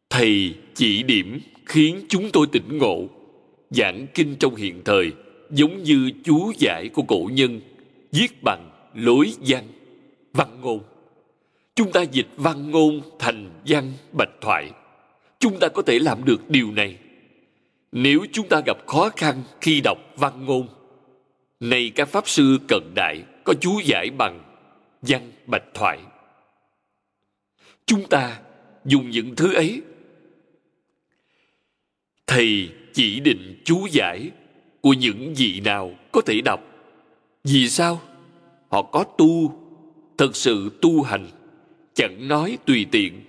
Thầy 0.09 0.55
chỉ 0.73 1.03
điểm 1.03 1.39
khiến 1.65 2.05
chúng 2.09 2.29
tôi 2.33 2.47
tỉnh 2.51 2.77
ngộ. 2.77 3.07
Giảng 3.69 4.07
kinh 4.13 4.35
trong 4.39 4.55
hiện 4.55 4.81
thời 4.85 5.11
giống 5.51 5.83
như 5.83 6.11
chú 6.23 6.51
giải 6.57 6.89
của 6.93 7.01
cổ 7.01 7.29
nhân, 7.33 7.61
viết 8.11 8.43
bằng 8.43 8.71
lối 8.93 9.33
văn 9.47 9.63
văn 10.35 10.61
ngôn. 10.61 10.83
Chúng 11.75 11.91
ta 11.91 12.01
dịch 12.01 12.27
văn 12.37 12.71
ngôn 12.71 13.01
thành 13.19 13.49
văn 13.65 13.93
bạch 14.11 14.29
thoại. 14.41 14.71
Chúng 15.39 15.59
ta 15.59 15.67
có 15.67 15.81
thể 15.81 15.99
làm 15.99 16.25
được 16.25 16.49
điều 16.49 16.71
này. 16.71 16.97
Nếu 17.91 18.25
chúng 18.31 18.47
ta 18.47 18.61
gặp 18.65 18.77
khó 18.87 19.09
khăn 19.15 19.43
khi 19.61 19.81
đọc 19.81 19.97
văn 20.15 20.45
ngôn, 20.45 20.67
này 21.59 21.91
các 21.95 22.07
pháp 22.09 22.27
sư 22.27 22.59
cận 22.67 22.83
đại 22.95 23.23
có 23.43 23.53
chú 23.61 23.79
giải 23.85 24.09
bằng 24.17 24.43
văn 25.01 25.31
bạch 25.45 25.63
thoại. 25.73 25.99
Chúng 27.85 28.07
ta 28.09 28.39
dùng 28.85 29.09
những 29.09 29.35
thứ 29.35 29.53
ấy. 29.53 29.81
Thầy 32.27 32.69
chỉ 32.93 33.19
định 33.19 33.61
chú 33.65 33.87
giải 33.91 34.31
của 34.81 34.93
những 34.93 35.33
vị 35.37 35.61
nào 35.65 35.91
có 36.11 36.21
thể 36.25 36.41
đọc. 36.45 36.59
Vì 37.43 37.69
sao? 37.69 38.01
Họ 38.69 38.81
có 38.81 39.03
tu 39.17 39.64
thật 40.17 40.35
sự 40.35 40.69
tu 40.81 41.01
hành, 41.01 41.27
chẳng 41.93 42.27
nói 42.27 42.57
tùy 42.65 42.85
tiện. 42.91 43.21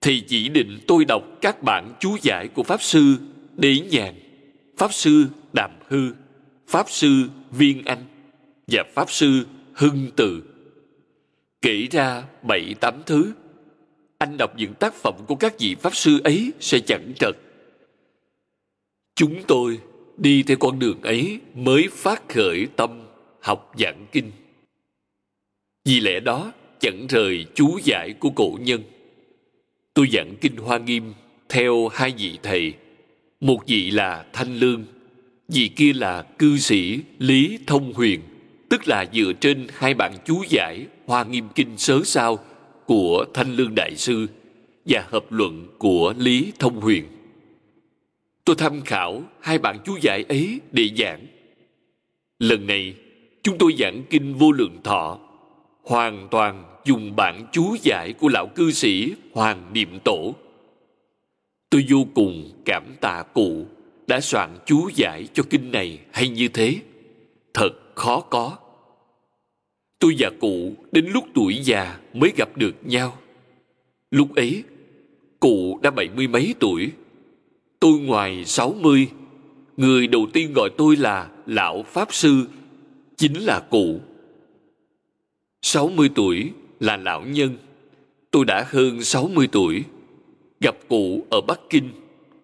Thì 0.00 0.20
chỉ 0.28 0.48
định 0.48 0.78
tôi 0.86 1.04
đọc 1.04 1.22
các 1.40 1.62
bản 1.62 1.94
chú 2.00 2.16
giải 2.22 2.48
của 2.48 2.62
pháp 2.62 2.82
sư 2.82 3.16
đế 3.56 3.80
nhàn, 3.90 4.14
pháp 4.76 4.94
sư 4.94 5.26
đàm 5.52 5.70
hư, 5.88 6.12
pháp 6.68 6.90
sư 6.90 7.28
viên 7.50 7.84
anh 7.84 8.04
và 8.66 8.84
pháp 8.94 9.10
sư 9.10 9.46
hưng 9.72 10.10
từ. 10.16 10.42
Kể 11.62 11.86
ra 11.90 12.22
bảy 12.48 12.74
tám 12.80 12.94
thứ, 13.06 13.32
anh 14.18 14.36
đọc 14.38 14.50
những 14.56 14.74
tác 14.74 14.94
phẩm 14.94 15.14
của 15.26 15.34
các 15.34 15.58
vị 15.58 15.74
pháp 15.74 15.96
sư 15.96 16.20
ấy 16.24 16.52
sẽ 16.60 16.78
chẳng 16.78 17.12
trật. 17.18 17.36
Chúng 19.14 19.42
tôi 19.48 19.78
đi 20.16 20.42
theo 20.42 20.56
con 20.60 20.78
đường 20.78 21.02
ấy 21.02 21.40
mới 21.54 21.88
phát 21.92 22.22
khởi 22.28 22.66
tâm 22.76 23.06
học 23.40 23.72
giảng 23.78 24.06
kinh 24.12 24.30
vì 25.86 26.00
lẽ 26.00 26.20
đó, 26.20 26.52
chẳng 26.80 27.06
rời 27.06 27.46
chú 27.54 27.78
giải 27.84 28.14
của 28.18 28.30
cổ 28.30 28.58
nhân. 28.60 28.82
Tôi 29.94 30.08
giảng 30.12 30.34
kinh 30.40 30.56
hoa 30.56 30.78
nghiêm 30.78 31.12
theo 31.48 31.88
hai 31.88 32.14
vị 32.18 32.38
thầy. 32.42 32.72
Một 33.40 33.66
vị 33.66 33.90
là 33.90 34.24
thanh 34.32 34.56
lương, 34.56 34.84
vị 35.48 35.70
kia 35.76 35.92
là 35.92 36.22
cư 36.22 36.58
sĩ 36.58 37.00
lý 37.18 37.58
thông 37.66 37.92
huyền, 37.92 38.20
tức 38.68 38.88
là 38.88 39.04
dựa 39.12 39.32
trên 39.40 39.66
hai 39.72 39.94
bản 39.94 40.12
chú 40.24 40.42
giải 40.48 40.86
hoa 41.06 41.24
nghiêm 41.24 41.48
kinh 41.54 41.78
sớ 41.78 42.00
sao 42.04 42.38
của 42.86 43.24
thanh 43.34 43.56
lương 43.56 43.74
đại 43.74 43.96
sư 43.96 44.26
và 44.84 45.04
hợp 45.08 45.32
luận 45.32 45.66
của 45.78 46.14
lý 46.18 46.52
thông 46.58 46.80
huyền. 46.80 47.04
Tôi 48.44 48.56
tham 48.56 48.80
khảo 48.80 49.22
hai 49.40 49.58
bản 49.58 49.78
chú 49.84 49.96
giải 50.00 50.24
ấy 50.28 50.60
để 50.72 50.90
giảng. 50.98 51.26
Lần 52.38 52.66
này, 52.66 52.94
chúng 53.42 53.58
tôi 53.58 53.74
giảng 53.78 54.02
kinh 54.10 54.34
vô 54.34 54.52
lượng 54.52 54.80
thọ 54.84 55.18
hoàn 55.86 56.28
toàn 56.30 56.64
dùng 56.84 57.16
bản 57.16 57.46
chú 57.52 57.76
giải 57.82 58.12
của 58.12 58.28
lão 58.28 58.46
cư 58.46 58.70
sĩ 58.70 59.14
hoàng 59.32 59.70
niệm 59.72 59.98
tổ. 60.04 60.34
Tôi 61.70 61.84
vô 61.88 62.06
cùng 62.14 62.50
cảm 62.64 62.84
tạ 63.00 63.22
cụ 63.34 63.66
đã 64.06 64.20
soạn 64.20 64.58
chú 64.66 64.88
giải 64.94 65.28
cho 65.34 65.42
kinh 65.50 65.72
này 65.72 65.98
hay 66.12 66.28
như 66.28 66.48
thế. 66.48 66.76
Thật 67.54 67.70
khó 67.94 68.20
có. 68.20 68.56
Tôi 69.98 70.14
và 70.18 70.30
cụ 70.40 70.72
đến 70.92 71.06
lúc 71.06 71.24
tuổi 71.34 71.60
già 71.62 71.98
mới 72.14 72.32
gặp 72.36 72.56
được 72.56 72.74
nhau. 72.84 73.18
Lúc 74.10 74.34
ấy, 74.34 74.62
cụ 75.40 75.78
đã 75.82 75.90
bảy 75.90 76.08
mươi 76.16 76.28
mấy 76.28 76.54
tuổi. 76.60 76.90
Tôi 77.80 77.98
ngoài 77.98 78.44
sáu 78.44 78.74
mươi. 78.80 79.08
Người 79.76 80.06
đầu 80.06 80.26
tiên 80.32 80.52
gọi 80.54 80.70
tôi 80.78 80.96
là 80.96 81.28
lão 81.46 81.82
pháp 81.82 82.14
sư 82.14 82.46
chính 83.16 83.34
là 83.34 83.60
cụ 83.70 84.00
sáu 85.62 85.88
mươi 85.88 86.10
tuổi 86.14 86.50
là 86.80 86.96
lão 86.96 87.22
nhân. 87.22 87.56
Tôi 88.30 88.44
đã 88.44 88.64
hơn 88.68 89.02
sáu 89.02 89.28
mươi 89.34 89.48
tuổi. 89.52 89.84
Gặp 90.60 90.76
cụ 90.88 91.26
ở 91.30 91.40
bắc 91.40 91.60
kinh, 91.70 91.90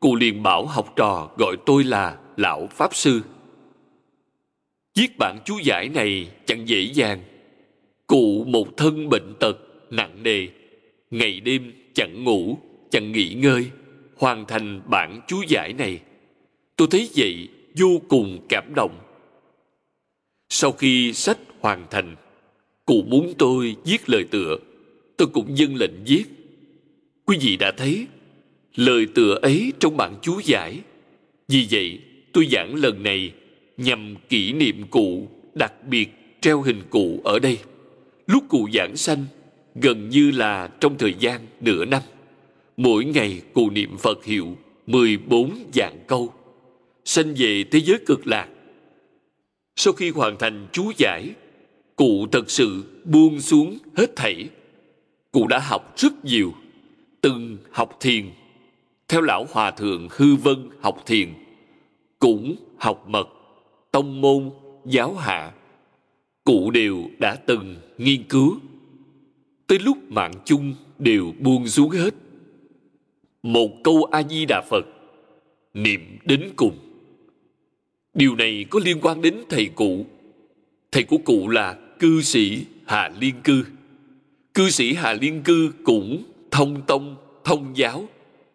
cụ 0.01 0.17
liền 0.17 0.43
bảo 0.43 0.67
học 0.67 0.93
trò 0.97 1.31
gọi 1.37 1.57
tôi 1.67 1.85
là 1.85 2.19
lão 2.37 2.69
pháp 2.71 2.95
sư. 2.95 3.21
Viết 4.95 5.19
bản 5.19 5.39
chú 5.45 5.59
giải 5.63 5.89
này 5.89 6.29
chẳng 6.47 6.69
dễ 6.69 6.81
dàng. 6.81 7.23
Cụ 8.07 8.45
một 8.45 8.77
thân 8.77 9.09
bệnh 9.09 9.35
tật, 9.41 9.57
nặng 9.91 10.23
nề. 10.23 10.47
Ngày 11.11 11.41
đêm 11.41 11.73
chẳng 11.95 12.25
ngủ, 12.25 12.59
chẳng 12.91 13.13
nghỉ 13.13 13.35
ngơi, 13.35 13.71
hoàn 14.17 14.47
thành 14.47 14.83
bản 14.87 15.21
chú 15.27 15.43
giải 15.49 15.73
này. 15.73 16.01
Tôi 16.77 16.89
thấy 16.91 17.11
vậy 17.17 17.49
vô 17.77 18.01
cùng 18.09 18.47
cảm 18.49 18.73
động. 18.75 18.99
Sau 20.49 20.73
khi 20.73 21.13
sách 21.13 21.39
hoàn 21.61 21.87
thành 21.91 22.17
cụ 22.87 23.03
muốn 23.03 23.35
tôi 23.39 23.77
viết 23.85 24.09
lời 24.09 24.25
tựa, 24.31 24.57
tôi 25.17 25.29
cũng 25.29 25.59
dâng 25.59 25.77
lệnh 25.77 26.05
viết. 26.07 26.25
Quý 27.25 27.39
vị 27.41 27.57
đã 27.57 27.73
thấy, 27.77 28.07
lời 28.75 29.07
tựa 29.15 29.39
ấy 29.43 29.73
trong 29.79 29.97
bản 29.97 30.15
chú 30.23 30.41
giải. 30.45 30.81
Vì 31.49 31.67
vậy, 31.71 31.99
tôi 32.33 32.47
giảng 32.51 32.75
lần 32.75 33.03
này 33.03 33.33
nhằm 33.77 34.15
kỷ 34.29 34.53
niệm 34.53 34.87
cụ, 34.91 35.29
đặc 35.55 35.73
biệt 35.89 36.09
treo 36.41 36.63
hình 36.63 36.83
cụ 36.91 37.21
ở 37.25 37.39
đây. 37.39 37.59
Lúc 38.27 38.45
cụ 38.49 38.69
giảng 38.75 38.97
sanh, 38.97 39.25
gần 39.75 40.09
như 40.09 40.31
là 40.31 40.69
trong 40.81 40.99
thời 40.99 41.15
gian 41.19 41.41
nửa 41.61 41.85
năm. 41.85 42.03
Mỗi 42.77 43.05
ngày 43.05 43.41
cụ 43.53 43.71
niệm 43.71 43.97
phật 43.99 44.25
hiệu 44.25 44.57
14 44.87 45.51
dạng 45.75 45.99
câu. 46.07 46.33
Sanh 47.05 47.35
về 47.37 47.65
thế 47.71 47.81
giới 47.81 47.99
cực 48.07 48.27
lạc. 48.27 48.49
Sau 49.77 49.93
khi 49.93 50.11
hoàn 50.11 50.39
thành 50.39 50.67
chú 50.73 50.93
giải 50.97 51.29
cụ 52.03 52.27
thật 52.33 52.51
sự 52.51 52.85
buông 53.05 53.41
xuống 53.41 53.79
hết 53.97 54.17
thảy. 54.17 54.49
Cụ 55.33 55.47
đã 55.47 55.59
học 55.59 55.95
rất 55.97 56.25
nhiều, 56.25 56.53
từng 57.21 57.59
học 57.71 57.97
thiền. 58.01 58.31
Theo 59.09 59.21
lão 59.21 59.47
hòa 59.51 59.71
thượng 59.71 60.09
hư 60.11 60.37
vân 60.37 60.69
học 60.81 61.03
thiền, 61.07 61.29
cũng 62.19 62.57
học 62.79 63.09
mật, 63.09 63.29
tông 63.91 64.21
môn, 64.21 64.51
giáo 64.85 65.15
hạ. 65.15 65.53
Cụ 66.45 66.71
đều 66.71 67.03
đã 67.19 67.35
từng 67.35 67.77
nghiên 67.99 68.23
cứu. 68.25 68.57
Tới 69.67 69.79
lúc 69.79 69.99
mạng 70.09 70.33
chung 70.45 70.75
đều 70.99 71.33
buông 71.41 71.69
xuống 71.69 71.91
hết. 71.91 72.15
Một 73.43 73.71
câu 73.85 74.05
a 74.05 74.23
di 74.23 74.45
đà 74.45 74.63
phật, 74.71 74.85
niệm 75.75 76.19
đến 76.25 76.51
cùng. 76.57 76.79
Điều 78.15 78.37
này 78.37 78.65
có 78.71 78.81
liên 78.85 78.99
quan 79.03 79.23
đến 79.23 79.35
thầy 79.49 79.67
cụ. 79.67 80.07
Thầy 80.93 81.05
của 81.05 81.19
cụ 81.25 81.49
là 81.49 81.77
cư 82.03 82.23
sĩ 82.23 82.67
hà 82.87 83.11
liên 83.21 83.35
cư. 83.45 83.65
Cư 84.55 84.71
sĩ 84.71 84.95
hà 84.95 85.13
liên 85.13 85.43
cư 85.43 85.73
cũng 85.85 86.25
thông 86.51 86.87
tông, 86.87 87.17
thông 87.45 87.77
giáo. 87.77 88.09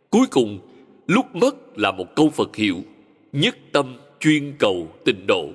Cuối 0.10 0.28
cùng, 0.32 0.60
lúc 1.07 1.36
mất 1.36 1.56
là 1.78 1.91
một 1.91 2.15
câu 2.15 2.30
phật 2.30 2.56
hiệu, 2.56 2.84
nhất 3.32 3.57
tâm 3.72 3.98
chuyên 4.19 4.53
cầu 4.60 4.95
tịnh 5.06 5.28
độ. 5.28 5.49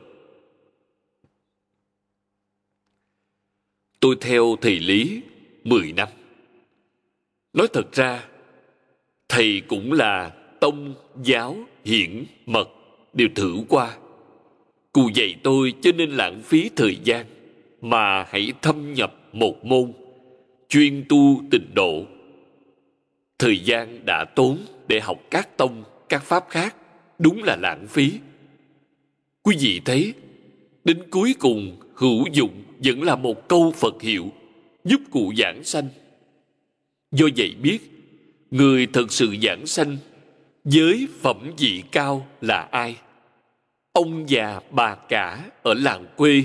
Tôi 4.01 4.17
theo 4.21 4.57
thầy 4.61 4.79
lý 4.79 5.21
10 5.65 5.93
năm. 5.93 6.09
Nói 7.53 7.67
thật 7.73 7.93
ra, 7.93 8.25
thầy 9.29 9.63
cũng 9.69 9.93
là 9.93 10.29
tông, 10.61 10.95
giáo, 11.23 11.57
hiển, 11.85 12.25
mật, 12.47 12.69
đều 13.13 13.29
thử 13.35 13.55
qua. 13.69 13.97
Cụ 14.93 15.11
dạy 15.15 15.35
tôi 15.43 15.75
cho 15.83 15.91
nên 15.93 16.11
lãng 16.11 16.43
phí 16.43 16.71
thời 16.77 16.97
gian 17.05 17.27
mà 17.83 18.25
hãy 18.29 18.53
thâm 18.63 18.95
nhập 18.95 19.15
một 19.33 19.65
môn, 19.65 19.93
chuyên 20.69 21.05
tu 21.09 21.43
tịnh 21.51 21.75
độ. 21.75 22.05
Thời 23.39 23.59
gian 23.59 24.07
đã 24.07 24.25
tốn 24.25 24.59
để 24.89 25.01
học 25.01 25.19
các 25.31 25.57
tông, 25.57 25.85
các 26.09 26.23
pháp 26.23 26.45
khác, 26.49 26.77
đúng 27.19 27.43
là 27.43 27.57
lãng 27.57 27.87
phí. 27.89 28.13
Quý 29.43 29.57
vị 29.61 29.81
thấy, 29.85 30.15
đến 30.85 31.03
cuối 31.11 31.35
cùng 31.39 31.77
hữu 31.95 32.25
dụng 32.33 32.63
vẫn 32.85 33.03
là 33.03 33.17
một 33.17 33.49
câu 33.49 33.73
phật 33.77 34.03
hiệu, 34.03 34.27
giúp 34.85 35.01
cụ 35.11 35.33
giảng 35.39 35.65
sanh. 35.65 35.89
Do 37.13 37.27
vậy 37.37 37.55
biết, 37.63 37.79
người 38.51 38.87
thật 38.87 39.13
sự 39.13 39.37
giảng 39.43 39.67
sanh 39.67 39.97
với 40.65 41.09
phẩm 41.21 41.51
vị 41.59 41.83
cao 41.93 42.27
là 42.41 42.61
ai? 42.61 42.97
Ông 43.93 44.29
già 44.29 44.61
bà 44.71 44.95
cả 44.95 45.51
ở 45.63 45.75
làng 45.75 46.07
quê 46.17 46.45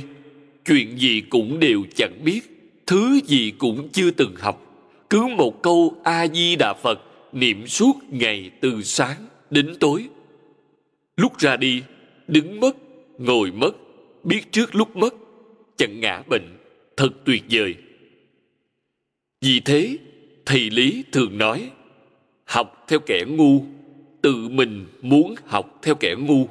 chuyện 0.67 0.99
gì 0.99 1.21
cũng 1.29 1.59
đều 1.59 1.83
chẳng 1.95 2.19
biết, 2.23 2.41
thứ 2.87 3.19
gì 3.25 3.53
cũng 3.57 3.89
chưa 3.89 4.11
từng 4.11 4.35
học. 4.35 4.63
Cứ 5.09 5.27
một 5.37 5.63
câu 5.63 5.95
a 6.03 6.27
di 6.27 6.55
đà 6.55 6.73
phật, 6.83 6.99
niệm 7.31 7.67
suốt 7.67 7.93
ngày 8.09 8.51
từ 8.61 8.81
sáng 8.83 9.17
đến 9.49 9.75
tối. 9.79 10.05
Lúc 11.17 11.37
ra 11.39 11.57
đi, 11.57 11.83
đứng 12.27 12.59
mất, 12.59 12.77
ngồi 13.17 13.51
mất, 13.51 13.71
biết 14.23 14.51
trước 14.51 14.75
lúc 14.75 14.97
mất, 14.97 15.13
chẳng 15.77 15.99
ngã 15.99 16.21
bệnh, 16.29 16.57
thật 16.97 17.09
tuyệt 17.25 17.43
vời. 17.49 17.75
Vì 19.41 19.59
thế, 19.59 19.97
thầy 20.45 20.69
lý 20.69 21.03
thường 21.11 21.37
nói, 21.37 21.69
học 22.45 22.85
theo 22.87 22.99
kẻ 23.05 23.23
ngu, 23.27 23.65
tự 24.21 24.49
mình 24.49 24.85
muốn 25.01 25.35
học 25.45 25.79
theo 25.83 25.95
kẻ 25.95 26.15
ngu. 26.19 26.47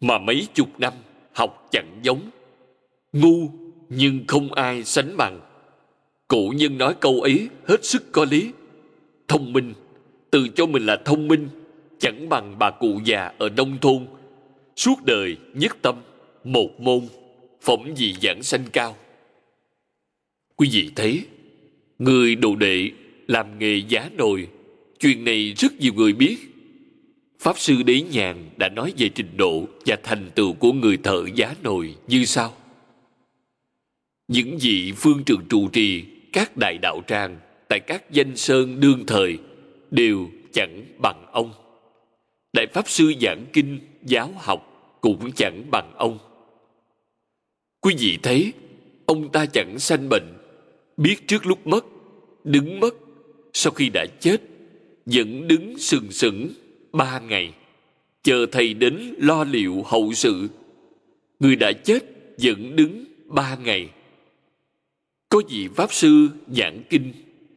Mà 0.00 0.18
mấy 0.18 0.46
chục 0.54 0.80
năm 0.80 0.92
học 1.32 1.68
chẳng 1.72 1.98
giống 2.02 2.20
ngu 3.20 3.50
nhưng 3.88 4.24
không 4.28 4.52
ai 4.52 4.84
sánh 4.84 5.16
bằng. 5.16 5.40
Cổ 6.28 6.52
nhân 6.56 6.78
nói 6.78 6.94
câu 7.00 7.20
ấy 7.20 7.48
hết 7.64 7.84
sức 7.84 8.12
có 8.12 8.26
lý. 8.30 8.52
Thông 9.28 9.52
minh 9.52 9.74
tự 10.30 10.48
cho 10.48 10.66
mình 10.66 10.86
là 10.86 10.96
thông 11.04 11.28
minh, 11.28 11.48
chẳng 11.98 12.28
bằng 12.28 12.58
bà 12.58 12.70
cụ 12.70 13.00
già 13.04 13.32
ở 13.38 13.48
nông 13.48 13.78
thôn. 13.80 14.06
Suốt 14.76 15.04
đời 15.04 15.36
nhất 15.54 15.76
tâm, 15.82 15.94
một 16.44 16.80
môn, 16.80 17.00
phẩm 17.62 17.80
vị 17.96 18.14
giảng 18.22 18.42
sanh 18.42 18.64
cao. 18.72 18.96
Quý 20.56 20.68
vị 20.72 20.90
thấy, 20.96 21.26
người 21.98 22.34
đồ 22.34 22.56
đệ 22.56 22.90
làm 23.26 23.58
nghề 23.58 23.82
giá 23.88 24.10
nồi, 24.18 24.48
chuyện 25.00 25.24
này 25.24 25.52
rất 25.56 25.72
nhiều 25.80 25.92
người 25.94 26.12
biết. 26.12 26.36
Pháp 27.40 27.58
sư 27.58 27.82
đế 27.82 28.00
nhàn 28.00 28.36
đã 28.56 28.68
nói 28.68 28.92
về 28.98 29.08
trình 29.08 29.36
độ 29.36 29.64
và 29.86 29.96
thành 30.02 30.30
tựu 30.34 30.52
của 30.52 30.72
người 30.72 30.96
thợ 30.96 31.24
giá 31.34 31.54
nồi 31.62 31.94
như 32.08 32.24
sau 32.24 32.54
những 34.28 34.58
vị 34.60 34.92
phương 34.96 35.24
trường 35.24 35.44
trụ 35.48 35.68
trì, 35.68 36.04
các 36.32 36.56
đại 36.56 36.78
đạo 36.82 37.00
tràng 37.06 37.40
tại 37.68 37.80
các 37.86 38.10
danh 38.10 38.36
sơn 38.36 38.80
đương 38.80 39.04
thời 39.06 39.38
đều 39.90 40.26
chẳng 40.52 40.84
bằng 40.98 41.26
ông. 41.32 41.52
Đại 42.52 42.66
pháp 42.66 42.88
sư 42.88 43.12
giảng 43.20 43.46
kinh 43.52 43.78
giáo 44.02 44.32
học 44.36 44.98
cũng 45.00 45.32
chẳng 45.32 45.70
bằng 45.70 45.92
ông. 45.96 46.18
Quý 47.80 47.94
vị 47.98 48.18
thấy, 48.22 48.52
ông 49.06 49.32
ta 49.32 49.46
chẳng 49.46 49.78
sanh 49.78 50.08
bệnh, 50.08 50.34
biết 50.96 51.28
trước 51.28 51.46
lúc 51.46 51.66
mất, 51.66 51.84
đứng 52.44 52.80
mất, 52.80 52.94
sau 53.52 53.72
khi 53.72 53.88
đã 53.88 54.06
chết, 54.20 54.42
vẫn 55.06 55.48
đứng 55.48 55.78
sừng 55.78 56.12
sững 56.12 56.48
ba 56.92 57.20
ngày, 57.20 57.54
chờ 58.22 58.46
thầy 58.52 58.74
đến 58.74 59.14
lo 59.18 59.44
liệu 59.44 59.82
hậu 59.86 60.12
sự. 60.12 60.48
Người 61.40 61.56
đã 61.56 61.72
chết 61.72 62.04
vẫn 62.38 62.76
đứng 62.76 63.04
ba 63.26 63.56
ngày 63.64 63.88
có 65.28 65.42
gì 65.48 65.68
pháp 65.68 65.92
sư 65.92 66.28
giảng 66.48 66.82
kinh 66.90 67.12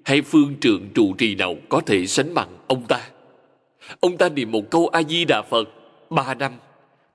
hay 0.06 0.22
phương 0.22 0.56
trượng 0.62 0.90
trụ 0.94 1.14
trì 1.14 1.36
nào 1.36 1.56
có 1.70 1.82
thể 1.82 2.08
sánh 2.08 2.34
bằng 2.34 2.58
ông 2.68 2.86
ta? 2.88 3.10
Ông 4.00 4.18
ta 4.18 4.30
niệm 4.30 4.52
một 4.52 4.72
câu 4.72 4.88
a 4.88 5.04
di 5.04 5.26
đà 5.26 5.42
phật 5.42 5.70
ba 6.10 6.34
năm, 6.34 6.54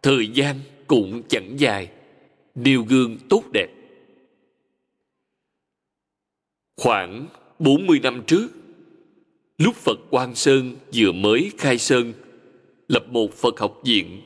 thời 0.02 0.26
gian 0.26 0.60
cũng 0.86 1.22
chẳng 1.28 1.60
dài 1.60 1.88
điều 2.54 2.82
gương 2.82 3.18
tốt 3.28 3.42
đẹp. 3.52 3.68
Khoảng 6.76 7.26
40 7.58 8.00
năm 8.02 8.22
trước, 8.26 8.48
lúc 9.58 9.74
Phật 9.74 9.98
Quang 10.10 10.34
Sơn 10.34 10.76
vừa 10.94 11.12
mới 11.12 11.50
khai 11.58 11.78
sơn, 11.78 12.12
lập 12.88 13.04
một 13.08 13.32
Phật 13.34 13.60
học 13.60 13.80
viện, 13.84 14.20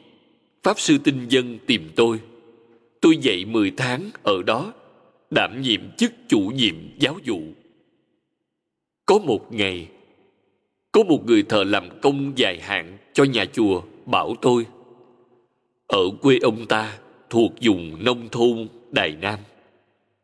Pháp 0.62 0.80
Sư 0.80 0.98
Tinh 1.05 1.28
Dân 1.28 1.59
tìm 1.66 1.90
tôi. 1.96 2.20
Tôi 3.00 3.16
dạy 3.16 3.44
10 3.44 3.72
tháng 3.76 4.10
ở 4.22 4.42
đó 4.42 4.72
đảm 5.30 5.62
nhiệm 5.62 5.80
chức 5.96 6.12
chủ 6.28 6.40
nhiệm 6.40 6.74
giáo 6.98 7.16
dụ. 7.24 7.40
Có 9.06 9.18
một 9.18 9.52
ngày, 9.52 9.88
có 10.92 11.02
một 11.02 11.26
người 11.26 11.42
thợ 11.42 11.64
làm 11.64 12.00
công 12.02 12.32
dài 12.36 12.59
hạn 12.60 12.98
cho 13.12 13.24
nhà 13.24 13.44
chùa 13.44 13.82
bảo 14.06 14.34
tôi, 14.42 14.66
ở 15.86 16.02
quê 16.22 16.38
ông 16.42 16.66
ta 16.66 16.98
thuộc 17.30 17.52
vùng 17.62 18.05
nông 18.05 18.28
thôn 18.28 18.68
đài 18.90 19.16
nam, 19.20 19.38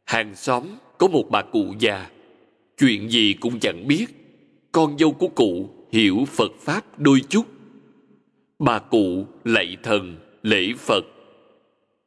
hàng 0.04 0.34
xóm 0.34 0.64
có 0.98 1.08
một 1.08 1.24
bà 1.30 1.42
cụ 1.42 1.74
già, 1.78 2.10
chuyện 2.78 3.10
gì 3.10 3.34
cũng 3.40 3.60
chẳng 3.60 3.88
biết. 3.88 4.06
Con 4.72 4.98
dâu 4.98 5.12
của 5.12 5.28
cụ 5.28 5.68
hiểu 5.92 6.24
phật 6.28 6.52
pháp 6.60 6.98
đôi 6.98 7.20
chút. 7.28 7.46
Bà 8.58 8.78
cụ 8.78 9.26
lạy 9.44 9.76
thần 9.82 10.16
lễ 10.42 10.72
phật, 10.78 11.04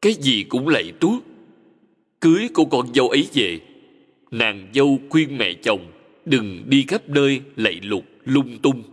cái 0.02 0.14
gì 0.14 0.44
cũng 0.44 0.68
lạy 0.68 0.92
tuốt 1.00 1.24
cưới 2.22 2.50
cô 2.54 2.66
con 2.66 2.94
dâu 2.94 3.10
ấy 3.10 3.28
về. 3.34 3.60
Nàng 4.32 4.68
dâu 4.74 5.00
khuyên 5.10 5.38
mẹ 5.38 5.54
chồng, 5.54 5.92
đừng 6.26 6.64
đi 6.66 6.86
khắp 6.88 7.10
nơi 7.10 7.42
lạy 7.56 7.80
lục, 7.84 8.06
lung 8.26 8.60
tung. 8.62 8.84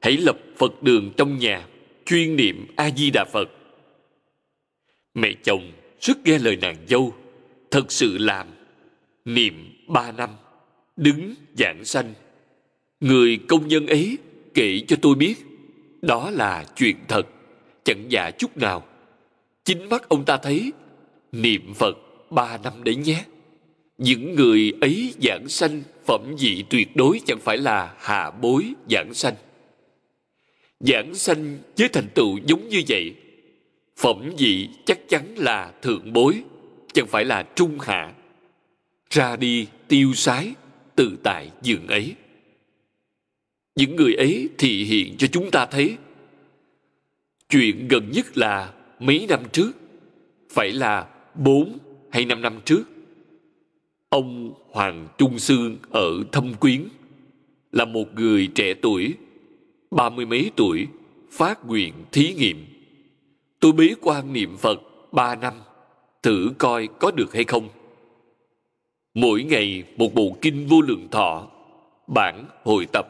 Hãy 0.00 0.16
lập 0.16 0.38
phật 0.56 0.82
đường 0.82 1.12
trong 1.16 1.38
nhà, 1.38 1.66
chuyên 2.06 2.36
niệm 2.36 2.66
a 2.76 2.90
di 2.90 3.10
đà 3.10 3.24
phật. 3.32 3.48
Mẹ 5.14 5.32
chồng 5.42 5.72
rất 6.00 6.18
nghe 6.24 6.38
lời 6.38 6.56
nàng 6.56 6.76
dâu, 6.88 7.14
thật 7.70 7.92
sự 7.92 8.18
làm, 8.18 8.46
niệm 9.24 9.74
ba 9.88 10.12
năm, 10.12 10.30
đứng 10.96 11.34
giảng 11.58 11.84
sanh. 11.84 12.14
Người 13.00 13.38
công 13.48 13.68
nhân 13.68 13.86
ấy 13.86 14.18
kể 14.54 14.80
cho 14.88 14.96
tôi 15.02 15.14
biết, 15.14 15.34
đó 16.02 16.30
là 16.30 16.64
chuyện 16.76 16.96
thật, 17.08 17.26
chẳng 17.84 18.04
giả 18.08 18.30
chút 18.30 18.56
nào. 18.56 18.86
Chính 19.64 19.88
mắt 19.88 20.08
ông 20.08 20.24
ta 20.24 20.36
thấy, 20.36 20.72
niệm 21.32 21.74
phật 21.74 21.96
ba 22.30 22.58
năm 22.58 22.84
đấy 22.84 22.96
nhé. 22.96 23.24
Những 23.98 24.34
người 24.34 24.72
ấy 24.80 25.14
giảng 25.22 25.48
sanh 25.48 25.82
phẩm 26.06 26.36
vị 26.38 26.64
tuyệt 26.70 26.96
đối 26.96 27.20
chẳng 27.26 27.38
phải 27.40 27.58
là 27.58 27.94
hạ 27.98 28.30
bối 28.30 28.72
giảng 28.90 29.14
sanh. 29.14 29.34
Giảng 30.80 31.14
sanh 31.14 31.58
với 31.76 31.88
thành 31.88 32.08
tựu 32.14 32.38
giống 32.46 32.68
như 32.68 32.82
vậy, 32.88 33.14
phẩm 33.96 34.30
vị 34.38 34.68
chắc 34.84 35.08
chắn 35.08 35.34
là 35.36 35.72
thượng 35.82 36.12
bối, 36.12 36.42
chẳng 36.92 37.06
phải 37.06 37.24
là 37.24 37.42
trung 37.54 37.78
hạ. 37.80 38.12
Ra 39.10 39.36
đi 39.36 39.66
tiêu 39.88 40.12
sái 40.14 40.54
tự 40.96 41.16
tại 41.22 41.50
giường 41.62 41.86
ấy. 41.86 42.14
Những 43.76 43.96
người 43.96 44.14
ấy 44.14 44.48
thì 44.58 44.84
hiện 44.84 45.16
cho 45.18 45.26
chúng 45.26 45.50
ta 45.50 45.66
thấy, 45.66 45.96
chuyện 47.48 47.88
gần 47.88 48.10
nhất 48.10 48.36
là 48.36 48.72
mấy 48.98 49.26
năm 49.28 49.40
trước, 49.52 49.72
phải 50.50 50.72
là 50.72 51.06
bốn 51.34 51.78
hay 52.10 52.24
năm 52.24 52.42
năm 52.42 52.60
trước, 52.64 52.82
ông 54.08 54.52
hoàng 54.70 55.08
trung 55.18 55.38
sương 55.38 55.76
ở 55.90 56.10
thâm 56.32 56.54
quyến 56.54 56.80
là 57.72 57.84
một 57.84 58.14
người 58.14 58.46
trẻ 58.54 58.74
tuổi, 58.74 59.14
ba 59.90 60.10
mươi 60.10 60.26
mấy 60.26 60.50
tuổi, 60.56 60.86
phát 61.30 61.66
nguyện 61.66 61.94
thí 62.12 62.34
nghiệm. 62.34 62.66
Tôi 63.60 63.72
bế 63.72 63.94
quan 64.00 64.32
niệm 64.32 64.56
phật 64.56 64.80
ba 65.12 65.34
năm, 65.34 65.54
thử 66.22 66.50
coi 66.58 66.88
có 67.00 67.10
được 67.10 67.34
hay 67.34 67.44
không. 67.44 67.68
Mỗi 69.14 69.42
ngày 69.42 69.84
một 69.96 70.14
bộ 70.14 70.36
kinh 70.40 70.66
vô 70.66 70.80
lượng 70.80 71.08
thọ, 71.10 71.48
bản 72.06 72.44
hồi 72.64 72.86
tập. 72.92 73.08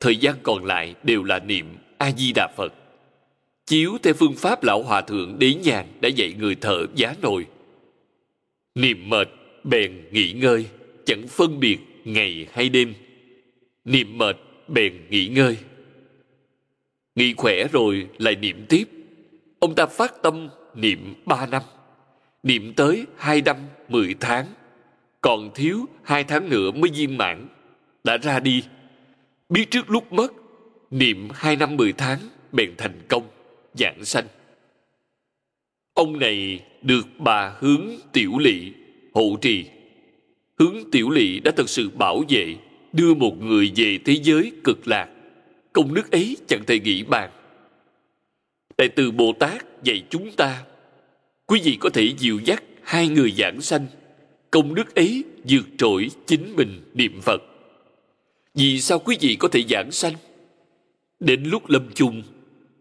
Thời 0.00 0.16
gian 0.16 0.34
còn 0.42 0.64
lại 0.64 0.94
đều 1.02 1.24
là 1.24 1.38
niệm 1.38 1.66
a 1.98 2.12
di 2.12 2.32
đà 2.32 2.48
phật, 2.56 2.74
chiếu 3.66 3.98
theo 4.02 4.14
phương 4.14 4.34
pháp 4.36 4.64
lão 4.64 4.82
hòa 4.82 5.00
thượng 5.00 5.38
đế 5.38 5.54
nhàn 5.54 5.86
đã 6.00 6.08
dạy 6.08 6.34
người 6.38 6.54
thợ 6.54 6.86
giá 6.94 7.14
nồi 7.22 7.46
niệm 8.74 9.08
mệt, 9.08 9.28
bèn 9.64 9.92
nghỉ 10.10 10.32
ngơi, 10.32 10.66
chẳng 11.04 11.28
phân 11.28 11.60
biệt 11.60 11.78
ngày 12.04 12.46
hay 12.52 12.68
đêm. 12.68 12.94
Niệm 13.84 14.18
mệt, 14.18 14.36
bèn 14.68 14.92
nghỉ 15.10 15.28
ngơi. 15.28 15.56
Nghỉ 17.14 17.34
khỏe 17.36 17.66
rồi 17.72 18.08
lại 18.18 18.36
niệm 18.36 18.66
tiếp. 18.68 18.84
Ông 19.58 19.74
ta 19.74 19.86
phát 19.86 20.22
tâm 20.22 20.48
niệm 20.74 21.14
ba 21.26 21.46
năm. 21.46 21.62
Niệm 22.42 22.72
tới 22.76 23.04
hai 23.16 23.42
năm 23.42 23.56
mười 23.88 24.14
tháng. 24.20 24.46
Còn 25.20 25.50
thiếu 25.54 25.86
hai 26.02 26.24
tháng 26.24 26.48
nữa 26.48 26.70
mới 26.70 26.90
viên 26.94 27.18
mãn, 27.18 27.48
đã 28.04 28.16
ra 28.16 28.40
đi. 28.40 28.64
Biết 29.48 29.70
trước 29.70 29.90
lúc 29.90 30.12
mất, 30.12 30.32
niệm 30.90 31.28
hai 31.34 31.56
năm 31.56 31.76
mười 31.76 31.92
tháng, 31.92 32.18
bèn 32.52 32.74
thành 32.78 33.00
công 33.08 33.28
dạng 33.74 34.04
sanh 34.04 34.26
ông 36.00 36.18
này 36.18 36.60
được 36.82 37.06
bà 37.18 37.54
hướng 37.58 37.86
tiểu 38.12 38.38
lỵ 38.38 38.72
hộ 39.12 39.36
trì. 39.40 39.64
Hướng 40.58 40.90
tiểu 40.92 41.10
lỵ 41.10 41.40
đã 41.40 41.52
thật 41.56 41.68
sự 41.68 41.90
bảo 41.90 42.22
vệ, 42.28 42.56
đưa 42.92 43.14
một 43.14 43.42
người 43.42 43.72
về 43.76 43.98
thế 44.04 44.16
giới 44.22 44.52
cực 44.64 44.88
lạc. 44.88 45.08
Công 45.72 45.94
đức 45.94 46.10
ấy 46.10 46.36
chẳng 46.48 46.64
thể 46.66 46.78
nghĩ 46.80 47.02
bàn. 47.02 47.30
Đại 48.78 48.88
từ 48.88 49.10
bồ 49.10 49.32
tát 49.32 49.84
dạy 49.84 50.02
chúng 50.10 50.32
ta, 50.32 50.64
quý 51.46 51.60
vị 51.64 51.76
có 51.80 51.90
thể 51.90 52.12
dìu 52.18 52.40
dắt 52.44 52.62
hai 52.82 53.08
người 53.08 53.32
giảng 53.38 53.60
sanh. 53.60 53.86
Công 54.50 54.74
đức 54.74 54.94
ấy 54.94 55.24
vượt 55.48 55.66
trội 55.78 56.10
chính 56.26 56.56
mình 56.56 56.80
niệm 56.94 57.20
phật. 57.22 57.42
Vì 58.54 58.80
sao 58.80 58.98
quý 58.98 59.16
vị 59.20 59.36
có 59.38 59.48
thể 59.48 59.62
giảng 59.68 59.90
sanh? 59.92 60.14
Đến 61.20 61.44
lúc 61.44 61.70
lâm 61.70 61.88
chung, 61.94 62.22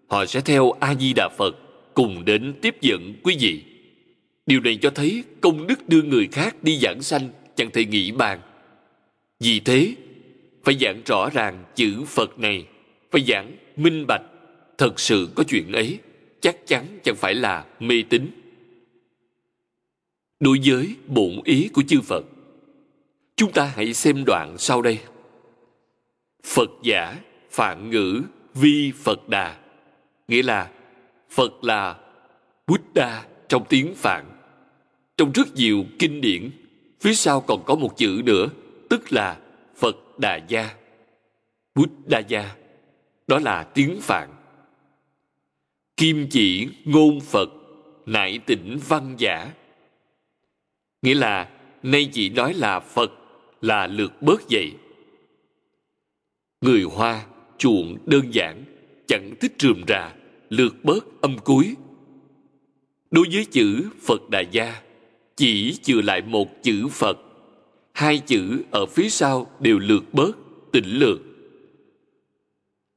họ 0.07 0.25
sẽ 0.25 0.41
theo 0.41 0.71
a 0.71 0.95
di 0.95 1.13
đà 1.13 1.29
phật 1.37 1.68
cùng 1.99 2.25
đến 2.25 2.53
tiếp 2.61 2.81
dẫn 2.81 3.13
quý 3.23 3.37
vị. 3.39 3.63
Điều 4.45 4.59
này 4.59 4.77
cho 4.81 4.89
thấy 4.89 5.23
công 5.41 5.67
đức 5.67 5.89
đưa 5.89 6.01
người 6.01 6.27
khác 6.31 6.55
đi 6.63 6.79
giảng 6.81 7.01
sanh 7.01 7.29
chẳng 7.55 7.71
thể 7.71 7.85
nghĩ 7.85 8.11
bàn. 8.11 8.39
Vì 9.39 9.59
thế, 9.59 9.95
phải 10.63 10.77
giảng 10.81 11.01
rõ 11.05 11.29
ràng 11.33 11.63
chữ 11.75 12.03
phật 12.07 12.39
này, 12.39 12.65
phải 13.11 13.23
giảng 13.27 13.51
minh 13.75 14.05
bạch. 14.07 14.21
Thật 14.77 14.99
sự 14.99 15.29
có 15.35 15.43
chuyện 15.47 15.71
ấy, 15.71 15.99
chắc 16.41 16.67
chắn 16.67 16.85
chẳng 17.03 17.15
phải 17.15 17.35
là 17.35 17.65
mê 17.79 18.03
tín. 18.09 18.31
Đối 20.39 20.59
với 20.65 20.95
bổn 21.07 21.41
ý 21.43 21.69
của 21.73 21.83
chư 21.87 22.01
phật, 22.01 22.25
chúng 23.35 23.51
ta 23.51 23.73
hãy 23.75 23.93
xem 23.93 24.23
đoạn 24.25 24.55
sau 24.57 24.81
đây. 24.81 24.99
Phật 26.43 26.69
giả 26.83 27.15
phạn 27.51 27.89
ngữ 27.89 28.21
vi 28.53 28.91
phật 29.03 29.29
đà, 29.29 29.57
nghĩa 30.27 30.43
là 30.43 30.71
phật 31.29 31.63
là 31.63 31.95
buddha 32.67 33.25
trong 33.47 33.65
tiếng 33.69 33.95
phạn. 33.95 34.25
Trong 35.17 35.31
rất 35.31 35.55
nhiều 35.55 35.85
kinh 35.99 36.21
điển, 36.21 36.49
phía 36.99 37.13
sau 37.13 37.41
còn 37.41 37.63
có 37.65 37.75
một 37.75 37.97
chữ 37.97 38.21
nữa, 38.25 38.47
tức 38.89 39.13
là 39.13 39.39
phật 39.75 39.95
đà 40.17 40.35
gia. 40.35 40.75
Buddha 41.75 42.19
gia, 42.19 42.55
đó 43.27 43.39
là 43.39 43.63
tiếng 43.63 44.01
phạn. 44.01 44.29
Kim 45.97 46.27
chỉ 46.29 46.67
ngôn 46.85 47.19
phật 47.19 47.49
nại 48.05 48.39
tỉnh 48.45 48.79
văn 48.87 49.15
giả. 49.17 49.53
Nghĩa 51.01 51.15
là, 51.15 51.49
nay 51.83 52.09
chỉ 52.13 52.29
nói 52.29 52.53
là 52.53 52.79
phật, 52.79 53.11
là 53.61 53.87
lược 53.87 54.21
bớt 54.21 54.41
vậy 54.49 54.73
người 56.61 56.83
hoa 56.83 57.25
chuộng 57.57 57.97
đơn 58.05 58.33
giản, 58.33 58.63
chẳng 59.07 59.33
thích 59.39 59.53
rườm 59.59 59.83
rà 59.87 60.13
lược 60.49 60.83
bớt 60.83 61.21
âm 61.21 61.37
cuối. 61.43 61.75
Đối 63.11 63.27
với 63.31 63.45
chữ 63.45 63.89
phật 64.01 64.29
đà 64.29 64.39
gia, 64.39 64.81
chỉ 65.35 65.73
chừa 65.83 66.01
lại 66.01 66.21
một 66.21 66.63
chữ 66.63 66.87
phật, 66.87 67.17
hai 67.93 68.19
chữ 68.19 68.63
ở 68.71 68.85
phía 68.85 69.09
sau 69.09 69.51
đều 69.59 69.79
lược 69.79 70.13
bớt 70.13 70.37
tỉnh 70.71 70.87
lược 70.87 71.19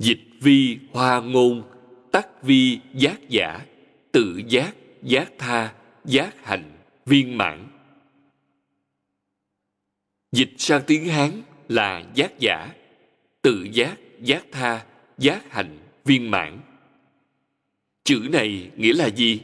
dịch 0.03 0.21
vi 0.41 0.79
hoa 0.93 1.21
ngôn, 1.21 1.63
tắc 2.13 2.43
vi 2.43 2.79
giác 2.95 3.29
giả, 3.29 3.67
tự 4.13 4.41
giác 4.49 4.75
giác 5.03 5.33
tha, 5.39 5.75
giác 6.05 6.45
hành 6.45 6.73
viên 7.07 7.39
mãn. 7.39 7.69
Dịch 10.33 10.51
sang 10.59 10.83
tiếng 10.87 11.05
hán 11.05 11.43
là 11.69 12.05
giác 12.15 12.39
giả, 12.39 12.69
tự 13.43 13.67
giác 13.73 13.99
giác 14.21 14.45
tha, 14.53 14.85
giác 15.19 15.53
hành 15.53 15.79
viên 16.05 16.31
mãn 16.31 16.59
chữ 18.05 18.29
này 18.33 18.71
nghĩa 18.77 18.93
là 18.93 19.07
gì? 19.07 19.41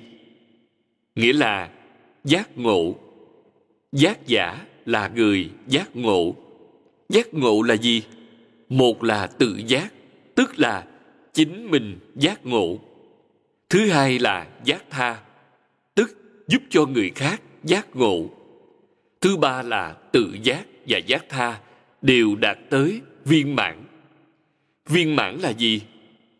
Nghĩa 1.16 1.32
là 1.32 1.70
giác 2.24 2.58
ngộ. 2.58 2.94
Giác 3.92 4.26
giả 4.26 4.64
là 4.86 5.08
người 5.08 5.50
giác 5.66 5.96
ngộ. 5.96 6.36
Giác 7.08 7.34
ngộ 7.34 7.62
là 7.62 7.76
gì? 7.76 8.02
Một 8.68 9.04
là 9.04 9.26
tự 9.26 9.60
giác, 9.66 9.92
tức 10.34 10.58
là 10.58 10.86
chính 11.34 11.70
mình 11.70 11.98
giác 12.14 12.46
ngộ. 12.46 12.78
Thứ 13.68 13.90
hai 13.90 14.18
là 14.18 14.46
giác 14.64 14.90
tha, 14.90 15.20
tức 15.94 16.16
giúp 16.48 16.62
cho 16.70 16.86
người 16.86 17.10
khác 17.14 17.42
giác 17.64 17.96
ngộ. 17.96 18.30
Thứ 19.20 19.36
ba 19.36 19.62
là 19.62 19.96
tự 20.12 20.36
giác 20.42 20.66
và 20.88 20.98
giác 20.98 21.28
tha 21.28 21.60
đều 22.02 22.36
đạt 22.36 22.58
tới 22.70 23.00
viên 23.24 23.56
mãn. 23.56 23.84
Viên 24.86 25.16
mãn 25.16 25.38
là 25.38 25.50
gì? 25.50 25.80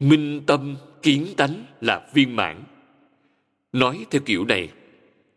Minh 0.01 0.43
tâm 0.47 0.77
kiến 1.03 1.27
tánh 1.37 1.65
là 1.81 2.09
viên 2.15 2.37
mãn. 2.37 2.63
Nói 3.73 4.07
theo 4.11 4.23
kiểu 4.25 4.45
này, 4.45 4.69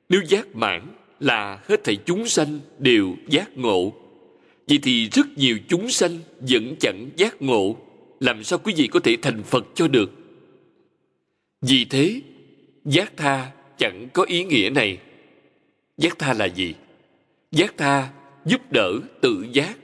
nếu 0.09 0.21
giác 0.27 0.55
mãn 0.55 0.81
là 1.19 1.61
hết 1.67 1.83
thảy 1.83 1.97
chúng 2.05 2.27
sanh 2.27 2.59
đều 2.79 3.15
giác 3.29 3.57
ngộ, 3.57 3.93
vậy 4.67 4.79
thì 4.83 5.09
rất 5.09 5.27
nhiều 5.35 5.57
chúng 5.67 5.89
sanh 5.89 6.19
vẫn 6.39 6.75
chẳng 6.79 7.09
giác 7.17 7.41
ngộ, 7.41 7.77
làm 8.19 8.43
sao 8.43 8.59
quý 8.59 8.73
vị 8.77 8.88
có 8.88 8.99
thể 8.99 9.17
thành 9.21 9.43
phật 9.43 9.65
cho 9.75 9.88
được? 9.88 10.11
Vì 11.61 11.85
thế, 11.85 12.21
giác 12.85 13.17
tha 13.17 13.51
chẳng 13.77 14.07
có 14.13 14.23
ý 14.23 14.43
nghĩa 14.43 14.69
này. 14.69 14.97
Giác 15.97 16.19
tha 16.19 16.33
là 16.33 16.45
gì? 16.45 16.73
Giác 17.51 17.77
tha 17.77 18.09
giúp 18.45 18.71
đỡ 18.71 18.99
tự 19.21 19.45
giác. 19.51 19.77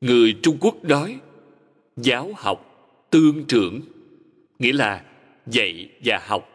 Người 0.00 0.34
trung 0.42 0.56
quốc 0.60 0.84
nói, 0.84 1.18
giáo 1.96 2.30
học 2.36 2.58
tương 3.10 3.44
trưởng 3.44 3.80
nghĩa 4.62 4.72
là 4.72 5.04
dạy 5.46 5.88
và 6.04 6.20
học, 6.26 6.48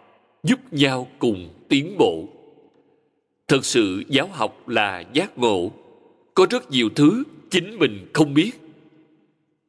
giúp 0.43 0.59
nhau 0.73 1.07
cùng 1.19 1.49
tiến 1.69 1.97
bộ. 1.97 2.27
Thật 3.47 3.65
sự 3.65 4.03
giáo 4.07 4.27
học 4.27 4.69
là 4.69 5.03
giác 5.13 5.37
ngộ. 5.37 5.71
Có 6.33 6.47
rất 6.49 6.71
nhiều 6.71 6.89
thứ 6.95 7.23
chính 7.49 7.79
mình 7.79 8.07
không 8.13 8.33
biết. 8.33 8.51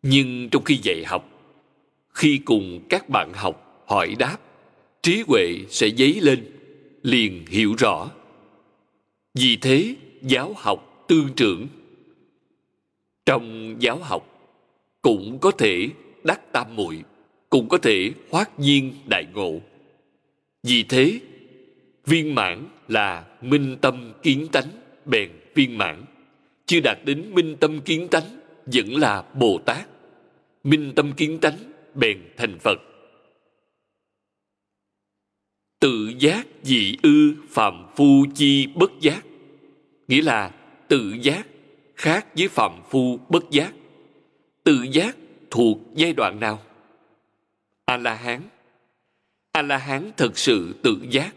Nhưng 0.02 0.48
trong 0.50 0.64
khi 0.64 0.78
dạy 0.82 1.04
học, 1.06 1.28
khi 2.14 2.38
cùng 2.44 2.80
các 2.88 3.08
bạn 3.08 3.32
học 3.34 3.84
hỏi 3.86 4.14
đáp, 4.18 4.38
trí 5.02 5.22
huệ 5.26 5.54
sẽ 5.68 5.88
dấy 5.90 6.18
lên, 6.20 6.44
liền 7.02 7.46
hiểu 7.46 7.74
rõ. 7.78 8.10
Vì 9.34 9.56
thế, 9.56 9.94
giáo 10.22 10.52
học 10.56 11.04
tương 11.08 11.28
trưởng. 11.36 11.66
Trong 13.26 13.76
giáo 13.78 13.98
học 13.98 14.52
cũng 15.02 15.38
có 15.38 15.50
thể 15.50 15.88
đắc 16.24 16.52
tam 16.52 16.76
muội 16.76 17.02
cũng 17.50 17.68
có 17.68 17.78
thể 17.78 18.10
hoát 18.30 18.60
nhiên 18.60 18.94
đại 19.06 19.26
ngộ. 19.34 19.60
Vì 20.62 20.82
thế, 20.82 21.20
viên 22.06 22.34
mãn 22.34 22.66
là 22.88 23.24
minh 23.42 23.76
tâm 23.80 24.12
kiến 24.22 24.48
tánh, 24.52 24.68
bèn 25.04 25.30
viên 25.54 25.78
mãn. 25.78 26.04
Chưa 26.66 26.80
đạt 26.80 26.98
đến 27.04 27.34
minh 27.34 27.56
tâm 27.60 27.80
kiến 27.80 28.08
tánh, 28.10 28.40
vẫn 28.66 28.96
là 28.96 29.24
bồ 29.34 29.58
tát. 29.66 29.88
Minh 30.64 30.92
tâm 30.96 31.12
kiến 31.12 31.38
tánh, 31.38 31.58
bèn 31.94 32.18
thành 32.36 32.58
phật. 32.58 32.78
Tự 35.80 36.12
giác 36.18 36.46
dị 36.62 36.96
ư 37.02 37.34
phàm 37.48 37.86
phu 37.96 38.26
chi 38.34 38.66
bất 38.66 38.90
giác. 39.00 39.24
Nghĩa 40.08 40.22
là 40.22 40.50
tự 40.88 41.14
giác 41.22 41.46
khác 41.94 42.26
với 42.36 42.48
phàm 42.48 42.72
phu 42.90 43.18
bất 43.28 43.50
giác. 43.50 43.74
Tự 44.64 44.86
giác 44.92 45.16
thuộc 45.50 45.78
giai 45.94 46.12
đoạn 46.12 46.40
nào? 46.40 46.62
A 47.88 47.96
la 47.96 48.14
hán 48.14 48.42
a 49.52 49.62
la 49.62 49.76
hán 49.76 50.10
thật 50.16 50.38
sự 50.38 50.74
tự 50.82 50.98
giác. 51.10 51.34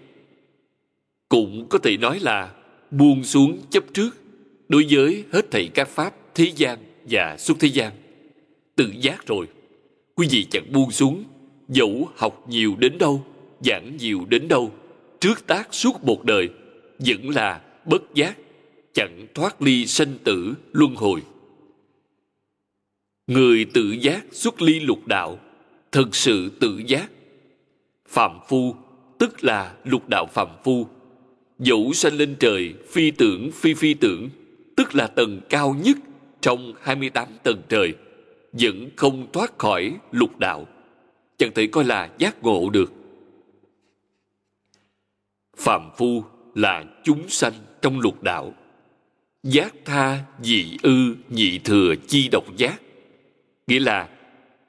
Cũng 1.29 1.67
có 1.69 1.77
thể 1.77 1.97
nói 1.97 2.19
là 2.19 2.53
buông 2.91 3.23
xuống 3.23 3.61
chấp 3.69 3.83
trước 3.93 4.09
đối 4.69 4.85
với 4.89 5.25
hết 5.31 5.51
thảy 5.51 5.69
các 5.73 5.87
pháp 5.87 6.13
thế 6.35 6.51
gian 6.55 6.79
và 7.09 7.37
xuất 7.39 7.57
thế 7.59 7.67
gian. 7.67 7.91
Tự 8.75 8.91
giác 8.99 9.27
rồi. 9.27 9.47
Quý 10.15 10.27
vị 10.31 10.47
chẳng 10.51 10.71
buông 10.73 10.91
xuống 10.91 11.23
dẫu 11.67 12.09
học 12.15 12.49
nhiều 12.49 12.75
đến 12.79 12.97
đâu, 12.97 13.25
giảng 13.59 13.97
nhiều 13.97 14.25
đến 14.29 14.47
đâu, 14.47 14.71
trước 15.19 15.47
tác 15.47 15.73
suốt 15.73 16.03
một 16.03 16.23
đời 16.25 16.49
vẫn 16.99 17.29
là 17.29 17.61
bất 17.85 18.01
giác, 18.13 18.37
chẳng 18.93 19.27
thoát 19.33 19.61
ly 19.61 19.85
sanh 19.85 20.17
tử 20.23 20.53
luân 20.71 20.95
hồi. 20.95 21.23
Người 23.27 23.65
tự 23.65 23.91
giác 23.91 24.25
xuất 24.31 24.61
ly 24.61 24.79
lục 24.79 25.07
đạo 25.07 25.39
thực 25.91 26.15
sự 26.15 26.51
tự 26.59 26.81
giác. 26.87 27.11
Phạm 28.07 28.39
phu, 28.47 28.75
tức 29.17 29.43
là 29.43 29.75
lục 29.83 30.09
đạo 30.09 30.25
phạm 30.33 30.47
phu, 30.63 30.87
dẫu 31.59 31.93
sanh 31.93 32.13
lên 32.13 32.35
trời 32.39 32.73
phi 32.89 33.11
tưởng 33.11 33.51
phi 33.53 33.73
phi 33.73 33.93
tưởng, 33.93 34.29
tức 34.77 34.95
là 34.95 35.07
tầng 35.07 35.41
cao 35.49 35.75
nhất 35.83 35.97
trong 36.41 36.73
28 36.81 37.27
tầng 37.43 37.61
trời, 37.69 37.93
vẫn 38.51 38.89
không 38.95 39.27
thoát 39.33 39.57
khỏi 39.57 39.97
lục 40.11 40.39
đạo. 40.39 40.67
Chẳng 41.37 41.51
thể 41.55 41.67
coi 41.67 41.83
là 41.83 42.09
giác 42.17 42.43
ngộ 42.43 42.69
được. 42.69 42.93
Phạm 45.57 45.89
phu 45.97 46.23
là 46.55 46.83
chúng 47.03 47.29
sanh 47.29 47.53
trong 47.81 47.99
lục 47.99 48.23
đạo. 48.23 48.53
Giác 49.43 49.73
tha, 49.85 50.19
dị 50.41 50.77
ư, 50.83 51.15
nhị 51.29 51.59
thừa, 51.59 51.95
chi 52.07 52.29
độc 52.31 52.57
giác. 52.57 52.81
Nghĩa 53.67 53.79
là, 53.79 54.09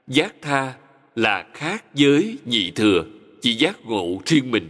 giác 0.07 0.35
tha 0.43 0.75
là 1.15 1.47
khác 1.55 1.85
với 1.95 2.39
nhị 2.45 2.71
thừa, 2.71 3.05
chỉ 3.41 3.55
giác 3.55 3.79
ngộ 3.85 4.23
riêng 4.27 4.51
mình. 4.51 4.69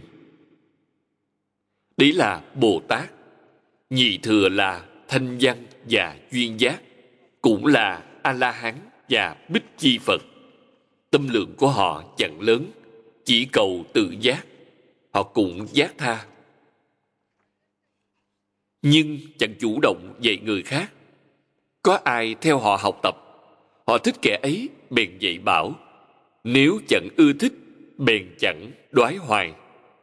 Đấy 1.97 2.13
là 2.13 2.41
bồ 2.55 2.81
tát. 2.87 3.09
Nhị 3.89 4.17
thừa 4.17 4.49
là 4.49 4.85
thanh 5.07 5.37
văn 5.41 5.65
và 5.89 6.17
duyên 6.31 6.59
giác, 6.59 6.81
cũng 7.41 7.65
là 7.65 8.03
a 8.21 8.33
la 8.33 8.51
hán 8.51 8.75
và 9.09 9.35
bích 9.49 9.63
chi 9.77 9.97
phật. 9.97 10.21
Tâm 11.11 11.27
lượng 11.29 11.53
của 11.57 11.69
họ 11.69 12.03
chẳng 12.17 12.41
lớn, 12.41 12.71
chỉ 13.25 13.45
cầu 13.45 13.85
tự 13.93 14.15
giác, 14.19 14.45
họ 15.13 15.23
cũng 15.23 15.67
giác 15.73 15.93
tha. 15.97 16.25
Nhưng 18.81 19.19
chẳng 19.37 19.53
chủ 19.59 19.79
động 19.81 20.13
dạy 20.21 20.37
người 20.43 20.63
khác. 20.63 20.91
Có 21.81 21.99
ai 22.03 22.35
theo 22.41 22.59
họ 22.59 22.77
học 22.81 22.99
tập, 23.03 23.15
họ 23.87 23.97
thích 23.97 24.15
kẻ 24.21 24.39
ấy 24.41 24.69
bèn 24.89 25.17
dạy 25.19 25.37
bảo 25.37 25.73
nếu 26.43 26.79
chẳng 26.87 27.07
ưa 27.17 27.33
thích, 27.33 27.53
bèn 27.97 28.27
chẳng 28.39 28.71
đoái 28.91 29.15
hoài. 29.15 29.53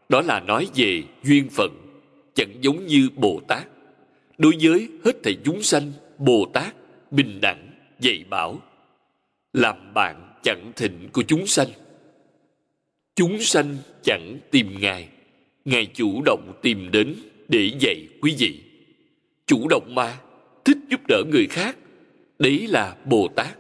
Đó 0.09 0.21
là 0.21 0.41
nói 0.41 0.69
về 0.75 1.03
duyên 1.23 1.49
phận, 1.49 1.71
chẳng 2.35 2.53
giống 2.61 2.87
như 2.87 3.09
bồ 3.17 3.41
tát. 3.49 3.67
Đối 4.39 4.53
với 4.63 4.89
hết 5.05 5.23
thảy 5.23 5.37
chúng 5.45 5.63
sanh, 5.63 5.93
bồ 6.19 6.51
tát 6.55 6.75
bình 7.11 7.41
đẳng, 7.41 7.71
dạy 8.01 8.25
bảo, 8.31 8.63
làm 9.53 9.95
bạn 9.95 10.33
chẳng 10.43 10.73
thịnh 10.77 11.09
của 11.13 11.23
chúng 11.23 11.47
sanh. 11.47 11.69
Chúng 13.15 13.41
sanh 13.41 13.77
chẳng 14.03 14.39
tìm 14.51 14.81
ngài 14.81 15.09
ngài 15.65 15.87
chủ 15.87 16.23
động 16.25 16.53
tìm 16.63 16.91
đến 16.91 17.15
để 17.49 17.71
dạy 17.81 18.07
quý 18.21 18.35
vị. 18.39 18.61
Chủ 19.47 19.69
động 19.69 19.95
mà, 19.95 20.19
thích 20.65 20.79
giúp 20.91 21.01
đỡ 21.09 21.23
người 21.31 21.47
khác, 21.51 21.77
đấy 22.39 22.67
là 22.69 22.97
bồ 23.05 23.29
tát 23.37 23.60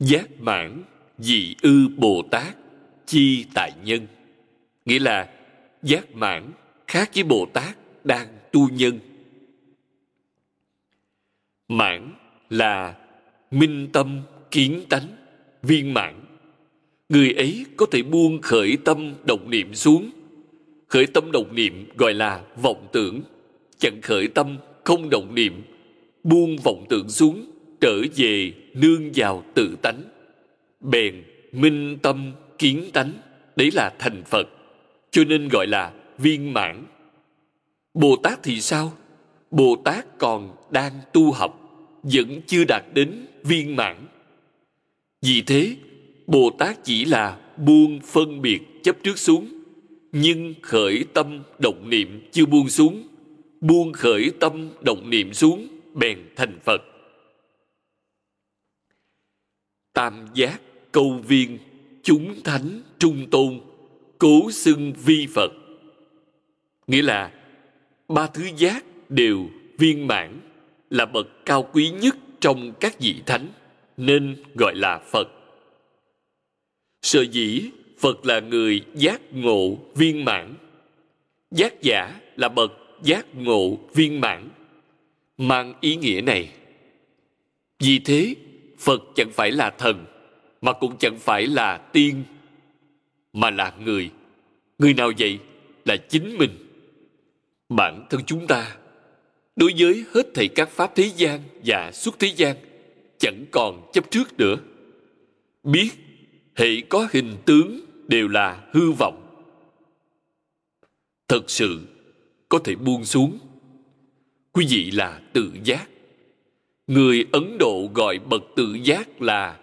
giác 0.00 0.30
mãn 0.38 0.82
dị 1.18 1.54
ư 1.62 1.88
bồ 1.96 2.22
tát, 2.30 2.56
chi 3.06 3.44
tại 3.54 3.72
nhân. 3.84 4.06
Nghĩa 4.84 4.98
là, 4.98 5.28
giác 5.82 6.14
mãn 6.14 6.52
khác 6.86 7.10
với 7.14 7.24
bồ 7.24 7.46
tát 7.52 7.76
đang 8.04 8.28
tu 8.52 8.68
nhân. 8.68 8.98
Mãn 11.68 12.12
là 12.50 12.94
minh 13.50 13.88
tâm 13.92 14.22
kiến 14.50 14.84
tánh, 14.88 15.16
viên 15.62 15.94
mãn. 15.94 16.14
Người 17.08 17.32
ấy 17.32 17.66
có 17.76 17.86
thể 17.90 18.02
buông 18.02 18.40
khởi 18.42 18.76
tâm 18.84 19.14
động 19.24 19.50
niệm 19.50 19.74
xuống. 19.74 20.10
Khởi 20.88 21.06
tâm 21.06 21.32
động 21.32 21.54
niệm 21.54 21.88
gọi 21.96 22.14
là 22.14 22.44
vọng 22.62 22.88
tưởng. 22.92 23.20
Chẳng 23.78 24.00
khởi 24.02 24.28
tâm 24.28 24.58
không 24.84 25.10
động 25.10 25.34
niệm, 25.34 25.62
buông 26.24 26.56
vọng 26.56 26.86
tưởng 26.88 27.08
xuống 27.08 27.55
trở 27.80 28.02
về 28.16 28.52
nương 28.74 29.10
vào 29.14 29.44
tự 29.54 29.76
tánh. 29.82 30.02
Bèn 30.80 31.22
minh 31.52 31.98
tâm 32.02 32.32
kiến 32.58 32.90
tánh, 32.92 33.12
đấy 33.56 33.70
là 33.74 33.92
thành 33.98 34.22
phật, 34.26 34.48
cho 35.10 35.24
nên 35.24 35.48
gọi 35.48 35.66
là 35.66 35.92
viên 36.18 36.52
mãn. 36.52 36.84
Bồ 37.94 38.16
tát 38.16 38.42
thì 38.42 38.60
sao? 38.60 38.92
Bồ 39.50 39.76
tát 39.84 40.18
còn 40.18 40.56
đang 40.70 40.92
tu 41.12 41.32
học, 41.32 41.60
vẫn 42.02 42.40
chưa 42.46 42.64
đạt 42.64 42.84
đến 42.94 43.26
viên 43.42 43.76
mãn. 43.76 43.96
Vì 45.22 45.42
thế, 45.42 45.76
bồ 46.26 46.50
tát 46.58 46.84
chỉ 46.84 47.04
là 47.04 47.38
buông 47.56 48.00
phân 48.00 48.42
biệt 48.42 48.60
chấp 48.82 48.96
trước 49.02 49.18
xuống, 49.18 49.48
nhưng 50.12 50.54
khởi 50.62 51.04
tâm 51.14 51.42
động 51.58 51.90
niệm 51.90 52.28
chưa 52.32 52.46
buông 52.46 52.68
xuống. 52.68 53.08
Buông 53.60 53.92
khởi 53.92 54.30
tâm 54.40 54.70
động 54.80 55.10
niệm 55.10 55.32
xuống, 55.32 55.68
bèn 55.94 56.18
thành 56.36 56.58
phật 56.64 56.82
tam 59.96 60.26
giác 60.34 60.60
câu 60.92 61.20
viên, 61.28 61.58
chúng 62.02 62.42
thánh 62.44 62.82
trung 62.98 63.30
tôn, 63.30 63.60
cố 64.18 64.50
xưng 64.50 64.92
vi 65.04 65.26
phật. 65.34 65.52
Nghĩa 66.86 67.02
là, 67.02 67.32
ba 68.08 68.26
thứ 68.26 68.44
giác 68.56 68.84
đều 69.08 69.46
viên 69.78 70.06
mãn, 70.06 70.40
là 70.90 71.06
bậc 71.06 71.26
cao 71.44 71.68
quý 71.72 71.90
nhất 71.90 72.16
trong 72.40 72.72
các 72.80 73.00
vị 73.00 73.14
thánh, 73.26 73.48
nên 73.96 74.36
gọi 74.54 74.74
là 74.74 74.98
phật. 74.98 75.28
Sở 77.02 77.22
dĩ 77.22 77.70
phật 77.98 78.26
là 78.26 78.40
người 78.40 78.80
giác 78.94 79.20
ngộ 79.32 79.78
viên 79.94 80.24
mãn. 80.24 80.54
Giác 81.50 81.82
giả 81.82 82.20
là 82.36 82.48
bậc 82.48 82.72
giác 83.02 83.26
ngộ 83.34 83.78
viên 83.94 84.20
mãn. 84.20 84.48
Mang 85.38 85.74
ý 85.80 85.96
nghĩa 85.96 86.20
này, 86.20 86.52
vì 87.78 87.98
thế 87.98 88.34
phật 88.78 89.02
chẳng 89.14 89.30
phải 89.32 89.52
là 89.52 89.70
thần, 89.70 90.04
mà 90.60 90.72
cũng 90.72 90.96
chẳng 90.98 91.18
phải 91.18 91.46
là 91.46 91.78
tiên, 91.78 92.22
mà 93.32 93.50
là 93.50 93.72
người. 93.80 94.10
Người 94.78 94.94
nào 94.94 95.12
vậy? 95.18 95.38
Là 95.84 95.96
chính 95.96 96.38
mình. 96.38 96.50
Bản 97.68 98.06
thân 98.10 98.20
chúng 98.26 98.46
ta, 98.46 98.76
đối 99.56 99.74
với 99.78 100.04
hết 100.14 100.26
thảy 100.34 100.48
các 100.48 100.68
pháp 100.68 100.92
thế 100.94 101.10
gian 101.16 101.40
và 101.64 101.92
xuất 101.92 102.18
thế 102.18 102.32
gian, 102.36 102.56
chẳng 103.18 103.44
còn 103.50 103.90
chấp 103.92 104.10
trước 104.10 104.38
nữa. 104.38 104.56
Biết, 105.62 105.90
hệ 106.54 106.80
có 106.88 107.08
hình 107.12 107.36
tướng 107.44 107.80
đều 108.08 108.28
là 108.28 108.66
hư 108.72 108.92
vọng. 108.92 109.22
Thật 111.28 111.50
sự, 111.50 111.80
có 112.48 112.58
thể 112.58 112.74
buông 112.74 113.04
xuống. 113.04 113.38
Quý 114.52 114.66
vị 114.70 114.90
là 114.90 115.20
tự 115.32 115.52
giác 115.64 115.88
người 116.86 117.24
ấn 117.32 117.58
độ 117.58 117.90
gọi 117.94 118.18
bậc 118.18 118.42
tự 118.56 118.74
giác 118.82 119.22
là 119.22 119.58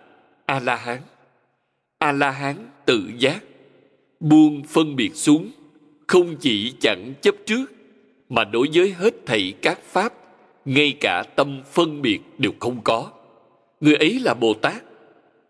a 0.45 0.59
la 0.59 0.75
hán 0.75 0.99
a 2.03 2.11
la 2.11 2.31
hán 2.31 2.55
tự 2.85 3.11
giác, 3.17 3.43
buông 4.19 4.63
phân 4.63 4.95
biệt 4.95 5.15
xuống, 5.15 5.51
không 6.07 6.35
chỉ 6.39 6.73
chẳng 6.79 7.13
chấp 7.21 7.35
trước, 7.45 7.71
mà 8.29 8.43
đối 8.43 8.67
với 8.73 8.91
hết 8.91 9.13
thảy 9.25 9.53
các 9.61 9.79
pháp, 9.83 10.13
ngay 10.65 10.97
cả 10.99 11.23
tâm 11.35 11.61
phân 11.71 12.01
biệt 12.01 12.19
đều 12.37 12.51
không 12.59 12.81
có. 12.83 13.11
Người 13.79 13.95
ấy 13.95 14.19
là 14.19 14.33
bồ 14.33 14.53
tát, 14.53 14.83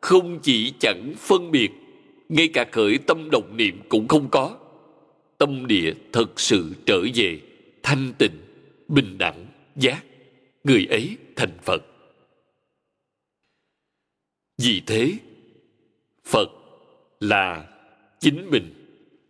không 0.01 0.39
chỉ 0.39 0.73
chẳng 0.79 1.13
phân 1.17 1.51
biệt, 1.51 1.71
ngay 2.29 2.47
cả 2.47 2.65
khởi 2.71 2.97
tâm 2.97 3.29
động 3.31 3.57
niệm 3.57 3.79
cũng 3.89 4.07
không 4.07 4.29
có. 4.29 4.57
Tâm 5.37 5.67
địa 5.67 5.93
thật 6.11 6.39
sự 6.39 6.73
trở 6.85 7.01
về 7.15 7.39
thanh 7.83 8.13
tịnh, 8.17 8.37
bình 8.87 9.17
đẳng, 9.17 9.45
giác 9.75 10.03
người 10.63 10.85
ấy 10.85 11.17
thành 11.35 11.57
phật. 11.61 11.81
Vì 14.57 14.81
thế, 14.87 15.13
phật 16.25 16.49
là 17.19 17.67
chính 18.19 18.49
mình, 18.49 18.73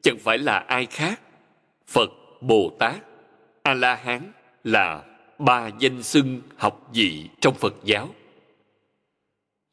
chẳng 0.02 0.18
phải 0.20 0.38
là 0.38 0.58
ai 0.58 0.86
khác. 0.86 1.22
Phật 1.88 2.10
bồ 2.42 2.76
tát 2.80 3.04
a 3.64 3.74
la 3.74 3.96
hán 3.96 4.32
là 4.64 5.04
ba 5.40 5.70
danh 5.80 6.04
xưng 6.04 6.42
học 6.56 6.90
vị 6.94 7.30
trong 7.42 7.56
phật 7.56 7.76
giáo. 7.84 8.16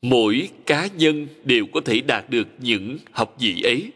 Mỗi 0.02 0.48
cá 0.66 0.86
nhân 0.86 1.26
đều 1.44 1.66
có 1.74 1.80
thể 1.84 2.00
đạt 2.00 2.30
được 2.30 2.48
những 2.58 2.98
học 3.12 3.36
vị 3.38 3.62
ấy. 3.62 3.92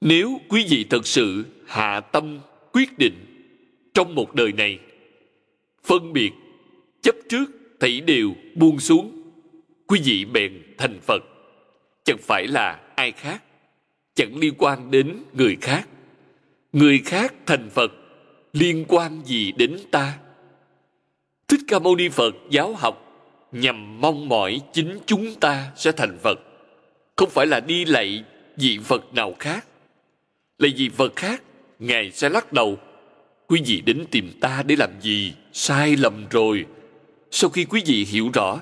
Nếu 0.00 0.40
quý 0.48 0.66
vị 0.70 0.86
thật 0.90 1.06
sự 1.06 1.44
hạ 1.66 2.00
tâm 2.00 2.38
quyết 2.72 2.98
định 2.98 3.14
trong 3.94 4.14
một 4.14 4.34
đời 4.34 4.52
này 4.52 4.78
phân 5.84 6.12
biệt, 6.12 6.30
chấp 7.02 7.14
trước 7.28 7.44
thảy 7.80 8.00
đều 8.00 8.34
buông 8.54 8.80
xuống. 8.80 9.22
Quý 9.86 10.00
vị 10.04 10.24
bèn 10.24 10.62
thành 10.78 11.00
phật. 11.00 11.22
Chẳng 12.04 12.18
phải 12.18 12.46
là 12.46 12.80
ai 12.94 13.12
khác, 13.12 13.42
chẳng 14.14 14.36
liên 14.36 14.54
quan 14.58 14.90
đến 14.90 15.22
người 15.32 15.56
khác. 15.60 15.88
Người 16.72 17.02
khác 17.04 17.34
thành 17.46 17.70
phật, 17.70 17.92
liên 18.52 18.84
quan 18.88 19.22
gì 19.24 19.52
đến 19.52 19.78
ta? 19.90 20.18
Thích 21.48 21.60
ca 21.68 21.78
mâu 21.78 21.96
ni 21.96 22.08
phật 22.08 22.34
giáo 22.50 22.74
học, 22.74 23.06
nhằm 23.52 24.00
mong 24.00 24.28
mỏi 24.28 24.60
chính 24.72 24.98
chúng 25.06 25.34
ta 25.40 25.72
sẽ 25.76 25.92
thành 25.92 26.18
phật. 26.22 26.38
Không 27.16 27.30
phải 27.30 27.46
là 27.46 27.60
đi 27.60 27.84
lạy 27.84 28.24
vị 28.56 28.78
phật 28.84 29.14
nào 29.14 29.34
khác. 29.38 29.66
Lạy 30.58 30.72
vị 30.76 30.88
phật 30.88 31.16
khác, 31.16 31.42
ngài 31.78 32.10
sẽ 32.10 32.28
lắc 32.28 32.52
đầu 32.52 32.78
quý 33.50 33.62
vị 33.66 33.82
đến 33.86 34.04
tìm 34.10 34.32
ta 34.40 34.62
để 34.66 34.76
làm 34.76 34.90
gì? 35.00 35.34
Sai 35.52 35.96
lầm 35.96 36.26
rồi. 36.30 36.66
Sau 37.30 37.50
khi 37.50 37.64
quý 37.64 37.82
vị 37.86 38.04
hiểu 38.04 38.30
rõ, 38.34 38.60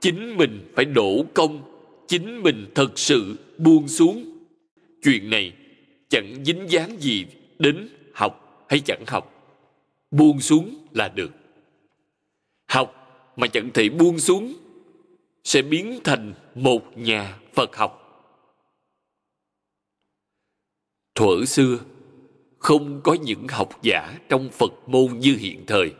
chính 0.00 0.36
mình 0.36 0.72
phải 0.76 0.84
đổ 0.84 1.24
công, 1.34 1.62
chính 2.08 2.42
mình 2.42 2.66
thật 2.74 2.98
sự 2.98 3.36
buông 3.58 3.88
xuống. 3.88 4.38
Chuyện 5.02 5.30
này 5.30 5.52
chẳng 6.08 6.44
dính 6.44 6.70
dáng 6.70 6.96
gì 7.00 7.26
đến 7.58 7.88
học 8.14 8.64
hay 8.68 8.80
chẳng 8.80 9.04
học. 9.06 9.54
Buông 10.10 10.40
xuống 10.40 10.86
là 10.92 11.08
được. 11.08 11.30
Học 12.66 12.94
mà 13.36 13.46
chẳng 13.46 13.70
thể 13.74 13.88
buông 13.88 14.18
xuống 14.18 14.54
sẽ 15.44 15.62
biến 15.62 16.00
thành 16.04 16.34
một 16.54 16.98
nhà 16.98 17.38
phật 17.54 17.76
học. 17.76 17.96
Thuở 21.14 21.44
xưa 21.44 21.78
không 22.60 23.00
có 23.04 23.14
những 23.14 23.48
học 23.48 23.78
giả 23.82 24.18
trong 24.28 24.48
phật 24.50 24.72
môn 24.86 25.18
như 25.18 25.36
hiện 25.36 25.66
thời. 25.66 25.90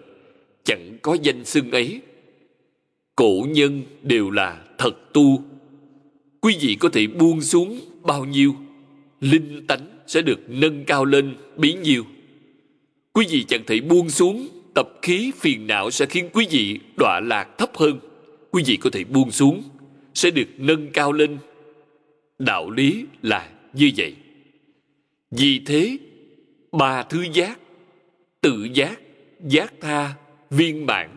Chẳng 0.64 0.98
có 1.02 1.16
danh 1.22 1.44
xưng 1.44 1.70
ấy. 1.70 2.00
Cổ 3.16 3.46
nhân 3.48 3.82
đều 4.02 4.30
là 4.30 4.64
thật 4.78 5.12
tu. 5.12 5.42
Quý 6.40 6.56
vị 6.60 6.76
có 6.80 6.88
thể 6.88 7.06
buông 7.06 7.40
xuống 7.40 7.80
bao 8.02 8.24
nhiêu, 8.24 8.54
linh 9.20 9.66
tánh 9.66 9.98
sẽ 10.06 10.22
được 10.22 10.40
nâng 10.48 10.84
cao 10.84 11.04
lên 11.04 11.34
bấy 11.56 11.74
nhiêu. 11.74 12.04
Quý 13.12 13.26
vị 13.30 13.44
chẳng 13.48 13.62
thể 13.66 13.80
buông 13.80 14.10
xuống, 14.10 14.48
tập 14.74 14.88
khí 15.02 15.32
phiền 15.36 15.66
não 15.66 15.90
sẽ 15.90 16.06
khiến 16.06 16.28
quý 16.32 16.46
vị 16.50 16.78
đọa 16.96 17.20
lạc 17.20 17.58
thấp 17.58 17.70
hơn. 17.76 17.98
Quý 18.50 18.62
vị 18.66 18.76
có 18.76 18.90
thể 18.90 19.04
buông 19.04 19.30
xuống, 19.30 19.62
sẽ 20.14 20.30
được 20.30 20.48
nâng 20.58 20.90
cao 20.90 21.12
lên. 21.12 21.38
Đạo 22.38 22.70
lý 22.70 23.04
là 23.22 23.48
như 23.72 23.90
vậy. 23.96 24.14
Vì 25.30 25.60
thế 25.66 25.98
ba 26.72 27.02
thứ 27.02 27.26
giác, 27.32 27.58
tự 28.40 28.68
giác 28.72 29.00
giác 29.40 29.74
tha, 29.80 30.14
viên 30.50 30.86
mãn. 30.86 31.10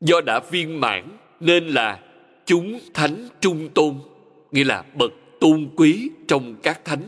Do 0.00 0.20
đã 0.20 0.40
viên 0.50 0.80
mãn 0.80 1.16
nên 1.40 1.66
là 1.68 2.00
chúng 2.46 2.80
thánh 2.94 3.28
trung 3.40 3.68
tôn, 3.74 3.94
nghĩa 4.52 4.64
là 4.64 4.84
bậc 4.94 5.12
tôn 5.40 5.68
quý 5.76 6.10
trong 6.28 6.56
các 6.62 6.84
thánh. 6.84 7.02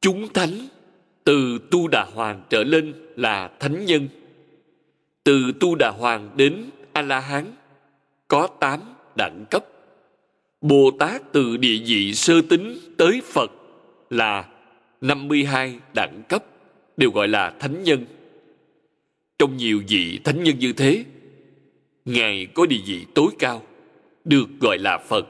Chúng 0.00 0.32
thánh 0.32 0.68
từ 1.24 1.58
tu 1.70 1.88
đà 1.88 2.04
hoàng 2.04 2.42
trở 2.50 2.64
lên 2.64 2.94
là 3.16 3.50
thánh 3.60 3.84
nhân. 3.84 4.08
Từ 5.24 5.52
tu 5.60 5.74
đà 5.74 5.90
hoàng 5.90 6.30
đến 6.36 6.70
a 6.92 7.02
la 7.02 7.20
hán 7.20 7.44
có 8.28 8.46
tám 8.46 8.80
đẳng 9.16 9.44
cấp. 9.50 9.64
Bồ 10.60 10.90
tát 10.98 11.32
từ 11.32 11.56
địa 11.56 11.78
vị 11.86 12.14
sơ 12.14 12.42
tính 12.48 12.78
tới 12.96 13.20
phật 13.24 13.50
là 14.10 14.53
52 15.00 15.78
đẳng 15.94 16.22
cấp, 16.28 16.44
đều 16.96 17.10
gọi 17.10 17.28
là 17.28 17.56
thánh 17.60 17.82
nhân. 17.82 18.06
Trong 19.38 19.56
nhiều 19.56 19.82
vị 19.88 20.20
thánh 20.24 20.42
nhân 20.42 20.58
như 20.58 20.72
thế, 20.72 21.04
ngài 22.04 22.46
có 22.54 22.66
địa 22.66 22.80
vị 22.86 23.06
tối 23.14 23.28
cao, 23.38 23.62
được 24.24 24.46
gọi 24.60 24.78
là 24.78 24.98
phật, 24.98 25.26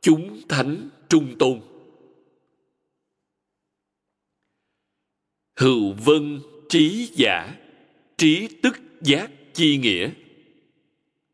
chúng 0.00 0.40
thánh 0.48 0.88
trung 1.08 1.38
tôn. 1.38 1.60
Hữu 5.56 5.92
vân 6.04 6.40
trí 6.68 7.08
giả, 7.12 7.54
trí 8.16 8.48
tức 8.62 8.78
giác 9.00 9.30
chi 9.54 9.76
nghĩa. 9.76 10.10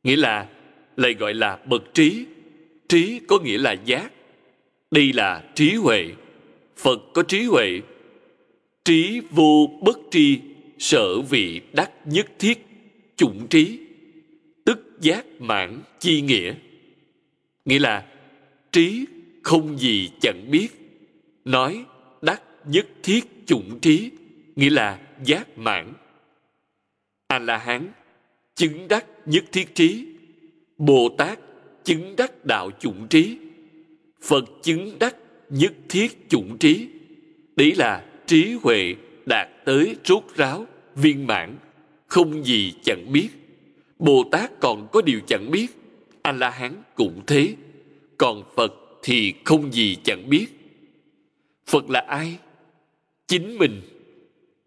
Nghĩa 0.03 0.17
là, 0.17 0.49
lại 0.97 1.15
gọi 1.15 1.35
là 1.35 1.57
bậc 1.57 1.83
trí. 1.95 2.27
Trí 2.89 3.21
có 3.29 3.39
nghĩa 3.39 3.59
là 3.59 3.73
giác, 3.73 4.13
đây 4.91 5.13
là 5.13 5.51
trí 5.55 5.75
huệ 5.75 6.11
phật 6.83 7.01
có 7.15 7.23
trí 7.23 7.45
huệ. 7.45 7.81
Trí 8.85 9.21
vô 9.31 9.71
bất 9.83 9.99
tri, 10.11 10.41
sở 10.79 11.21
vị 11.21 11.61
đắc 11.73 11.91
nhất 12.05 12.27
thiết, 12.39 12.67
chủng 13.17 13.47
trí, 13.51 13.79
tức 14.65 14.79
giác 15.01 15.27
mãn 15.39 15.81
chi 15.99 16.21
nghĩa. 16.21 16.55
Nghĩa 17.65 17.79
là, 17.79 18.07
trí 18.73 19.05
không 19.43 19.79
gì 19.79 20.11
chẳng 20.21 20.51
biết, 20.51 20.69
nói 21.45 21.85
đắc 22.23 22.43
nhất 22.67 22.87
thiết 23.03 23.25
chủng 23.47 23.79
trí, 23.81 24.11
nghĩa 24.57 24.71
là 24.71 24.99
giác 25.25 25.59
mãn. 25.59 25.93
A 27.27 27.39
la 27.39 27.57
hán 27.59 27.93
chứng 28.55 28.89
đắc 28.89 29.07
nhất 29.27 29.45
thiết 29.53 29.75
trí. 29.75 30.07
Bồ 30.79 31.09
tát 31.19 31.39
chứng 31.85 32.17
đắc 32.17 32.45
đạo 32.45 32.71
chủng 32.81 33.09
trí. 33.09 33.37
Phật 34.23 34.45
chứng 34.63 34.99
đắc 34.99 35.17
nhất 35.53 35.73
thiết 35.89 36.29
chủng 36.29 36.59
trí. 36.59 36.87
Đấy 37.57 37.75
là 37.77 38.05
trí 38.27 38.53
huệ 38.63 38.95
đạt 39.27 39.49
tới 39.65 39.97
rốt 40.05 40.23
ráo, 40.37 40.67
viên 40.97 41.27
mãn, 41.27 41.57
không 42.07 42.45
gì 42.45 42.73
chẳng 42.85 43.13
biết. 43.13 43.29
Bồ 43.99 44.25
tát 44.33 44.61
còn 44.61 44.89
có 44.93 45.03
điều 45.03 45.21
chẳng 45.27 45.51
biết 45.51 45.67
a 46.23 46.33
la 46.33 46.51
hán 46.51 46.83
cũng 46.95 47.21
thế. 47.27 47.55
Còn 48.19 48.43
phật 48.57 48.75
thì 49.03 49.35
không 49.45 49.73
gì 49.73 49.97
chẳng 50.05 50.31
biết. 50.31 50.47
Phật 51.67 51.91
là 51.91 52.01
ai? 52.01 52.37
Chính 53.29 53.59
mình. 53.59 53.81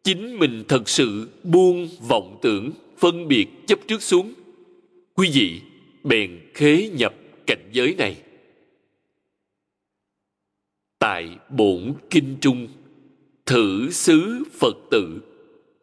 Chính 0.03 0.39
mình 0.39 0.63
thật 0.67 0.89
sự 0.89 1.29
buông 1.43 1.89
vọng 2.07 2.39
tưởng, 2.41 2.71
phân 2.97 3.27
biệt 3.27 3.47
chấp 3.67 3.79
trước 3.87 4.01
xuống. 4.01 4.33
Quý 5.15 5.29
vị, 5.33 5.61
bèn 6.03 6.39
khế 6.53 6.89
nhập 6.93 7.13
cảnh 7.47 7.69
giới 7.71 7.95
này 7.97 8.15
tại 11.05 11.37
bổn 11.49 11.93
kinh 12.09 12.37
trung. 12.41 12.67
Thử 13.45 13.89
xứ 13.91 14.43
phật 14.59 14.75
tự 14.91 15.21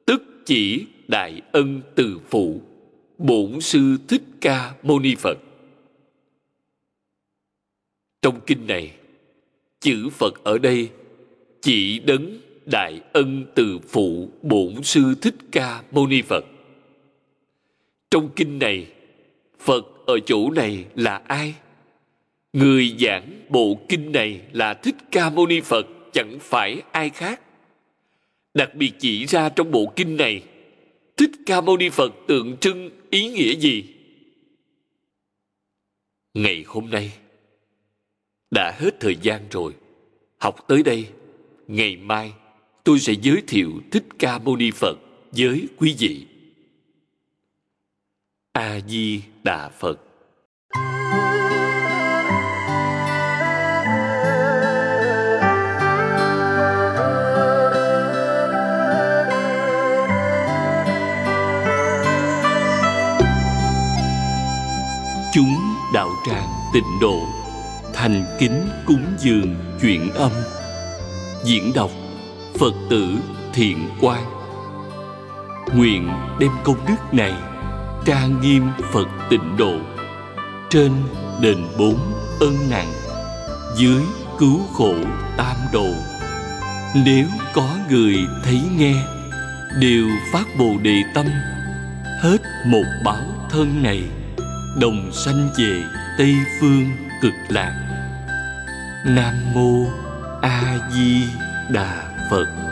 tức 0.06 0.22
chỉ 0.46 0.86
đại 1.08 1.40
ân 1.52 1.80
từ 1.94 2.18
phụ. 2.30 2.60
Bổn 3.18 3.60
sư 3.60 3.96
thích 4.08 4.22
ca 4.40 4.74
mâu 4.82 4.98
ni 4.98 5.14
phật. 5.14 5.38
Trong 8.22 8.40
kinh 8.46 8.66
này, 8.66 8.96
chữ 9.80 10.08
phật 10.12 10.44
ở 10.44 10.58
đây 10.58 10.90
chỉ 11.60 11.98
đấng 11.98 12.38
đại 12.66 13.00
ân 13.12 13.44
từ 13.54 13.78
phụ 13.78 14.28
bổn 14.42 14.82
sư 14.82 15.14
thích 15.20 15.36
ca 15.52 15.82
mâu 15.92 16.06
ni 16.06 16.22
phật. 16.22 16.44
Trong 18.10 18.28
kinh 18.36 18.58
này, 18.58 18.86
phật 19.60 19.86
ở 20.06 20.18
chỗ 20.26 20.50
này 20.50 20.84
là 20.94 21.16
ai? 21.16 21.54
Người 22.52 22.96
giảng 23.00 23.44
bộ 23.48 23.80
kinh 23.88 24.12
này 24.12 24.40
là 24.52 24.74
thích 24.74 24.96
ca 25.10 25.30
mâu 25.30 25.46
ni 25.46 25.60
phật, 25.60 25.86
chẳng 26.12 26.38
phải 26.40 26.82
ai 26.92 27.10
khác. 27.10 27.40
Đặc 28.54 28.74
biệt 28.74 28.92
chỉ 28.98 29.26
ra 29.26 29.48
trong 29.48 29.70
bộ 29.70 29.92
kinh 29.96 30.16
này, 30.16 30.42
thích 31.16 31.30
ca 31.46 31.60
mâu 31.60 31.76
ni 31.76 31.88
phật 31.88 32.12
tượng 32.28 32.56
trưng 32.56 32.90
ý 33.10 33.28
nghĩa 33.28 33.56
gì? 33.56 33.84
Ngày 36.34 36.64
hôm 36.66 36.90
nay, 36.90 37.12
đã 38.50 38.74
hết 38.78 39.00
thời 39.00 39.16
gian 39.22 39.40
rồi. 39.50 39.74
Học 40.38 40.64
tới 40.68 40.82
đây, 40.82 41.06
ngày 41.66 41.96
mai 41.96 42.32
tôi 42.84 42.98
sẽ 42.98 43.12
giới 43.22 43.42
thiệu 43.46 43.72
thích 43.90 44.04
ca 44.18 44.38
mâu 44.38 44.56
ni 44.56 44.70
phật 44.70 44.98
với 45.30 45.68
quý 45.76 45.96
vị. 45.98 46.26
A 48.52 48.80
di 48.88 49.22
đà 49.42 49.68
phật. 49.68 50.11
Tịnh 66.72 67.00
độ, 67.00 67.20
thành 67.94 68.24
kính 68.38 68.68
cúng 68.86 69.04
dường 69.18 69.54
chuyện 69.80 70.10
âm. 70.14 70.30
Diễn 71.44 71.72
đọc 71.74 71.90
phật 72.60 72.74
tử 72.90 73.16
thiện 73.52 73.88
quan 74.00 74.24
nguyện 75.74 76.08
đem 76.38 76.50
công 76.64 76.86
đức 76.88 77.14
này 77.14 77.34
trang 78.04 78.40
nghiêm 78.40 78.62
phật 78.92 79.08
tịnh 79.30 79.56
độ. 79.56 79.74
Trên 80.70 80.92
đền 81.40 81.56
bốn 81.78 81.98
ân 82.40 82.56
nặng, 82.70 82.92
dưới 83.76 84.02
cứu 84.38 84.60
khổ 84.72 84.94
tam 85.36 85.56
độ. 85.72 85.86
Nếu 87.04 87.26
có 87.54 87.68
người 87.90 88.16
thấy 88.44 88.60
nghe, 88.76 88.94
đều 89.80 90.06
phát 90.32 90.44
bồ 90.58 90.70
đề 90.82 90.96
tâm. 91.14 91.26
Hết 92.22 92.38
một 92.66 92.84
báo 93.04 93.22
thân 93.50 93.82
này, 93.82 94.02
đồng 94.80 95.12
sanh 95.12 95.48
về 95.58 95.82
tây 96.18 96.34
phương 96.60 96.96
cực 97.22 97.34
lạc. 97.48 97.72
Nam 99.06 99.34
mô 99.54 99.86
a 100.42 100.78
di 100.90 101.24
đà 101.70 102.02
phật. 102.30 102.71